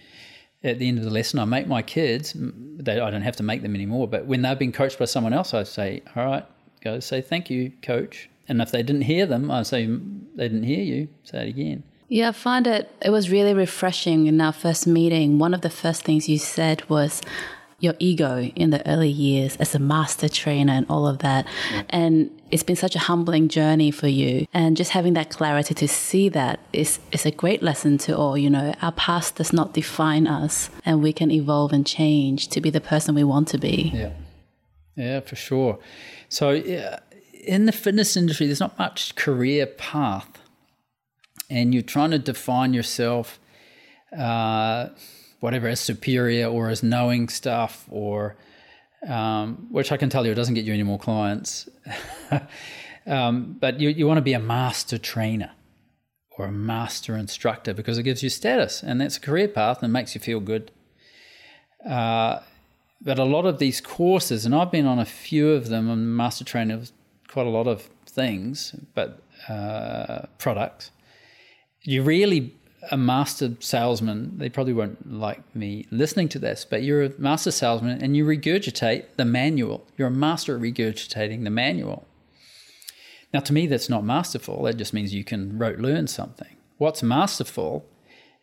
at 0.64 0.80
the 0.80 0.88
end 0.88 0.98
of 0.98 1.04
the 1.04 1.10
lesson, 1.10 1.40
I 1.40 1.46
make 1.46 1.68
my 1.68 1.82
kids, 1.82 2.34
they, 2.36 3.00
I 3.00 3.10
don't 3.10 3.22
have 3.22 3.36
to 3.38 3.44
make 3.44 3.62
them 3.62 3.76
anymore, 3.76 4.08
but 4.08 4.26
when 4.26 4.42
they've 4.42 4.58
been 4.58 4.72
coached 4.72 4.98
by 4.98 5.06
someone 5.06 5.34
else, 5.34 5.54
I 5.54 5.64
say, 5.64 6.02
all 6.16 6.26
right, 6.26 6.46
go 6.82 7.00
say 7.00 7.22
thank 7.22 7.50
you, 7.50 7.72
coach. 7.82 8.30
And 8.48 8.62
if 8.62 8.72
they 8.72 8.84
didn't 8.84 9.04
hear 9.04 9.26
them, 9.26 9.52
I 9.52 9.64
say, 9.64 9.86
they 9.86 10.48
didn't 10.48 10.64
hear 10.64 10.84
you, 10.84 11.08
say 11.24 11.48
it 11.48 11.50
again. 11.50 11.84
Yeah, 12.10 12.30
I 12.30 12.32
find 12.32 12.68
it, 12.68 12.92
it 13.02 13.10
was 13.10 13.30
really 13.30 13.54
refreshing 13.54 14.28
in 14.28 14.40
our 14.40 14.54
first 14.54 14.86
meeting. 14.86 15.40
One 15.40 15.54
of 15.54 15.62
the 15.62 15.70
first 15.70 16.04
things 16.04 16.30
you 16.30 16.38
said 16.38 16.88
was, 16.90 17.22
your 17.84 17.96
ego 18.00 18.40
in 18.56 18.70
the 18.70 18.88
early 18.88 19.10
years 19.10 19.58
as 19.58 19.76
a 19.76 19.80
master 19.80 20.30
trainer 20.30 20.72
and 20.72 20.86
all 20.90 21.06
of 21.06 21.20
that. 21.20 21.46
Yeah. 21.70 21.84
And 21.90 22.32
it's 22.54 22.62
been 22.62 22.76
such 22.76 22.96
a 22.96 23.00
humbling 23.00 23.48
journey 23.48 23.90
for 23.90 24.08
you. 24.08 24.46
And 24.54 24.78
just 24.78 24.92
having 24.92 25.14
that 25.16 25.32
clarity 25.32 25.74
to 25.74 25.88
see 25.88 26.30
that 26.30 26.60
is, 26.72 27.00
is 27.12 27.26
a 27.26 27.32
great 27.32 27.64
lesson 27.64 27.98
to 28.00 28.16
all. 28.16 28.38
You 28.38 28.52
know, 28.52 28.76
our 28.80 28.92
past 28.92 29.38
does 29.38 29.52
not 29.52 29.74
define 29.74 30.28
us, 30.28 30.70
and 30.86 31.02
we 31.02 31.14
can 31.14 31.32
evolve 31.32 31.74
and 31.74 31.86
change 31.86 32.50
to 32.50 32.62
be 32.62 32.70
the 32.70 32.80
person 32.80 33.16
we 33.16 33.24
want 33.24 33.48
to 33.50 33.58
be. 33.58 33.92
Yeah. 33.94 34.12
Yeah, 34.96 35.20
for 35.22 35.36
sure. 35.36 35.80
So, 36.30 36.52
yeah, 36.52 37.00
in 37.44 37.66
the 37.66 37.72
fitness 37.72 38.16
industry, 38.16 38.46
there's 38.46 38.60
not 38.60 38.78
much 38.78 39.16
career 39.16 39.66
path, 39.66 40.30
and 41.50 41.74
you're 41.74 41.82
trying 41.82 42.12
to 42.12 42.20
define 42.20 42.76
yourself. 42.76 43.40
Uh, 44.16 44.90
whatever 45.40 45.68
as 45.68 45.80
superior 45.80 46.46
or 46.46 46.70
as 46.70 46.84
knowing 46.84 47.28
stuff 47.28 47.86
or 47.90 48.38
um, 49.08 49.68
which 49.70 49.92
I 49.92 49.98
can 49.98 50.10
tell 50.10 50.26
you 50.26 50.32
it 50.32 50.36
doesn't 50.36 50.54
get 50.54 50.66
you 50.66 50.74
any 50.74 50.84
more 50.84 51.00
clients. 51.00 51.70
um, 53.08 53.58
but 53.60 53.80
you, 53.80 53.90
you 53.90 54.08
want 54.08 54.18
to 54.18 54.24
be 54.24 54.34
a 54.34 54.40
master 54.40 54.98
trainer 54.98 55.52
or 56.38 56.46
a 56.46 56.52
master 56.52 57.16
instructor 57.16 57.74
because 57.74 57.98
it 57.98 58.04
gives 58.04 58.24
you 58.24 58.30
status 58.30 58.82
and 58.82 59.00
that's 59.00 59.18
a 59.18 59.20
career 59.20 59.48
path 59.48 59.84
and 59.84 59.94
makes 59.94 60.16
you 60.16 60.22
feel 60.22 60.40
good. 60.40 60.72
Uh, 61.88 62.40
but 63.02 63.20
a 63.20 63.26
lot 63.26 63.46
of 63.46 63.60
these 63.60 63.82
courses, 63.82 64.46
and 64.46 64.56
I've 64.56 64.72
been 64.72 64.86
on 64.86 64.98
a 64.98 65.06
few 65.06 65.52
of 65.52 65.68
them, 65.68 65.90
I'm 65.90 66.16
master 66.16 66.46
trainer 66.46 66.76
of 66.76 66.92
quite 67.28 67.46
a 67.46 67.50
lot 67.50 67.68
of 67.68 67.90
things, 68.06 68.76
but 68.96 69.22
uh, 69.50 70.28
products. 70.38 70.92
You 71.82 72.04
really 72.04 72.56
a 72.92 72.98
master 72.98 73.56
salesman, 73.60 74.38
they 74.38 74.50
probably 74.50 74.74
won't 74.74 75.12
like 75.12 75.56
me 75.56 75.88
listening 75.92 76.30
to 76.30 76.40
this, 76.40 76.66
but 76.66 76.84
you're 76.84 77.04
a 77.04 77.12
master 77.18 77.52
salesman 77.52 78.04
and 78.04 78.16
you 78.16 78.26
regurgitate 78.26 79.06
the 79.16 79.26
manual. 79.26 79.88
You're 79.98 80.08
a 80.08 80.12
master 80.12 80.56
at 80.56 80.62
regurgitating 80.62 81.44
the 81.44 81.50
manual. 81.50 82.08
Now, 83.34 83.40
to 83.42 83.54
me, 83.54 83.68
that's 83.68 83.90
not 83.90 84.04
masterful. 84.04 84.64
That 84.64 84.78
just 84.78 84.94
means 84.94 85.14
you 85.14 85.24
can 85.24 85.58
rote 85.58 85.80
learn 85.80 86.08
something. 86.08 86.56
What's 86.78 87.02
masterful 87.02 87.86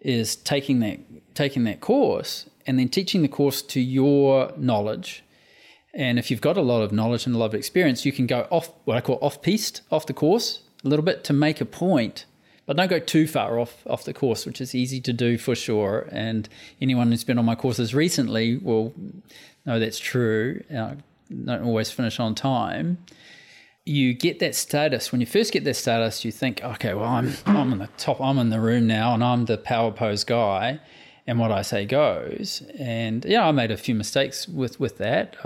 is 0.01 0.35
taking 0.35 0.81
that 0.81 0.99
taking 1.35 1.65
that 1.65 1.81
course 1.81 2.49
and 2.67 2.79
then 2.79 2.89
teaching 2.89 3.23
the 3.23 3.29
course 3.29 3.63
to 3.63 3.81
your 3.81 4.53
knowledge. 4.57 5.23
And 5.93 6.19
if 6.19 6.31
you've 6.31 6.41
got 6.41 6.57
a 6.57 6.63
lot 6.63 6.83
of 6.83 6.93
knowledge 6.93 7.27
and 7.27 7.35
a 7.35 7.39
lot 7.39 7.47
of 7.47 7.55
experience, 7.55 8.05
you 8.05 8.13
can 8.13 8.27
go 8.27 8.47
off 8.51 8.73
what 8.85 8.97
I 8.97 9.01
call 9.01 9.19
off 9.21 9.43
piste, 9.43 9.83
off 9.91 10.07
the 10.07 10.13
course 10.13 10.63
a 10.85 10.89
little 10.89 11.05
bit 11.05 11.25
to 11.25 11.33
make 11.33 11.61
a 11.61 11.65
point 11.65 12.25
but 12.67 12.77
don't 12.77 12.89
go 12.89 12.99
too 12.99 13.27
far 13.27 13.59
off 13.59 13.85
off 13.87 14.05
the 14.05 14.15
course, 14.15 14.47
which 14.47 14.61
is 14.61 14.75
easy 14.75 15.01
to 15.01 15.13
do 15.13 15.39
for 15.39 15.55
sure. 15.55 16.09
And 16.13 16.49
anyone 16.81 17.11
who's 17.11 17.25
been 17.25 17.39
on 17.39 17.45
my 17.45 17.55
courses 17.55 17.95
recently 17.95 18.59
will 18.59 18.95
know 19.67 19.79
that's 19.79 19.99
true. 19.99 20.63
I 20.71 20.97
don't 21.45 21.63
always 21.63 21.91
finish 21.91 22.21
on 22.21 22.35
time. 22.35 22.99
You 23.85 24.15
get 24.15 24.39
that 24.41 24.55
status 24.55 25.11
when 25.11 25.21
you 25.21 25.27
first 25.27 25.53
get 25.53 25.65
that 25.65 25.75
status. 25.75 26.25
You 26.25 26.31
think, 26.31 26.63
okay, 26.63 26.95
well, 26.95 27.09
I'm 27.09 27.33
I'm 27.47 27.73
in 27.73 27.79
the 27.79 27.89
top, 27.97 28.21
I'm 28.21 28.39
in 28.39 28.51
the 28.51 28.61
room 28.61 28.87
now, 28.87 29.15
and 29.15 29.25
I'm 29.25 29.47
the 29.47 29.59
power 29.59 29.91
pose 29.91 30.23
guy, 30.23 30.81
and 31.27 31.39
what 31.39 31.51
I 31.51 31.63
say 31.63 31.87
goes. 31.87 32.63
And 32.79 33.25
yeah, 33.25 33.49
I 33.49 33.53
made 33.53 33.71
a 33.71 33.77
few 33.77 33.95
mistakes 33.95 34.47
with 34.47 34.79
with 34.79 34.99
that. 34.99 35.37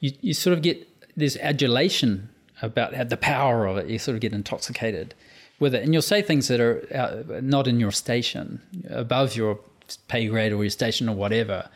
You 0.00 0.12
you 0.20 0.34
sort 0.34 0.54
of 0.54 0.62
get 0.62 0.86
this 1.16 1.36
adulation 1.36 2.30
about 2.62 3.08
the 3.10 3.16
power 3.16 3.66
of 3.66 3.76
it. 3.76 3.88
You 3.88 3.98
sort 3.98 4.14
of 4.14 4.20
get 4.20 4.32
intoxicated 4.32 5.14
with 5.58 5.74
it. 5.74 5.82
And 5.82 5.92
you'll 5.92 6.02
say 6.02 6.22
things 6.22 6.48
that 6.48 6.60
are 6.60 6.86
uh, 6.94 7.40
not 7.40 7.66
in 7.66 7.80
your 7.80 7.90
station, 7.90 8.62
above 8.88 9.36
your 9.36 9.58
pay 10.08 10.28
grade 10.28 10.52
or 10.52 10.62
your 10.62 10.70
station 10.70 11.08
or 11.08 11.16
whatever. 11.16 11.68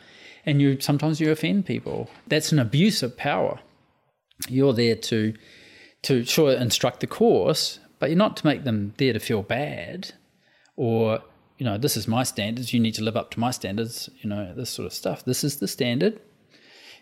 And 0.45 0.61
you 0.61 0.79
sometimes 0.79 1.19
you 1.19 1.31
offend 1.31 1.65
people. 1.65 2.09
That's 2.27 2.51
an 2.51 2.59
abuse 2.59 3.01
of 3.01 3.17
power. 3.17 3.59
You're 4.47 4.73
there 4.73 4.95
to 4.95 5.33
to 6.03 6.25
sure 6.25 6.51
instruct 6.51 6.99
the 6.99 7.07
course, 7.07 7.79
but 7.99 8.09
you're 8.09 8.17
not 8.17 8.35
to 8.37 8.45
make 8.45 8.65
them 8.65 8.93
there 8.97 9.13
to 9.13 9.19
feel 9.19 9.41
bad 9.41 10.13
or 10.75 11.19
you 11.57 11.65
know, 11.65 11.77
this 11.77 11.95
is 11.95 12.07
my 12.07 12.23
standards, 12.23 12.73
you 12.73 12.79
need 12.79 12.95
to 12.95 13.03
live 13.03 13.15
up 13.15 13.31
to 13.31 13.39
my 13.39 13.51
standards, 13.51 14.09
you 14.21 14.29
know, 14.29 14.53
this 14.53 14.69
sort 14.69 14.85
of 14.85 14.91
stuff. 14.91 15.23
This 15.23 15.43
is 15.43 15.57
the 15.57 15.67
standard. 15.67 16.19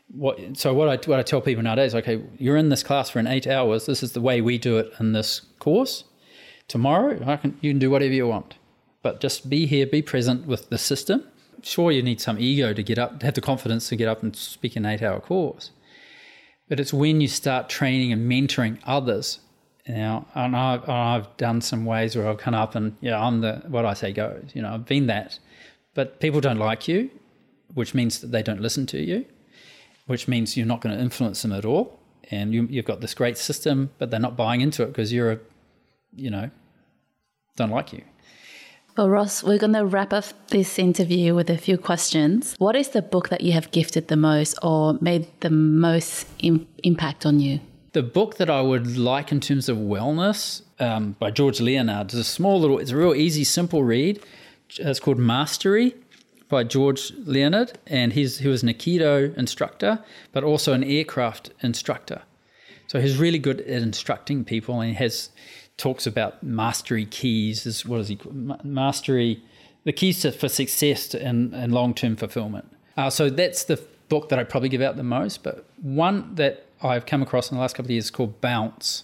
What 0.10 0.58
so 0.58 0.74
what 0.74 0.88
I 0.88 1.10
what 1.10 1.20
I 1.20 1.24
tell 1.24 1.42
people 1.42 1.64
nowadays, 1.64 1.96
okay, 1.96 2.22
you're 2.38 2.58
in 2.58 2.70
this 2.70 2.84
class 2.84 3.10
for 3.10 3.20
an 3.20 3.28
8 3.28 3.48
hours, 3.48 3.86
this 3.86 4.04
is 4.04 4.12
the 4.12 4.22
way 4.22 4.42
we 4.42 4.58
do 4.58 4.78
it 4.78 4.94
in 5.00 5.14
this 5.14 5.42
course 5.60 6.04
Tomorrow, 6.72 7.22
I 7.28 7.36
can, 7.36 7.58
you 7.60 7.72
can 7.72 7.80
do 7.80 7.92
whatever 7.92 8.14
you 8.14 8.30
want, 8.30 8.56
but 9.04 9.20
just 9.20 9.50
be 9.50 9.66
here, 9.66 9.86
be 9.86 10.02
present 10.02 10.48
with 10.48 10.70
the 10.70 10.78
system. 10.78 11.26
Sure, 11.62 11.92
you 11.92 12.02
need 12.02 12.22
some 12.22 12.40
ego 12.40 12.72
to 12.72 12.82
get 12.82 12.98
up, 12.98 13.20
to 13.20 13.26
have 13.26 13.36
the 13.36 13.42
confidence 13.42 13.90
to 13.90 13.98
get 13.98 14.08
up 14.08 14.24
and 14.24 14.34
speak 14.34 14.78
an 14.78 14.86
eight 14.86 15.02
hour 15.02 15.20
course. 15.20 15.72
But 16.70 16.80
it's 16.80 16.94
when 16.94 17.20
you 17.20 17.28
start 17.28 17.68
training 17.68 18.14
and 18.14 18.32
mentoring 18.32 18.80
others. 18.86 19.42
Now, 19.86 20.28
and 20.34 20.56
I've, 20.56 20.88
I've 20.88 21.36
done 21.36 21.60
some 21.60 21.84
ways 21.84 22.16
where 22.16 22.30
I've 22.30 22.38
come 22.38 22.54
up 22.54 22.74
and, 22.74 22.96
yeah, 23.02 23.22
I'm 23.22 23.42
the, 23.42 23.64
what 23.68 23.86
I 23.86 23.94
say 23.94 24.14
goes, 24.14 24.52
you 24.54 24.62
know, 24.62 24.74
I've 24.74 24.86
been 24.86 25.08
that. 25.08 25.40
But 25.94 26.22
people 26.22 26.40
don't 26.40 26.58
like 26.58 26.88
you, 26.88 27.10
which 27.74 27.94
means 27.94 28.22
that 28.22 28.32
they 28.32 28.42
don't 28.42 28.62
listen 28.62 28.86
to 28.86 28.98
you, 28.98 29.26
which 30.08 30.30
means 30.30 30.56
you're 30.56 30.66
not 30.66 30.80
going 30.80 30.96
to 30.96 31.04
influence 31.04 31.42
them 31.42 31.52
at 31.52 31.66
all. 31.66 32.00
And 32.30 32.54
you, 32.54 32.66
you've 32.70 32.86
got 32.86 33.02
this 33.02 33.14
great 33.14 33.38
system, 33.38 33.90
but 33.98 34.10
they're 34.10 34.22
not 34.22 34.38
buying 34.38 34.62
into 34.62 34.84
it 34.84 34.88
because 34.88 35.12
you're 35.12 35.34
a, 35.34 35.40
you 36.16 36.30
know, 36.30 36.50
don't 37.56 37.70
like 37.70 37.94
you. 37.94 38.04
Well, 38.98 39.10
Ross, 39.10 39.42
we're 39.42 39.58
going 39.58 39.74
to 39.74 39.86
wrap 39.86 40.12
up 40.12 40.26
this 40.50 40.78
interview 40.78 41.34
with 41.34 41.50
a 41.50 41.58
few 41.58 41.78
questions. 41.78 42.56
What 42.58 42.76
is 42.76 42.90
the 42.90 43.02
book 43.02 43.30
that 43.30 43.42
you 43.42 43.54
have 43.54 43.72
gifted 43.72 44.10
the 44.10 44.18
most 44.18 44.60
or 44.62 44.98
made 45.00 45.28
the 45.40 45.50
most 45.50 46.28
Im- 46.40 46.68
impact 46.84 47.26
on 47.26 47.40
you? 47.40 47.62
The 47.94 48.04
book 48.04 48.36
that 48.36 48.50
I 48.50 48.62
would 48.62 48.98
like 48.98 49.32
in 49.32 49.40
terms 49.40 49.70
of 49.70 49.78
wellness 49.78 50.62
um, 50.80 51.16
by 51.20 51.32
George 51.32 51.62
Leonard 51.62 52.14
is 52.14 52.20
a 52.20 52.24
small 52.24 52.60
little, 52.60 52.80
it's 52.80 52.92
a 52.92 52.98
real 52.98 53.16
easy, 53.16 53.46
simple 53.46 53.84
read. 53.84 54.22
It's 54.78 55.00
called 55.00 55.20
Mastery 55.20 55.96
by 56.50 56.66
George 56.66 57.14
Leonard, 57.26 57.80
and 57.88 58.12
he's, 58.12 58.40
he 58.40 58.50
was 58.50 58.62
an 58.62 58.70
Aikido 58.70 59.36
instructor, 59.38 60.04
but 60.34 60.44
also 60.44 60.74
an 60.74 60.84
aircraft 60.84 61.52
instructor. 61.62 62.24
So 62.88 63.00
he's 63.00 63.18
really 63.18 63.40
good 63.40 63.62
at 63.62 63.82
instructing 63.82 64.44
people, 64.44 64.82
and 64.82 64.90
he 64.90 64.96
has 64.96 65.30
talks 65.82 66.06
about 66.06 66.44
mastery 66.44 67.06
keys. 67.06 67.66
Is 67.66 67.86
what 67.86 68.00
is 68.02 68.08
he? 68.10 68.20
Mastery, 68.64 69.42
the 69.84 69.92
keys 69.92 70.22
to, 70.22 70.32
for 70.32 70.48
success 70.48 71.14
and, 71.14 71.54
and 71.54 71.74
long 71.74 71.94
term 71.94 72.16
fulfillment. 72.16 72.72
Uh, 72.96 73.10
so 73.10 73.30
that's 73.30 73.64
the 73.64 73.82
book 74.08 74.30
that 74.30 74.38
I 74.38 74.44
probably 74.44 74.70
give 74.70 74.82
out 74.82 74.96
the 74.96 75.04
most. 75.04 75.42
But 75.42 75.66
one 75.82 76.36
that 76.36 76.68
I've 76.84 77.06
come 77.06 77.22
across 77.24 77.50
in 77.50 77.56
the 77.56 77.62
last 77.62 77.76
couple 77.76 77.88
of 77.88 77.92
years 77.92 78.06
is 78.06 78.12
called 78.12 78.40
Bounce. 78.42 79.04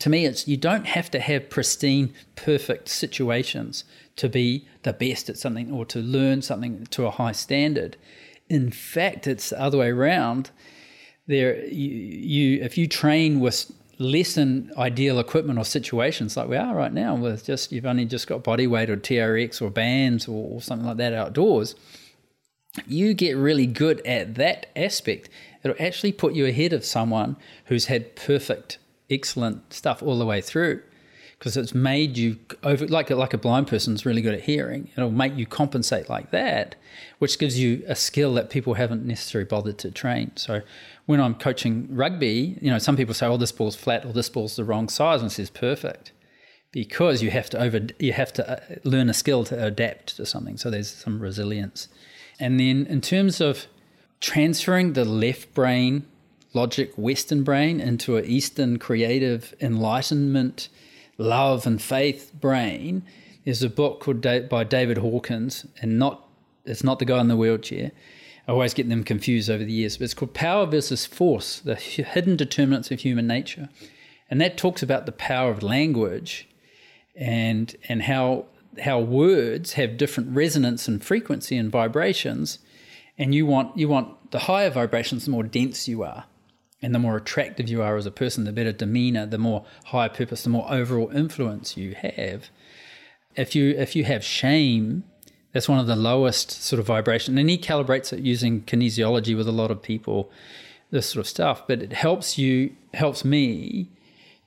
To 0.00 0.10
me, 0.10 0.26
it's 0.26 0.48
you 0.48 0.56
don't 0.56 0.86
have 0.86 1.10
to 1.12 1.20
have 1.20 1.48
pristine, 1.48 2.12
perfect 2.34 2.88
situations 2.88 3.84
to 4.16 4.28
be 4.28 4.66
the 4.82 4.92
best 4.92 5.28
at 5.28 5.38
something 5.38 5.70
or 5.70 5.84
to 5.86 6.00
learn 6.00 6.42
something 6.42 6.86
to 6.86 7.06
a 7.06 7.10
high 7.10 7.32
standard. 7.32 7.96
In 8.48 8.72
fact, 8.72 9.28
it's 9.28 9.50
the 9.50 9.60
other 9.60 9.78
way 9.78 9.90
around. 9.90 10.50
There, 11.28 11.64
you, 11.66 11.90
you 11.90 12.64
if 12.64 12.76
you 12.76 12.88
train 12.88 13.38
with 13.38 13.70
less 13.98 14.34
than 14.34 14.70
ideal 14.76 15.18
equipment 15.18 15.58
or 15.58 15.64
situations 15.64 16.36
like 16.36 16.48
we 16.48 16.56
are 16.56 16.74
right 16.74 16.92
now 16.92 17.14
with 17.14 17.46
just 17.46 17.72
you've 17.72 17.86
only 17.86 18.04
just 18.04 18.26
got 18.26 18.44
body 18.44 18.66
weight 18.66 18.90
or 18.90 18.96
TRX 18.96 19.62
or 19.62 19.70
bands 19.70 20.28
or, 20.28 20.54
or 20.54 20.60
something 20.60 20.86
like 20.86 20.98
that 20.98 21.14
outdoors, 21.14 21.74
you 22.86 23.14
get 23.14 23.36
really 23.36 23.66
good 23.66 24.04
at 24.06 24.34
that 24.34 24.66
aspect. 24.76 25.30
It'll 25.64 25.82
actually 25.82 26.12
put 26.12 26.34
you 26.34 26.46
ahead 26.46 26.72
of 26.72 26.84
someone 26.84 27.36
who's 27.66 27.86
had 27.86 28.14
perfect, 28.16 28.78
excellent 29.08 29.72
stuff 29.72 30.02
all 30.02 30.18
the 30.18 30.26
way 30.26 30.40
through. 30.40 30.82
because 31.38 31.56
it's 31.56 31.74
made 31.74 32.16
you 32.16 32.38
over 32.62 32.86
like 32.86 33.10
like 33.10 33.34
a 33.34 33.38
blind 33.38 33.66
person's 33.66 34.06
really 34.06 34.22
good 34.22 34.34
at 34.34 34.42
hearing. 34.42 34.90
It'll 34.96 35.10
make 35.10 35.36
you 35.36 35.46
compensate 35.46 36.08
like 36.08 36.30
that, 36.30 36.76
which 37.18 37.38
gives 37.38 37.58
you 37.58 37.84
a 37.86 37.94
skill 37.94 38.34
that 38.34 38.50
people 38.50 38.74
haven't 38.74 39.04
necessarily 39.04 39.46
bothered 39.46 39.78
to 39.78 39.90
train. 39.90 40.32
So 40.36 40.62
when 41.06 41.20
I'm 41.20 41.34
coaching 41.34 41.88
rugby, 41.90 42.58
you 42.60 42.70
know, 42.70 42.78
some 42.78 42.96
people 42.96 43.14
say, 43.14 43.26
"Oh, 43.26 43.36
this 43.36 43.52
ball's 43.52 43.76
flat," 43.76 44.04
or 44.04 44.12
"This 44.12 44.28
ball's 44.28 44.56
the 44.56 44.64
wrong 44.64 44.88
size," 44.88 45.22
and 45.22 45.32
says 45.32 45.50
perfect 45.50 46.12
because 46.72 47.22
you 47.22 47.30
have 47.30 47.48
to 47.48 47.58
over 47.58 47.86
you 47.98 48.12
have 48.12 48.32
to 48.34 48.50
uh, 48.50 48.76
learn 48.84 49.08
a 49.08 49.14
skill 49.14 49.44
to 49.44 49.64
adapt 49.64 50.16
to 50.16 50.26
something. 50.26 50.56
So 50.56 50.70
there's 50.70 50.90
some 50.90 51.20
resilience. 51.20 51.88
And 52.38 52.60
then 52.60 52.86
in 52.86 53.00
terms 53.00 53.40
of 53.40 53.66
transferring 54.20 54.92
the 54.92 55.04
left 55.04 55.54
brain 55.54 56.06
logic 56.52 56.92
Western 56.96 57.44
brain 57.44 57.80
into 57.80 58.16
an 58.16 58.24
Eastern 58.24 58.78
creative 58.78 59.54
enlightenment, 59.60 60.68
love 61.18 61.66
and 61.66 61.80
faith 61.80 62.32
brain, 62.40 63.02
there's 63.44 63.62
a 63.62 63.68
book 63.68 64.00
called 64.00 64.22
by 64.48 64.64
David 64.64 64.98
Hawkins, 64.98 65.66
and 65.80 65.98
not 65.98 66.28
it's 66.64 66.82
not 66.82 66.98
the 66.98 67.04
guy 67.04 67.20
in 67.20 67.28
the 67.28 67.36
wheelchair. 67.36 67.92
I 68.48 68.52
always 68.52 68.74
get 68.74 68.88
them 68.88 69.02
confused 69.02 69.50
over 69.50 69.64
the 69.64 69.72
years, 69.72 69.96
but 69.96 70.04
it's 70.04 70.14
called 70.14 70.34
Power 70.34 70.66
versus 70.66 71.04
Force: 71.04 71.58
The 71.60 71.74
Hidden 71.74 72.36
Determinants 72.36 72.90
of 72.90 73.00
Human 73.00 73.26
Nature, 73.26 73.68
and 74.30 74.40
that 74.40 74.56
talks 74.56 74.82
about 74.82 75.06
the 75.06 75.12
power 75.12 75.50
of 75.50 75.62
language, 75.62 76.48
and 77.16 77.74
and 77.88 78.02
how 78.02 78.46
how 78.80 79.00
words 79.00 79.72
have 79.74 79.96
different 79.96 80.34
resonance 80.34 80.86
and 80.86 81.02
frequency 81.02 81.56
and 81.56 81.70
vibrations, 81.70 82.58
and 83.18 83.34
you 83.34 83.46
want 83.46 83.76
you 83.76 83.88
want 83.88 84.30
the 84.30 84.40
higher 84.40 84.70
vibrations, 84.70 85.24
the 85.24 85.30
more 85.30 85.42
dense 85.42 85.88
you 85.88 86.02
are, 86.02 86.26
and 86.82 86.94
the 86.94 86.98
more 86.98 87.16
attractive 87.16 87.68
you 87.68 87.82
are 87.82 87.96
as 87.96 88.06
a 88.06 88.10
person, 88.10 88.44
the 88.44 88.52
better 88.52 88.72
demeanor, 88.72 89.26
the 89.26 89.38
more 89.38 89.64
higher 89.86 90.08
purpose, 90.08 90.42
the 90.42 90.50
more 90.50 90.70
overall 90.70 91.10
influence 91.10 91.76
you 91.76 91.94
have. 91.94 92.50
If 93.34 93.54
you 93.56 93.70
if 93.70 93.96
you 93.96 94.04
have 94.04 94.24
shame, 94.24 95.04
that's 95.56 95.70
one 95.70 95.78
of 95.78 95.86
the 95.86 95.96
lowest 95.96 96.50
sort 96.50 96.78
of 96.78 96.86
vibration, 96.86 97.38
and 97.38 97.48
he 97.48 97.56
calibrates 97.56 98.12
it 98.12 98.20
using 98.20 98.60
kinesiology 98.60 99.34
with 99.34 99.48
a 99.48 99.52
lot 99.52 99.70
of 99.70 99.80
people, 99.80 100.30
this 100.90 101.08
sort 101.08 101.24
of 101.24 101.26
stuff. 101.26 101.66
But 101.66 101.80
it 101.80 101.94
helps 101.94 102.36
you 102.36 102.76
helps 102.92 103.24
me 103.24 103.88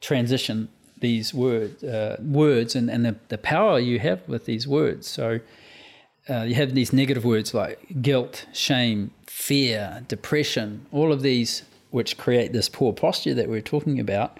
transition 0.01 0.69
these 0.99 1.33
word, 1.33 1.83
uh, 1.83 2.17
words 2.21 2.75
and, 2.75 2.91
and 2.91 3.03
the, 3.03 3.15
the 3.29 3.39
power 3.39 3.79
you 3.79 3.97
have 3.97 4.21
with 4.27 4.45
these 4.45 4.67
words. 4.67 5.07
So 5.07 5.39
uh, 6.29 6.43
you 6.43 6.53
have 6.53 6.75
these 6.75 6.93
negative 6.93 7.25
words 7.25 7.55
like 7.55 8.03
guilt, 8.03 8.45
shame, 8.53 9.09
fear, 9.25 10.03
depression, 10.07 10.85
all 10.91 11.11
of 11.11 11.23
these 11.23 11.63
which 11.89 12.19
create 12.19 12.53
this 12.53 12.69
poor 12.69 12.93
posture 12.93 13.33
that 13.33 13.49
we're 13.49 13.61
talking 13.61 13.99
about. 13.99 14.37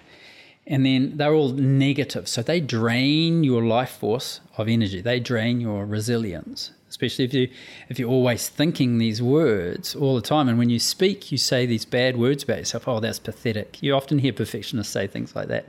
And 0.66 0.86
then 0.86 1.16
they're 1.16 1.34
all 1.34 1.50
negative. 1.50 2.28
So 2.28 2.42
they 2.42 2.60
drain 2.60 3.42
your 3.42 3.62
life 3.62 3.90
force 3.90 4.40
of 4.56 4.68
energy. 4.68 5.00
They 5.00 5.18
drain 5.18 5.60
your 5.60 5.84
resilience, 5.84 6.70
especially 6.88 7.24
if 7.24 7.34
you 7.34 7.48
if 7.88 7.98
you're 7.98 8.10
always 8.10 8.48
thinking 8.48 8.98
these 8.98 9.20
words 9.20 9.96
all 9.96 10.14
the 10.14 10.22
time. 10.22 10.48
And 10.48 10.58
when 10.58 10.70
you 10.70 10.78
speak, 10.78 11.32
you 11.32 11.38
say 11.38 11.66
these 11.66 11.84
bad 11.84 12.16
words 12.16 12.44
about 12.44 12.58
yourself. 12.58 12.86
Oh, 12.86 13.00
that's 13.00 13.18
pathetic. 13.18 13.82
You 13.82 13.94
often 13.94 14.18
hear 14.18 14.32
perfectionists 14.32 14.92
say 14.92 15.06
things 15.06 15.34
like 15.34 15.48
that. 15.48 15.66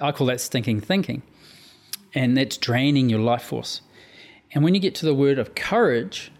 I 0.00 0.12
call 0.12 0.26
that 0.26 0.40
stinking 0.40 0.80
thinking. 0.82 1.22
And 2.14 2.36
that's 2.36 2.56
draining 2.56 3.08
your 3.08 3.20
life 3.20 3.42
force. 3.42 3.82
And 4.52 4.64
when 4.64 4.74
you 4.74 4.80
get 4.80 4.94
to 4.96 5.06
the 5.06 5.14
word 5.14 5.38
of 5.38 5.54
courage, 5.54 6.32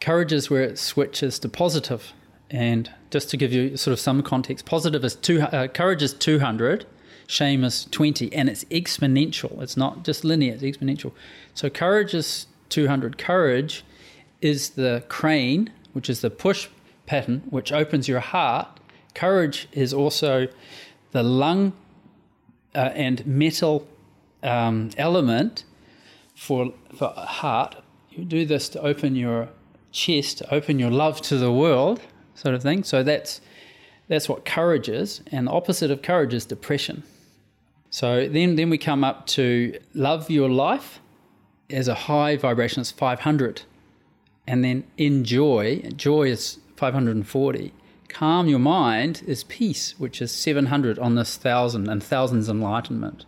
courage 0.00 0.32
is 0.32 0.48
where 0.48 0.62
it 0.62 0.78
switches 0.78 1.38
to 1.40 1.48
positive. 1.48 2.12
And 2.50 2.90
just 3.10 3.30
to 3.30 3.36
give 3.36 3.52
you 3.52 3.76
sort 3.76 3.92
of 3.92 4.00
some 4.00 4.22
context, 4.22 4.66
positive 4.66 5.04
is 5.04 5.14
two, 5.14 5.40
uh, 5.40 5.68
courage 5.68 6.02
is 6.02 6.12
200, 6.12 6.84
shame 7.26 7.62
is 7.62 7.84
20, 7.86 8.32
and 8.32 8.48
it's 8.48 8.64
exponential. 8.64 9.62
It's 9.62 9.76
not 9.76 10.04
just 10.04 10.24
linear, 10.24 10.54
it's 10.54 10.62
exponential. 10.62 11.12
So 11.54 11.70
courage 11.70 12.12
is 12.12 12.46
200. 12.70 13.18
Courage 13.18 13.84
is 14.40 14.70
the 14.70 15.04
crane, 15.08 15.70
which 15.92 16.10
is 16.10 16.22
the 16.22 16.30
push 16.30 16.68
pattern, 17.06 17.42
which 17.50 17.72
opens 17.72 18.08
your 18.08 18.20
heart. 18.20 18.80
Courage 19.14 19.68
is 19.72 19.92
also 19.92 20.48
the 21.12 21.22
lung 21.22 21.72
uh, 22.74 22.90
and 22.94 23.26
metal 23.26 23.86
um, 24.42 24.90
element 24.96 25.64
for, 26.34 26.72
for 26.96 27.12
heart. 27.16 27.76
You 28.10 28.24
do 28.24 28.44
this 28.44 28.68
to 28.70 28.80
open 28.80 29.14
your 29.14 29.48
chest, 29.92 30.42
open 30.50 30.78
your 30.78 30.90
love 30.90 31.20
to 31.22 31.36
the 31.36 31.52
world 31.52 32.00
sort 32.40 32.54
of 32.54 32.62
thing. 32.62 32.82
So 32.84 33.02
that's 33.02 33.40
that's 34.08 34.28
what 34.28 34.44
courage 34.44 34.88
is, 34.88 35.22
and 35.30 35.46
the 35.46 35.52
opposite 35.52 35.90
of 35.90 36.02
courage 36.02 36.34
is 36.34 36.44
depression. 36.44 37.02
So 37.90 38.28
then 38.28 38.56
then 38.56 38.70
we 38.70 38.78
come 38.78 39.04
up 39.04 39.26
to 39.38 39.78
love 39.94 40.30
your 40.30 40.48
life 40.48 41.00
as 41.68 41.86
a 41.86 41.94
high 41.94 42.36
vibration, 42.36 42.80
it's 42.80 42.90
500, 42.90 43.62
and 44.46 44.64
then 44.64 44.84
enjoy. 44.96 45.82
Joy 45.94 46.28
is 46.28 46.58
540. 46.76 47.72
Calm 48.08 48.48
your 48.48 48.58
mind 48.58 49.22
is 49.26 49.44
peace, 49.44 49.94
which 49.98 50.20
is 50.20 50.32
700 50.32 50.98
on 50.98 51.14
this 51.14 51.36
thousand, 51.36 51.88
and 51.88 52.02
thousands 52.02 52.48
enlightenment. 52.48 53.24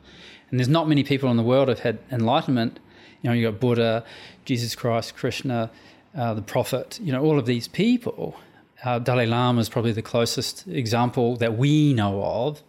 And 0.50 0.58
there's 0.58 0.68
not 0.68 0.88
many 0.88 1.04
people 1.04 1.30
in 1.30 1.36
the 1.36 1.42
world 1.42 1.68
have 1.68 1.80
had 1.80 1.98
enlightenment. 2.10 2.80
You 3.22 3.30
know, 3.30 3.34
you 3.34 3.48
got 3.48 3.60
Buddha, 3.60 4.04
Jesus 4.44 4.74
Christ, 4.74 5.14
Krishna, 5.14 5.70
uh, 6.16 6.34
the 6.34 6.42
Prophet. 6.42 6.98
You 7.00 7.12
know, 7.12 7.22
all 7.22 7.38
of 7.38 7.46
these 7.46 7.68
people 7.68 8.36
uh, 8.84 8.98
Dalai 8.98 9.26
Lama 9.26 9.60
is 9.60 9.68
probably 9.68 9.92
the 9.92 10.02
closest 10.02 10.66
example 10.68 11.36
that 11.36 11.56
we 11.56 11.92
know 11.92 12.22
of 12.22 12.62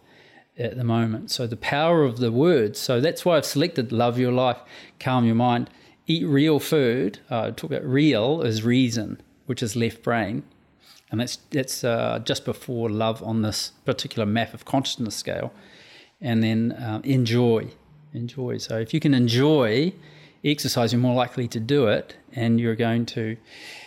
at 0.56 0.76
the 0.76 0.84
moment. 0.84 1.30
So 1.30 1.46
the 1.46 1.56
power 1.56 2.04
of 2.04 2.18
the 2.18 2.30
words. 2.30 2.78
So 2.78 3.00
that's 3.00 3.24
why 3.24 3.36
I've 3.36 3.44
selected 3.46 3.92
love 3.92 4.18
your 4.18 4.32
life, 4.32 4.58
calm 5.00 5.24
your 5.24 5.34
mind, 5.34 5.70
eat 6.06 6.24
real 6.26 6.60
food. 6.60 7.18
Uh, 7.30 7.50
talk 7.50 7.70
about 7.70 7.84
real 7.84 8.42
is 8.42 8.62
reason, 8.62 9.20
which 9.46 9.62
is 9.62 9.74
left 9.74 10.02
brain, 10.02 10.44
and 11.10 11.20
that's 11.20 11.36
that's 11.50 11.82
uh, 11.84 12.20
just 12.24 12.44
before 12.44 12.88
love 12.88 13.22
on 13.22 13.42
this 13.42 13.72
particular 13.84 14.26
map 14.26 14.54
of 14.54 14.64
consciousness 14.64 15.16
scale, 15.16 15.52
and 16.20 16.42
then 16.42 16.72
uh, 16.72 17.00
enjoy, 17.02 17.68
enjoy. 18.12 18.58
So 18.58 18.78
if 18.78 18.94
you 18.94 19.00
can 19.00 19.14
enjoy 19.14 19.92
exercise, 20.44 20.92
you're 20.92 21.00
more 21.00 21.14
likely 21.14 21.48
to 21.48 21.58
do 21.58 21.88
it, 21.88 22.16
and 22.32 22.60
you're 22.60 22.76
going 22.76 23.06
to 23.06 23.36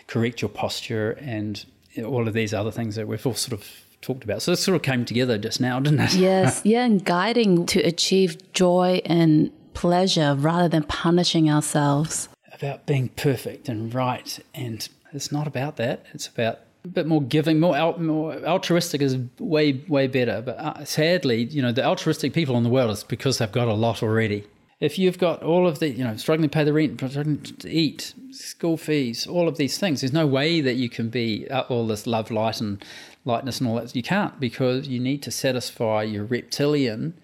correct 0.08 0.42
your 0.42 0.50
posture 0.50 1.12
and 1.22 1.66
all 2.04 2.28
of 2.28 2.34
these 2.34 2.54
other 2.54 2.72
things 2.72 2.96
that 2.96 3.08
we've 3.08 3.26
all 3.26 3.34
sort 3.34 3.60
of 3.60 3.68
talked 4.02 4.24
about. 4.24 4.42
So 4.42 4.52
it 4.52 4.58
sort 4.58 4.76
of 4.76 4.82
came 4.82 5.06
together 5.06 5.38
just 5.38 5.60
now, 5.60 5.80
didn't 5.80 6.00
it? 6.00 6.14
Yes, 6.16 6.62
yeah, 6.66 6.86
and 6.86 7.04
guiding 7.04 7.66
to 7.68 7.80
achieve 7.82 8.38
joy 8.54 9.02
and 9.06 9.52
pleasure 9.74 10.36
rather 10.36 10.68
than 10.68 10.84
punishing 10.84 11.50
ourselves. 11.50 12.30
About 12.54 12.86
being 12.86 13.10
perfect 13.10 13.70
and 13.70 13.94
right, 13.94 14.40
and 14.54 14.88
it's 15.14 15.32
not 15.32 15.48
about 15.48 15.78
that. 15.78 16.06
It's 16.14 16.28
about 16.28 16.60
a 16.84 16.88
bit 16.88 17.06
more 17.06 17.22
giving, 17.22 17.60
more, 17.60 17.76
al- 17.76 18.00
more 18.00 18.34
altruistic 18.46 19.02
is 19.02 19.18
way 19.40 19.84
way 19.88 20.08
better. 20.08 20.42
But 20.42 20.58
uh, 20.58 20.86
sadly, 20.86 21.44
you 21.44 21.62
know, 21.62 21.72
the 21.72 21.86
altruistic 21.86 22.34
people 22.34 22.58
in 22.58 22.64
the 22.64 22.70
world 22.70 22.92
is 22.92 23.04
because 23.04 23.38
they've 23.38 23.52
got 23.52 23.68
a 23.68 23.74
lot 23.74 24.02
already 24.02 24.46
if 24.80 25.00
you've 25.00 25.18
got 25.18 25.42
all 25.42 25.68
of 25.68 25.80
the, 25.80 25.90
you 25.90 26.04
know, 26.04 26.16
struggling 26.18 26.50
to 26.50 26.54
pay 26.54 26.64
the 26.64 26.74
rent, 26.74 26.98
struggling 26.98 27.42
to 27.42 27.70
eat, 27.70 28.14
school 28.32 28.78
fees, 28.78 29.26
all 29.26 29.48
of 29.48 29.58
these 29.58 29.78
things, 29.78 30.02
there's 30.02 30.14
no 30.14 30.28
way 30.28 30.62
that 30.62 30.76
you 30.76 30.88
can 30.88 31.10
be 31.10 31.50
all 31.50 31.88
this 31.88 32.06
love, 32.06 32.30
light, 32.30 32.62
and 32.62 32.84
lightness 33.26 33.60
and 33.60 33.68
all 33.68 33.76
that. 33.76 33.96
You 33.96 34.04
can't 34.04 34.40
because 34.40 34.88
you 34.88 35.00
need 35.00 35.24
to 35.24 35.32
satisfy 35.32 36.04
your 36.04 36.26
reptilian 36.26 37.16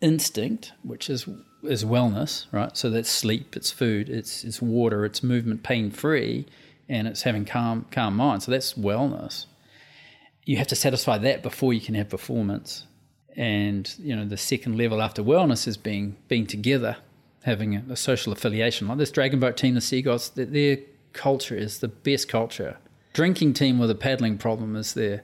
instinct, 0.00 0.72
which 0.82 1.08
is 1.08 1.28
is 1.62 1.84
wellness, 1.84 2.46
right? 2.52 2.74
So 2.76 2.88
that's 2.90 3.10
sleep, 3.10 3.54
it's 3.54 3.70
food, 3.70 4.08
it's 4.08 4.42
it's 4.44 4.60
water, 4.60 5.04
it's 5.04 5.22
movement, 5.22 5.62
pain 5.62 5.90
free, 5.90 6.46
and 6.88 7.06
it's 7.06 7.22
having 7.22 7.44
calm 7.44 7.86
calm 7.92 8.16
mind. 8.16 8.42
So 8.42 8.50
that's 8.50 8.74
wellness. 8.74 9.46
You 10.44 10.56
have 10.56 10.68
to 10.68 10.76
satisfy 10.76 11.18
that 11.18 11.42
before 11.42 11.72
you 11.72 11.80
can 11.80 11.94
have 11.94 12.08
performance 12.08 12.86
and 13.36 13.94
you 13.98 14.14
know 14.14 14.24
the 14.24 14.36
second 14.36 14.76
level 14.76 15.00
after 15.00 15.22
wellness 15.22 15.66
is 15.66 15.76
being 15.76 16.16
being 16.28 16.46
together, 16.46 16.96
having 17.44 17.76
a, 17.76 17.84
a 17.90 17.96
social 17.96 18.32
affiliation. 18.32 18.88
Like 18.88 18.98
this 18.98 19.10
Dragon 19.10 19.40
Boat 19.40 19.56
team, 19.56 19.74
the 19.74 19.80
Seagulls, 19.80 20.30
their, 20.30 20.46
their 20.46 20.78
culture 21.12 21.54
is 21.54 21.80
the 21.80 21.88
best 21.88 22.28
culture. 22.28 22.76
Drinking 23.12 23.54
team 23.54 23.78
with 23.78 23.90
a 23.90 23.94
paddling 23.94 24.38
problem 24.38 24.76
is 24.76 24.94
their, 24.94 25.22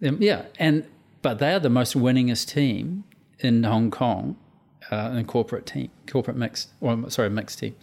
their 0.00 0.14
yeah, 0.14 0.44
and 0.58 0.86
but 1.20 1.38
they 1.38 1.52
are 1.52 1.60
the 1.60 1.70
most 1.70 1.94
winningest 1.94 2.48
team 2.52 3.04
in 3.38 3.62
Hong 3.64 3.90
Kong, 3.90 4.36
uh, 4.90 5.14
in 5.16 5.24
corporate 5.26 5.66
team, 5.66 5.90
corporate 6.06 6.36
mixed, 6.36 6.70
or 6.80 7.10
sorry, 7.10 7.30
mixed 7.30 7.58
team. 7.58 7.74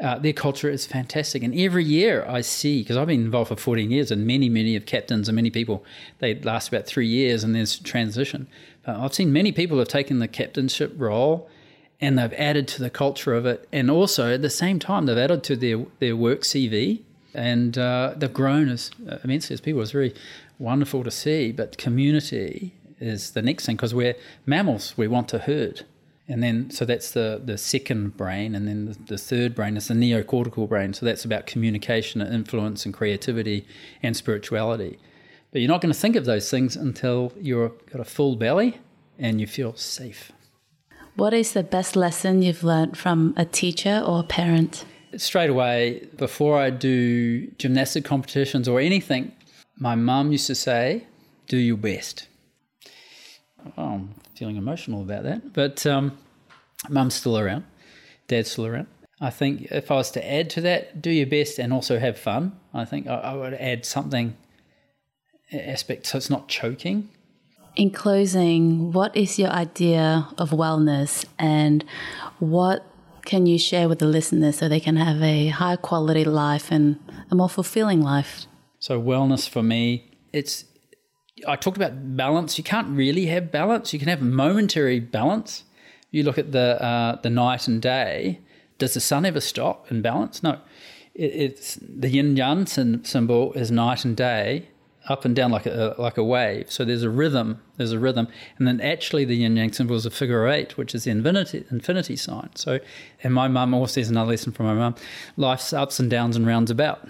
Uh, 0.00 0.16
their 0.16 0.32
culture 0.32 0.70
is 0.70 0.86
fantastic. 0.86 1.42
And 1.42 1.58
every 1.58 1.84
year 1.84 2.24
I 2.28 2.40
see, 2.40 2.82
because 2.82 2.96
I've 2.96 3.08
been 3.08 3.24
involved 3.24 3.48
for 3.48 3.56
14 3.56 3.90
years, 3.90 4.12
and 4.12 4.26
many, 4.26 4.48
many 4.48 4.76
of 4.76 4.86
captains 4.86 5.28
and 5.28 5.34
many 5.34 5.50
people, 5.50 5.84
they 6.20 6.36
last 6.36 6.68
about 6.68 6.86
three 6.86 7.08
years 7.08 7.42
and 7.42 7.54
there's 7.54 7.78
transition. 7.78 8.46
But 8.84 8.96
I've 8.96 9.14
seen 9.14 9.32
many 9.32 9.50
people 9.50 9.78
have 9.78 9.88
taken 9.88 10.20
the 10.20 10.28
captainship 10.28 10.92
role 10.96 11.50
and 12.00 12.16
they've 12.16 12.32
added 12.34 12.68
to 12.68 12.82
the 12.82 12.90
culture 12.90 13.34
of 13.34 13.44
it. 13.44 13.68
And 13.72 13.90
also 13.90 14.32
at 14.34 14.42
the 14.42 14.50
same 14.50 14.78
time, 14.78 15.06
they've 15.06 15.18
added 15.18 15.42
to 15.44 15.56
their, 15.56 15.84
their 15.98 16.14
work 16.14 16.42
CV 16.42 17.02
and 17.34 17.76
uh, 17.76 18.14
they've 18.16 18.32
grown 18.32 18.68
as 18.68 18.92
uh, 19.08 19.18
immensely 19.24 19.54
as 19.54 19.60
people. 19.60 19.82
It's 19.82 19.90
very 19.90 20.14
wonderful 20.58 21.02
to 21.02 21.10
see. 21.10 21.50
But 21.50 21.76
community 21.76 22.72
is 23.00 23.32
the 23.32 23.42
next 23.42 23.66
thing 23.66 23.74
because 23.76 23.94
we're 23.94 24.14
mammals, 24.46 24.94
we 24.96 25.08
want 25.08 25.28
to 25.30 25.40
herd. 25.40 25.84
And 26.28 26.42
then, 26.42 26.70
so 26.70 26.84
that's 26.84 27.12
the, 27.12 27.40
the 27.42 27.56
second 27.56 28.16
brain. 28.16 28.54
And 28.54 28.68
then 28.68 28.84
the, 28.84 28.98
the 29.14 29.18
third 29.18 29.54
brain 29.54 29.76
is 29.76 29.88
the 29.88 29.94
neocortical 29.94 30.68
brain. 30.68 30.92
So 30.92 31.06
that's 31.06 31.24
about 31.24 31.46
communication 31.46 32.20
and 32.20 32.34
influence 32.34 32.84
and 32.84 32.92
creativity 32.92 33.66
and 34.02 34.14
spirituality. 34.14 34.98
But 35.50 35.62
you're 35.62 35.70
not 35.70 35.80
going 35.80 35.92
to 35.92 35.98
think 35.98 36.16
of 36.16 36.26
those 36.26 36.50
things 36.50 36.76
until 36.76 37.32
you've 37.40 37.86
got 37.86 38.00
a 38.00 38.04
full 38.04 38.36
belly 38.36 38.78
and 39.18 39.40
you 39.40 39.46
feel 39.46 39.74
safe. 39.74 40.30
What 41.16 41.32
is 41.32 41.52
the 41.52 41.62
best 41.62 41.96
lesson 41.96 42.42
you've 42.42 42.62
learned 42.62 42.96
from 42.96 43.34
a 43.36 43.44
teacher 43.44 44.02
or 44.06 44.20
a 44.20 44.22
parent? 44.22 44.84
Straight 45.16 45.50
away, 45.50 46.06
before 46.16 46.58
I 46.58 46.68
do 46.70 47.46
gymnastic 47.52 48.04
competitions 48.04 48.68
or 48.68 48.78
anything, 48.78 49.32
my 49.78 49.94
mum 49.94 50.30
used 50.30 50.46
to 50.48 50.54
say, 50.54 51.06
Do 51.46 51.56
your 51.56 51.78
best. 51.78 52.28
Oh, 53.76 53.82
I'm 53.84 54.14
feeling 54.38 54.56
emotional 54.56 55.02
about 55.02 55.24
that. 55.24 55.52
But 55.52 55.84
um, 55.86 56.16
mum's 56.88 57.14
still 57.14 57.38
around, 57.38 57.64
dad's 58.28 58.52
still 58.52 58.66
around. 58.66 58.86
I 59.20 59.30
think 59.30 59.62
if 59.72 59.90
I 59.90 59.96
was 59.96 60.12
to 60.12 60.32
add 60.32 60.48
to 60.50 60.60
that, 60.60 61.02
do 61.02 61.10
your 61.10 61.26
best 61.26 61.58
and 61.58 61.72
also 61.72 61.98
have 61.98 62.16
fun. 62.16 62.52
I 62.72 62.84
think 62.84 63.08
I, 63.08 63.16
I 63.16 63.34
would 63.34 63.54
add 63.54 63.84
something 63.84 64.36
aspect 65.52 66.06
so 66.06 66.18
it's 66.18 66.30
not 66.30 66.48
choking. 66.48 67.08
In 67.74 67.90
closing, 67.90 68.92
what 68.92 69.16
is 69.16 69.38
your 69.38 69.50
idea 69.50 70.28
of 70.36 70.50
wellness 70.50 71.24
and 71.38 71.84
what 72.38 72.84
can 73.24 73.46
you 73.46 73.58
share 73.58 73.88
with 73.88 73.98
the 73.98 74.06
listeners 74.06 74.58
so 74.58 74.68
they 74.68 74.80
can 74.80 74.96
have 74.96 75.22
a 75.22 75.48
high 75.48 75.76
quality 75.76 76.24
life 76.24 76.70
and 76.70 76.98
a 77.30 77.34
more 77.34 77.48
fulfilling 77.48 78.02
life? 78.02 78.46
So 78.78 79.00
wellness 79.00 79.48
for 79.48 79.62
me, 79.62 80.16
it's 80.32 80.64
I 81.46 81.56
talked 81.56 81.76
about 81.76 82.16
balance. 82.16 82.58
You 82.58 82.64
can't 82.64 82.88
really 82.88 83.26
have 83.26 83.50
balance. 83.50 83.92
You 83.92 83.98
can 83.98 84.08
have 84.08 84.20
momentary 84.22 85.00
balance. 85.00 85.64
You 86.10 86.22
look 86.22 86.38
at 86.38 86.52
the 86.52 86.82
uh, 86.82 87.20
the 87.20 87.30
night 87.30 87.68
and 87.68 87.82
day. 87.82 88.40
Does 88.78 88.94
the 88.94 89.00
sun 89.00 89.26
ever 89.26 89.40
stop 89.40 89.90
in 89.90 90.02
balance? 90.02 90.42
No. 90.42 90.60
It, 91.14 91.32
it's 91.34 91.78
the 91.80 92.08
yin 92.08 92.36
yang 92.36 92.66
symbol 92.66 93.52
is 93.54 93.70
night 93.70 94.04
and 94.04 94.16
day, 94.16 94.68
up 95.08 95.24
and 95.24 95.34
down 95.34 95.50
like 95.50 95.66
a 95.66 95.94
like 95.98 96.16
a 96.16 96.24
wave. 96.24 96.70
So 96.70 96.84
there's 96.84 97.02
a 97.02 97.10
rhythm. 97.10 97.60
There's 97.76 97.92
a 97.92 97.98
rhythm, 97.98 98.28
and 98.56 98.66
then 98.66 98.80
actually 98.80 99.24
the 99.24 99.36
yin 99.36 99.56
yang 99.56 99.72
symbol 99.72 99.96
is 99.96 100.06
a 100.06 100.10
figure 100.10 100.46
eight, 100.48 100.76
which 100.76 100.94
is 100.94 101.04
the 101.04 101.10
infinity 101.10 101.64
infinity 101.70 102.16
sign. 102.16 102.50
So, 102.54 102.78
and 103.22 103.34
my 103.34 103.48
mum 103.48 103.74
also 103.74 103.94
says 103.94 104.10
another 104.10 104.30
lesson 104.30 104.52
from 104.52 104.66
my 104.66 104.74
mum: 104.74 104.94
life's 105.36 105.72
ups 105.72 105.98
and 105.98 106.10
downs 106.10 106.36
and 106.36 106.46
rounds 106.46 106.70
about. 106.70 107.08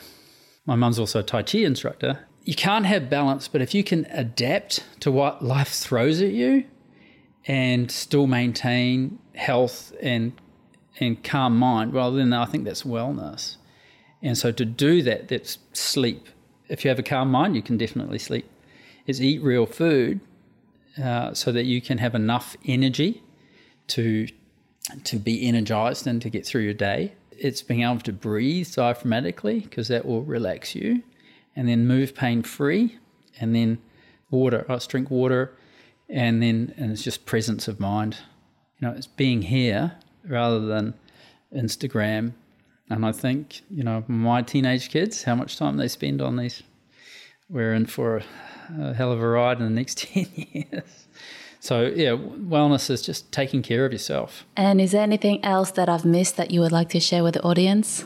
My 0.67 0.75
mum's 0.75 0.99
also 0.99 1.21
a 1.21 1.23
Tai 1.23 1.43
Chi 1.45 1.59
instructor, 1.59 2.27
you 2.49 2.55
can't 2.55 2.87
have 2.87 3.11
balance, 3.11 3.47
but 3.47 3.61
if 3.61 3.75
you 3.75 3.85
can 3.85 4.07
adapt 4.07 4.83
to 5.01 5.13
what 5.13 5.45
life 5.45 5.69
throws 5.69 6.23
at 6.23 6.33
you 6.33 6.65
and 7.47 7.91
still 7.91 8.27
maintain 8.27 9.19
health 9.35 9.93
and 10.01 10.33
and 10.99 11.23
calm 11.23 11.59
mind, 11.59 11.93
well, 11.93 12.11
then 12.11 12.33
I 12.33 12.47
think 12.47 12.65
that's 12.65 12.85
wellness. 12.85 13.57
And 14.23 14.39
so 14.39 14.51
to 14.51 14.65
do 14.65 15.03
that, 15.03 15.29
that's 15.29 15.59
sleep. 15.75 16.27
If 16.71 16.87
you 16.87 16.89
have 16.89 16.99
a 16.99 17.03
calm 17.03 17.31
mind, 17.31 17.55
you 17.55 17.61
can 17.61 17.77
definitely 17.77 18.19
sleep. 18.19 18.51
Is 19.07 19.21
eat 19.21 19.43
real 19.43 19.67
food 19.67 20.21
uh, 20.97 21.35
so 21.35 21.53
that 21.53 21.67
you 21.67 21.83
can 21.83 21.99
have 21.99 22.15
enough 22.15 22.57
energy 22.65 23.23
to 23.89 24.27
to 25.05 25.19
be 25.19 25.47
energized 25.47 26.07
and 26.07 26.23
to 26.23 26.31
get 26.31 26.47
through 26.47 26.63
your 26.63 26.73
day. 26.73 27.13
It's 27.33 27.61
being 27.61 27.83
able 27.83 28.01
to 28.01 28.13
breathe 28.15 28.69
diaphragmatically 28.69 29.65
because 29.65 29.89
that 29.89 30.07
will 30.07 30.23
relax 30.23 30.75
you 30.75 31.03
and 31.59 31.69
then 31.69 31.89
move 31.89 32.15
pain 32.15 32.45
free, 32.45 32.99
and 33.41 33.53
then 33.53 33.79
water. 34.31 34.65
I 34.69 34.79
drink 34.87 35.11
water, 35.11 35.53
and 36.09 36.41
then 36.41 36.73
and 36.77 36.93
it's 36.93 37.03
just 37.03 37.27
presence 37.27 37.67
of 37.67 37.81
mind. 37.81 38.17
You 38.79 38.87
know, 38.87 38.95
it's 38.95 39.09
being 39.09 39.43
here 39.43 39.97
rather 40.25 40.61
than 40.61 40.95
Instagram. 41.53 42.35
And 42.89 43.05
I 43.05 43.11
think 43.11 43.63
you 43.71 43.83
know 43.83 44.05
my 44.07 44.41
teenage 44.41 44.89
kids, 44.89 45.25
how 45.25 45.35
much 45.35 45.59
time 45.59 45.79
they 45.79 45.89
spend 45.89 46.23
on 46.23 46.37
these. 46.37 46.63
We're 47.49 47.75
in 47.75 47.87
for 47.87 48.19
a, 48.19 48.25
a 48.81 48.95
hell 48.95 49.11
of 49.11 49.21
a 49.21 49.29
ride 49.29 49.59
in 49.59 49.65
the 49.65 49.71
next 49.71 49.99
ten 50.15 50.27
years. 50.37 51.09
So 51.59 51.87
yeah, 51.87 52.11
wellness 52.13 52.89
is 52.89 53.03
just 53.03 53.33
taking 53.33 53.63
care 53.63 53.85
of 53.85 53.93
yourself. 53.93 54.47
And 54.57 54.81
is 54.81 54.93
there 54.93 55.03
anything 55.03 55.45
else 55.45 55.73
that 55.73 55.89
I've 55.89 56.05
missed 56.05 56.37
that 56.37 56.53
you 56.53 56.61
would 56.61 56.71
like 56.71 56.91
to 56.91 57.01
share 57.01 57.25
with 57.25 57.35
the 57.35 57.43
audience? 57.43 58.05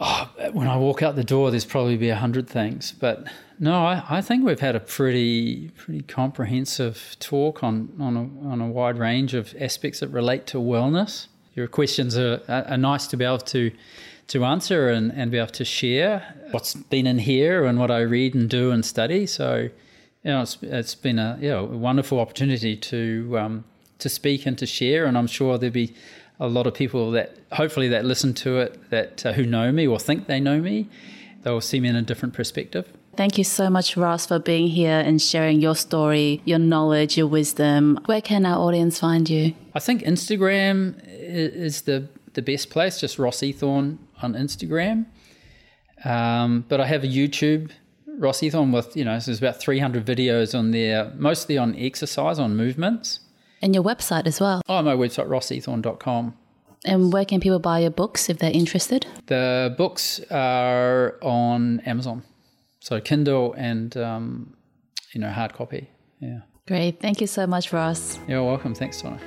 Oh, 0.00 0.30
when 0.52 0.68
I 0.68 0.76
walk 0.76 1.02
out 1.02 1.16
the 1.16 1.24
door, 1.24 1.50
there's 1.50 1.64
probably 1.64 1.96
be 1.96 2.08
a 2.08 2.16
hundred 2.16 2.48
things. 2.48 2.92
But 2.92 3.26
no, 3.58 3.84
I, 3.84 4.04
I, 4.08 4.20
think 4.20 4.44
we've 4.44 4.60
had 4.60 4.76
a 4.76 4.80
pretty 4.80 5.70
pretty 5.76 6.02
comprehensive 6.02 7.16
talk 7.20 7.62
on 7.62 7.92
on 8.00 8.16
a, 8.16 8.48
on 8.48 8.60
a 8.60 8.66
wide 8.66 8.98
range 8.98 9.34
of 9.34 9.54
aspects 9.60 10.00
that 10.00 10.08
relate 10.08 10.46
to 10.48 10.58
wellness. 10.58 11.28
Your 11.54 11.66
questions 11.66 12.18
are, 12.18 12.42
are 12.48 12.76
nice 12.76 13.06
to 13.08 13.16
be 13.16 13.24
able 13.24 13.38
to 13.38 13.70
to 14.28 14.44
answer 14.44 14.88
and, 14.88 15.12
and 15.12 15.30
be 15.30 15.38
able 15.38 15.52
to 15.52 15.64
share 15.64 16.34
what's 16.50 16.74
been 16.74 17.06
in 17.06 17.18
here 17.18 17.64
and 17.64 17.78
what 17.78 17.90
I 17.90 18.00
read 18.00 18.34
and 18.34 18.50
do 18.50 18.72
and 18.72 18.84
study. 18.84 19.24
So, 19.26 19.68
you 20.24 20.30
know, 20.30 20.42
it's, 20.42 20.58
it's 20.62 20.94
been 20.96 21.18
a 21.18 21.38
you 21.40 21.48
know, 21.48 21.60
a 21.60 21.76
wonderful 21.76 22.18
opportunity 22.18 22.76
to 22.76 23.38
um, 23.38 23.64
to 23.98 24.08
speak 24.08 24.46
and 24.46 24.58
to 24.58 24.66
share. 24.66 25.06
And 25.06 25.16
I'm 25.16 25.26
sure 25.26 25.58
there'll 25.58 25.72
be 25.72 25.94
a 26.38 26.48
lot 26.48 26.66
of 26.66 26.74
people 26.74 27.10
that 27.12 27.36
hopefully 27.52 27.88
that 27.88 28.04
listen 28.04 28.34
to 28.34 28.58
it 28.58 28.90
that 28.90 29.24
uh, 29.24 29.32
who 29.32 29.46
know 29.46 29.72
me 29.72 29.86
or 29.86 29.98
think 29.98 30.26
they 30.26 30.40
know 30.40 30.60
me, 30.60 30.88
they'll 31.42 31.60
see 31.60 31.80
me 31.80 31.88
in 31.88 31.96
a 31.96 32.02
different 32.02 32.34
perspective. 32.34 32.92
Thank 33.16 33.38
you 33.38 33.44
so 33.44 33.70
much, 33.70 33.96
Ross, 33.96 34.26
for 34.26 34.38
being 34.38 34.68
here 34.68 34.98
and 34.98 35.22
sharing 35.22 35.60
your 35.62 35.74
story, 35.74 36.42
your 36.44 36.58
knowledge, 36.58 37.16
your 37.16 37.26
wisdom. 37.26 37.98
Where 38.04 38.20
can 38.20 38.44
our 38.44 38.58
audience 38.58 38.98
find 38.98 39.28
you? 39.30 39.54
I 39.74 39.78
think 39.78 40.02
Instagram 40.02 41.00
is 41.06 41.82
the 41.82 42.08
the 42.34 42.42
best 42.42 42.68
place. 42.68 43.00
Just 43.00 43.18
Ross 43.18 43.38
Eathorne 43.38 43.98
on 44.20 44.34
Instagram. 44.34 45.06
Um, 46.04 46.66
but 46.68 46.78
I 46.78 46.86
have 46.86 47.04
a 47.04 47.06
YouTube 47.06 47.70
Ross 48.18 48.40
Eathorne 48.40 48.72
with 48.72 48.96
you 48.96 49.04
know 49.04 49.18
so 49.18 49.26
there's 49.26 49.38
about 49.38 49.60
300 49.60 50.04
videos 50.04 50.56
on 50.56 50.70
there, 50.70 51.12
mostly 51.16 51.56
on 51.58 51.74
exercise, 51.76 52.38
on 52.38 52.56
movements. 52.56 53.20
And 53.62 53.74
your 53.74 53.84
website 53.84 54.26
as 54.26 54.38
well. 54.40 54.62
Oh, 54.68 54.82
my 54.82 54.94
website, 54.94 55.28
rosseathorne.com. 55.28 56.34
And 56.84 57.10
where 57.12 57.24
can 57.24 57.40
people 57.40 57.58
buy 57.58 57.80
your 57.80 57.90
books 57.90 58.28
if 58.28 58.38
they're 58.38 58.52
interested? 58.52 59.06
The 59.26 59.74
books 59.76 60.20
are 60.30 61.16
on 61.22 61.80
Amazon. 61.80 62.22
So 62.80 63.00
Kindle 63.00 63.54
and, 63.54 63.96
um, 63.96 64.54
you 65.12 65.20
know, 65.20 65.30
hard 65.30 65.54
copy. 65.54 65.90
Yeah. 66.20 66.42
Great. 66.68 67.00
Thank 67.00 67.20
you 67.20 67.26
so 67.26 67.44
much, 67.46 67.72
Ross. 67.72 68.20
You're 68.28 68.44
welcome. 68.44 68.72
Thanks, 68.74 69.02
Donna. 69.02 69.18